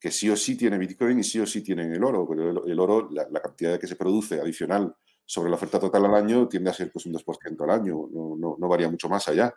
que 0.00 0.10
sí 0.10 0.28
o 0.30 0.36
sí 0.36 0.56
tiene 0.56 0.78
Bitcoin 0.78 1.20
y 1.20 1.22
sí 1.22 1.38
o 1.38 1.46
sí 1.46 1.62
tiene 1.62 1.84
el 1.84 2.02
oro. 2.02 2.26
Pero 2.28 2.66
el, 2.66 2.80
oro, 2.80 3.08
la, 3.12 3.28
la, 3.30 3.40
cantidad 3.40 3.78
que 3.78 3.86
se 3.86 3.94
produce 3.94 4.40
adicional 4.40 4.96
sobre 5.24 5.48
la 5.48 5.54
oferta 5.54 5.78
total 5.78 6.06
al 6.06 6.16
año 6.16 6.48
tiende 6.48 6.70
a 6.70 6.72
ser 6.72 6.90
pues, 6.90 7.06
un 7.06 7.12
2% 7.12 7.62
al 7.62 7.70
año, 7.70 8.08
no, 8.12 8.56
no, 8.58 8.68
varía 8.68 8.90
mucho 8.90 9.08
más 9.08 9.28
allá. 9.28 9.54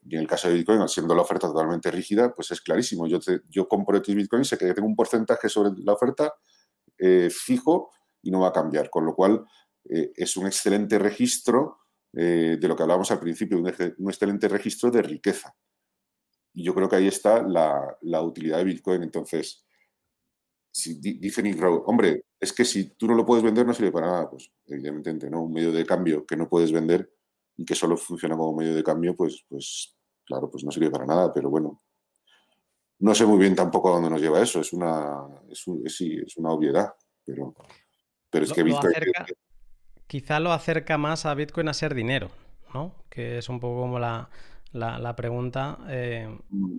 Y 0.00 0.14
en 0.14 0.20
el 0.20 0.28
caso 0.28 0.46
de 0.48 0.54
Bitcoin, 0.54 0.86
siendo 0.88 1.12
la 1.12 1.22
oferta 1.22 1.48
totalmente 1.48 1.90
rígida, 1.90 2.32
pues 2.32 2.52
es 2.52 2.60
clarísimo. 2.60 3.08
Yo, 3.08 3.18
yo 3.48 3.66
compro 3.66 3.96
X 3.96 4.14
Bitcoin, 4.14 4.44
sé 4.44 4.56
que 4.56 4.72
tengo 4.74 4.86
un 4.86 4.94
porcentaje 4.94 5.48
sobre 5.48 5.72
la 5.82 5.94
oferta 5.94 6.32
eh, 6.96 7.30
fijo 7.32 7.90
y 8.22 8.30
no 8.30 8.38
va 8.38 8.50
a 8.50 8.52
cambiar. 8.52 8.90
Con 8.90 9.06
lo 9.06 9.12
cual, 9.12 9.44
eh, 9.88 10.12
es 10.14 10.36
un 10.36 10.46
excelente 10.46 11.00
registro 11.00 11.79
eh, 12.12 12.56
de 12.60 12.68
lo 12.68 12.74
que 12.74 12.82
hablábamos 12.82 13.10
al 13.10 13.20
principio, 13.20 13.58
un, 13.58 13.66
un, 13.66 14.08
excelente 14.10 14.48
registro 14.48 14.90
de 14.90 15.02
riqueza. 15.02 15.54
Y 16.52 16.64
yo 16.64 16.74
creo 16.74 16.88
que 16.88 16.96
ahí 16.96 17.06
está 17.06 17.42
la, 17.42 17.96
la 18.02 18.22
utilidad 18.22 18.58
de 18.58 18.64
Bitcoin. 18.64 19.02
Entonces, 19.02 19.64
si 20.72 20.98
dice 21.00 21.42
Nick 21.42 21.60
Rowe, 21.60 21.82
hombre, 21.86 22.26
es 22.38 22.52
que 22.52 22.64
si 22.64 22.94
tú 22.94 23.06
no 23.06 23.14
lo 23.14 23.24
puedes 23.24 23.44
vender 23.44 23.66
no 23.66 23.74
sirve 23.74 23.92
para 23.92 24.06
nada, 24.06 24.30
pues 24.30 24.50
evidentemente, 24.66 25.30
¿no? 25.30 25.42
Un 25.42 25.52
medio 25.52 25.72
de 25.72 25.84
cambio 25.86 26.26
que 26.26 26.36
no 26.36 26.48
puedes 26.48 26.72
vender 26.72 27.12
y 27.56 27.64
que 27.64 27.74
solo 27.74 27.96
funciona 27.96 28.36
como 28.36 28.56
medio 28.56 28.74
de 28.74 28.82
cambio, 28.82 29.14
pues, 29.14 29.44
pues 29.48 29.96
claro, 30.24 30.50
pues 30.50 30.64
no 30.64 30.70
sirve 30.70 30.90
para 30.90 31.06
nada, 31.06 31.32
pero 31.32 31.50
bueno. 31.50 31.82
No 33.00 33.14
sé 33.14 33.24
muy 33.24 33.38
bien 33.38 33.54
tampoco 33.54 33.88
a 33.88 33.92
dónde 33.92 34.10
nos 34.10 34.20
lleva 34.20 34.42
eso, 34.42 34.60
es 34.60 34.74
una, 34.74 35.26
es, 35.48 35.64
sí, 35.96 36.18
es 36.24 36.36
una 36.36 36.50
obviedad, 36.50 36.92
pero, 37.24 37.54
pero 38.30 38.44
es 38.44 38.52
que 38.52 38.62
Bitcoin... 38.62 38.92
quizá 40.10 40.40
lo 40.40 40.52
acerca 40.52 40.98
más 40.98 41.24
a 41.24 41.34
Bitcoin 41.34 41.68
a 41.68 41.72
ser 41.72 41.94
dinero, 41.94 42.32
¿no? 42.74 42.96
Que 43.08 43.38
es 43.38 43.48
un 43.48 43.60
poco 43.60 43.82
como 43.82 44.00
la, 44.00 44.28
la, 44.72 45.14
pregunta. 45.14 45.78
Eh, 45.88 46.28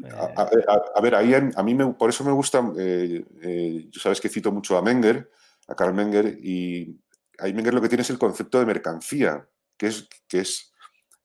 eh, 0.03 0.09
a, 0.35 1.01
ver, 1.01 1.15
ahí 1.15 1.33
a, 1.33 1.63
mí 1.63 1.73
me, 1.73 1.93
por 1.93 2.09
eso 2.09 2.25
me 2.25 2.33
gusta, 2.33 2.61
eh, 2.77 3.87
tú 3.89 3.99
sabes 4.01 4.19
que 4.19 4.27
cito 4.27 4.51
mucho 4.51 4.77
a 4.77 4.81
Menger, 4.81 5.31
a 5.69 5.75
Karl 5.75 5.93
Menger, 5.93 6.39
y 6.43 6.99
ahí 7.39 7.53
Menger 7.53 7.73
lo 7.73 7.81
que 7.81 7.87
tiene 7.87 8.01
es 8.01 8.09
el 8.09 8.19
concepto 8.19 8.59
de 8.59 8.65
mercancía, 8.65 9.47
que 9.77 9.87
es, 9.87 10.09
que 10.27 10.39
es 10.41 10.73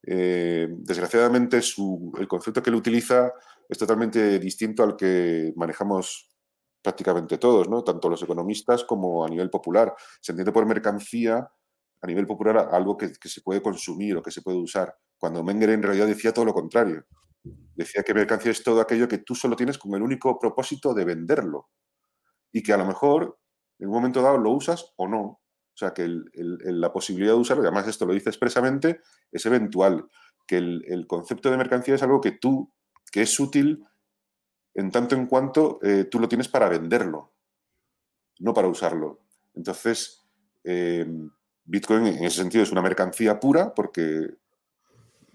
desgraciadamente 0.00 1.60
su, 1.60 2.12
el 2.20 2.28
concepto 2.28 2.62
que 2.62 2.70
él 2.70 2.76
utiliza 2.76 3.32
es 3.68 3.78
totalmente 3.78 4.38
distinto 4.38 4.84
al 4.84 4.94
que 4.94 5.52
manejamos 5.56 6.28
prácticamente 6.80 7.38
todos, 7.38 7.68
¿no? 7.68 7.82
tanto 7.82 8.08
los 8.08 8.22
economistas 8.22 8.84
como 8.84 9.24
a 9.24 9.28
nivel 9.28 9.50
popular. 9.50 9.92
Se 10.20 10.30
entiende 10.30 10.52
por 10.52 10.66
mercancía 10.66 11.50
a 12.06 12.08
nivel 12.08 12.26
popular 12.26 12.68
algo 12.70 12.96
que, 12.96 13.10
se 13.22 13.40
puede 13.42 13.60
consumir 13.60 14.16
o 14.16 14.22
que 14.22 14.30
se 14.30 14.42
puede 14.42 14.58
usar 14.58 14.96
cuando 15.18 15.42
Menger 15.42 15.70
en 15.70 15.82
realidad 15.82 16.06
decía 16.06 16.32
todo 16.32 16.44
lo 16.44 16.54
contrario. 16.54 17.04
Decía 17.74 18.02
que 18.02 18.14
mercancía 18.14 18.52
es 18.52 18.62
todo 18.62 18.80
aquello 18.80 19.08
que 19.08 19.18
tú 19.18 19.34
solo 19.34 19.56
tienes 19.56 19.76
con 19.76 19.94
el 19.94 20.02
único 20.02 20.38
propósito 20.38 20.94
de 20.94 21.04
venderlo. 21.04 21.68
Y 22.52 22.62
que 22.62 22.72
a 22.72 22.76
lo 22.76 22.86
mejor 22.86 23.38
en 23.78 23.88
un 23.88 23.94
momento 23.94 24.22
dado 24.22 24.38
lo 24.38 24.52
usas 24.52 24.92
o 24.96 25.08
no. 25.08 25.20
O 25.20 25.78
sea, 25.78 25.92
que 25.92 26.08
la 26.32 26.92
posibilidad 26.92 27.32
de 27.32 27.40
usarlo, 27.40 27.62
y 27.62 27.66
además 27.66 27.88
esto 27.88 28.06
lo 28.06 28.14
dice 28.14 28.30
expresamente, 28.30 29.00
es 29.30 29.44
eventual. 29.44 30.08
Que 30.46 30.58
el, 30.58 31.06
concepto 31.06 31.50
de 31.50 31.56
mercancía 31.58 31.96
es 31.96 32.02
algo 32.02 32.20
que 32.20 32.32
tú, 32.32 32.72
que 33.12 33.22
es 33.22 33.38
útil 33.40 33.84
en 34.74 34.90
tanto 34.90 35.16
en 35.16 35.26
cuanto 35.26 35.80
eh, 35.82 36.04
tú 36.04 36.20
lo 36.20 36.28
tienes 36.28 36.48
para 36.48 36.68
venderlo, 36.68 37.34
no 38.38 38.54
para 38.54 38.68
usarlo. 38.68 39.22
Entonces, 39.54 40.26
eh, 40.64 41.06
Bitcoin 41.66 42.06
en 42.06 42.24
ese 42.24 42.36
sentido 42.36 42.62
es 42.62 42.72
una 42.72 42.82
mercancía 42.82 43.40
pura 43.40 43.74
porque 43.74 43.98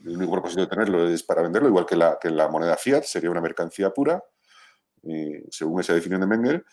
el 0.03 0.17
único 0.17 0.31
propósito 0.31 0.61
de 0.61 0.67
tenerlo 0.67 1.07
es 1.07 1.23
para 1.23 1.41
venderlo, 1.41 1.67
igual 1.67 1.85
que 1.85 1.95
la, 1.95 2.47
moneda 2.49 2.77
fiat, 2.77 3.03
sería 3.03 3.29
una 3.29 3.41
mercancía 3.41 3.91
pura, 3.91 4.23
eh, 5.03 5.45
según 5.49 5.81
esa 5.81 5.93
definición 5.93 6.21
de 6.21 6.27
Menger. 6.37 6.65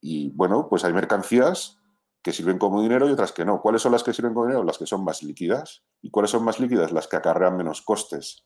Y 0.00 0.30
bueno, 0.30 0.66
pues 0.68 0.84
hay 0.84 0.92
mercancías 0.92 1.78
que 2.22 2.32
sirven 2.32 2.58
como 2.58 2.82
dinero 2.82 3.08
y 3.08 3.12
otras 3.12 3.32
que 3.32 3.44
no. 3.44 3.60
¿Cuáles 3.62 3.80
son 3.82 3.92
las 3.92 4.02
que 4.02 4.12
sirven 4.12 4.34
como 4.34 4.46
dinero? 4.46 4.64
Las 4.64 4.76
que 4.76 4.86
son 4.86 5.04
más 5.04 5.22
líquidas. 5.22 5.84
¿Y 6.02 6.10
cuáles 6.10 6.30
son 6.30 6.44
más 6.44 6.60
líquidas? 6.60 6.92
Las 6.92 7.08
que 7.08 7.16
acarrean 7.16 7.56
menos 7.56 7.82
costes. 7.82 8.44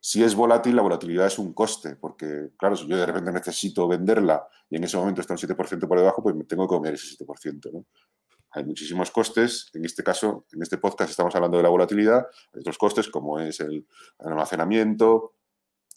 Si 0.00 0.22
es 0.22 0.34
volátil, 0.34 0.76
la 0.76 0.82
volatilidad 0.82 1.26
es 1.26 1.38
un 1.38 1.52
coste, 1.52 1.96
porque, 1.96 2.50
claro, 2.56 2.76
si 2.76 2.86
yo 2.86 2.96
de 2.96 3.06
repente 3.06 3.32
necesito 3.32 3.88
venderla 3.88 4.46
y 4.70 4.76
en 4.76 4.84
ese 4.84 4.96
momento 4.96 5.20
está 5.20 5.34
un 5.34 5.38
7% 5.38 5.88
por 5.88 5.98
debajo, 5.98 6.22
pues 6.22 6.36
tengo 6.46 6.64
que 6.64 6.68
comer 6.68 6.94
ese 6.94 7.16
7%. 7.16 7.72
¿no? 7.72 7.84
Hay 8.58 8.64
muchísimos 8.64 9.10
costes. 9.10 9.70
En 9.72 9.84
este 9.84 10.02
caso, 10.02 10.46
en 10.52 10.62
este 10.62 10.78
podcast 10.78 11.10
estamos 11.10 11.34
hablando 11.34 11.56
de 11.56 11.62
la 11.62 11.68
volatilidad. 11.68 12.26
Hay 12.52 12.60
otros 12.60 12.78
costes 12.78 13.08
como 13.08 13.38
es 13.38 13.60
el 13.60 13.86
almacenamiento, 14.18 15.34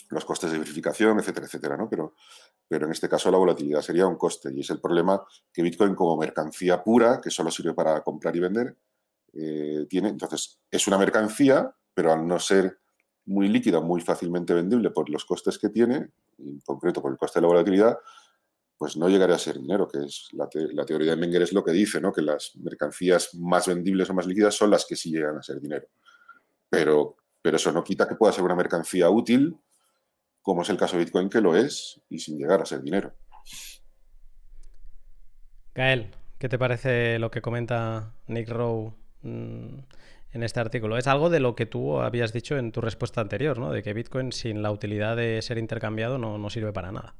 los 0.09 0.25
costes 0.25 0.51
de 0.51 0.59
verificación, 0.59 1.19
etcétera, 1.19 1.45
etcétera, 1.45 1.77
¿no? 1.77 1.89
Pero, 1.89 2.15
pero 2.67 2.85
en 2.85 2.91
este 2.91 3.09
caso 3.09 3.31
la 3.31 3.37
volatilidad 3.37 3.81
sería 3.81 4.07
un 4.07 4.17
coste 4.17 4.51
y 4.53 4.59
es 4.59 4.69
el 4.69 4.79
problema 4.79 5.23
que 5.51 5.63
Bitcoin 5.63 5.95
como 5.95 6.17
mercancía 6.17 6.83
pura, 6.83 7.19
que 7.21 7.29
solo 7.29 7.49
sirve 7.49 7.73
para 7.73 8.01
comprar 8.01 8.35
y 8.35 8.39
vender, 8.39 8.77
eh, 9.33 9.85
tiene. 9.89 10.09
Entonces, 10.09 10.59
es 10.69 10.87
una 10.87 10.97
mercancía, 10.97 11.73
pero 11.93 12.13
al 12.13 12.27
no 12.27 12.39
ser 12.39 12.79
muy 13.25 13.47
líquida, 13.47 13.79
muy 13.79 14.01
fácilmente 14.01 14.53
vendible 14.53 14.91
por 14.91 15.09
los 15.09 15.25
costes 15.25 15.57
que 15.57 15.69
tiene, 15.69 16.09
en 16.37 16.59
concreto 16.61 17.01
por 17.01 17.11
el 17.11 17.17
coste 17.17 17.39
de 17.39 17.41
la 17.43 17.47
volatilidad, 17.47 17.97
pues 18.81 18.97
no 18.97 19.07
llegaría 19.09 19.35
a 19.35 19.37
ser 19.37 19.59
dinero, 19.59 19.87
que 19.87 19.99
es 19.99 20.29
la, 20.31 20.47
teoría 20.49 21.11
de 21.11 21.15
Menger 21.15 21.43
es 21.43 21.53
lo 21.53 21.63
que 21.63 21.71
dice, 21.71 22.01
¿no? 22.01 22.11
que 22.11 22.23
las 22.23 22.55
mercancías 22.55 23.35
más 23.35 23.67
vendibles 23.67 24.09
o 24.09 24.15
más 24.15 24.25
líquidas 24.25 24.55
son 24.55 24.71
las 24.71 24.87
que 24.87 24.95
sí 24.95 25.11
llegan 25.11 25.37
a 25.37 25.43
ser 25.43 25.61
dinero. 25.61 25.85
Pero, 26.67 27.15
pero 27.43 27.57
eso 27.57 27.71
no 27.71 27.83
quita 27.83 28.07
que 28.07 28.15
pueda 28.15 28.33
ser 28.33 28.43
una 28.43 28.55
mercancía 28.55 29.07
útil, 29.11 29.55
como 30.41 30.63
es 30.63 30.69
el 30.71 30.77
caso 30.77 30.97
de 30.97 31.03
Bitcoin, 31.03 31.29
que 31.29 31.41
lo 31.41 31.55
es, 31.55 32.01
y 32.09 32.17
sin 32.17 32.39
llegar 32.39 32.59
a 32.59 32.65
ser 32.65 32.81
dinero. 32.81 33.13
Gael, 35.75 36.09
¿qué 36.39 36.49
te 36.49 36.57
parece 36.57 37.19
lo 37.19 37.29
que 37.29 37.43
comenta 37.43 38.15
Nick 38.25 38.49
Rowe 38.49 38.95
mm, 39.21 39.77
en 40.31 40.41
este 40.43 40.59
artículo? 40.59 40.97
Es 40.97 41.05
algo 41.05 41.29
de 41.29 41.39
lo 41.39 41.53
que 41.53 41.67
tú 41.67 41.99
habías 41.99 42.33
dicho 42.33 42.57
en 42.57 42.71
tu 42.71 42.81
respuesta 42.81 43.21
anterior, 43.21 43.59
¿no? 43.59 43.71
De 43.71 43.83
que 43.83 43.93
Bitcoin 43.93 44.31
sin 44.31 44.63
la 44.63 44.71
utilidad 44.71 45.17
de 45.17 45.39
ser 45.43 45.59
intercambiado 45.59 46.17
no, 46.17 46.39
no 46.39 46.49
sirve 46.49 46.73
para 46.73 46.91
nada. 46.91 47.13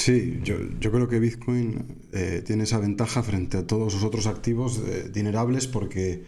Sí, 0.00 0.40
yo, 0.42 0.56
creo 0.90 1.08
que 1.08 1.18
Bitcoin 1.20 2.08
eh, 2.14 2.42
tiene 2.42 2.62
esa 2.64 2.78
ventaja 2.78 3.22
frente 3.22 3.58
a 3.58 3.66
todos 3.66 3.92
los 3.92 4.02
otros 4.02 4.26
activos 4.26 4.78
eh, 4.78 5.10
dinerables 5.12 5.66
porque 5.66 6.24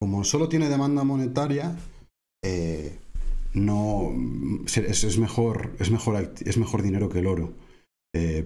como 0.00 0.22
solo 0.22 0.48
tiene 0.48 0.68
demanda 0.68 1.02
monetaria, 1.02 1.76
eh, 2.44 2.96
no 3.52 4.12
es, 4.64 5.18
mejor, 5.18 5.72
es, 5.80 5.90
mejor, 5.90 6.34
es 6.44 6.56
mejor 6.56 6.82
dinero 6.82 7.08
que 7.08 7.18
el 7.18 7.26
oro. 7.26 7.54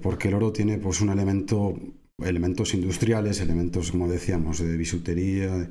porque 0.03 0.29
el 0.29 0.35
oro 0.35 0.51
tiene 0.51 0.79
pues 0.79 1.03
un 1.03 1.11
elemento, 1.11 1.79
elementos 2.17 2.73
industriales, 2.73 3.41
elementos, 3.41 3.91
como 3.91 4.09
decíamos, 4.09 4.61
de 4.61 4.79
bisutería, 4.79 5.71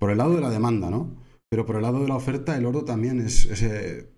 por 0.00 0.10
el 0.10 0.18
lado 0.18 0.34
de 0.34 0.40
la 0.40 0.50
demanda, 0.50 0.90
¿no? 0.90 1.29
Pero 1.50 1.66
por 1.66 1.76
el 1.76 1.82
lado 1.82 2.00
de 2.00 2.06
la 2.06 2.14
oferta, 2.14 2.56
el 2.56 2.64
oro 2.64 2.84
también 2.84 3.18
es, 3.20 3.48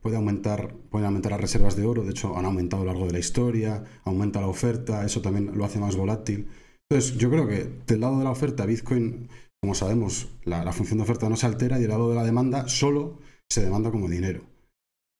puede, 0.02 0.16
aumentar, 0.16 0.74
puede 0.90 1.06
aumentar 1.06 1.32
las 1.32 1.40
reservas 1.40 1.76
de 1.76 1.86
oro, 1.86 2.04
de 2.04 2.10
hecho 2.10 2.36
han 2.36 2.44
aumentado 2.44 2.82
a 2.82 2.84
lo 2.84 2.92
largo 2.92 3.06
de 3.06 3.12
la 3.12 3.18
historia, 3.20 3.82
aumenta 4.04 4.42
la 4.42 4.48
oferta, 4.48 5.02
eso 5.06 5.22
también 5.22 5.56
lo 5.56 5.64
hace 5.64 5.78
más 5.78 5.96
volátil. 5.96 6.48
Entonces, 6.90 7.16
yo 7.16 7.30
creo 7.30 7.48
que 7.48 7.70
del 7.86 8.00
lado 8.00 8.18
de 8.18 8.24
la 8.24 8.30
oferta, 8.30 8.66
Bitcoin, 8.66 9.30
como 9.62 9.74
sabemos, 9.74 10.28
la, 10.44 10.70
función 10.72 10.98
de 10.98 11.04
oferta 11.04 11.26
no 11.30 11.36
se 11.36 11.46
altera 11.46 11.78
y 11.78 11.82
del 11.82 11.90
lado 11.90 12.10
de 12.10 12.16
la 12.16 12.24
demanda 12.24 12.68
solo 12.68 13.18
se 13.50 13.64
demanda 13.64 13.90
como 13.90 14.10
dinero. 14.10 14.42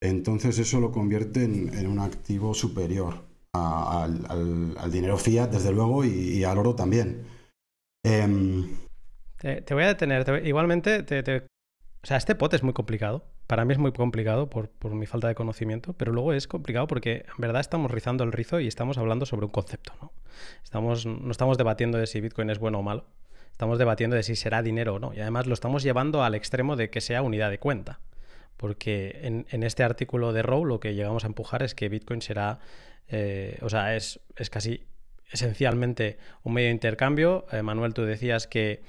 Entonces, 0.02 0.59
eso 0.59 0.80
lo 0.80 0.93
convierte 0.93 1.44
en, 1.44 1.86
un 1.86 1.98
activo 1.98 2.52
superior 2.52 3.24
al, 3.55 4.90
dinero 4.90 5.16
fiat, 5.16 5.51
desde 5.51 5.72
luego, 5.72 6.05
y, 6.05 6.44
al 6.44 6.59
oro 6.59 6.74
también. 6.74 7.22
Em, 8.05 8.68
te, 9.39 9.72
voy 9.72 9.84
a 9.84 9.89
detener. 9.89 10.44
igualmente, 10.44 11.05
te, 11.05 11.47
o 12.03 12.07
sea, 12.07 12.16
este 12.16 12.35
pot 12.35 12.53
es 12.53 12.65
muy 12.65 12.73
complicado. 12.73 13.24
Para 13.47 13.65
mí 13.65 13.73
es 13.73 13.79
muy 13.79 13.93
complicado 13.93 14.51
por, 14.51 14.70
mi 14.91 15.07
falta 15.07 15.29
de 15.29 15.37
conocimiento, 15.37 15.93
pero 15.93 16.12
luego 16.12 16.33
es 16.33 16.49
complicado 16.49 16.89
porque 16.89 17.24
en 17.29 17.39
verdad 17.39 17.61
estamos 17.61 17.93
rizando 17.93 18.24
el 18.24 18.33
rizo 18.33 18.59
y 18.59 18.66
estamos 18.66 18.99
hablando 18.99 19.24
sobre 19.24 19.47
un 19.47 19.53
concepto. 19.53 19.93
¿no? 20.01 20.12
Estamos, 20.65 21.07
no 21.07 21.31
estamos 21.31 21.59
debatiendo 21.59 21.99
de 21.99 22.09
si 22.09 22.20
Bitcoin 22.20 22.51
es 22.51 22.59
bueno 22.59 22.81
o 22.81 22.83
malo. 22.83 23.07
Estamos 23.53 23.79
debatiendo 23.79 24.16
de 24.16 24.24
si 24.24 24.35
será 24.35 24.62
dinero 24.62 24.95
o 24.95 24.99
no. 24.99 25.15
Y 25.15 25.20
además 25.20 25.47
lo 25.47 25.55
estamos 25.55 25.85
llevando 25.85 26.24
al 26.24 26.35
extremo 26.35 26.74
de 26.74 26.91
que 26.91 27.01
sea 27.01 27.23
unidad 27.23 27.51
de 27.51 27.59
cuenta. 27.59 28.01
Porque 28.57 29.20
en, 29.23 29.62
este 29.62 29.85
artículo 29.85 30.33
de 30.33 30.43
Row 30.43 30.65
lo 30.65 30.81
que 30.81 30.95
llegamos 30.95 31.23
a 31.23 31.29
empujar 31.29 31.62
es 31.62 31.77
que 31.77 31.89
Bitcoin 31.89 32.20
será, 32.20 32.59
eh, 33.09 33.59
o 33.62 33.69
sea, 33.69 33.95
es, 33.95 34.20
es, 34.37 34.51
casi 34.51 34.87
esencialmente 35.31 36.19
un 36.43 36.55
medio 36.55 36.66
de 36.66 36.73
intercambio. 36.73 37.47
Eh, 37.53 37.62
Manuel, 37.62 37.95
tú 37.95 38.03
decías 38.03 38.49
que, 38.49 38.83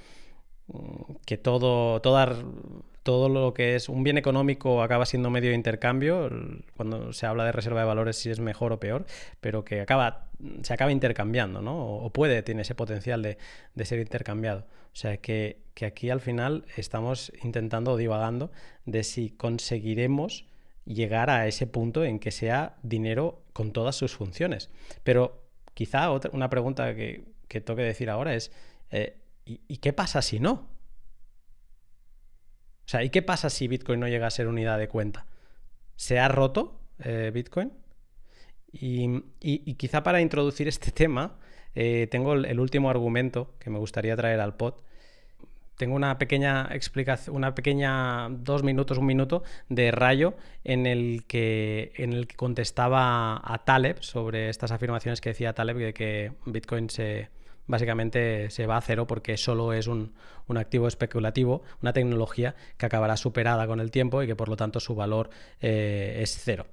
que 1.25 1.37
todo, 1.37 2.01
todo 3.03 3.29
lo 3.29 3.53
que 3.53 3.75
es 3.75 3.89
un 3.89 4.03
bien 4.03 4.17
económico 4.17 4.81
acaba 4.81 5.05
siendo 5.05 5.29
medio 5.29 5.49
de 5.49 5.55
intercambio, 5.55 6.29
cuando 6.75 7.13
se 7.13 7.25
habla 7.25 7.45
de 7.45 7.51
reserva 7.51 7.81
de 7.81 7.85
valores 7.85 8.17
si 8.17 8.29
es 8.29 8.39
mejor 8.39 8.71
o 8.71 8.79
peor, 8.79 9.05
pero 9.41 9.65
que 9.65 9.81
acaba, 9.81 10.27
se 10.61 10.73
acaba 10.73 10.91
intercambiando, 10.91 11.61
¿no? 11.61 11.85
O, 11.85 12.09
puede, 12.11 12.41
tiene 12.43 12.61
ese 12.61 12.75
potencial 12.75 13.21
de, 13.21 13.37
ser 13.85 13.99
intercambiado. 13.99 14.61
O 14.93 14.95
sea 14.95 15.17
que, 15.17 15.61
aquí 15.85 16.09
al 16.09 16.21
final 16.21 16.65
estamos 16.77 17.33
intentando 17.43 17.97
divagando 17.97 18.51
de 18.85 19.03
si 19.03 19.31
conseguiremos 19.31 20.45
llegar 20.85 21.29
a 21.29 21.47
ese 21.47 21.67
punto 21.67 22.05
en 22.05 22.19
que 22.19 22.31
sea 22.31 22.75
dinero 22.83 23.41
con 23.53 23.71
todas 23.73 23.95
sus 23.95 24.15
funciones. 24.15 24.69
Pero 25.03 25.41
quizá 25.73 26.09
otra, 26.11 26.31
una 26.33 26.49
pregunta 26.49 26.95
que, 26.95 27.25
que 27.49 27.59
toque 27.59 27.81
decir 27.81 28.09
ahora 28.09 28.35
es, 28.35 28.51
eh, 28.91 29.17
¿y 29.45 29.77
qué 29.77 29.93
pasa 29.93 30.21
si 30.21 30.39
no? 30.39 30.73
O 32.85 32.89
sea, 32.89 33.03
¿y 33.03 33.09
qué 33.09 33.21
pasa 33.21 33.49
si 33.49 33.67
Bitcoin 33.67 33.99
no 33.99 34.07
llega 34.07 34.27
a 34.27 34.31
ser 34.31 34.47
unidad 34.47 34.77
de 34.77 34.87
cuenta? 34.87 35.25
¿Se 35.95 36.19
ha 36.19 36.27
roto 36.27 36.79
eh, 36.99 37.31
Bitcoin? 37.33 37.71
Y, 38.71 39.21
quizá 39.75 40.03
para 40.03 40.21
introducir 40.21 40.67
este 40.67 40.91
tema, 41.03 41.37
eh, 41.75 42.07
tengo 42.11 42.33
el, 42.33 42.59
último 42.59 42.89
argumento 42.89 43.53
que 43.59 43.69
me 43.69 43.79
gustaría 43.79 44.15
traer 44.15 44.39
al 44.39 44.55
pod. 44.55 44.75
Tengo 45.77 45.95
una 45.95 46.17
pequeña 46.19 46.69
explicación, 46.71 47.35
una 47.35 47.55
pequeña 47.55 48.29
dos 48.29 48.63
minutos, 48.63 48.97
un 48.99 49.07
minuto 49.07 49.43
de 49.69 49.91
rayo 49.91 50.35
en 50.63 50.85
el 50.85 51.23
que, 51.27 51.93
en 51.95 52.13
el 52.13 52.27
que 52.27 52.35
contestaba 52.35 53.41
a 53.43 53.63
Taleb 53.65 54.01
sobre 54.01 54.49
estas 54.49 54.71
afirmaciones 54.71 55.19
que 55.19 55.29
decía 55.29 55.53
Taleb 55.53 55.77
de 55.77 55.93
que 55.93 56.31
Bitcoin 56.45 56.91
se, 56.91 57.29
básicamente 57.67 58.49
se 58.49 58.67
va 58.67 58.77
a 58.77 58.81
cero 58.81 59.07
porque 59.07 59.37
solo 59.37 59.73
es 59.73 59.87
un, 59.87 60.13
activo 60.55 60.87
especulativo, 60.87 61.63
una 61.81 61.93
tecnología 61.93 62.55
que 62.77 62.85
acabará 62.85 63.17
superada 63.17 63.67
con 63.67 63.79
el 63.79 63.91
tiempo 63.91 64.21
y 64.21 64.27
que 64.27 64.35
por 64.35 64.49
lo 64.49 64.55
tanto 64.55 64.79
su 64.79 64.95
valor 64.95 65.29
eh, 65.61 66.19
es 66.21 66.37
cero. 66.43 66.65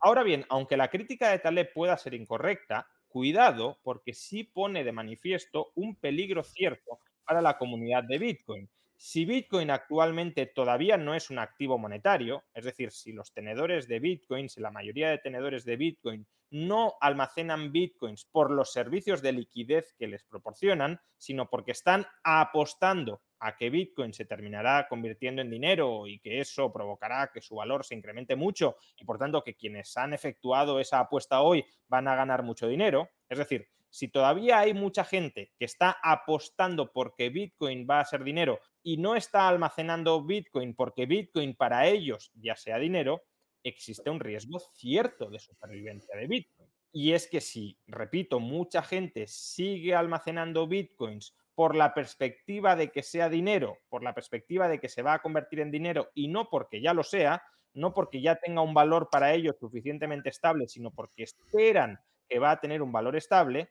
Ahora 0.00 0.22
bien, 0.22 0.46
aunque 0.48 0.76
la 0.76 0.88
crítica 0.88 1.30
de 1.30 1.38
Taleb 1.38 1.72
pueda 1.72 1.96
ser 1.96 2.14
incorrecta, 2.14 2.86
cuidado 3.08 3.78
porque 3.82 4.14
sí 4.14 4.44
pone 4.44 4.84
de 4.84 4.92
manifiesto 4.92 5.72
un 5.74 5.96
peligro 5.96 6.42
cierto 6.42 7.00
para 7.24 7.42
la 7.42 7.58
comunidad 7.58 8.04
de 8.04 8.18
Bitcoin. 8.18 8.70
Si 9.02 9.24
Bitcoin 9.24 9.70
actualmente 9.70 10.44
todavía 10.44 10.98
no 10.98 11.14
es 11.14 11.30
un 11.30 11.38
activo 11.38 11.78
monetario, 11.78 12.44
es 12.52 12.66
decir, 12.66 12.92
si 12.92 13.12
los 13.12 13.32
tenedores 13.32 13.88
de 13.88 13.98
Bitcoin, 13.98 14.50
si 14.50 14.60
la 14.60 14.70
mayoría 14.70 15.08
de 15.08 15.16
tenedores 15.16 15.64
de 15.64 15.76
Bitcoin 15.76 16.26
no 16.50 16.92
almacenan 17.00 17.72
Bitcoins 17.72 18.26
por 18.26 18.50
los 18.50 18.74
servicios 18.74 19.22
de 19.22 19.32
liquidez 19.32 19.94
que 19.98 20.06
les 20.06 20.22
proporcionan, 20.24 21.00
sino 21.16 21.48
porque 21.48 21.70
están 21.70 22.06
apostando 22.24 23.22
a 23.38 23.56
que 23.56 23.70
Bitcoin 23.70 24.12
se 24.12 24.26
terminará 24.26 24.86
convirtiendo 24.86 25.40
en 25.40 25.48
dinero 25.48 26.06
y 26.06 26.18
que 26.18 26.38
eso 26.38 26.70
provocará 26.70 27.30
que 27.32 27.40
su 27.40 27.54
valor 27.54 27.86
se 27.86 27.94
incremente 27.94 28.36
mucho 28.36 28.76
y 28.98 29.06
por 29.06 29.16
tanto 29.16 29.42
que 29.42 29.56
quienes 29.56 29.96
han 29.96 30.12
efectuado 30.12 30.78
esa 30.78 31.00
apuesta 31.00 31.40
hoy 31.40 31.64
van 31.88 32.06
a 32.06 32.16
ganar 32.16 32.42
mucho 32.42 32.68
dinero. 32.68 33.08
Es 33.30 33.38
decir, 33.38 33.66
si 33.90 34.08
todavía 34.08 34.60
hay 34.60 34.72
mucha 34.72 35.04
gente 35.04 35.52
que 35.58 35.64
está 35.64 35.98
apostando 36.02 36.92
porque 36.92 37.28
Bitcoin 37.28 37.86
va 37.88 38.00
a 38.00 38.04
ser 38.04 38.24
dinero 38.24 38.60
y 38.82 38.96
no 38.96 39.16
está 39.16 39.48
almacenando 39.48 40.24
Bitcoin 40.24 40.74
porque 40.74 41.06
Bitcoin 41.06 41.54
para 41.54 41.86
ellos 41.86 42.30
ya 42.34 42.56
sea 42.56 42.78
dinero, 42.78 43.22
existe 43.62 44.08
un 44.08 44.20
riesgo 44.20 44.60
cierto 44.60 45.28
de 45.28 45.38
supervivencia 45.38 46.16
de 46.16 46.26
Bitcoin. 46.26 46.70
Y 46.92 47.12
es 47.12 47.28
que 47.28 47.40
si, 47.40 47.78
repito, 47.86 48.40
mucha 48.40 48.82
gente 48.82 49.26
sigue 49.26 49.94
almacenando 49.94 50.66
Bitcoins 50.66 51.36
por 51.54 51.76
la 51.76 51.94
perspectiva 51.94 52.74
de 52.74 52.90
que 52.90 53.02
sea 53.02 53.28
dinero, 53.28 53.78
por 53.88 54.02
la 54.02 54.14
perspectiva 54.14 54.66
de 54.66 54.80
que 54.80 54.88
se 54.88 55.02
va 55.02 55.14
a 55.14 55.22
convertir 55.22 55.60
en 55.60 55.70
dinero 55.70 56.10
y 56.14 56.28
no 56.28 56.48
porque 56.48 56.80
ya 56.80 56.94
lo 56.94 57.02
sea, 57.02 57.42
no 57.74 57.92
porque 57.94 58.20
ya 58.20 58.36
tenga 58.36 58.62
un 58.62 58.74
valor 58.74 59.08
para 59.10 59.32
ellos 59.34 59.56
suficientemente 59.60 60.30
estable, 60.30 60.66
sino 60.68 60.90
porque 60.90 61.22
esperan 61.22 62.00
que 62.28 62.38
va 62.38 62.52
a 62.52 62.60
tener 62.60 62.82
un 62.82 62.92
valor 62.92 63.16
estable, 63.16 63.68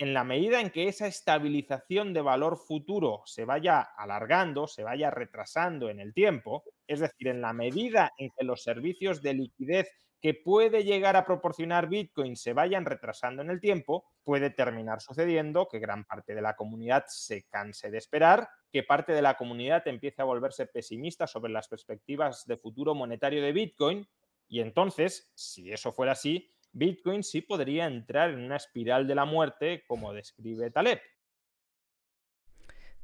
en 0.00 0.14
la 0.14 0.24
medida 0.24 0.62
en 0.62 0.70
que 0.70 0.88
esa 0.88 1.06
estabilización 1.06 2.14
de 2.14 2.22
valor 2.22 2.56
futuro 2.56 3.20
se 3.26 3.44
vaya 3.44 3.82
alargando, 3.82 4.66
se 4.66 4.82
vaya 4.82 5.10
retrasando 5.10 5.90
en 5.90 6.00
el 6.00 6.14
tiempo, 6.14 6.64
es 6.86 7.00
decir, 7.00 7.28
en 7.28 7.42
la 7.42 7.52
medida 7.52 8.10
en 8.16 8.30
que 8.30 8.46
los 8.46 8.62
servicios 8.62 9.20
de 9.20 9.34
liquidez 9.34 9.90
que 10.22 10.32
puede 10.32 10.84
llegar 10.84 11.16
a 11.16 11.26
proporcionar 11.26 11.90
Bitcoin 11.90 12.34
se 12.36 12.54
vayan 12.54 12.86
retrasando 12.86 13.42
en 13.42 13.50
el 13.50 13.60
tiempo, 13.60 14.06
puede 14.24 14.48
terminar 14.48 15.02
sucediendo 15.02 15.68
que 15.68 15.80
gran 15.80 16.06
parte 16.06 16.34
de 16.34 16.40
la 16.40 16.56
comunidad 16.56 17.04
se 17.08 17.42
canse 17.50 17.90
de 17.90 17.98
esperar, 17.98 18.48
que 18.72 18.82
parte 18.82 19.12
de 19.12 19.20
la 19.20 19.36
comunidad 19.36 19.86
empiece 19.86 20.22
a 20.22 20.24
volverse 20.24 20.64
pesimista 20.64 21.26
sobre 21.26 21.52
las 21.52 21.68
perspectivas 21.68 22.46
de 22.46 22.56
futuro 22.56 22.94
monetario 22.94 23.42
de 23.42 23.52
Bitcoin, 23.52 24.08
y 24.48 24.60
entonces, 24.60 25.30
si 25.34 25.70
eso 25.70 25.92
fuera 25.92 26.12
así, 26.12 26.50
Bitcoin 26.72 27.22
sí 27.22 27.40
podría 27.40 27.86
entrar 27.86 28.30
en 28.30 28.40
una 28.40 28.56
espiral 28.56 29.06
de 29.06 29.14
la 29.14 29.24
muerte, 29.24 29.84
como 29.86 30.12
describe 30.12 30.70
Taleb. 30.70 31.00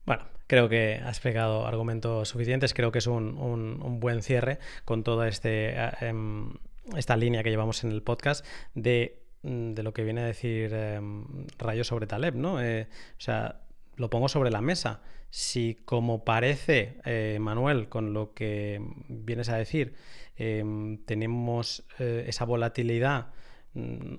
Bueno, 0.05 0.25
creo 0.47 0.69
que 0.69 1.01
has 1.05 1.19
pegado 1.19 1.67
argumentos 1.67 2.29
suficientes. 2.29 2.75
Creo 2.75 2.93
que 2.93 2.99
es 2.99 3.09
un, 3.09 3.99
buen 4.01 4.23
cierre 4.23 4.59
con 4.85 5.03
toda 5.03 5.27
este, 5.27 5.75
em, 6.01 6.55
esta 6.97 7.17
línea 7.17 7.43
que 7.43 7.51
llevamos 7.51 7.83
en 7.83 7.91
el 7.91 8.03
podcast 8.03 8.47
de, 8.75 9.25
mm, 9.43 9.75
lo 9.81 9.93
que 9.93 10.05
viene 10.05 10.21
a 10.21 10.27
decir 10.27 10.73
em, 10.73 11.47
Rayo 11.59 11.83
sobre 11.83 12.07
Taleb, 12.07 12.37
¿no? 12.37 12.63
Eh, 12.63 12.87
o 13.19 13.21
sea, 13.21 13.63
lo 13.97 14.09
pongo 14.09 14.29
sobre 14.29 14.51
la 14.51 14.61
mesa. 14.61 15.03
Si 15.31 15.75
como 15.85 16.25
parece, 16.25 16.99
eh, 17.05 17.39
Manuel, 17.41 17.89
con 17.89 18.13
lo 18.13 18.33
que 18.33 18.81
vienes 19.09 19.49
a 19.49 19.57
decir, 19.57 19.95
em, 20.37 21.05
tenemos 21.05 21.85
eh, 21.99 22.25
esa 22.29 22.45
volatilidad 22.45 23.33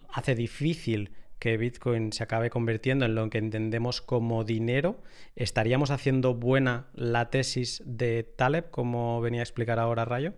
hace 0.09 0.35
difícil 0.35 1.11
que 1.39 1.57
Bitcoin 1.57 2.11
se 2.13 2.23
acabe 2.23 2.49
convirtiendo 2.49 3.05
en 3.05 3.15
lo 3.15 3.29
que 3.29 3.38
entendemos 3.38 4.01
como 4.01 4.43
dinero, 4.43 5.01
¿estaríamos 5.35 5.91
haciendo 5.91 6.34
buena 6.34 6.89
la 6.93 7.29
tesis 7.29 7.84
de 7.85 8.23
Taleb, 8.23 8.71
como 8.71 9.21
venía 9.21 9.41
a 9.41 9.43
explicar 9.43 9.79
ahora 9.79 10.05
Rayo? 10.05 10.34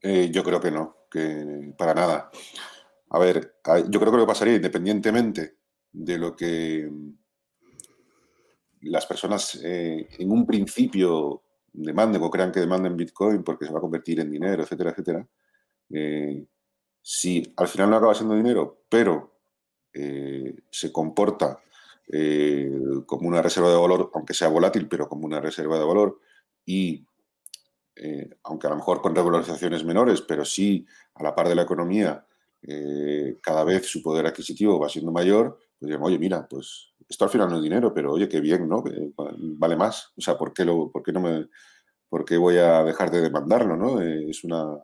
Eh, 0.00 0.30
yo 0.32 0.42
creo 0.42 0.60
que 0.60 0.70
no, 0.70 0.96
que 1.10 1.72
para 1.76 1.94
nada. 1.94 2.30
A 3.10 3.18
ver, 3.18 3.56
yo 3.88 4.00
creo 4.00 4.12
que 4.12 4.18
lo 4.18 4.24
que 4.24 4.32
pasaría 4.32 4.56
independientemente 4.56 5.56
de 5.92 6.18
lo 6.18 6.36
que 6.36 6.88
mm, 6.90 7.10
las 8.82 9.06
personas 9.06 9.60
eh, 9.62 10.08
en 10.18 10.30
un 10.30 10.46
principio 10.46 11.42
demanden 11.72 12.22
o 12.22 12.30
crean 12.30 12.52
que 12.52 12.60
demanden 12.60 12.96
Bitcoin 12.96 13.42
porque 13.42 13.66
se 13.66 13.72
va 13.72 13.78
a 13.78 13.82
convertir 13.82 14.20
en 14.20 14.30
dinero, 14.30 14.62
etcétera, 14.62 14.90
etcétera. 14.90 15.26
Eh, 15.90 16.46
Si 17.10 17.54
al 17.56 17.68
final 17.68 17.88
no 17.88 17.96
acaba 17.96 18.14
siendo 18.14 18.34
dinero, 18.34 18.82
pero 18.86 19.32
se 20.70 20.92
comporta 20.92 21.58
como 23.06 23.26
una 23.28 23.40
reserva 23.40 23.70
de 23.70 23.78
valor, 23.78 24.10
aunque 24.12 24.34
sea 24.34 24.48
volátil, 24.48 24.86
pero 24.88 25.08
como 25.08 25.24
una 25.24 25.40
reserva 25.40 25.78
de 25.78 25.86
valor, 25.86 26.20
y 26.66 27.06
aunque 28.42 28.66
a 28.66 28.70
lo 28.70 28.76
mejor 28.76 29.00
con 29.00 29.14
regularizaciones 29.14 29.84
menores, 29.84 30.20
pero 30.20 30.44
sí 30.44 30.86
a 31.14 31.22
la 31.22 31.34
par 31.34 31.48
de 31.48 31.54
la 31.54 31.62
economía, 31.62 32.26
cada 33.40 33.64
vez 33.64 33.86
su 33.86 34.02
poder 34.02 34.26
adquisitivo 34.26 34.78
va 34.78 34.90
siendo 34.90 35.10
mayor, 35.10 35.58
pues 35.78 35.88
digamos, 35.88 36.08
oye, 36.08 36.18
mira, 36.18 36.46
pues 36.46 36.92
esto 37.08 37.24
al 37.24 37.30
final 37.30 37.48
no 37.48 37.56
es 37.56 37.62
dinero, 37.62 37.94
pero 37.94 38.12
oye, 38.12 38.28
qué 38.28 38.40
bien, 38.40 38.68
¿no? 38.68 38.84
vale 39.16 39.76
más. 39.76 40.12
O 40.14 40.20
sea, 40.20 40.36
¿por 40.36 40.52
qué, 40.52 40.66
lo, 40.66 40.90
por 40.92 41.02
qué 41.02 41.12
no 41.12 41.20
me, 41.20 41.48
por 42.08 42.26
qué 42.26 42.36
voy 42.36 42.58
a 42.58 42.84
dejar 42.84 43.10
de 43.10 43.22
demandarlo, 43.22 43.76
¿no? 43.76 44.02
Eh, 44.02 44.28
es, 44.28 44.44
una, 44.44 44.76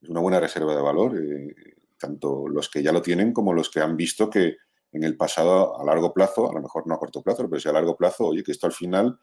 es, 0.00 0.08
una, 0.08 0.20
buena 0.20 0.40
reserva 0.40 0.74
de 0.74 0.82
valor, 0.82 1.16
eh, 1.18 1.54
tanto 1.98 2.48
los 2.48 2.68
que 2.68 2.82
ya 2.82 2.92
lo 2.92 3.02
tienen 3.02 3.32
como 3.32 3.52
los 3.52 3.70
que 3.70 3.80
han 3.80 3.96
visto 3.96 4.30
que 4.30 4.56
en 4.92 5.04
el 5.04 5.16
pasado, 5.16 5.80
a 5.80 5.84
largo 5.84 6.12
plazo, 6.12 6.50
a 6.50 6.54
lo 6.54 6.62
mejor 6.62 6.86
no 6.86 6.94
a 6.94 6.98
corto 6.98 7.22
plazo, 7.22 7.48
pero 7.48 7.60
sí 7.60 7.68
a 7.68 7.72
largo 7.72 7.96
plazo, 7.96 8.26
oye, 8.26 8.42
que 8.42 8.52
esto 8.52 8.66
al 8.66 8.72
final, 8.72 9.18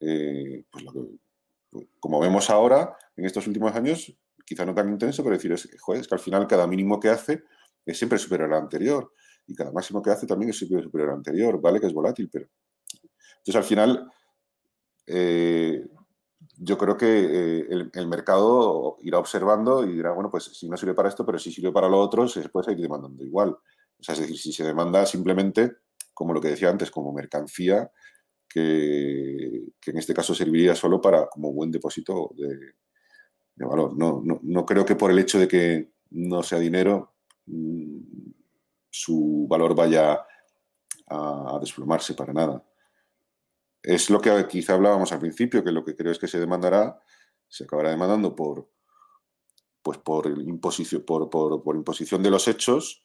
eh, 0.00 0.64
pues 0.70 0.84
como 1.98 2.20
vemos 2.20 2.50
ahora, 2.50 2.96
en 3.16 3.24
estos 3.24 3.46
últimos 3.46 3.74
años, 3.74 4.14
quizá 4.44 4.66
no 4.66 4.74
tan 4.74 4.88
intenso, 4.88 5.22
pero 5.22 5.36
decir, 5.36 5.52
es, 5.52 5.68
joder, 5.80 6.00
es 6.00 6.08
que 6.08 6.14
al 6.14 6.20
final 6.20 6.46
cada 6.46 6.66
mínimo 6.66 6.98
que 6.98 7.08
hace 7.08 7.44
es 7.86 7.96
siempre 7.96 8.18
superior 8.18 8.52
al 8.52 8.60
anterior 8.60 9.12
y 9.46 9.54
cada 9.54 9.72
máximo 9.72 10.02
que 10.02 10.10
hace 10.10 10.26
también 10.26 10.50
es 10.50 10.58
superior 10.58 11.10
al 11.10 11.16
anterior, 11.16 11.60
¿vale? 11.60 11.80
Que 11.80 11.86
es 11.86 11.94
volátil, 11.94 12.28
pero... 12.30 12.48
Entonces, 13.38 13.56
al 13.56 13.64
final, 13.64 14.10
eh, 15.06 15.82
yo 16.62 16.76
creo 16.76 16.96
que 16.96 17.06
eh, 17.06 17.66
el, 17.94 18.06
mercado 18.06 18.98
irá 19.00 19.18
observando 19.18 19.82
y 19.84 19.94
dirá, 19.94 20.12
bueno, 20.12 20.30
pues 20.30 20.44
si 20.44 20.68
no 20.68 20.76
sirve 20.76 20.94
para 20.94 21.08
esto, 21.08 21.24
pero 21.24 21.38
si 21.38 21.50
sirve 21.50 21.72
para 21.72 21.88
lo 21.88 21.98
otro, 21.98 22.28
se 22.28 22.46
puede 22.50 22.66
seguir 22.66 22.82
demandando 22.82 23.24
igual. 23.24 23.50
O 23.50 24.02
sea, 24.02 24.12
es 24.14 24.20
decir, 24.20 24.38
si 24.38 24.52
se 24.52 24.64
demanda 24.64 25.06
simplemente, 25.06 25.72
como 26.12 26.34
lo 26.34 26.40
que 26.40 26.48
decía 26.48 26.68
antes, 26.68 26.90
como 26.90 27.14
mercancía, 27.14 27.90
que, 28.46 29.64
en 29.86 29.98
este 29.98 30.12
caso 30.12 30.34
serviría 30.34 30.74
solo 30.74 31.00
para 31.00 31.28
como 31.28 31.52
buen 31.52 31.70
depósito 31.70 32.30
de, 32.36 33.66
valor. 33.66 33.96
No, 33.96 34.20
no, 34.22 34.40
no, 34.42 34.66
creo 34.66 34.84
que 34.84 34.96
por 34.96 35.10
el 35.10 35.18
hecho 35.18 35.38
de 35.38 35.48
que 35.48 35.92
no 36.10 36.42
sea 36.42 36.58
dinero, 36.58 37.14
mm, 37.46 38.00
su 38.90 39.46
valor 39.48 39.74
vaya 39.74 40.26
a, 41.06 41.58
desplomarse 41.60 42.14
para 42.14 42.34
nada. 42.34 42.62
Es 43.82 44.10
lo 44.10 44.20
que 44.20 44.46
quizá 44.48 44.74
hablábamos 44.74 45.12
al 45.12 45.20
principio, 45.20 45.64
que 45.64 45.72
lo 45.72 45.84
que 45.84 45.96
creo 45.96 46.12
es 46.12 46.18
que 46.18 46.28
se 46.28 46.38
demandará, 46.38 47.00
se 47.48 47.64
acabará 47.64 47.90
demandando 47.90 48.34
por, 48.34 48.70
pues 49.82 49.98
por, 49.98 50.26
imposición, 50.26 51.02
por, 51.02 51.30
por, 51.30 51.76
imposición 51.76 52.22
de 52.22 52.30
los 52.30 52.46
hechos 52.48 53.04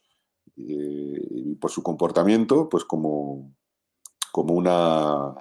eh, 0.57 1.19
y 1.31 1.55
por 1.55 1.71
su 1.71 1.81
comportamiento, 1.81 2.67
pues 2.69 2.83
como, 2.85 3.55
como 4.31 4.53
una 4.53 5.33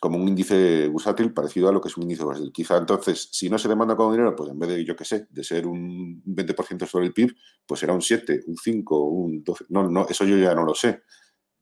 como 0.00 0.16
un 0.16 0.26
índice 0.28 0.88
bursátil 0.88 1.32
parecido 1.34 1.68
a 1.68 1.72
lo 1.72 1.80
que 1.80 1.88
es 1.88 1.96
un 1.96 2.04
índice 2.04 2.24
bursátil. 2.24 2.50
Quizá 2.52 2.78
entonces, 2.78 3.28
si 3.32 3.50
no 3.50 3.58
se 3.58 3.68
demanda 3.68 3.94
con 3.94 4.10
dinero, 4.10 4.34
pues 4.34 4.50
en 4.50 4.58
vez 4.58 4.70
de, 4.70 4.84
yo 4.84 4.96
qué 4.96 5.04
sé, 5.04 5.26
de 5.28 5.44
ser 5.44 5.66
un 5.66 6.22
20% 6.24 6.86
sobre 6.86 7.06
el 7.06 7.12
PIB, 7.12 7.36
pues 7.66 7.80
será 7.80 7.92
un 7.92 8.00
7, 8.00 8.44
un 8.46 8.56
5, 8.56 9.04
un 9.04 9.44
12. 9.44 9.66
No, 9.68 9.88
no, 9.90 10.06
eso 10.08 10.24
yo 10.24 10.38
ya 10.38 10.54
no 10.54 10.64
lo 10.64 10.74
sé. 10.74 11.02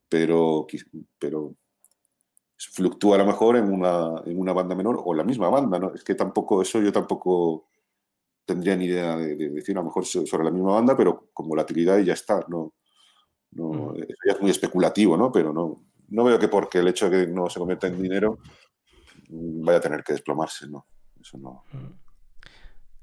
Pero, 0.07 0.65
pero 1.19 1.55
fluctúa 2.59 3.15
a 3.15 3.19
lo 3.19 3.25
mejor 3.25 3.55
en 3.55 3.71
una, 3.71 4.21
en 4.25 4.39
una 4.39 4.53
banda 4.53 4.75
menor 4.75 5.01
o 5.03 5.13
la 5.13 5.23
misma 5.23 5.49
banda, 5.49 5.79
¿no? 5.79 5.93
Es 5.93 6.03
que 6.03 6.15
tampoco, 6.15 6.61
eso 6.61 6.81
yo 6.81 6.91
tampoco 6.91 7.67
tendría 8.45 8.75
ni 8.75 8.85
idea 8.85 9.15
de, 9.15 9.35
decir, 9.35 9.77
a 9.77 9.81
lo 9.81 9.85
mejor 9.85 10.05
sobre 10.05 10.43
la 10.43 10.51
misma 10.51 10.73
banda, 10.73 10.97
pero 10.97 11.29
con 11.33 11.47
volatilidad 11.47 11.99
y 11.99 12.05
ya 12.05 12.13
está, 12.13 12.43
¿no? 12.49 12.73
no 13.51 13.93
Eso 13.95 14.15
ya 14.25 14.33
es 14.33 14.41
muy 14.41 14.51
especulativo, 14.51 15.15
¿no? 15.15 15.31
Pero 15.31 15.53
no, 15.53 15.85
no 16.09 16.23
veo 16.23 16.39
que 16.39 16.47
porque 16.47 16.79
el 16.79 16.87
hecho 16.87 17.09
de 17.09 17.25
que 17.25 17.31
no 17.31 17.49
se 17.49 17.59
convierta 17.59 17.87
en 17.87 18.01
dinero 18.01 18.39
mm, 19.29 19.63
vaya 19.63 19.77
a 19.77 19.81
tener 19.81 20.03
que 20.03 20.13
desplomarse, 20.13 20.67
¿no? 20.67 20.85
Eso 21.19 21.37
no. 21.37 21.63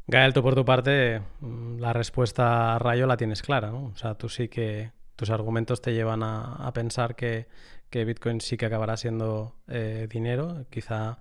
Gael, 0.08 0.32
tú 0.32 0.42
por 0.42 0.54
tu 0.54 0.64
parte, 0.64 1.20
mm, 1.40 1.78
la 1.78 1.92
respuesta 1.92 2.74
a 2.74 2.78
Rayo 2.78 3.06
la 3.06 3.16
tienes 3.16 3.42
clara, 3.42 3.70
¿no? 3.70 3.86
O 3.86 3.96
sea, 3.96 4.14
tú 4.14 4.28
sí 4.28 4.48
que 4.48 4.92
tus 5.16 5.30
argumentos 5.30 5.80
te 5.80 5.94
llevan 5.94 6.22
a, 6.22 6.70
pensar 6.74 7.16
que, 7.16 7.48
Bitcoin 7.90 8.40
sí 8.40 8.56
que 8.56 8.66
acabará 8.66 8.96
siendo 8.96 9.54
eh, 9.68 10.06
dinero. 10.10 10.66
Quizá 10.70 11.18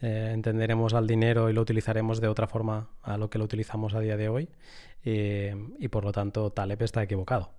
eh, 0.00 0.30
entenderemos 0.32 0.94
al 0.94 1.06
dinero 1.06 1.50
y 1.50 1.52
lo 1.52 1.62
utilizaremos 1.62 2.20
de 2.20 2.28
otra 2.28 2.46
forma 2.46 2.90
a 3.02 3.16
lo 3.16 3.30
que 3.30 3.38
lo 3.38 3.44
utilizamos 3.44 3.94
a 3.94 4.00
día 4.00 4.16
de 4.16 4.28
hoy. 4.28 4.48
Y 5.04 5.88
por 5.88 6.04
lo 6.04 6.12
tanto, 6.12 6.50
Taleb 6.50 6.80
está 6.82 7.02
equivocado. 7.02 7.50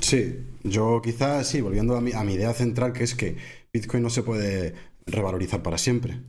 Sí, 0.00 0.46
yo 0.64 1.00
quizás 1.02 1.46
sí, 1.46 1.60
volviendo 1.60 1.96
a 1.96 2.00
mi, 2.00 2.12
a 2.12 2.24
mi 2.24 2.34
idea 2.34 2.52
central, 2.52 2.92
que 2.92 3.04
es 3.04 3.14
que 3.14 3.36
Bitcoin 3.72 4.02
no 4.02 4.10
se 4.10 4.22
puede 4.22 4.74
revalorizar 5.06 5.62
para 5.62 5.78
siempre. 5.78 6.20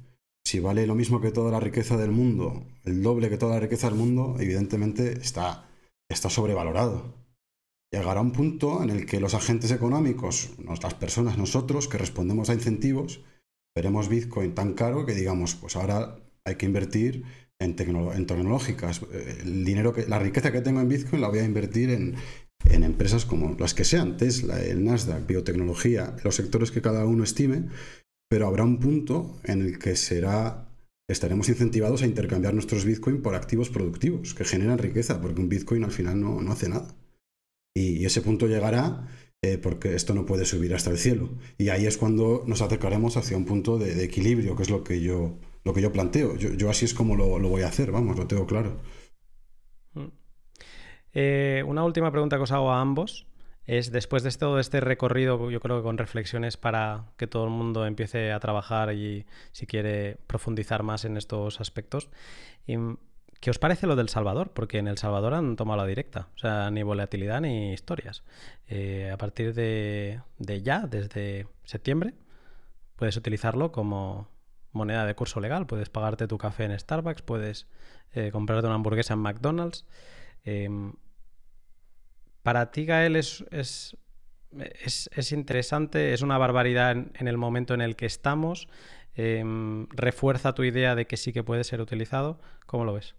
Si 0.46 0.60
vale 0.60 0.88
lo 0.88 0.96
mismo 0.96 1.22
que 1.22 1.32
toda 1.32 1.52
la 1.52 1.60
riqueza 1.60 1.98
del 1.98 2.12
mundo, 2.12 2.66
el 2.84 3.04
doble 3.04 3.30
que 3.30 3.38
toda 3.38 3.56
la 3.56 3.62
riqueza 3.62 3.88
del 3.88 3.98
mundo, 3.98 4.36
evidentemente 4.40 5.14
está, 5.14 5.70
está 6.10 6.30
sobrevalorado. 6.30 7.14
Llegará 7.92 8.22
un 8.22 8.32
punto 8.32 8.84
en 8.84 8.92
el 8.92 9.06
que 9.06 9.20
los 9.20 9.34
agentes 9.34 9.72
económicos, 9.72 10.52
las 10.82 10.94
personas, 10.94 11.38
nosotros, 11.38 11.88
que 11.88 11.98
respondemos 11.98 12.50
a 12.50 12.54
incentivos, 12.54 13.22
veremos 13.76 14.10
Bitcoin 14.10 14.54
tan 14.54 14.74
caro 14.74 15.06
que 15.06 15.16
digamos, 15.16 15.56
pues 15.56 15.76
ahora 15.76 16.20
hay 16.46 16.56
que 16.56 16.68
invertir 16.68 17.24
en, 17.60 17.76
tecnológicas. 17.76 19.02
El 19.42 19.66
dinero 19.66 19.94
que, 19.94 20.08
la 20.08 20.20
riqueza 20.20 20.52
que 20.52 20.62
tengo 20.62 20.82
en 20.82 20.90
Bitcoin 20.90 21.22
la 21.22 21.30
voy 21.30 21.40
a 21.40 21.46
invertir 21.46 21.90
en, 21.90 22.16
en 22.66 22.84
empresas 22.84 23.26
como 23.26 23.56
las 23.60 23.74
que 23.74 23.86
sean, 23.86 24.18
Tesla, 24.18 24.62
el 24.62 24.84
Nasdaq, 24.84 25.26
biotecnología, 25.26 26.16
los 26.24 26.36
sectores 26.36 26.72
que 26.72 26.82
cada 26.82 27.06
uno 27.06 27.24
estime, 27.24 27.70
pero 28.30 28.48
habrá 28.48 28.64
un 28.64 28.80
punto 28.80 29.40
en 29.44 29.62
el 29.62 29.80
que 29.80 29.96
será 29.96 30.70
estaremos 31.10 31.50
incentivados 31.50 32.04
a 32.04 32.06
intercambiar 32.06 32.54
nuestros 32.54 32.86
Bitcoin 32.86 33.24
por 33.24 33.34
activos 33.34 33.72
productivos 33.72 34.36
que 34.36 34.46
generan 34.46 34.78
riqueza, 34.78 35.20
porque 35.20 35.42
un 35.42 35.50
Bitcoin 35.50 35.84
al 35.84 35.92
final 35.92 36.22
no, 36.22 36.40
no 36.42 36.52
hace 36.52 36.70
nada. 36.70 36.94
Y, 37.80 38.06
ese 38.06 38.22
punto 38.22 38.48
llegará 38.48 39.08
eh, 39.42 39.58
porque 39.58 39.96
esto 39.96 40.14
no 40.14 40.26
puede 40.26 40.46
subir 40.46 40.74
hasta 40.74 40.90
el 40.92 40.98
cielo. 40.98 41.30
Y 41.58 41.70
ahí 41.70 41.86
es 41.86 41.98
cuando 41.98 42.44
nos 42.46 42.62
acercaremos 42.62 43.18
hacia 43.18 43.38
un 43.38 43.46
punto 43.46 43.78
de, 43.78 44.04
equilibrio, 44.04 44.56
que 44.56 44.64
es 44.64 44.70
lo 44.70 44.84
que 44.84 45.02
yo, 45.02 45.38
lo 45.64 45.74
que 45.74 45.82
yo 45.82 45.92
planteo. 45.92 46.36
Yo, 46.36 46.70
así 46.70 46.86
es 46.86 46.94
como 46.94 47.16
lo, 47.16 47.40
lo 47.40 47.50
voy 47.50 47.62
a 47.62 47.68
hacer, 47.68 47.92
vamos, 47.92 48.18
lo 48.18 48.28
tengo 48.28 48.46
claro. 48.46 48.80
Eh, 51.14 51.64
una 51.66 51.84
última 51.84 52.12
pregunta 52.12 52.38
que 52.38 52.44
os 52.44 52.52
hago 52.52 52.72
a 52.72 52.82
ambos 52.82 53.26
es, 53.66 53.92
después 53.92 54.24
de 54.24 54.32
todo 54.32 54.60
este 54.60 54.80
recorrido, 54.80 55.52
yo 55.52 55.60
creo 55.60 55.78
que 55.78 55.84
con 55.84 55.98
reflexiones 55.98 56.58
para 56.58 57.06
que 57.18 57.28
todo 57.28 57.46
el 57.46 57.52
mundo 57.52 57.86
empiece 57.86 58.32
a 58.32 58.40
trabajar 58.40 58.94
y 58.94 59.26
si 59.52 59.68
quiere 59.68 60.18
profundizar 60.28 60.84
más 60.84 61.06
en 61.06 61.18
estos 61.18 61.62
aspectos, 61.62 62.10
em, 62.68 62.98
¿qué 63.40 63.50
os 63.50 63.60
parece 63.60 63.88
lo 63.88 63.96
del 63.96 64.10
Salvador? 64.10 64.52
Porque 64.52 64.80
en 64.80 64.88
El 64.88 64.98
Salvador 64.98 65.34
han 65.34 65.56
tomado 65.56 65.78
la 65.78 65.88
directa, 65.88 66.30
o 66.36 66.38
sea, 66.38 66.70
ni 66.72 66.84
volatilidad 66.84 67.42
ni 67.42 67.74
historias. 67.74 68.24
Eh, 68.68 69.10
a 69.12 69.18
partir 69.18 69.54
de, 69.54 70.22
ya, 70.64 70.88
desde 70.88 71.48
septiembre, 71.64 72.14
puedes 72.96 73.16
utilizarlo 73.18 73.72
como 73.72 74.30
moneda 74.72 75.06
de 75.06 75.16
curso 75.16 75.40
legal, 75.40 75.66
puedes 75.66 75.90
pagarte 75.90 76.28
tu 76.28 76.38
café 76.38 76.66
en 76.66 76.78
Starbucks, 76.78 77.22
puedes 77.22 77.68
eh, 78.14 78.30
comprarte 78.32 78.68
una 78.68 78.76
hamburguesa 78.76 79.14
en 79.14 79.20
McDonald's. 79.20 79.86
Em, 80.44 80.94
para 82.44 82.72
ti, 82.72 82.86
Gael, 82.86 83.16
es, 83.16 83.46
es, 83.52 85.32
interesante, 85.32 86.14
es 86.14 86.22
una 86.22 86.38
barbaridad 86.38 86.92
en, 86.92 87.28
el 87.28 87.38
momento 87.38 87.74
en 87.74 87.82
el 87.82 87.96
que 87.96 88.06
estamos. 88.06 88.68
Em, 89.16 89.88
refuerza 89.90 90.54
tu 90.54 90.64
idea 90.64 90.96
de 90.96 91.08
que 91.08 91.18
sí 91.18 91.34
que 91.34 91.44
puede 91.44 91.64
ser 91.64 91.82
utilizado. 91.82 92.40
¿Cómo 92.66 92.86
lo 92.86 92.94
ves? 92.94 93.16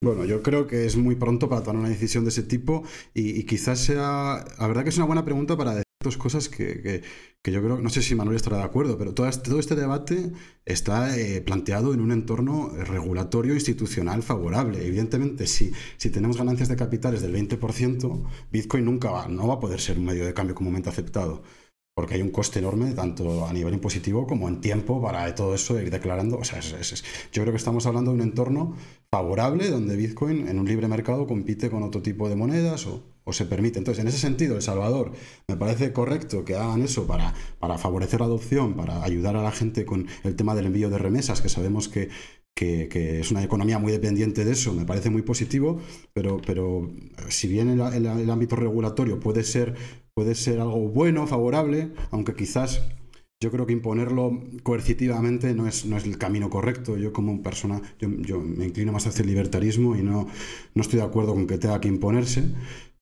Bueno, 0.00 0.24
yo 0.24 0.42
creo 0.42 0.66
que 0.68 0.86
es 0.86 0.96
muy 0.96 1.16
pronto 1.16 1.48
para 1.48 1.62
tomar 1.62 1.80
una 1.80 1.88
decisión 1.88 2.24
de 2.24 2.30
ese 2.30 2.44
tipo 2.44 2.84
y, 3.14 3.38
y 3.40 3.44
quizás 3.44 3.80
sea, 3.80 4.44
la 4.58 4.66
verdad 4.68 4.84
que 4.84 4.90
es 4.90 4.96
una 4.96 5.06
buena 5.06 5.24
pregunta 5.24 5.56
para 5.56 5.82
dos 6.00 6.16
cosas 6.16 6.48
que, 6.48 7.02
yo 7.44 7.62
creo, 7.62 7.78
no 7.78 7.90
sé 7.90 8.02
si 8.02 8.14
Manuel 8.14 8.36
estará 8.36 8.58
de 8.58 8.62
acuerdo, 8.62 8.96
pero 8.98 9.14
todo 9.14 9.28
este, 9.28 9.74
debate 9.74 10.32
está 10.64 11.18
eh, 11.18 11.40
planteado 11.40 11.92
en 11.94 12.00
un 12.00 12.12
entorno 12.12 12.68
regulatorio 12.68 13.54
institucional 13.54 14.22
favorable. 14.22 14.86
Evidentemente, 14.86 15.46
si, 15.46 15.72
si 15.96 16.10
tenemos 16.10 16.36
ganancias 16.36 16.68
de 16.68 16.76
capitales 16.76 17.20
del 17.22 17.34
20%, 17.34 18.24
Bitcoin 18.52 18.84
nunca 18.84 19.26
no 19.28 19.48
va 19.48 19.54
a 19.54 19.60
poder 19.60 19.80
ser 19.80 19.98
un 19.98 20.04
medio 20.04 20.24
de 20.24 20.34
cambio 20.34 20.54
comúnmente 20.54 20.88
aceptado 20.88 21.42
porque 21.98 22.14
hay 22.14 22.22
un 22.22 22.30
coste 22.30 22.60
enorme 22.60 22.92
tanto 22.92 23.44
a 23.44 23.52
nivel 23.52 23.74
impositivo 23.74 24.24
como 24.24 24.48
en 24.48 24.60
tiempo 24.60 25.02
para 25.02 25.34
todo 25.34 25.52
eso 25.56 25.80
ir 25.80 25.90
declarando. 25.90 26.38
O 26.38 26.44
sea, 26.44 26.60
yo 26.60 27.42
creo 27.42 27.50
que 27.52 27.56
estamos 27.56 27.86
hablando 27.86 28.12
de 28.12 28.18
un 28.18 28.22
entorno 28.22 28.76
favorable 29.10 29.68
donde 29.68 29.96
Bitcoin 29.96 30.46
en 30.46 30.60
un 30.60 30.68
libre 30.68 30.86
mercado 30.86 31.26
compite 31.26 31.70
con 31.70 31.82
otro 31.82 32.00
tipo 32.00 32.28
de 32.28 32.36
monedas 32.36 32.86
o, 32.86 33.02
se 33.32 33.46
permite. 33.46 33.80
Entonces, 33.80 34.00
en 34.00 34.08
ese 34.08 34.18
sentido, 34.18 34.54
El 34.54 34.62
Salvador 34.62 35.10
me 35.48 35.56
parece 35.56 35.92
correcto 35.92 36.44
que 36.44 36.54
hagan 36.54 36.82
eso 36.82 37.04
para, 37.08 37.34
para 37.58 37.78
favorecer 37.78 38.20
la 38.20 38.26
adopción, 38.26 38.74
para 38.74 39.02
ayudar 39.02 39.34
a 39.34 39.42
la 39.42 39.50
gente 39.50 39.84
con 39.84 40.06
el 40.22 40.36
tema 40.36 40.54
del 40.54 40.66
envío 40.66 40.90
de 40.90 40.98
remesas, 40.98 41.42
que 41.42 41.48
sabemos 41.48 41.88
que, 41.88 42.10
que, 42.58 43.20
es 43.20 43.30
una 43.30 43.44
economía 43.44 43.78
muy 43.78 43.92
dependiente 43.92 44.44
de 44.44 44.52
eso, 44.52 44.72
me 44.74 44.84
parece 44.84 45.10
muy 45.10 45.22
positivo, 45.22 45.78
pero, 46.12 46.40
pero 46.44 46.90
si 47.28 47.46
bien 47.46 47.68
el, 47.68 48.30
ámbito 48.30 48.56
regulatorio 48.56 49.20
puede 49.20 49.44
ser, 49.44 49.74
puede 50.18 50.34
ser 50.34 50.58
algo 50.58 50.88
bueno, 50.88 51.28
favorable, 51.28 51.92
aunque 52.10 52.34
quizás 52.34 52.82
yo 53.40 53.52
creo 53.52 53.66
que 53.66 53.72
imponerlo 53.72 54.42
coercitivamente 54.64 55.54
no 55.54 55.68
es, 55.68 55.86
no 55.86 55.96
es 55.96 56.02
el 56.02 56.18
camino 56.18 56.50
correcto. 56.50 56.96
Yo 56.96 57.12
como 57.12 57.40
persona, 57.40 57.80
yo, 58.00 58.40
me 58.40 58.66
inclino 58.66 58.90
más 58.90 59.06
hacia 59.06 59.22
el 59.22 59.28
libertarismo 59.28 59.94
y 59.94 60.02
no, 60.02 60.26
no 60.74 60.82
estoy 60.82 60.98
de 60.98 61.04
acuerdo 61.04 61.34
con 61.34 61.46
que 61.46 61.56
tenga 61.56 61.80
que 61.80 61.86
imponerse, 61.86 62.42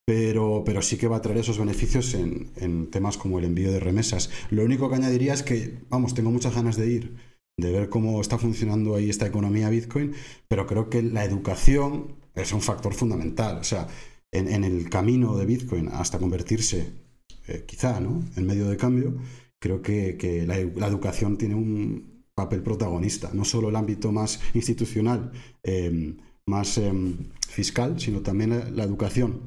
pero, 0.05 0.61
pero 0.63 0.83
sí 0.83 0.95
que 0.95 1.07
va 1.07 1.15
a 1.15 1.21
traer 1.23 1.39
esos 1.39 1.57
beneficios 1.57 2.13
en, 2.13 2.51
en 2.57 2.91
temas 2.91 3.17
como 3.17 3.39
el 3.39 3.45
envío 3.45 3.71
de 3.71 3.79
remesas. 3.79 4.29
Lo 4.51 4.63
único 4.63 4.87
que 4.87 4.97
añadiría 4.97 5.33
es 5.33 5.41
que, 5.41 5.79
vamos, 5.89 6.13
tengo 6.13 6.29
muchas 6.29 6.53
ganas 6.53 6.77
de 6.77 6.85
ir 6.85 7.15
de 7.59 7.71
ver 7.71 7.89
cómo 7.89 8.21
está 8.21 8.37
funcionando 8.37 8.93
ahí 8.93 9.09
esta 9.09 9.25
economía 9.25 9.71
Bitcoin, 9.71 10.13
pero 10.47 10.67
creo 10.67 10.91
que 10.91 11.01
la 11.01 11.25
educación 11.25 12.15
es 12.35 12.53
un 12.53 12.61
factor 12.61 12.93
fundamental. 12.93 13.57
O 13.57 13.63
sea, 13.63 13.87
en, 14.31 14.63
el 14.63 14.89
camino 14.89 15.37
de 15.37 15.45
Bitcoin 15.45 15.89
hasta 15.89 16.19
convertirse, 16.19 16.91
eh, 17.47 17.63
quizá, 17.65 17.99
¿no? 17.99 18.23
En 18.35 18.45
medio 18.45 18.67
de 18.69 18.77
cambio, 18.77 19.15
creo 19.59 19.81
que, 19.81 20.45
la, 20.47 20.57
educación 20.87 21.37
tiene 21.37 21.55
un 21.55 22.23
papel 22.35 22.61
protagonista, 22.61 23.31
no 23.33 23.45
solo 23.45 23.69
el 23.69 23.75
ámbito 23.75 24.11
más 24.11 24.39
institucional, 24.53 25.31
eh, 25.63 26.15
más 26.45 26.77
em, 26.77 27.17
fiscal, 27.47 27.99
sino 27.99 28.21
también 28.21 28.75
la 28.75 28.83
educación. 28.83 29.41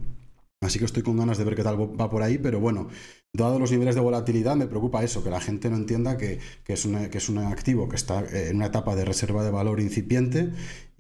Así 0.63 0.79
que 0.79 0.85
estoy 0.85 1.03
con 1.03 1.17
ganas 1.17 1.39
de 1.39 1.45
ver 1.45 1.57
qué 1.57 1.63
tal 1.63 1.79
va 1.79 2.11
por 2.11 2.23
ahí, 2.23 2.37
pero 2.39 2.61
bueno, 2.61 2.89
dado 3.33 3.59
los 3.59 3.71
niveles 3.71 3.95
de 3.95 4.01
volatilidad, 4.01 4.57
me 4.57 4.67
preocupa 4.67 5.03
eso, 5.03 5.25
que 5.25 5.31
la 5.31 5.41
gente 5.41 5.71
no 5.71 5.77
entienda 5.77 6.17
que, 6.19 6.39
es, 6.67 6.87
que 7.11 7.19
es 7.19 7.29
un 7.29 7.39
activo 7.39 7.89
que 7.89 7.97
está 7.97 8.25
en 8.29 8.57
una 8.57 8.67
etapa 8.67 8.95
de 8.97 9.05
reserva 9.05 9.43
de 9.45 9.51
valor 9.51 9.81
incipiente 9.81 10.51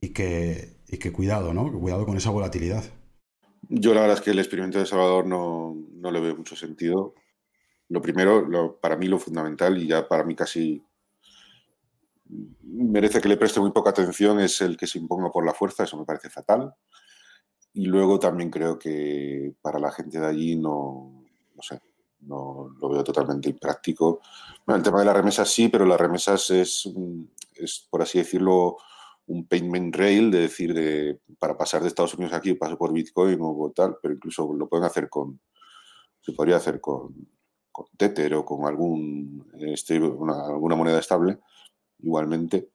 y 0.00 0.10
que, 0.10 0.76
y 0.88 0.96
que 0.98 1.12
cuidado, 1.12 1.52
¿no? 1.52 1.70
Cuidado 1.72 2.06
con 2.06 2.16
esa 2.16 2.30
volatilidad. 2.30 2.84
Yo 3.68 3.94
la 3.94 4.00
verdad 4.00 4.18
es 4.18 4.22
que 4.22 4.30
el 4.30 4.38
experimento 4.38 4.78
de 4.78 4.86
Salvador 4.86 5.26
no, 5.26 5.76
no 5.92 6.10
le 6.10 6.20
veo 6.20 6.36
mucho 6.36 6.56
sentido. 6.56 7.14
Lo 7.88 8.00
primero, 8.00 8.78
para 8.80 8.96
mí 8.96 9.06
lo 9.06 9.18
fundamental, 9.18 9.78
y 9.78 9.88
ya 9.88 10.06
para 10.08 10.24
mí 10.24 10.34
casi 10.34 10.82
merece 12.62 13.20
que 13.20 13.28
le 13.28 13.36
preste 13.36 13.60
muy 13.60 13.72
poca 13.72 13.90
atención, 13.90 14.40
es 14.40 14.60
el 14.60 14.76
que 14.76 14.86
se 14.86 14.98
imponga 14.98 15.30
por 15.30 15.44
la 15.44 15.54
fuerza, 15.54 15.84
eso 15.84 15.98
me 15.98 16.04
parece 16.04 16.30
fatal. 16.30 16.74
Y 17.72 17.86
luego 17.86 18.18
también 18.18 18.50
creo 18.50 18.78
que 18.78 19.54
para 19.60 19.78
la 19.78 19.92
gente 19.92 20.20
de 20.20 20.26
allí 20.26 20.56
no, 20.56 21.24
no 21.54 21.62
sé, 21.62 21.80
no 22.20 22.74
lo 22.80 22.88
veo 22.88 23.04
totalmente 23.04 23.50
impráctico. 23.50 24.20
Bueno, 24.66 24.78
el 24.78 24.82
tema 24.84 25.00
de 25.00 25.06
las 25.06 25.16
remesas 25.16 25.48
sí, 25.50 25.68
pero 25.68 25.86
las 25.86 26.00
remesas 26.00 26.50
es, 26.50 26.88
es 27.54 27.86
por 27.90 28.02
así 28.02 28.18
decirlo, 28.18 28.76
un 29.26 29.46
payment 29.46 29.94
rail, 29.94 30.30
de 30.30 30.40
decir, 30.40 30.74
de, 30.74 31.20
para 31.38 31.56
pasar 31.56 31.82
de 31.82 31.88
Estados 31.88 32.14
Unidos 32.14 32.32
aquí 32.32 32.54
paso 32.54 32.76
por 32.76 32.92
Bitcoin 32.92 33.38
o 33.40 33.72
tal, 33.74 33.96
pero 34.02 34.14
incluso 34.14 34.52
lo 34.54 34.68
pueden 34.68 34.84
hacer 34.84 35.08
con, 35.08 35.40
se 36.20 36.32
podría 36.32 36.56
hacer 36.56 36.80
con, 36.80 37.14
Tether 37.96 38.34
o 38.34 38.44
con 38.44 38.66
algún, 38.66 39.46
este, 39.58 39.96
alguna 39.96 40.76
moneda 40.76 40.98
estable, 40.98 41.38
igualmente. 42.00 42.70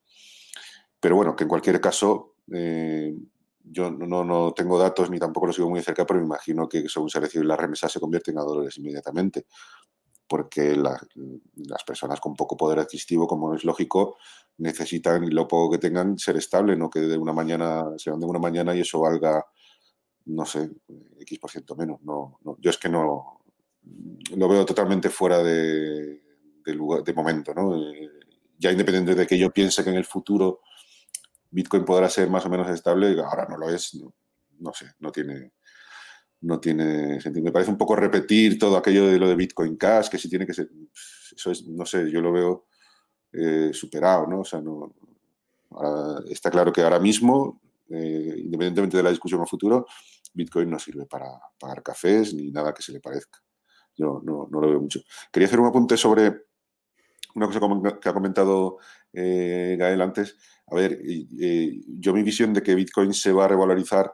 Pero 1.00 1.16
bueno, 1.16 1.36
que 1.36 1.44
en 1.44 1.50
cualquier 1.50 1.80
caso, 1.80 2.36
eh, 2.52 3.16
yo 3.64 3.92
no, 3.92 4.24
no, 4.24 4.54
tengo 4.54 4.80
datos 4.80 5.12
ni 5.12 5.20
tampoco 5.20 5.48
lo 5.48 5.54
sigo 5.54 5.70
muy 5.70 5.82
cerca, 5.82 6.06
pero 6.06 6.20
me 6.20 6.26
imagino 6.26 6.68
que 6.68 6.90
según 6.90 7.10
se 7.10 7.20
recibe 7.20 7.46
la 7.46 7.58
remesa 7.58 7.90
se 7.90 8.00
convierten 8.00 8.40
a 8.40 8.44
dólares 8.44 8.78
inmediatamente, 8.78 9.46
porque 10.28 10.76
las 10.76 11.84
personas 11.86 12.20
con 12.20 12.36
poco 12.36 12.58
poder 12.58 12.80
adquisitivo, 12.80 13.28
como 13.28 13.54
es 13.54 13.64
lógico, 13.64 14.18
necesitan 14.58 15.30
lo 15.34 15.48
poco 15.48 15.72
que 15.72 15.78
tengan 15.80 16.18
ser 16.18 16.38
estable, 16.38 16.76
no 16.76 16.90
que 16.90 17.02
de 17.02 17.18
una 17.18 17.34
mañana 17.34 17.86
se 17.98 18.12
van 18.12 18.20
de 18.20 18.26
una 18.26 18.40
mañana 18.40 18.76
y 18.76 18.82
eso 18.82 19.02
valga, 19.02 19.46
no 20.26 20.46
sé, 20.46 20.70
X 21.20 21.40
por 21.40 21.52
ciento 21.52 21.76
menos. 21.76 22.02
No, 22.04 22.40
yo 22.60 22.70
es 22.70 22.78
que 22.78 22.90
no 22.90 23.42
lo 24.36 24.48
veo 24.48 24.66
totalmente 24.66 25.10
fuera 25.10 25.44
de, 25.44 26.22
lugar, 26.68 27.04
de 27.04 27.14
momento, 27.14 27.54
¿no? 27.54 27.76
Eh, 27.76 28.10
ya 28.58 28.72
independiente 28.72 29.16
de 29.16 29.28
que 29.28 29.38
yo 29.38 29.52
piense 29.52 29.84
que 29.84 29.90
en 29.90 29.98
el 29.98 30.06
futuro 30.06 30.62
Bitcoin 31.52 31.86
podrá 31.86 32.10
ser 32.10 32.30
más 32.30 32.46
o 32.46 32.50
menos 32.50 32.70
estable, 32.70 33.16
ahora 33.22 33.46
no 33.50 33.58
lo 33.58 33.70
es, 33.70 34.00
no, 34.60 34.74
sé, 34.74 34.88
no 35.00 35.12
tiene, 35.12 35.54
no 36.42 36.60
tiene 36.60 37.20
sentido. 37.20 37.46
Me 37.46 37.52
parece 37.52 37.72
un 37.72 37.78
poco 37.78 37.96
repetir 37.96 38.58
todo 38.58 38.78
aquello 38.78 39.08
de 39.08 39.20
lo 39.20 39.28
de 39.28 39.36
Bitcoin 39.36 39.76
Cash, 39.76 40.10
que 40.10 40.18
sí 40.18 40.30
tiene 40.30 40.46
que 40.46 40.54
ser, 40.54 40.70
eso 41.36 41.52
es, 41.52 41.68
no 41.68 41.86
sé, 41.86 42.10
yo 42.10 42.22
lo 42.22 42.32
veo 42.32 42.68
eh, 43.38 43.72
superado, 43.74 44.28
¿no? 44.28 44.42
O 44.42 44.46
sea, 44.46 44.62
no, 44.62 44.94
está 46.30 46.50
claro 46.50 46.72
que 46.72 46.82
ahora 46.82 47.00
mismo, 47.00 47.62
eh, 47.90 48.34
independientemente 48.38 48.98
de 48.98 49.04
la 49.04 49.10
discusión 49.10 49.42
a 49.42 49.46
futuro, 49.46 49.86
Bitcoin 50.34 50.70
no 50.70 50.80
sirve 50.80 51.06
para 51.06 51.28
pagar 51.60 51.84
cafés 51.84 52.34
ni 52.34 52.52
nada 52.52 52.74
que 52.74 52.82
se 52.82 52.94
le 52.94 53.00
parezca. 53.00 53.40
Yo 53.98 54.22
no, 54.24 54.48
lo 54.50 54.62
veo 54.62 54.80
mucho. 54.80 55.02
Quería 55.32 55.48
hacer 55.48 55.60
un 55.60 55.68
apunte 55.68 55.98
sobre 55.98 56.46
una 57.36 57.48
cosa 57.48 57.60
que 58.02 58.10
ha 58.10 58.14
comentado 58.14 58.78
eh, 59.12 59.76
Gael 59.78 60.02
antes. 60.02 60.38
A 60.68 60.76
ver, 60.76 61.00
yo 62.00 62.14
mi 62.14 62.24
visión 62.24 62.54
de 62.54 62.64
que 62.64 62.76
Bitcoin 62.76 63.14
se 63.14 63.32
va 63.32 63.46
a 63.46 63.50
revalorizar 63.50 64.14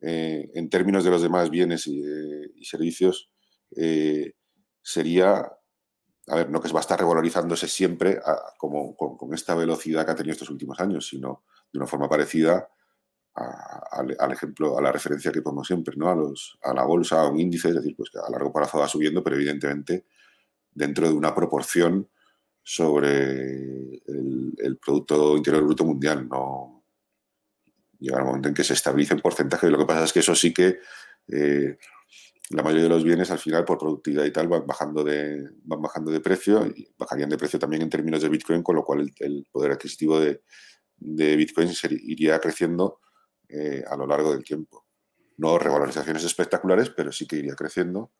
en 0.00 0.68
términos 0.68 1.04
de 1.04 1.10
los 1.10 1.22
demás 1.22 1.48
bienes 1.50 1.86
y, 1.86 2.02
servicios 2.64 3.30
sería, 4.82 5.44
a 6.28 6.36
ver, 6.36 6.50
no 6.50 6.60
que 6.60 6.72
va 6.72 6.80
a 6.80 6.82
estar 6.82 6.98
revalorizándose 6.98 7.68
siempre 7.68 8.20
como, 8.58 8.96
con, 8.96 9.32
esta 9.32 9.54
velocidad 9.54 10.04
que 10.04 10.12
ha 10.12 10.16
tenido 10.16 10.32
estos 10.32 10.50
últimos 10.50 10.80
años, 10.80 11.06
sino 11.06 11.44
de 11.72 11.78
una 11.78 11.86
forma 11.86 12.08
parecida 12.08 12.68
al, 13.34 14.32
ejemplo, 14.32 14.78
a 14.78 14.82
la 14.82 14.90
referencia 14.90 15.30
que 15.30 15.42
pongo 15.42 15.62
siempre, 15.62 15.94
¿no? 15.96 16.08
A, 16.08 16.14
los, 16.14 16.58
a 16.62 16.72
la 16.72 16.84
bolsa, 16.84 17.20
a 17.20 17.28
un 17.28 17.38
índice, 17.38 17.68
es 17.68 17.74
decir, 17.74 17.94
pues 17.94 18.10
a 18.16 18.30
largo 18.30 18.52
plazo 18.52 18.78
va 18.78 18.88
subiendo, 18.88 19.22
pero 19.22 19.36
evidentemente 19.36 20.06
dentro 20.72 21.06
de 21.06 21.14
una 21.14 21.34
proporción 21.34 22.08
sobre 22.62 24.02
el, 24.06 24.78
Producto 24.84 25.36
Interior 25.36 25.62
Bruto 25.62 25.84
Mundial. 25.84 26.28
No 26.28 26.84
llegará 28.00 28.24
un 28.24 28.28
momento 28.28 28.48
en 28.48 28.54
que 28.54 28.64
se 28.64 28.74
estabilice 28.74 29.14
en 29.14 29.20
porcentaje. 29.20 29.70
Lo 29.70 29.78
que 29.78 29.86
pasa 29.86 30.04
es 30.04 30.12
que 30.12 30.18
eso 30.18 30.34
sí 30.34 30.52
que 30.52 30.80
eh, 31.28 31.78
la 32.50 32.62
mayoría 32.62 32.84
de 32.84 32.90
los 32.90 33.04
bienes 33.04 33.30
al 33.30 33.38
final 33.38 33.64
por 33.64 33.78
productividad 33.78 34.24
y 34.24 34.30
tal 34.30 34.48
van 34.48 34.66
bajando 34.66 35.02
de, 35.02 35.48
van 35.64 35.82
bajando 35.82 36.10
de 36.10 36.20
precio 36.20 36.66
y 36.66 36.88
bajarían 36.96 37.28
de 37.28 37.36
precio 37.36 37.58
también 37.58 37.82
en 37.82 37.90
términos 37.90 38.22
de 38.22 38.28
Bitcoin, 38.28 38.62
con 38.62 38.76
lo 38.76 38.84
cual 38.84 39.12
el, 39.18 39.46
poder 39.50 39.72
adquisitivo 39.72 40.20
de, 40.20 40.42
de, 40.96 41.36
Bitcoin 41.36 41.70
iría 42.02 42.38
creciendo 42.38 43.00
eh, 43.48 43.84
a 43.88 43.96
lo 43.96 44.06
largo 44.06 44.32
del 44.32 44.44
tiempo. 44.44 44.86
No 45.38 45.58
revalorizaciones 45.58 46.24
espectaculares, 46.24 46.90
pero 46.90 47.12
sí 47.12 47.26
que 47.26 47.36
iría 47.36 47.54
creciendo 47.54 48.12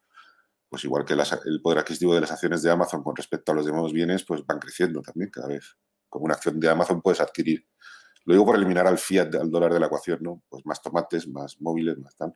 pues 0.69 0.85
igual 0.85 1.05
que 1.05 1.15
el 1.15 1.62
poder 1.62 1.78
adquisitivo 1.78 2.15
de 2.15 2.20
las 2.20 2.32
acciones 2.32 2.62
de 2.62 2.70
Amazon 2.70 3.03
con 3.03 3.15
respecto 3.15 3.53
a 3.53 3.55
los 3.55 3.66
demás 3.66 3.93
bienes, 3.93 4.24
pues 4.24 4.44
van 4.44 4.59
creciendo 4.59 5.01
también 5.01 5.31
cada 5.31 5.48
vez. 5.48 5.77
Como 6.09 6.24
una 6.24 6.35
acción 6.35 6.59
de 6.59 6.69
Amazon 6.69 7.01
puedes 7.01 7.20
adquirir. 7.20 7.66
Lo 8.24 8.35
digo 8.35 8.44
por 8.44 8.57
eliminar 8.57 8.86
al 8.86 8.98
fiat, 8.98 9.35
al 9.36 9.51
dólar 9.51 9.73
de 9.73 9.81
la 9.81 9.86
ecuación, 9.86 10.19
¿no? 10.20 10.43
Pues 10.48 10.66
más 10.66 10.82
tomates, 10.82 11.28
más 11.28 11.61
móviles, 11.61 11.97
más 11.98 12.16
tal. 12.16 12.35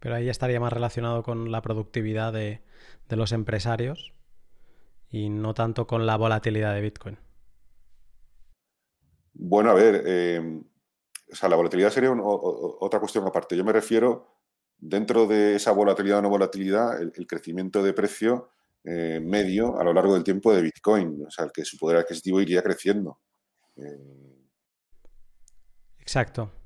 Pero 0.00 0.14
ahí 0.14 0.28
estaría 0.28 0.60
más 0.60 0.72
relacionado 0.72 1.22
con 1.22 1.50
la 1.50 1.62
productividad 1.62 2.32
de, 2.32 2.62
los 3.08 3.32
empresarios 3.32 4.12
y 5.10 5.30
no 5.30 5.54
tanto 5.54 5.86
con 5.86 6.06
la 6.06 6.16
volatilidad 6.16 6.74
de 6.74 6.80
Bitcoin. 6.82 7.18
Bueno, 9.32 9.70
a 9.70 9.74
ver, 9.74 10.02
eh, 10.06 10.62
o 11.30 11.34
sea, 11.34 11.48
la 11.48 11.56
volatilidad 11.56 11.90
sería 11.90 12.12
otra 12.12 13.00
cuestión 13.00 13.26
aparte. 13.26 13.56
Yo 13.56 13.64
me 13.64 13.72
refiero 13.72 14.38
dentro 14.78 15.26
de 15.26 15.56
esa 15.56 15.72
volatilidad 15.72 16.18
o 16.18 16.22
no 16.22 16.30
volatilidad, 16.30 17.00
el, 17.00 17.26
crecimiento 17.26 17.82
de 17.82 17.92
precio 17.92 18.50
eh, 18.84 19.20
medio 19.22 19.78
a 19.78 19.84
lo 19.84 19.92
largo 19.92 20.14
del 20.14 20.24
tiempo 20.24 20.52
de 20.52 20.62
Bitcoin, 20.62 21.24
o 21.26 21.30
sea, 21.30 21.48
que 21.52 21.64
su 21.64 21.76
poder 21.76 21.98
adquisitivo 21.98 22.40
iría 22.40 22.62
creciendo. 22.62 23.18
Eh, 23.76 24.38
Exacto. 25.98 26.57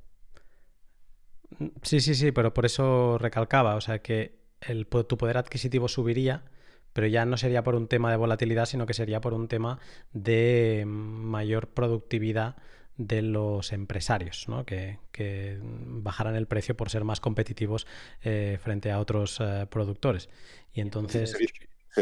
Sí, 1.83 2.01
sí, 2.01 2.15
sí, 2.15 2.33
pero 2.33 2.55
por 2.55 2.67
eso 2.67 3.19
recalcaba, 3.19 3.75
o 3.75 3.81
sea, 3.81 4.01
que 4.01 4.39
el, 4.61 4.87
tu 4.87 5.19
poder 5.19 5.39
adquisitivo 5.39 5.89
subiría, 5.89 6.45
pero 6.93 7.07
ya 7.07 7.25
no 7.25 7.37
sería 7.37 7.63
por 7.63 7.75
un 7.75 7.89
tema 7.89 8.11
de 8.11 8.17
volatilidad, 8.17 8.67
sino 8.67 8.87
que 8.87 8.95
sería 8.95 9.21
por 9.21 9.35
un 9.35 9.49
tema 9.49 9.79
de 10.13 10.85
mayor 10.87 11.69
productividad 11.69 12.57
de 12.97 13.23
los 13.23 13.73
empresarios, 13.73 14.49
¿no? 14.49 14.65
que, 14.65 14.99
bajaran 15.63 16.37
el 16.37 16.47
precio 16.47 16.77
por 16.77 16.91
ser 16.91 17.05
más 17.05 17.21
competitivos 17.21 17.87
eh, 18.23 18.59
frente 18.63 18.91
a 18.91 18.99
otros 18.99 19.39
eh, 19.41 19.67
productores. 19.71 20.29
Y 20.73 20.81
entonces... 20.81 21.37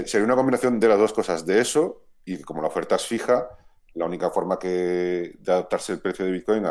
Sería, 0.04 0.24
una 0.24 0.36
combinación 0.36 0.78
de 0.78 0.88
las 0.88 0.98
dos 0.98 1.12
cosas, 1.12 1.46
de 1.46 1.60
eso 1.60 2.06
y 2.24 2.42
como 2.42 2.62
la 2.62 2.68
oferta 2.68 2.96
es 2.96 3.06
fija, 3.06 3.48
la 3.94 4.04
única 4.04 4.30
forma 4.30 4.58
que 4.58 5.36
de 5.38 5.52
adaptarse 5.52 5.92
el 5.92 6.00
precio 6.00 6.24
de 6.24 6.32
Bitcoin 6.32 6.64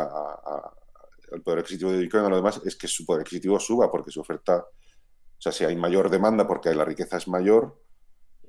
al 1.32 1.42
poder 1.42 1.60
adquisitivo 1.60 1.92
de 1.92 1.98
Bitcoin 1.98 2.24
a 2.24 2.28
lo 2.28 2.36
demás 2.36 2.60
es 2.64 2.76
que 2.76 2.88
su 2.88 3.04
poder 3.04 3.22
adquisitivo 3.22 3.58
suba 3.58 3.90
porque 3.90 4.10
su 4.10 4.20
oferta, 4.20 4.56
o 4.58 5.40
sea, 5.40 5.52
si 5.52 5.64
hay 5.64 5.76
mayor 5.76 6.10
demanda 6.10 6.46
porque 6.46 6.74
la 6.74 6.84
riqueza 6.84 7.16
es 7.16 7.28
mayor, 7.28 7.80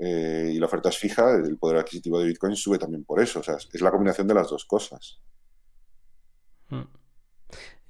eh, 0.03 0.53
y 0.55 0.57
la 0.57 0.65
oferta 0.65 0.89
es 0.89 0.97
fija, 0.97 1.35
el 1.35 1.59
poder 1.59 1.77
adquisitivo 1.77 2.19
de 2.19 2.25
Bitcoin 2.25 2.55
sube 2.55 2.79
también 2.79 3.03
por 3.05 3.21
eso. 3.21 3.39
O 3.41 3.43
sea, 3.43 3.57
es 3.71 3.81
la 3.81 3.91
combinación 3.91 4.27
de 4.27 4.33
las 4.33 4.49
dos 4.49 4.65
cosas. 4.65 5.21
Mm. 6.69 6.81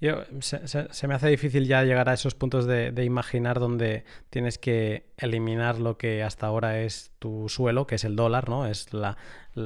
Yo, 0.01 0.23
se, 0.41 1.07
me 1.07 1.13
hace 1.13 1.29
difícil 1.29 1.67
ya 1.67 1.83
llegar 1.83 2.09
a 2.09 2.13
esos 2.13 2.33
puntos 2.33 2.65
de, 2.65 2.91
de, 2.91 3.05
imaginar 3.05 3.59
donde 3.59 4.03
tienes 4.31 4.57
que 4.57 5.13
eliminar 5.15 5.79
lo 5.79 5.97
que 5.99 6.23
hasta 6.23 6.47
ahora 6.47 6.81
es 6.81 7.11
tu 7.19 7.47
suelo, 7.47 7.85
que 7.85 7.95
es 7.95 8.03
el 8.03 8.15
dólar, 8.15 8.49
¿no? 8.49 8.65
Es 8.65 8.93
la, 8.93 9.17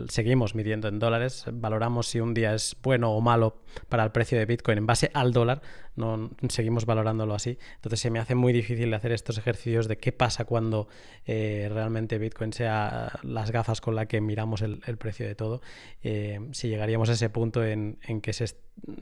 seguimos 0.08 0.56
midiendo 0.56 0.88
en 0.88 1.00
dólares, 1.00 1.46
valoramos 1.52 2.08
si 2.08 2.20
un 2.20 2.34
día 2.34 2.54
es 2.54 2.76
bueno 2.82 3.12
o 3.12 3.22
malo 3.22 3.62
para 3.88 4.04
el 4.04 4.12
precio 4.12 4.38
de 4.38 4.46
Bitcoin 4.46 4.80
en 4.80 4.86
base 4.88 5.12
al 5.14 5.32
dólar, 5.32 5.62
no 5.96 6.32
seguimos 6.50 6.86
valorándolo 6.86 7.36
así. 7.36 7.58
Entonces 7.76 8.00
se 8.00 8.10
me 8.10 8.20
hace 8.20 8.36
muy 8.36 8.52
difícil 8.52 8.94
hacer 8.94 9.12
estos 9.12 9.38
ejercicios 9.38 9.88
de 9.88 9.98
qué 9.98 10.12
pasa 10.12 10.46
cuando 10.46 10.88
eh, 11.26 11.70
realmente 11.72 12.18
Bitcoin 12.18 12.52
sea 12.52 13.20
las 13.24 13.52
gafas 13.52 13.80
con 13.80 13.96
las 13.96 14.08
que 14.08 14.22
miramos 14.22 14.62
el, 14.62 14.80
precio 14.98 15.28
de 15.28 15.36
todo. 15.36 15.62
Eh, 16.04 16.40
si 16.52 16.68
llegaríamos 16.68 17.10
a 17.10 17.14
ese 17.14 17.30
punto 17.30 17.64
en, 17.64 17.98
que 18.22 18.34
se 18.34 18.46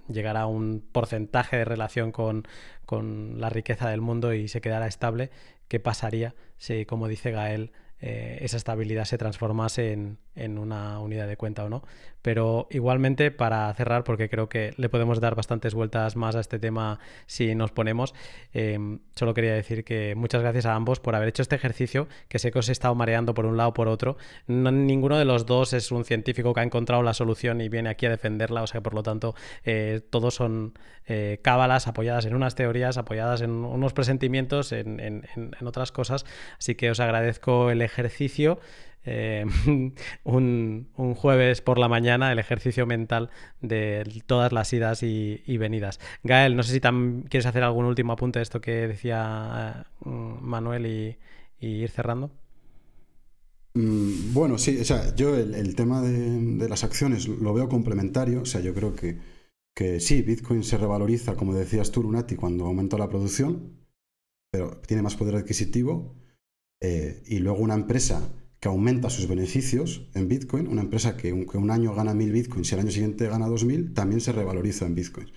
llegará 0.07 0.41
a 0.41 0.47
un 0.47 0.83
porcentaje 0.91 1.57
de 1.57 1.65
relación 1.65 2.11
con, 2.11 2.47
con 2.85 3.39
la 3.39 3.49
riqueza 3.49 3.89
del 3.89 4.01
mundo 4.01 4.33
y 4.33 4.47
se 4.47 4.61
quedara 4.61 4.87
estable, 4.87 5.31
¿qué 5.67 5.79
pasaría 5.79 6.35
si, 6.57 6.85
como 6.85 7.07
dice 7.07 7.31
Gael, 7.31 7.71
eh, 8.05 8.39
esa 8.41 8.57
estabilidad 8.57 9.05
se 9.05 9.17
transformase 9.17 9.93
en, 9.93 10.17
en, 10.35 10.57
una 10.57 10.99
unidad 10.99 11.27
de 11.27 11.37
cuenta 11.37 11.63
o 11.63 11.69
no. 11.69 11.83
Pero 12.21 12.67
igualmente, 12.71 13.31
para 13.31 13.73
cerrar, 13.73 14.05
porque 14.05 14.29
creo 14.29 14.47
que 14.47 14.73
le 14.77 14.87
podemos 14.87 15.19
dar 15.19 15.35
bastantes 15.35 15.73
vueltas 15.73 16.15
más 16.15 16.35
a 16.35 16.39
este 16.39 16.57
tema 16.57 16.99
si 17.25 17.53
nos 17.53 17.71
ponemos, 17.71 18.13
em, 18.53 18.99
solo 19.13 19.33
quería 19.33 19.53
decir 19.53 19.83
que 19.83 20.15
muchas 20.15 20.41
gracias 20.41 20.65
a 20.65 20.73
ambos 20.73 21.01
por 21.01 21.15
haber 21.15 21.27
hecho 21.27 21.41
este 21.41 21.55
ejercicio, 21.55 22.07
que 22.29 22.39
sé 22.39 22.51
que 22.51 22.59
os 22.59 22.69
he 22.69 22.71
estado 22.71 22.95
mareando 22.95 23.33
por 23.33 23.45
un 23.45 23.57
lado 23.57 23.69
o 23.69 23.73
por 23.73 23.89
otro. 23.89 24.17
ninguno 24.47 25.17
de 25.17 25.25
los 25.25 25.45
dos 25.45 25.73
es 25.73 25.91
un 25.91 26.05
científico 26.05 26.53
que 26.53 26.61
ha 26.61 26.63
encontrado 26.63 27.03
la 27.03 27.13
solución 27.13 27.59
y 27.59 27.67
viene 27.67 27.89
aquí 27.89 28.05
a 28.05 28.09
defenderla, 28.09 28.63
o 28.63 28.67
sea, 28.67 28.81
por 28.81 28.93
lo 28.93 29.03
tanto, 29.03 29.35
eh, 29.65 30.01
todos 30.09 30.35
son 30.35 30.77
eh, 31.05 31.39
cábalas 31.41 31.87
apoyadas 31.87 32.25
en 32.25 32.35
unas 32.35 32.55
teorías, 32.55 32.97
apoyadas 32.97 33.41
en 33.41 33.51
unos 33.51 33.91
presentimientos, 33.93 34.71
en, 34.71 35.01
en, 35.01 35.23
en 35.35 35.67
otras 35.67 35.91
cosas. 35.91 36.25
Así 36.57 36.75
que 36.75 36.89
os 36.89 36.99
agradezco 36.99 37.69
el 37.69 37.81
ejercicio. 37.81 38.59
Eh, 39.05 39.45
un, 40.23 40.87
jueves 41.15 41.61
por 41.61 41.77
la 41.77 41.87
mañana 41.87 42.31
el 42.31 42.39
ejercicio 42.39 42.85
mental 42.85 43.29
de 43.61 44.21
todas 44.25 44.53
las 44.53 44.71
idas 44.73 45.03
y, 45.03 45.57
venidas. 45.57 45.99
Gael, 46.23 46.55
no 46.55 46.63
sé 46.63 46.73
si 46.73 46.79
quieres 46.79 47.45
hacer 47.45 47.63
algún 47.63 47.85
último 47.85 48.13
apunte 48.13 48.39
de 48.39 48.43
esto 48.43 48.61
que 48.61 48.87
decía 48.87 49.87
mm, 50.05 50.41
Manuel 50.41 50.85
y, 50.85 51.17
ir 51.59 51.89
cerrando. 51.89 52.31
Mm, 53.73 54.33
bueno, 54.33 54.57
sí, 54.57 54.79
o 54.79 54.85
sea, 54.85 55.15
yo 55.15 55.35
el, 55.35 55.75
tema 55.75 56.01
de, 56.01 56.67
las 56.69 56.83
acciones 56.83 57.27
lo 57.27 57.53
veo 57.53 57.69
complementario, 57.69 58.41
o 58.41 58.45
sea, 58.45 58.61
yo 58.61 58.73
creo 58.73 58.95
que, 58.95 59.17
que 59.75 59.99
sí, 59.99 60.21
Bitcoin 60.21 60.63
se 60.63 60.77
revaloriza, 60.77 61.35
como 61.35 61.53
decías 61.53 61.91
tú, 61.91 62.03
Lunati, 62.03 62.35
cuando 62.35 62.65
aumenta 62.65 62.97
la 62.97 63.09
producción, 63.09 63.79
pero 64.51 64.77
tiene 64.85 65.01
más 65.01 65.15
poder 65.15 65.35
adquisitivo, 65.35 66.15
eh, 66.81 67.23
y 67.25 67.39
luego 67.39 67.59
una 67.59 67.75
empresa 67.75 68.29
que 68.63 68.69
aumenta 68.69 69.09
sus 69.09 69.27
beneficios 69.27 70.07
en 70.13 70.29
Bitcoin, 70.29 70.69
una 70.69 70.83
empresa 70.83 71.17
que 71.17 71.33
un, 71.33 71.69
año 71.69 71.93
gana 71.93 72.13
1000 72.13 72.31
Bitcoins 72.31 72.71
y 72.71 72.75
el 72.75 72.79
año 72.79 72.91
siguiente 72.91 73.27
gana 73.27 73.45
2000, 73.47 73.93
también 73.93 74.21
se 74.21 74.31
revaloriza 74.31 74.85
en 74.85 74.95
Bitcoin. 74.95 75.27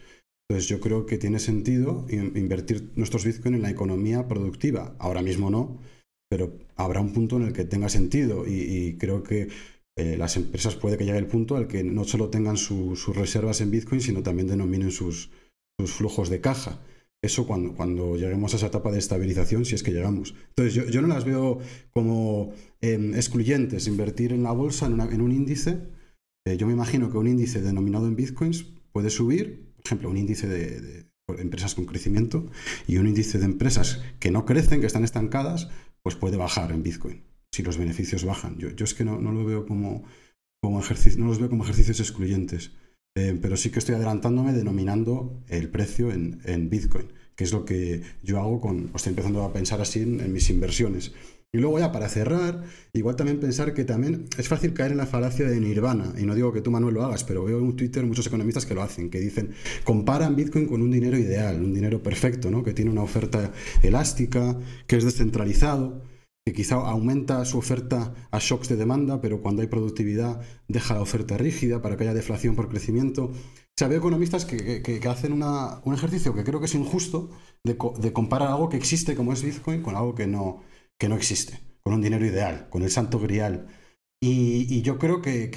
Entonces 0.49 0.69
yo 0.69 0.79
creo 0.79 1.07
que 1.07 1.19
tiene 1.19 1.41
sentido 1.41 2.07
invertir 2.09 2.93
nuestros 2.95 3.25
Bitcoin 3.25 3.57
en 3.57 3.63
la 3.63 3.71
economía 3.71 4.29
productiva. 4.29 4.95
Ahora 5.01 5.23
mismo 5.23 5.51
no, 5.51 5.81
pero 6.31 6.57
habrá 6.77 7.01
un 7.01 7.13
punto 7.13 7.37
en 7.37 7.43
el 7.43 7.53
que 7.53 7.65
tenga 7.65 7.89
sentido 7.89 8.45
y, 8.47 8.97
creo 8.97 9.25
que 9.25 9.49
eh, 9.99 10.17
las 10.17 10.37
empresas 10.37 10.77
puede 10.77 10.97
que 10.97 11.05
llegue 11.05 11.19
el 11.19 11.27
punto 11.27 11.57
al 11.57 11.67
que 11.67 11.83
no 11.83 12.05
solo 12.05 12.31
tengan 12.31 12.57
sus 12.57 13.09
reservas 13.09 13.61
en 13.61 13.73
Bitcoin, 13.73 14.03
sino 14.03 14.23
también 14.23 14.47
denominen 14.47 14.93
sus, 14.93 15.33
sus 15.81 15.91
flujos 15.91 16.31
de 16.31 16.41
caja. 16.41 16.79
Eso 17.27 17.45
cuando, 17.45 17.75
cuando 17.75 18.17
lleguemos 18.17 18.53
a 18.55 18.57
esa 18.57 18.69
etapa 18.69 18.93
de 18.93 19.01
estabilización, 19.01 19.65
si 19.65 19.75
es 19.75 19.83
que 19.83 19.91
llegamos. 19.91 20.33
Entonces, 20.51 20.75
yo, 20.75 20.85
yo 20.87 21.03
no 21.03 21.09
las 21.09 21.25
veo 21.25 21.59
como 21.91 22.53
em, 22.81 23.15
excluyentes. 23.15 23.89
Invertir 23.89 24.33
en 24.33 24.45
la 24.45 24.53
bolsa, 24.53 24.87
en, 24.87 25.01
en 25.01 25.21
un 25.21 25.33
índice, 25.33 25.79
eh, 26.47 26.57
yo 26.57 26.69
me 26.69 26.73
imagino 26.73 27.11
que 27.11 27.19
un 27.19 27.27
índice 27.27 27.61
denominado 27.63 28.07
en 28.07 28.15
bitcoins 28.15 28.65
puede 28.93 29.11
subir, 29.11 29.73
por 29.75 29.87
ejemplo, 29.87 30.09
un 30.09 30.17
índice 30.17 30.47
de, 30.47 31.07
empresas 31.39 31.75
con 31.75 31.87
crecimiento 31.87 32.47
y 32.87 32.99
un 32.99 33.09
índice 33.09 33.41
de 33.41 33.47
empresas 33.47 34.01
que 34.21 34.31
no 34.31 34.45
crecen, 34.45 34.81
que 34.81 34.87
están 34.87 35.03
estancadas, 35.03 35.69
pues 36.03 36.15
puede 36.15 36.37
bajar 36.37 36.71
en 36.71 36.85
bitcoin, 36.85 37.25
si 37.53 37.65
los 37.65 37.77
beneficios 37.77 38.25
bajan. 38.25 38.57
Yo, 38.59 38.71
yo 38.71 38.85
es 38.85 38.95
que 38.95 39.05
no, 39.05 39.21
no 39.21 39.33
lo 39.33 39.45
veo 39.45 39.67
como, 39.67 40.05
como 40.63 40.79
ejercicio, 40.79 41.19
no 41.19 41.27
los 41.27 41.41
veo 41.41 41.51
como 41.51 41.65
ejercicios 41.65 41.99
excluyentes. 41.99 42.71
Eh, 43.17 43.39
pero 43.41 43.57
sí 43.57 43.71
que 43.71 43.79
estoy 43.79 43.95
adelantándome 43.95 44.53
denominando 44.53 45.43
el 45.49 45.71
precio 45.71 46.13
en, 46.13 46.69
Bitcoin, 46.69 47.07
que 47.35 47.45
es 47.45 47.53
lo 47.53 47.65
que 47.65 48.03
yo 48.23 48.39
hago 48.39 48.61
con, 48.61 48.91
estoy 48.95 49.11
empezando 49.11 49.43
a 49.43 49.55
pensar 49.55 49.81
así 49.81 50.01
en, 50.01 50.31
mis 50.35 50.51
inversiones. 50.51 51.13
Y 51.51 51.57
luego 51.57 51.79
ya 51.79 51.93
para 51.93 52.11
cerrar, 52.11 52.65
igual 52.93 53.17
también 53.17 53.41
pensar 53.41 53.73
que 53.73 53.85
también 53.85 54.27
es 54.37 54.49
fácil 54.49 54.75
caer 54.75 54.93
en 54.93 54.99
la 54.99 55.07
falacia 55.07 55.49
de 55.49 55.59
Nirvana, 55.59 56.13
y 56.19 56.25
no 56.25 56.35
digo 56.35 56.53
que 56.53 56.61
tú 56.61 56.71
Manuel 56.71 56.93
lo 56.93 57.05
hagas, 57.05 57.25
pero 57.25 57.43
veo 57.43 57.59
en 57.59 57.75
Twitter 57.75 58.05
muchos 58.05 58.27
economistas 58.27 58.67
que 58.67 58.75
lo 58.75 58.83
hacen, 58.83 59.09
que 59.09 59.19
dicen, 59.19 59.53
comparan 59.83 60.37
Bitcoin 60.37 60.67
con 60.67 60.83
un 60.83 60.91
dinero 60.91 61.17
ideal, 61.17 61.57
un 61.63 61.73
dinero 61.73 62.03
perfecto, 62.03 62.51
¿no? 62.51 62.63
que 62.63 62.75
tiene 62.75 62.91
una 62.91 63.03
oferta 63.03 63.51
elástica, 63.83 64.59
que 64.87 64.97
es 64.99 65.05
descentralizado 65.05 66.03
que 66.47 66.53
quizá 66.53 66.77
aumenta 66.77 67.45
su 67.45 67.59
oferta 67.59 68.15
a 68.31 68.39
shocks 68.39 68.69
de 68.69 68.77
demanda, 68.77 69.21
pero 69.21 69.43
cuando 69.43 69.63
hay 69.63 69.69
productividad 69.69 70.41
deja 70.69 70.95
la 70.95 71.03
oferta 71.03 71.37
rígida 71.37 71.83
para 71.83 71.97
que 71.97 72.05
haya 72.05 72.15
deflación 72.15 72.55
por 72.55 72.69
crecimiento. 72.69 73.25
O 73.25 73.77
sea, 73.77 73.89
veo 73.89 73.99
economistas 73.99 74.45
que, 74.45 75.01
hacen 75.11 75.33
un 75.33 75.95
ejercicio 75.95 76.35
que 76.37 76.45
creo 76.45 76.61
que 76.61 76.67
es 76.67 76.75
injusto 76.77 77.31
de, 77.65 77.77
comparar 78.13 78.49
algo 78.49 78.69
que 78.69 78.77
existe 78.77 79.17
como 79.17 79.33
es 79.33 79.43
Bitcoin 79.43 79.83
con 79.83 79.97
algo 79.97 80.15
que 80.15 80.29
no, 80.29 80.63
que 80.97 81.09
no 81.09 81.17
existe, 81.17 81.59
con 81.83 81.95
un 81.95 82.01
dinero 82.01 82.25
ideal, 82.25 82.69
con 82.71 82.85
el 82.85 82.93
santo 82.93 83.19
grial. 83.19 83.67
Y, 84.21 84.83
yo 84.83 84.99
creo 84.99 85.21
que, 85.21 85.51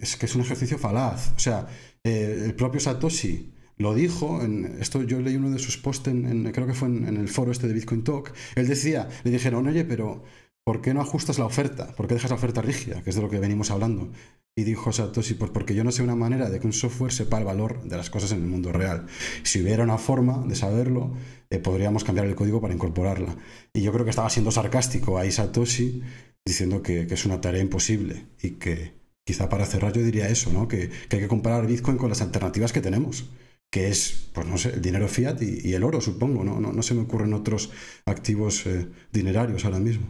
es, 0.00 0.16
que 0.16 0.26
es 0.26 0.34
un 0.36 0.42
ejercicio 0.42 0.78
falaz. 0.78 1.32
O 1.34 1.40
sea, 1.40 1.66
eh, 2.04 2.42
el 2.44 2.54
propio 2.54 2.78
Satoshi 2.78 3.51
lo 3.78 3.94
dijo, 3.94 4.42
en, 4.42 4.76
esto 4.80 5.02
yo 5.02 5.20
leí 5.20 5.36
uno 5.36 5.50
de 5.50 5.58
sus 5.58 5.76
posts, 5.76 6.08
en, 6.08 6.50
creo 6.52 6.66
que 6.66 6.74
fue 6.74 6.88
en, 6.88 7.16
el 7.16 7.28
foro 7.28 7.52
este 7.52 7.68
de 7.68 7.74
Bitcoin 7.74 8.04
Talk, 8.04 8.32
él 8.54 8.68
decía, 8.68 9.08
le 9.24 9.30
dijeron, 9.30 9.66
oye, 9.66 9.84
pero 9.84 10.22
¿por 10.64 10.80
qué 10.80 10.94
no 10.94 11.00
ajustas 11.00 11.38
la 11.38 11.46
oferta? 11.46 11.94
¿Por 11.96 12.06
qué 12.06 12.14
dejas 12.14 12.30
la 12.30 12.36
oferta 12.36 12.62
rígida? 12.62 13.02
Que 13.02 13.10
es 13.10 13.16
de 13.16 13.22
lo 13.22 13.30
que 13.30 13.38
venimos 13.38 13.70
hablando. 13.70 14.10
Y 14.54 14.64
dijo 14.64 14.92
Satoshi, 14.92 15.34
pues 15.34 15.50
porque 15.50 15.74
yo 15.74 15.82
no 15.82 15.90
sé 15.90 16.02
una 16.02 16.14
manera 16.14 16.50
de 16.50 16.60
que 16.60 16.66
un 16.66 16.72
software 16.74 17.12
sepa 17.12 17.38
el 17.38 17.44
valor 17.44 17.82
de 17.84 17.96
las 17.96 18.10
cosas 18.10 18.32
en 18.32 18.42
el 18.42 18.48
mundo 18.48 18.70
real. 18.70 19.06
Si 19.42 19.62
hubiera 19.62 19.82
una 19.82 19.98
forma 19.98 20.44
de 20.46 20.54
saberlo, 20.54 21.12
eh, 21.50 21.58
podríamos 21.58 22.04
cambiar 22.04 22.26
el 22.26 22.34
código 22.34 22.60
para 22.60 22.74
incorporarla. 22.74 23.34
Y 23.72 23.80
yo 23.80 23.92
creo 23.92 24.04
que 24.04 24.10
estaba 24.10 24.28
siendo 24.28 24.50
sarcástico 24.50 25.18
ahí 25.18 25.32
Satoshi, 25.32 26.02
diciendo 26.44 26.82
que, 26.82 27.02
es 27.02 27.24
una 27.24 27.40
tarea 27.40 27.62
imposible 27.62 28.26
y 28.42 28.52
que 28.52 28.92
quizá 29.24 29.48
para 29.48 29.64
cerrar 29.64 29.92
yo 29.92 30.02
diría 30.02 30.28
eso, 30.28 30.52
¿no? 30.52 30.68
que 30.68 30.90
hay 31.10 31.18
que 31.18 31.28
comparar 31.28 31.66
Bitcoin 31.66 31.96
con 31.96 32.10
las 32.10 32.20
alternativas 32.20 32.72
que 32.72 32.80
tenemos 32.80 33.24
que 33.72 33.88
es, 33.88 34.28
pues 34.34 34.46
no 34.46 34.58
sé, 34.58 34.74
el 34.74 34.82
dinero 34.82 35.08
fiat 35.08 35.40
y, 35.40 35.72
el 35.72 35.82
oro, 35.82 36.02
supongo, 36.02 36.44
¿no? 36.44 36.60
¿no? 36.60 36.82
se 36.82 36.92
me 36.92 37.00
ocurren 37.00 37.32
otros 37.32 37.70
activos 38.04 38.66
eh, 38.66 38.86
dinerarios 39.10 39.64
ahora 39.64 39.78
mismo. 39.78 40.06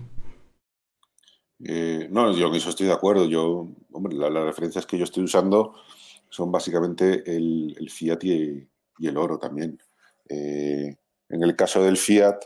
Eh, 1.64 2.08
no, 2.10 2.36
yo 2.36 2.48
en 2.48 2.54
eso 2.56 2.70
estoy 2.70 2.88
de 2.88 2.92
acuerdo. 2.92 3.24
Yo, 3.26 3.68
hombre, 3.92 4.16
las 4.16 4.32
referencias 4.32 4.84
que 4.84 4.98
yo 4.98 5.04
estoy 5.04 5.22
usando 5.22 5.76
son 6.28 6.50
básicamente 6.50 7.22
el, 7.24 7.88
fiat 7.88 8.24
y, 8.24 8.68
el 9.00 9.16
oro 9.16 9.38
también. 9.38 9.78
Eh, 10.28 10.96
en 11.28 11.42
el 11.44 11.54
caso 11.54 11.84
del 11.84 11.96
fiat 11.96 12.40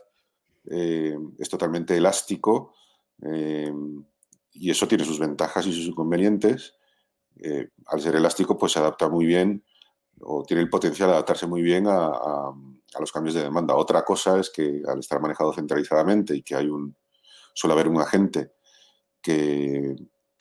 es 0.66 1.48
totalmente 1.48 1.96
elástico 1.96 2.74
y 4.52 4.70
eso 4.70 4.88
tiene 4.88 5.04
sus 5.04 5.18
ventajas 5.18 5.66
y 5.66 5.72
sus 5.72 5.86
inconvenientes. 5.86 6.74
al 7.86 8.00
ser 8.00 8.16
elástico, 8.16 8.58
pues 8.58 8.72
se 8.72 8.80
adapta 8.80 9.08
muy 9.08 9.24
bien 9.24 9.62
o 10.20 10.42
tiene 10.44 10.62
el 10.62 10.70
potencial 10.70 11.08
de 11.08 11.14
adaptarse 11.14 11.46
muy 11.46 11.62
bien 11.62 11.86
a, 11.88 12.52
los 12.98 13.12
cambios 13.12 13.34
de 13.34 13.42
demanda. 13.42 13.74
Otra 13.74 14.02
cosa 14.02 14.38
es 14.38 14.50
que 14.50 14.82
al 14.86 15.00
estar 15.00 15.20
manejado 15.20 15.52
centralizadamente 15.52 16.34
y 16.34 16.42
que 16.42 16.54
hay 16.54 16.66
un, 16.66 16.96
suele 17.52 17.74
haber 17.74 17.88
un 17.88 18.00
agente 18.00 18.52
que, 19.20 19.94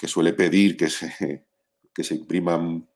suele 0.07 0.33
pedir 0.33 0.77
que 0.77 0.89
se, 0.89 1.45
que 1.93 2.03
se 2.03 2.15
impriman 2.15 2.87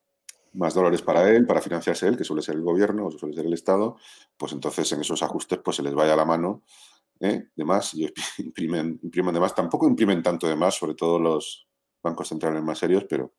más 0.52 0.74
dólares 0.74 1.02
para 1.02 1.28
él, 1.30 1.46
para 1.46 1.60
financiarse 1.60 2.08
él, 2.08 2.16
que 2.16 2.24
suele 2.24 2.42
ser 2.42 2.56
el 2.56 2.62
gobierno 2.62 3.06
o 3.06 3.10
suele 3.10 3.34
ser 3.34 3.46
el 3.46 3.52
Estado, 3.52 3.96
pues 4.36 4.52
entonces 4.52 4.90
en 4.92 5.00
esos 5.00 5.22
ajustes 5.22 5.60
pues 5.62 5.76
se 5.76 5.82
les 5.82 5.94
vaya 5.94 6.16
la 6.16 6.24
mano 6.24 6.62
¿eh? 7.20 7.48
de 7.54 7.64
más 7.64 7.94
y 7.94 8.12
imprimen, 8.38 8.98
imprimen 9.02 9.34
de 9.34 9.40
más. 9.40 9.54
Tampoco 9.54 9.86
imprimen 9.86 10.22
tanto 10.22 10.48
de 10.48 10.56
más, 10.56 10.74
sobre 10.74 10.94
todo 10.94 11.18
los 11.18 11.68
bancos 12.02 12.28
centrales 12.28 12.62
más 12.62 12.78
serios, 12.78 13.04
pero 13.08 13.34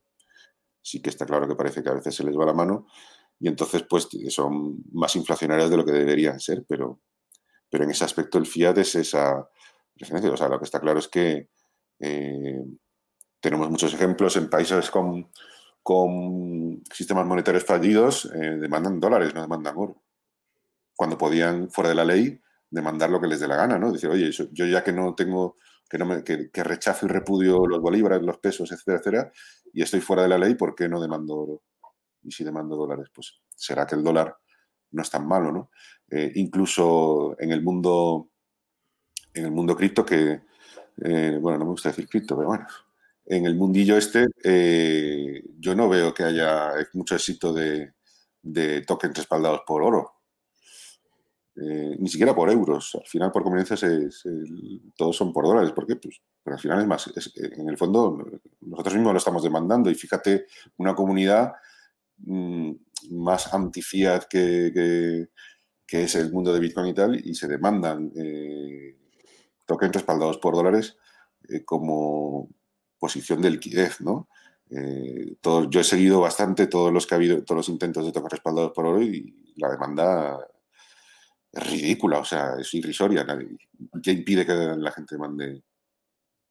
sí 0.82 1.02
que 1.02 1.10
está 1.10 1.26
claro 1.26 1.48
que 1.48 1.56
parece 1.56 1.84
que 1.84 1.90
a 1.90 1.94
veces 1.94 2.16
se 2.16 2.24
les 2.24 2.38
va 2.38 2.46
la 2.46 2.54
mano 2.54 2.88
y 3.42 3.48
entonces 3.50 3.84
pues 3.90 4.08
son 4.30 4.84
más 4.94 5.16
inflacionarias 5.16 5.70
de 5.70 5.78
lo 5.78 5.86
que 5.86 5.92
deberían 5.92 6.40
ser, 6.40 6.64
pero, 6.68 7.02
pero 7.70 7.84
en 7.84 7.92
ese 7.92 8.06
aspecto 8.06 8.38
el 8.38 8.46
fiat 8.46 8.78
es 8.78 8.96
esa. 8.96 9.40
O 9.42 10.38
sea, 10.38 10.50
lo 10.50 10.60
que 10.60 10.66
está 10.66 10.80
claro 10.80 11.00
es 11.00 11.08
que 11.08 11.50
Eh, 12.04 12.64
tenemos 13.40 13.70
muchos 13.70 13.94
ejemplos 13.94 14.36
en 14.36 14.50
países 14.50 14.90
con, 14.90 15.30
con 15.84 16.82
sistemas 16.94 17.26
monetarios 17.26 17.64
fallidos, 17.64 18.26
eh, 18.34 18.58
demandan 18.60 19.00
dólares, 19.00 19.34
no 19.36 19.42
demandan 19.42 19.78
oro. 19.78 20.02
Cuando 20.96 21.18
podían, 21.18 21.70
fuera 21.70 21.90
de 21.90 21.96
la 21.96 22.06
ley, 22.06 22.40
demandar 22.70 23.10
lo 23.10 23.20
que 23.20 23.28
les 23.28 23.40
dé 23.40 23.48
la 23.48 23.56
gana, 23.58 23.78
¿no? 23.80 23.92
Decir, 23.92 24.10
oye, 24.10 24.32
yo 24.32 24.66
ya 24.66 24.84
que 24.84 24.94
no 24.94 25.14
tengo, 25.16 25.58
que, 25.90 25.98
no 25.98 26.06
me, 26.06 26.24
que, 26.24 26.64
rechazo 26.64 27.06
y 27.06 27.10
repudio 27.10 27.66
los 27.68 27.80
bolívares, 27.82 28.22
los 28.22 28.40
pesos, 28.40 28.72
etcétera, 28.72 28.98
etcétera, 29.00 29.32
y 29.74 29.82
estoy 29.84 30.02
fuera 30.02 30.24
de 30.24 30.30
la 30.30 30.38
ley, 30.38 30.56
¿por 30.56 30.76
qué 30.76 30.88
no 30.90 31.02
demando 31.02 31.36
oro? 31.36 31.62
Y 32.24 32.32
si 32.32 32.44
demando 32.44 32.76
dólares, 32.76 33.10
pues 33.14 33.42
será 33.56 33.86
que 33.86 33.96
el 33.96 34.04
dólar 34.04 34.36
no 34.92 35.02
es 35.02 35.10
tan 35.10 35.28
malo, 35.28 35.52
¿no? 35.52 35.72
Eh, 36.10 36.32
incluso 36.36 37.36
en 37.40 37.52
el 37.52 37.62
mundo, 37.62 38.30
en 39.34 39.46
el 39.46 39.52
mundo 39.52 39.76
cripto, 39.76 40.06
que, 40.06 40.42
eh, 41.04 41.38
bueno, 41.42 41.58
no 41.58 41.66
me 41.66 41.72
gusta 41.72 41.90
decir 41.90 42.08
cripto, 42.08 42.36
pero 42.36 42.50
bueno, 42.50 42.68
en 43.26 43.46
el 43.46 43.56
mundillo 43.56 43.98
este, 43.98 44.28
eh, 44.44 45.42
yo 45.58 45.76
no 45.76 45.88
veo 45.88 46.14
que 46.14 46.24
haya 46.24 46.74
mucho 46.94 47.16
éxito 47.16 47.54
de, 47.54 47.94
tokens 48.86 49.18
respaldados 49.18 49.62
por 49.66 49.84
oro. 49.84 50.18
ni 51.56 52.08
siquiera 52.10 52.34
por 52.34 52.50
euros. 52.50 52.96
Al 52.96 53.08
final, 53.08 53.32
por 53.32 53.44
conveniencia, 53.44 53.78
todos 54.98 55.16
son 55.16 55.32
por 55.32 55.46
dólares. 55.46 55.72
¿Por 55.74 55.86
qué? 55.86 55.96
Pues, 55.96 56.22
pero 56.44 56.56
al 56.56 56.62
final 56.62 56.80
es 56.82 56.88
más, 56.88 57.14
en 57.36 57.70
el 57.70 57.78
fondo, 57.78 58.18
nosotros 58.62 58.96
mismos 58.96 59.14
lo 59.14 59.20
estamos 59.20 59.44
demandando. 59.44 59.90
Y 59.92 59.96
fíjate, 59.96 60.48
una 60.78 60.96
comunidad 60.96 61.54
mm, 62.26 62.72
más 63.12 63.54
anti-fiat 63.54 64.26
que, 64.26 65.28
que 65.92 66.04
es 66.04 66.16
el 66.16 66.32
mundo 66.32 66.54
de 66.54 66.62
Bitcoin 66.62 66.88
y 66.88 66.94
tal, 66.94 67.20
y 67.20 67.36
se 67.36 67.50
demandan 67.50 68.14
eh, 68.16 68.96
tokens 69.66 69.92
respaldados 69.92 70.38
por 70.38 70.56
dólares 70.56 70.96
eh, 71.50 71.66
como 71.66 72.48
posición 72.98 73.42
de 73.42 73.50
liquidez, 73.50 74.00
¿no? 74.00 74.30
Eh, 74.70 75.36
yo 75.70 75.82
he 75.82 75.84
seguido 75.84 76.22
bastante 76.22 76.68
todos 76.68 76.94
los 76.94 77.06
que 77.06 77.16
ha 77.16 77.18
habido, 77.18 77.44
todos 77.44 77.58
los 77.58 77.68
intentos 77.68 78.06
de 78.06 78.14
tokens 78.14 78.32
respaldados 78.32 78.72
por 78.72 78.86
oro 78.86 79.02
y 79.02 79.54
la 79.58 79.70
demanda 79.70 80.40
es 81.52 81.70
ridícula, 81.70 82.20
o 82.20 82.26
sea, 82.26 82.54
es 82.58 82.74
irrisoria. 82.74 83.28
¿Qué 84.02 84.12
impide 84.12 84.46
que 84.46 84.54
la 84.54 84.94
gente 84.94 85.18
mande? 85.18 85.62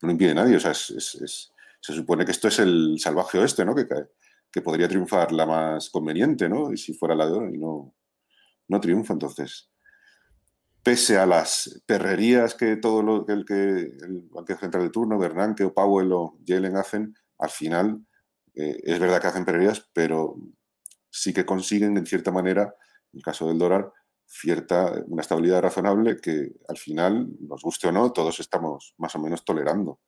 No 0.02 0.10
impide 0.10 0.34
nadie, 0.34 0.56
o 0.56 0.60
sea, 0.60 0.74
se 0.74 1.94
supone 1.94 2.26
que 2.26 2.32
esto 2.32 2.48
es 2.48 2.59
el 2.59 2.97
salvaje 2.98 3.38
oeste, 3.38 3.64
¿no? 3.64 3.74
Que, 3.74 3.86
que 4.52 4.62
podría 4.62 4.89
triunfar 4.89 5.32
la 5.32 5.47
más 5.47 5.90
conveniente, 5.90 6.48
¿no? 6.48 6.72
Y 6.72 6.77
si 6.77 6.93
fuera 6.94 7.14
la 7.14 7.27
de 7.27 7.32
oro 7.32 7.55
y 7.55 7.59
no, 7.59 7.94
no 8.68 8.81
triunfa. 8.81 9.12
Entonces, 9.12 9.70
pese 10.82 11.18
a 11.18 11.27
las 11.27 11.82
perrerías 11.86 12.55
que 12.55 12.77
todo 12.77 13.02
lo 13.02 13.27
que 13.27 13.32
el, 13.32 13.44
que 13.44 13.55
el 13.55 14.28
Banco 14.31 14.56
Central 14.56 14.85
de 14.85 14.90
turno, 14.90 15.18
Bernanke 15.18 15.64
o 15.64 15.74
Powell 15.74 16.12
o 16.12 16.39
Yellen 16.44 16.77
hacen, 16.77 17.14
al 17.39 17.51
final 17.51 18.05
eh, 18.55 18.81
es 18.82 18.98
verdad 18.98 19.20
que 19.20 19.28
hacen 19.28 19.44
perrerías, 19.44 19.89
pero 19.93 20.36
sí 21.10 21.32
que 21.32 21.47
consiguen, 21.47 21.97
en 21.97 22.06
cierta 22.06 22.31
manera, 22.31 22.74
en 23.12 23.18
el 23.18 23.22
caso 23.22 23.48
del 23.48 23.59
dólar, 23.59 23.93
cierta, 24.27 24.93
una 25.06 25.22
estabilidad 25.22 25.62
razonable 25.62 26.20
que 26.20 26.52
al 26.68 26.78
final, 26.78 27.28
nos 27.40 27.62
guste 27.62 27.89
o 27.89 27.93
no, 27.93 28.12
todos 28.12 28.39
estamos 28.40 28.94
más 28.98 29.14
o 29.16 29.18
menos 29.18 29.44
tolerando. 29.44 30.01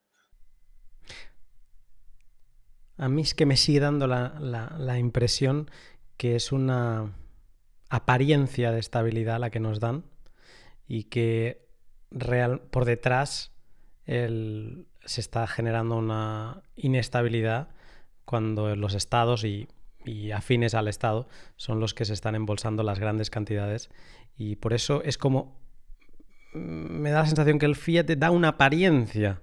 A 3.02 3.08
mí 3.08 3.22
es 3.22 3.34
que 3.34 3.46
me 3.46 3.56
sigue 3.56 3.80
dando 3.80 4.06
la 4.06 4.98
impresión 4.98 5.68
que 6.16 6.36
es 6.36 6.52
una 6.52 7.16
apariencia 7.90 8.70
de 8.70 8.78
estabilidad 8.78 9.40
la 9.40 9.50
que 9.50 9.58
nos 9.58 9.80
dan 9.80 10.04
y 10.86 11.04
que 11.04 11.66
real, 12.12 12.60
por 12.70 12.84
detrás 12.84 13.50
se 14.06 15.20
está 15.20 15.48
generando 15.48 15.96
una 15.96 16.62
inestabilidad 16.76 17.70
cuando 18.24 18.76
los 18.76 18.94
estados 18.94 19.42
y, 19.42 19.66
afines 20.32 20.74
al 20.74 20.86
estado 20.86 21.26
son 21.56 21.80
los 21.80 21.94
que 21.94 22.04
se 22.04 22.12
están 22.12 22.36
embolsando 22.36 22.84
las 22.84 23.00
grandes 23.00 23.30
cantidades. 23.30 23.90
Y 24.36 24.54
por 24.54 24.74
eso 24.74 25.02
es 25.02 25.18
como 25.18 25.60
me 26.52 27.10
da 27.10 27.22
la 27.22 27.26
sensación 27.26 27.58
que 27.58 27.66
el 27.66 27.74
fiat 27.74 28.06
da 28.06 28.30
una 28.30 28.50
apariencia 28.50 29.42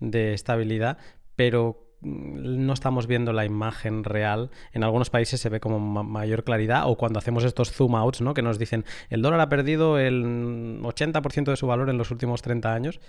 de 0.00 0.32
estabilidad 0.32 0.96
pero 1.34 1.85
no 2.00 2.72
estamos 2.72 3.06
viendo 3.06 3.32
la 3.32 3.44
imagen 3.44 4.04
real. 4.04 4.50
En 4.72 4.84
algunos 4.84 5.10
países 5.10 5.40
se 5.40 5.48
ve 5.48 5.60
como 5.60 5.78
mayor 6.04 6.44
claridad 6.44 6.88
o 6.88 6.96
cuando 6.96 7.18
hacemos 7.18 7.44
estos 7.44 7.72
zoom 7.72 7.96
outs, 7.96 8.20
¿no? 8.20 8.34
Que 8.34 8.42
nos 8.42 8.58
dicen 8.58 8.84
el 9.10 9.22
dólar 9.22 9.40
ha 9.40 9.48
perdido 9.48 9.98
el 9.98 10.80
80% 10.82 11.44
de 11.44 11.56
su 11.56 11.66
valor 11.66 11.90
en 11.90 11.98
los 11.98 12.10
últimos 12.10 12.42
30 12.42 12.72
años. 12.72 13.00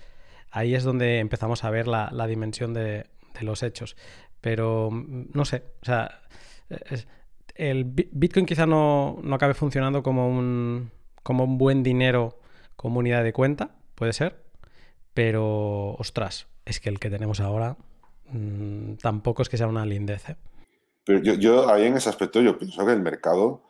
Ahí 0.51 0.76
es 0.76 0.84
donde 0.84 1.19
empezamos 1.19 1.64
a 1.64 1.69
ver 1.69 1.88
la, 1.88 2.27
dimensión 2.27 2.73
de, 2.73 3.07
los 3.41 3.64
hechos. 3.64 3.95
Pero 4.41 4.89
no 4.91 5.45
sé, 5.45 5.64
o 5.81 5.85
sea, 5.85 6.22
el 7.55 7.84
Bitcoin 7.85 8.45
quizá 8.45 8.65
no, 8.65 9.19
no 9.23 9.35
acabe 9.35 9.53
funcionando 9.53 10.03
como 10.03 10.30
un, 10.30 10.91
como 11.23 11.43
un 11.43 11.57
buen 11.57 11.84
dinero 11.84 12.39
como 12.77 12.99
unidad 12.99 13.23
de 13.23 13.34
cuenta, 13.34 13.72
puede 13.95 14.14
ser, 14.14 14.43
pero 15.14 15.95
ostras, 15.95 16.47
es 16.64 16.80
que 16.80 16.89
el 16.89 16.99
que 16.99 17.09
tenemos 17.09 17.39
ahora 17.39 17.76
Mm, 18.32 18.95
tampoco 18.95 19.41
es 19.41 19.49
que 19.49 19.58
sea 19.58 19.68
una 19.68 19.86
lindez. 19.86 20.30
¿eh? 20.30 20.36
Pero 21.04 21.20
yo, 21.22 21.70
ahí 21.70 21.86
en 21.86 21.98
ese 21.98 22.10
aspecto 22.10 22.41
yo 22.41 22.58
pienso 22.58 22.86
que 22.86 22.91
el 22.91 23.02
mercado, 23.02 23.64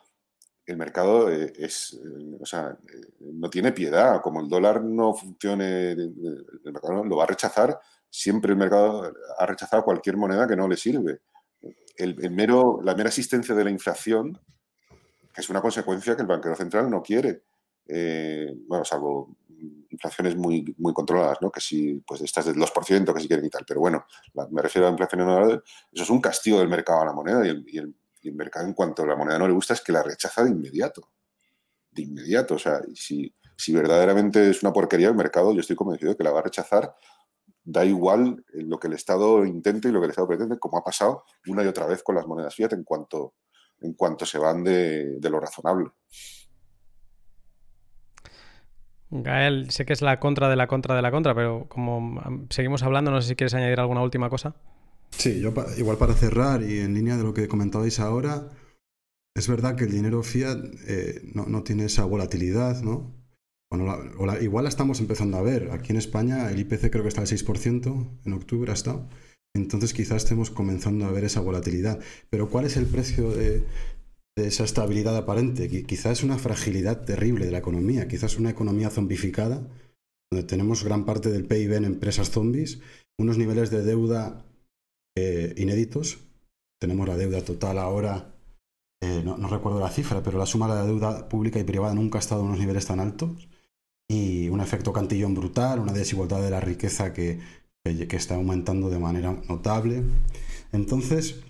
el 0.66 0.76
mercado 0.76 1.30
eh, 1.30 1.52
es, 1.56 1.94
eh, 1.94 2.36
o 2.40 2.46
sea, 2.46 2.76
no 3.20 3.48
tiene 3.50 3.72
piedad. 3.72 4.20
Como 4.22 4.40
el 4.40 4.48
dólar 4.48 4.82
no 4.82 5.14
funcione, 5.14 5.92
el 5.92 6.60
mercado 6.64 7.04
lo 7.04 7.16
va 7.16 7.24
a 7.24 7.28
rechazar. 7.28 7.78
Siempre 8.10 8.52
el 8.52 8.58
mercado 8.58 9.12
ha 9.38 9.46
rechazado 9.46 9.84
cualquier 9.84 10.16
moneda 10.16 10.48
que 10.48 10.56
no 10.56 10.66
le 10.66 10.76
sirve. 10.76 11.20
El, 11.96 12.30
mero, 12.30 12.80
la 12.82 12.94
mera 12.94 13.08
existencia 13.08 13.54
de 13.54 13.64
la 13.64 13.70
inflación, 13.70 14.40
que 15.34 15.40
es 15.40 15.50
una 15.50 15.60
consecuencia 15.60 16.14
que 16.14 16.22
el 16.22 16.28
banquero 16.28 16.54
central 16.54 16.88
no 16.88 17.02
quiere. 17.02 17.42
bueno, 18.68 18.84
salvo 18.84 19.36
inflaciones 19.98 20.36
muy, 20.36 20.74
muy 20.78 20.92
controladas, 20.92 21.38
¿no? 21.40 21.50
Que 21.50 21.60
si, 21.60 21.94
pues 22.06 22.20
estas 22.20 22.46
del 22.46 22.56
2%, 22.56 23.12
que 23.12 23.20
si 23.20 23.26
quieren 23.26 23.44
y 23.44 23.50
tal. 23.50 23.64
Pero 23.66 23.80
bueno, 23.80 24.06
me 24.50 24.62
refiero 24.62 24.86
a 24.86 24.90
la 24.90 24.94
inflación 24.94 25.22
anual, 25.22 25.62
eso 25.92 26.04
es 26.04 26.10
un 26.10 26.20
castigo 26.20 26.60
del 26.60 26.68
mercado 26.68 27.02
a 27.02 27.06
la 27.06 27.12
moneda 27.12 27.46
y 27.46 27.78
el, 27.78 27.94
mercado 28.34 28.66
en 28.66 28.74
cuanto 28.74 29.04
a 29.04 29.06
la 29.06 29.16
moneda 29.16 29.38
no 29.38 29.46
le 29.48 29.54
gusta 29.54 29.72
es 29.72 29.80
que 29.80 29.90
la 29.90 30.02
rechaza 30.02 30.44
de 30.44 30.50
inmediato. 30.50 31.10
De 31.90 32.02
inmediato, 32.02 32.54
o 32.54 32.58
sea, 32.58 32.80
si, 32.94 33.34
si 33.56 33.72
verdaderamente 33.72 34.50
es 34.50 34.62
una 34.62 34.72
porquería 34.72 35.08
el 35.08 35.14
mercado, 35.14 35.54
yo 35.54 35.60
estoy 35.60 35.76
convencido 35.76 36.12
de 36.12 36.16
que 36.16 36.24
la 36.24 36.30
va 36.30 36.40
a 36.40 36.42
rechazar 36.42 36.94
da 37.64 37.84
igual 37.84 38.44
lo 38.52 38.78
que 38.78 38.86
el 38.86 38.94
Estado 38.94 39.44
intente 39.44 39.88
y 39.88 39.92
lo 39.92 40.00
que 40.00 40.06
el 40.06 40.10
Estado 40.10 40.28
pretende, 40.28 40.58
como 40.58 40.78
ha 40.78 40.84
pasado 40.84 41.24
una 41.48 41.62
y 41.62 41.66
otra 41.66 41.86
vez 41.86 42.02
con 42.02 42.14
las 42.14 42.26
monedas 42.26 42.54
fiat 42.54 42.72
en 42.72 42.82
cuanto, 42.82 43.34
en 43.80 43.92
cuanto 43.92 44.24
se 44.24 44.38
van 44.38 44.64
de 44.64 45.18
lo 45.30 45.38
razonable. 45.38 45.90
Gael, 49.10 49.70
sé 49.70 49.86
que 49.86 49.92
es 49.92 50.02
la 50.02 50.20
contra 50.20 50.48
de 50.48 50.56
la 50.56 50.66
contra 50.66 50.94
de 50.94 51.02
la 51.02 51.10
contra, 51.10 51.34
pero 51.34 51.66
como 51.68 52.20
seguimos 52.50 52.82
hablando, 52.82 53.10
no 53.10 53.22
sé 53.22 53.28
si 53.28 53.36
quieres 53.36 53.54
añadir 53.54 53.80
alguna 53.80 54.02
última 54.02 54.28
cosa. 54.28 54.54
Sí, 55.10 55.40
yo 55.40 55.52
igual 55.78 55.96
para 55.96 56.14
cerrar 56.14 56.62
y 56.62 56.80
en 56.80 56.94
línea 56.94 57.16
de 57.16 57.22
lo 57.22 57.32
que 57.32 57.48
comentabais 57.48 58.00
ahora, 58.00 58.48
es 59.34 59.48
verdad 59.48 59.76
que 59.76 59.84
el 59.84 59.92
dinero 59.92 60.22
fiat 60.22 60.58
eh, 60.86 61.22
no, 61.34 61.62
tiene 61.62 61.86
esa 61.86 62.04
volatilidad, 62.04 62.82
¿no? 62.82 63.14
Bueno, 63.70 63.96
igual 64.40 64.64
la 64.64 64.68
estamos 64.68 65.00
empezando 65.00 65.36
a 65.36 65.42
ver. 65.42 65.70
Aquí 65.72 65.92
en 65.92 65.98
España 65.98 66.50
el 66.50 66.58
IPC 66.58 66.90
creo 66.90 67.02
que 67.02 67.08
está 67.08 67.20
al 67.20 67.26
6%, 67.26 68.20
en 68.24 68.32
octubre 68.32 68.70
ha 68.70 68.74
estado. 68.74 69.08
Entonces 69.54 69.94
quizás 69.94 70.24
estemos 70.24 70.50
comenzando 70.50 71.06
a 71.06 71.12
ver 71.12 71.24
esa 71.24 71.40
volatilidad. 71.40 72.00
Pero 72.30 72.48
¿cuál 72.48 72.64
es 72.64 72.76
el 72.76 72.86
precio 72.86 73.30
de, 73.30 73.64
esa 74.46 74.64
estabilidad 74.64 75.16
aparente. 75.16 75.68
Quizás 75.84 76.18
es 76.18 76.24
una 76.24 76.38
fragilidad 76.38 77.04
terrible 77.04 77.46
de 77.46 77.52
la 77.52 77.58
economía, 77.58 78.08
quizás 78.08 78.38
una 78.38 78.50
economía 78.50 78.90
zombificada, 78.90 79.66
donde 80.30 80.46
tenemos 80.46 80.84
gran 80.84 81.04
parte 81.04 81.30
del 81.30 81.44
PIB 81.46 81.74
en 81.74 81.84
empresas 81.84 82.30
zombies, 82.30 82.80
unos 83.18 83.38
niveles 83.38 83.70
de 83.70 83.82
deuda 83.82 84.44
eh, 85.16 85.54
inéditos. 85.56 86.18
Tenemos 86.80 87.08
la 87.08 87.16
deuda 87.16 87.42
total 87.42 87.78
ahora, 87.78 88.34
eh, 89.02 89.22
no, 89.24 89.36
recuerdo 89.48 89.80
la 89.80 89.90
cifra, 89.90 90.22
pero 90.22 90.38
la 90.38 90.46
suma 90.46 90.68
de 90.68 90.74
la 90.74 90.86
deuda 90.86 91.28
pública 91.28 91.58
y 91.58 91.64
privada 91.64 91.94
nunca 91.94 92.18
ha 92.18 92.20
estado 92.20 92.42
en 92.42 92.48
unos 92.48 92.60
niveles 92.60 92.86
tan 92.86 93.00
altos. 93.00 93.48
Y 94.10 94.48
un 94.48 94.60
efecto 94.60 94.92
cantillón 94.92 95.34
brutal, 95.34 95.80
una 95.80 95.92
desigualdad 95.92 96.40
de 96.40 96.50
la 96.50 96.60
riqueza 96.60 97.12
que, 97.12 97.40
que 97.84 98.16
está 98.16 98.36
aumentando 98.36 98.88
de 98.88 98.98
manera 98.98 99.32
notable. 99.48 100.02
Entonces, 100.72 101.40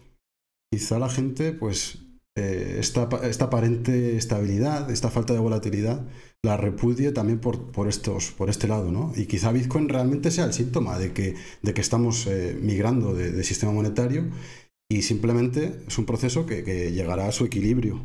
quizá 0.73 0.99
la 0.99 1.09
gente, 1.09 1.53
pues 1.53 2.08
eh, 2.39 2.79
esta, 2.79 3.03
aparente 3.45 4.17
estabilidad, 4.17 4.91
esta 4.91 5.11
falta 5.11 5.33
de 5.33 5.41
volatilidad, 5.41 6.07
la 6.43 6.57
repudie 6.57 7.13
también 7.13 7.41
por, 7.41 7.73
por, 7.73 7.89
estos, 7.89 8.31
por 8.31 8.49
este 8.49 8.69
lado, 8.69 8.93
¿no? 8.93 9.13
Y 9.17 9.27
quizá 9.27 9.51
Bitcoin 9.53 9.89
realmente 9.89 10.31
sea 10.31 10.45
el 10.45 10.53
síntoma 10.53 10.99
de 10.99 11.13
que, 11.13 11.35
de 11.63 11.75
que 11.75 11.81
estamos 11.81 12.27
eh, 12.27 12.57
migrando 12.61 13.15
de, 13.15 13.43
sistema 13.43 13.73
monetario 13.73 14.31
y 14.89 15.03
simplemente 15.03 15.81
es 15.87 15.99
un 15.99 16.07
proceso 16.07 16.47
que, 16.47 16.63
llegará 16.93 17.27
a 17.27 17.33
su 17.33 17.45
equilibrio. 17.45 18.01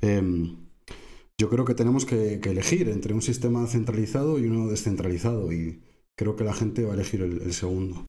Em, 0.00 0.56
yo 1.38 1.48
creo 1.48 1.64
que 1.64 1.74
tenemos 1.74 2.04
que, 2.04 2.40
elegir 2.42 2.88
entre 2.88 3.14
un 3.14 3.22
sistema 3.22 3.66
centralizado 3.68 4.38
y 4.38 4.46
uno 4.46 4.68
descentralizado 4.68 5.52
y 5.52 5.80
creo 6.16 6.34
que 6.34 6.44
la 6.44 6.54
gente 6.54 6.84
va 6.84 6.92
a 6.92 6.94
elegir 6.94 7.22
el 7.22 7.52
segundo. 7.52 8.07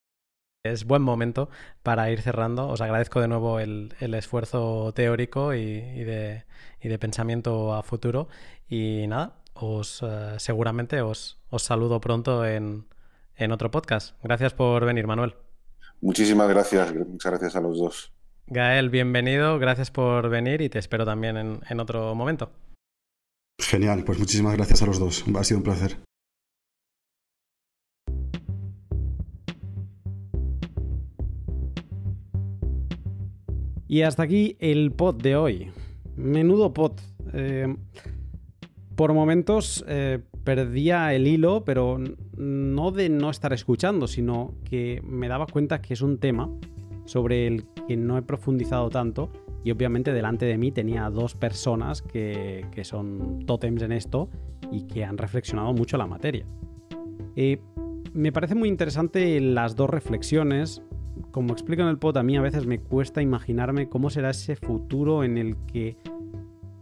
Es 0.63 0.85
buen 0.85 1.01
momento 1.01 1.49
para 1.83 2.11
ir 2.11 2.21
cerrando. 2.21 2.67
Os 2.67 2.81
agradezco 2.81 3.21
de 3.21 3.27
nuevo 3.27 3.59
el, 3.59 3.93
esfuerzo 3.99 4.91
teórico 4.93 5.53
y, 5.53 6.03
de, 6.03 6.43
pensamiento 6.99 7.73
a 7.73 7.83
futuro. 7.83 8.27
Y 8.67 9.05
nada, 9.07 9.41
os 9.53 10.03
eh, 10.03 10.35
seguramente 10.37 11.01
os, 11.01 11.39
saludo 11.57 12.01
pronto 12.01 12.45
en, 12.45 12.85
otro 13.51 13.71
podcast. 13.71 14.21
Gracias 14.21 14.53
por 14.53 14.85
venir, 14.85 15.07
Manuel. 15.07 15.35
Muchísimas 16.01 16.49
gracias. 16.49 16.93
Muchas 16.93 17.31
gracias 17.31 17.55
a 17.55 17.61
los 17.61 17.77
dos. 17.77 18.11
Gael, 18.47 18.89
bienvenido. 18.89 19.59
Gracias 19.59 19.91
por 19.91 20.29
venir 20.29 20.61
y 20.61 20.69
te 20.69 20.79
espero 20.79 21.05
también 21.05 21.37
en, 21.37 21.61
en 21.69 21.79
otro 21.79 22.15
momento. 22.15 22.51
Genial, 23.59 24.03
pues 24.03 24.19
muchísimas 24.19 24.55
gracias 24.55 24.81
a 24.81 24.85
los 24.85 24.99
dos. 24.99 25.23
Ha 25.35 25.43
sido 25.43 25.59
un 25.59 25.63
placer. 25.63 26.08
Y 33.89 34.03
hasta 34.03 34.21
aquí 34.21 34.55
el 34.59 34.91
pod 34.91 35.15
de 35.15 35.35
hoy. 35.35 35.71
Menudo 36.15 36.71
pod. 36.71 36.91
Eh, 37.33 37.75
por 38.95 39.13
momentos 39.13 39.83
eh, 39.87 40.19
perdía 40.43 41.11
el 41.15 41.25
hilo, 41.25 41.65
pero 41.65 41.97
no 42.37 42.91
de 42.91 43.09
no 43.09 43.31
estar 43.31 43.51
escuchando, 43.51 44.05
sino 44.05 44.53
que 44.63 45.01
me 45.03 45.27
daba 45.27 45.47
cuenta 45.47 45.81
que 45.81 45.95
es 45.95 46.03
un 46.03 46.19
tema 46.19 46.51
sobre 47.05 47.47
el 47.47 47.65
que 47.87 47.97
no 47.97 48.19
he 48.19 48.21
profundizado 48.21 48.91
tanto 48.91 49.31
y 49.63 49.71
obviamente 49.71 50.13
delante 50.13 50.45
de 50.45 50.59
mí 50.59 50.71
tenía 50.71 51.09
dos 51.09 51.33
personas 51.33 52.03
que, 52.03 52.67
son 52.83 53.43
tótems 53.47 53.81
en 53.81 53.91
esto 53.91 54.29
y 54.71 54.83
que 54.83 55.03
han 55.03 55.17
reflexionado 55.17 55.73
mucho 55.73 55.97
la 55.97 56.05
materia. 56.05 56.45
Eh, 57.35 57.59
me 58.13 58.31
parece 58.31 58.53
muy 58.53 58.69
interesante 58.69 59.39
las 59.41 59.75
dos 59.75 59.89
reflexiones 59.89 60.83
como 61.31 61.53
explico 61.53 61.81
en 61.81 61.89
el 61.89 61.97
pod, 61.97 62.17
a 62.17 62.23
mí 62.23 62.37
a 62.37 62.41
veces 62.41 62.65
me 62.65 62.79
cuesta 62.79 63.21
imaginarme 63.21 63.89
cómo 63.89 64.09
será 64.09 64.31
ese 64.31 64.55
futuro 64.55 65.23
en 65.23 65.37
el 65.37 65.55
que 65.67 65.97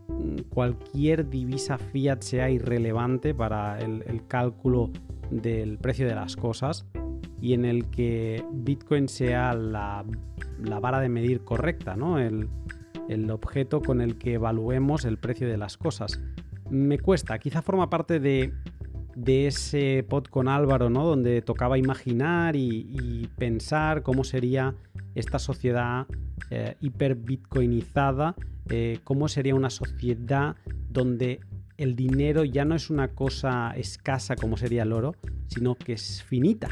mm, 0.07 0.49
cualquier 0.49 1.29
divisa 1.29 1.77
fiat 1.77 2.21
sea 2.21 2.49
irrelevante 2.49 3.33
para 3.33 3.79
el, 3.79 4.21
cálculo 4.27 4.91
del 5.31 5.77
precio 5.77 6.07
de 6.07 6.15
las 6.15 6.35
cosas 6.35 6.85
y 7.41 7.53
en 7.53 7.65
el 7.65 7.85
que 7.89 8.43
Bitcoin 8.51 9.07
sea 9.07 9.53
la, 9.53 10.05
vara 10.81 10.99
de 10.99 11.09
medir 11.09 11.41
correcta, 11.41 11.95
¿no? 11.95 12.19
El, 12.19 12.49
el, 13.09 13.29
objeto 13.29 13.81
con 13.81 14.01
el 14.01 14.17
que 14.17 14.33
evaluemos 14.33 15.05
el 15.05 15.17
precio 15.17 15.47
de 15.47 15.57
las 15.57 15.77
cosas. 15.77 16.19
Me 16.69 16.99
cuesta, 16.99 17.37
quizá 17.39 17.61
forma 17.61 17.89
parte 17.89 18.19
de 18.19 18.53
de 19.17 19.47
ese 19.47 20.05
pod 20.07 20.25
con 20.25 20.47
Álvaro, 20.47 20.91
¿no? 20.91 21.03
Donde 21.03 21.41
tocaba 21.41 21.79
imaginar 21.79 22.55
y, 22.55 23.27
pensar 23.35 24.03
cómo 24.03 24.23
sería 24.23 24.75
esta 25.15 25.39
sociedad 25.39 26.05
eh, 26.51 26.75
eh, 28.69 28.99
cómo 29.03 29.27
sería 29.27 29.55
una 29.55 29.69
sociedad 29.71 30.55
donde 30.89 31.39
el 31.77 31.95
dinero 31.95 32.43
ya 32.43 32.63
no 32.63 32.75
es 32.75 32.89
una 32.91 33.07
cosa 33.09 33.71
escasa 33.75 34.35
como 34.35 34.55
sería 34.55 34.83
el 34.83 34.93
oro, 34.93 35.15
sino 35.47 35.75
que 35.75 35.93
es 35.93 36.21
finita, 36.21 36.69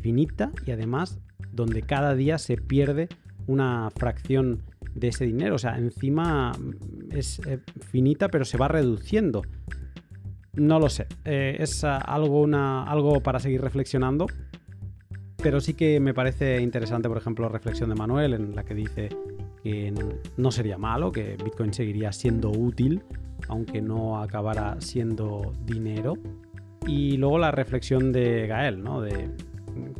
finita 0.00 0.52
y 0.66 0.70
además 0.70 1.18
donde 1.52 1.82
cada 1.82 2.14
día 2.14 2.38
se 2.38 2.56
pierde 2.56 3.08
una 3.48 3.90
fracción 3.96 4.62
de 4.94 5.08
ese 5.08 5.26
dinero. 5.26 5.56
O 5.56 5.58
sea, 5.58 5.76
encima 5.76 6.52
es 7.10 7.40
eh, 7.46 7.58
finita 7.80 8.28
pero 8.28 8.44
se 8.44 8.58
va 8.58 8.68
reduciendo. 8.68 9.42
No 10.54 10.78
lo 10.78 10.88
sé. 10.88 11.06
Eh, 11.24 11.56
es 11.60 11.84
ah, 11.84 11.98
algo, 11.98 12.40
una, 12.40 12.84
algo 12.84 13.20
para 13.20 13.38
seguir 13.38 13.60
reflexionando. 13.60 14.26
Pero 15.42 15.60
sí 15.60 15.74
que 15.74 16.00
me 16.00 16.12
parece 16.12 16.60
interesante, 16.60 17.08
por 17.08 17.16
ejemplo, 17.16 17.46
la 17.46 17.52
reflexión 17.52 17.88
de 17.88 17.94
Manuel, 17.94 18.34
en 18.34 18.54
la 18.54 18.64
que 18.64 18.74
dice 18.74 19.08
que 19.62 19.92
no 20.36 20.50
sería 20.50 20.76
malo, 20.76 21.12
que 21.12 21.36
Bitcoin 21.42 21.72
seguiría 21.72 22.12
siendo 22.12 22.50
útil, 22.50 23.02
aunque 23.48 23.80
no 23.80 24.20
acabara 24.20 24.76
siendo 24.80 25.52
dinero. 25.64 26.14
Y 26.86 27.16
luego 27.16 27.38
la 27.38 27.52
reflexión 27.52 28.12
de 28.12 28.46
Gael, 28.46 28.82
¿no? 28.82 29.00
De 29.00 29.30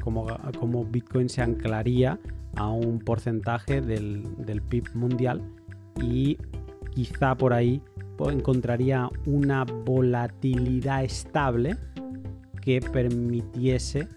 cómo, 0.03 0.27
cómo 0.59 0.85
Bitcoin 0.85 1.29
se 1.29 1.43
anclaría 1.43 2.19
a 2.57 2.69
un 2.69 2.99
porcentaje 2.99 3.81
del, 3.81 4.25
del 4.45 4.61
PIB 4.61 4.95
mundial 4.95 5.41
y 6.03 6.37
quizá 6.91 7.35
por 7.35 7.53
ahí 7.53 7.83
encontraría 8.29 9.09
una 9.25 9.65
volatilidad 9.65 11.05
estable 11.05 11.77
que 12.61 12.81
permitiese 12.81 14.09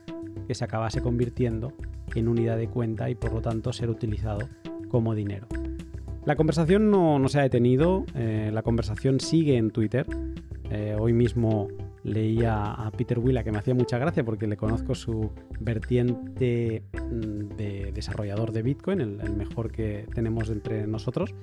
que 0.48 0.56
se 0.56 0.64
acabase 0.66 1.02
convirtiendo 1.02 1.72
en 2.16 2.28
unidad 2.28 2.58
de 2.58 2.68
cuenta 2.68 3.10
y 3.10 3.16
por 3.16 3.32
lo 3.34 3.42
tanto 3.42 3.72
ser 3.72 3.90
utilizado 3.90 4.50
como 4.90 5.16
dinero. 5.16 5.48
La 6.26 6.36
conversación 6.36 6.92
no, 6.92 7.28
se 7.28 7.40
ha 7.40 7.44
detenido, 7.44 8.06
eh, 8.16 8.50
la 8.54 8.62
conversación 8.62 9.20
sigue 9.20 9.58
en 9.58 9.72
Twitter. 9.72 10.06
Eh, 10.70 10.96
hoy 10.98 11.14
mismo 11.14 11.68
leía 12.04 12.74
a 12.74 12.92
Peter 12.92 13.20
Willa 13.20 13.44
que 13.44 13.52
me 13.52 13.60
hacía 13.60 13.74
mucha 13.74 13.98
gracia 13.98 14.24
porque 14.24 14.48
le 14.48 14.58
conozco 14.58 14.96
su 14.96 15.32
vertiente 15.60 16.84
mm, 16.94 17.56
de 17.56 17.92
desarrollador 17.94 18.52
de 18.52 18.62
Bitcoin, 18.62 19.02
el 19.02 19.36
mejor 19.36 19.72
que 19.72 20.06
tenemos 20.14 20.50
entre 20.50 20.88
nosotros 20.88 21.34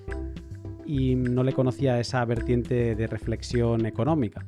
y 0.86 1.15
no 1.15 1.43
le 1.43 1.52
conocía 1.52 1.98
esa 2.01 2.24
vertiente 2.24 2.94
de 2.94 3.07
reflexión 3.07 3.86
económica. 3.86 4.44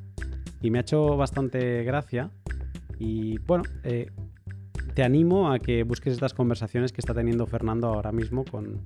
Y 0.61 0.71
me 0.71 0.79
ha 0.79 0.81
hecho 0.81 1.17
bastante 1.17 1.83
gracia. 1.83 2.31
Y 2.99 3.37
bueno, 3.39 3.63
eh, 3.83 4.11
te 4.93 5.03
animo 5.03 5.51
a 5.51 5.59
que 5.59 5.83
busques 5.83 6.13
estas 6.13 6.33
conversaciones 6.33 6.91
que 6.91 7.01
está 7.01 7.13
teniendo 7.13 7.45
Fernando 7.47 7.87
ahora 7.87 8.11
mismo 8.11 8.45
con, 8.45 8.81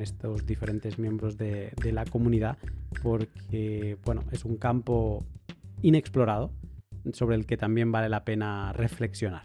estos 0.00 0.46
diferentes 0.46 0.98
miembros 0.98 1.36
de, 1.36 1.72
de, 1.82 1.92
la 1.92 2.06
comunidad, 2.06 2.56
porque 3.02 3.98
bueno, 4.06 4.24
es 4.32 4.46
un 4.46 4.56
campo 4.56 5.22
inexplorado 5.82 6.50
sobre 7.12 7.36
el 7.36 7.44
que 7.44 7.58
también 7.58 7.92
vale 7.92 8.08
la 8.08 8.24
pena 8.24 8.72
reflexionar. 8.72 9.42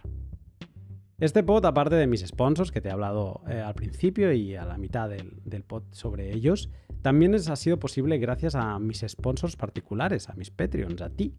Este 1.17 1.43
pod, 1.43 1.65
aparte 1.65 1.95
de 1.95 2.07
mis 2.07 2.25
sponsors, 2.25 2.71
que 2.71 2.81
te 2.81 2.89
he 2.89 2.91
hablado 2.91 3.41
eh, 3.47 3.61
al 3.61 3.73
principio 3.73 4.33
y 4.33 4.55
a 4.55 4.65
la 4.65 4.77
mitad 4.77 5.09
del, 5.09 5.63
pod 5.63 5.83
sobre 5.91 6.33
ellos, 6.33 6.69
también 7.05 7.35
ha 7.35 7.55
sido 7.55 7.77
posible 7.77 8.17
gracias 8.17 8.55
a 8.55 8.79
mis 8.79 9.05
sponsors 9.07 9.55
particulares, 9.55 10.27
a 10.27 10.33
mis 10.33 10.49
Patreons, 10.49 11.03
a 11.03 11.11
ti. 11.11 11.35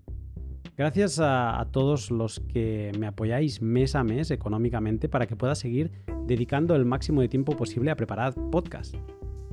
Gracias 0.77 1.19
a, 1.21 1.67
todos 1.73 2.13
los 2.13 2.39
que 2.39 2.93
me 3.01 3.09
apoyáis 3.09 3.61
mes 3.61 3.97
a 3.97 4.05
mes 4.05 4.31
económicamente 4.31 5.09
para 5.09 5.27
que 5.27 5.35
pueda 5.35 5.57
seguir 5.57 5.91
dedicando 6.25 6.77
el 6.77 6.85
máximo 6.85 7.21
de 7.21 7.27
tiempo 7.27 7.57
posible 7.57 7.91
a 7.91 7.97
preparar 7.97 8.33
podcast. 8.53 8.95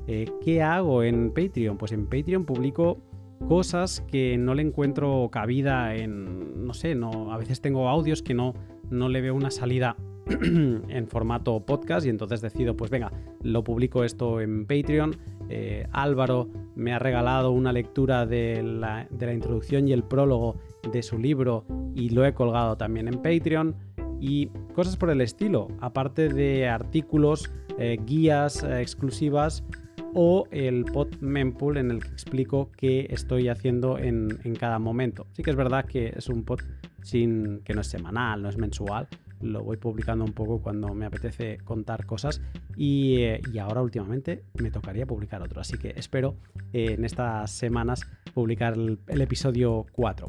Eh, 0.05 0.25
¿Qué 0.45 0.61
hago 0.61 1.01
en 1.01 1.33
Patreon? 1.33 1.79
Pues 1.79 1.91
en 1.93 2.05
Patreon 2.05 2.45
publico 2.45 3.01
cosas 3.47 4.01
que 4.01 4.37
no 4.37 4.53
le 4.53 4.61
encuentro 4.61 5.29
cabida 5.31 5.95
en, 5.95 6.63
no 6.63 6.75
sé, 6.75 6.93
no, 6.93 7.33
a 7.33 7.37
veces 7.39 7.59
tengo 7.59 7.89
audios 7.89 8.21
que 8.21 8.35
no, 8.35 8.53
no 8.91 9.09
le 9.09 9.19
veo 9.19 9.33
una 9.33 9.49
salida 9.49 9.97
en 10.89 11.07
formato 11.07 11.59
podcast 11.65 12.05
y 12.05 12.09
entonces 12.09 12.41
decido, 12.41 12.75
pues 12.75 12.89
venga, 12.89 13.11
lo 13.41 13.63
publico 13.63 14.03
esto 14.03 14.39
en 14.41 14.65
Patreon. 14.65 15.15
Eh, 15.49 15.85
Álvaro 15.91 16.49
me 16.75 16.93
ha 16.93 16.99
regalado 16.99 17.51
una 17.51 17.73
lectura 17.73 18.25
de 18.25 18.63
la, 18.63 19.07
introducción 19.33 19.87
y 19.87 19.93
el 19.93 20.03
prólogo 20.03 20.57
de 20.91 21.03
su 21.03 21.17
libro 21.17 21.65
y 21.95 22.09
lo 22.09 22.25
he 22.25 22.33
colgado 22.33 22.77
también 22.77 23.07
en 23.07 23.21
Patreon. 23.21 23.75
Y 24.19 24.47
cosas 24.73 24.95
por 24.95 25.09
el 25.09 25.19
estilo, 25.19 25.67
aparte 25.81 26.29
de 26.29 26.69
artículos, 26.69 27.51
eh, 27.77 27.97
guías 28.05 28.63
eh, 28.63 28.81
exclusivas 28.81 29.65
o 30.13 30.45
el 30.51 30.85
pod 30.85 31.09
mempool 31.19 31.77
en 31.77 31.91
el 31.91 32.01
que 32.01 32.09
explico 32.09 32.71
qué 32.77 33.07
estoy 33.09 33.49
haciendo 33.49 33.97
en, 33.97 34.39
en, 34.43 34.55
cada 34.55 34.79
momento. 34.79 35.27
Sí 35.33 35.43
que 35.43 35.49
es 35.49 35.55
verdad 35.57 35.85
que 35.85 36.13
es 36.15 36.29
un 36.29 36.43
pod 36.43 36.59
sin 37.01 37.61
que 37.65 37.73
no 37.73 37.81
es 37.81 37.87
semanal, 37.87 38.41
no 38.41 38.49
es 38.49 38.57
mensual, 38.57 39.07
lo 39.43 39.63
voy 39.63 39.77
publicando 39.77 40.25
un 40.25 40.33
poco 40.33 40.61
cuando 40.61 40.93
me 40.93 41.05
apetece 41.05 41.57
contar 41.63 42.05
cosas 42.05 42.41
eh, 42.77 43.41
y, 43.51 43.57
ahora 43.59 43.81
últimamente 43.81 44.43
me 44.55 44.71
tocaría 44.71 45.05
publicar 45.05 45.41
otro, 45.41 45.61
así 45.61 45.77
que 45.77 45.93
espero 45.95 46.35
eh, 46.71 46.93
en 46.93 47.05
estas 47.05 47.51
semanas 47.51 48.01
publicar 48.33 48.73
el, 48.73 48.99
el 49.07 49.21
episodio 49.21 49.85
4. 49.91 50.27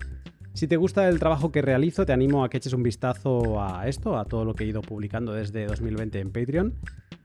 Si 0.55 0.69
te 0.69 0.77
gusta 0.77 1.09
el 1.09 1.19
trabajo 1.19 1.51
que 1.51 1.63
realizo, 1.63 2.07
te 2.07 2.13
animo 2.13 2.45
a 2.45 2.49
que 2.49 2.59
eches 2.59 2.73
un 2.73 2.85
vistazo 2.85 3.61
a 3.61 3.89
esto, 3.89 4.17
a 4.17 4.25
todo 4.25 4.45
lo 4.45 4.55
que 4.55 4.63
he 4.63 4.69
ido 4.69 4.83
publicando 4.83 5.33
desde 5.33 5.67
2020 5.67 6.21
en 6.21 6.31
Patreon. 6.31 6.75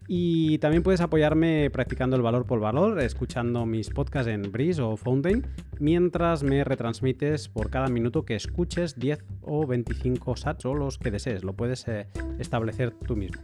Y 0.08 0.58
también 0.58 0.82
puedes 0.82 1.00
apoyarme 1.00 1.70
practicando 1.70 2.16
el 2.16 2.24
valor 2.24 2.48
por 2.48 2.60
valor, 2.60 3.00
escuchando 3.00 3.68
mis 3.68 3.92
podcasts 3.92 4.32
en 4.32 4.52
Breeze 4.52 4.82
o 4.82 4.98
Fountain, 4.98 5.46
mientras 5.80 6.42
me 6.42 6.64
retransmites 6.64 7.50
por 7.50 7.70
cada 7.70 7.88
minuto 7.88 8.26
que 8.26 8.36
escuches 8.36 8.98
10 8.98 9.24
o 9.44 9.68
25 9.68 10.36
sats 10.36 10.66
o 10.66 10.74
los 10.74 10.98
que 10.98 11.12
desees. 11.12 11.44
Lo 11.44 11.54
puedes 11.54 11.88
eh, 11.88 12.08
establecer 12.40 12.96
tú 13.06 13.16
mismo. 13.16 13.44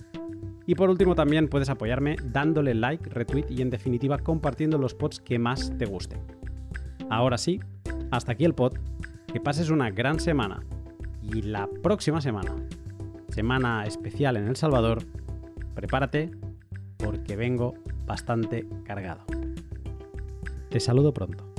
Y 0.65 0.73
por 0.73 0.89
último 0.89 1.13
también 1.13 1.47
puedes 1.47 1.69
apoyarme 1.69 2.15
dándole 2.23 2.73
like, 2.73 3.07
retweet 3.11 3.45
y 3.51 3.61
en 3.61 3.69
definitiva 3.69 4.17
compartiendo 4.17 4.79
los 4.79 4.95
pods 4.95 5.19
que 5.19 5.37
más 5.37 5.71
te 5.77 5.85
gusten. 5.85 6.21
Ahora 7.11 7.37
sí, 7.37 7.59
hasta 8.09 8.31
aquí 8.31 8.45
el 8.45 8.55
pod. 8.55 8.73
Que 9.35 9.41
pases 9.41 9.69
una 9.69 9.91
gran 9.91 10.21
semana. 10.21 10.63
Y 11.21 11.41
la 11.41 11.67
próxima 11.67 12.21
semana 12.21 12.55
semana 13.27 13.83
especial 13.85 14.37
en 14.37 14.47
El 14.47 14.55
Salvador, 14.55 14.99
prepárate 15.73 16.31
porque 16.95 17.35
vengo 17.35 17.73
bastante 18.05 18.65
cargado. 18.85 19.25
Te 20.69 20.79
saludo 20.79 21.13
pronto. 21.13 21.53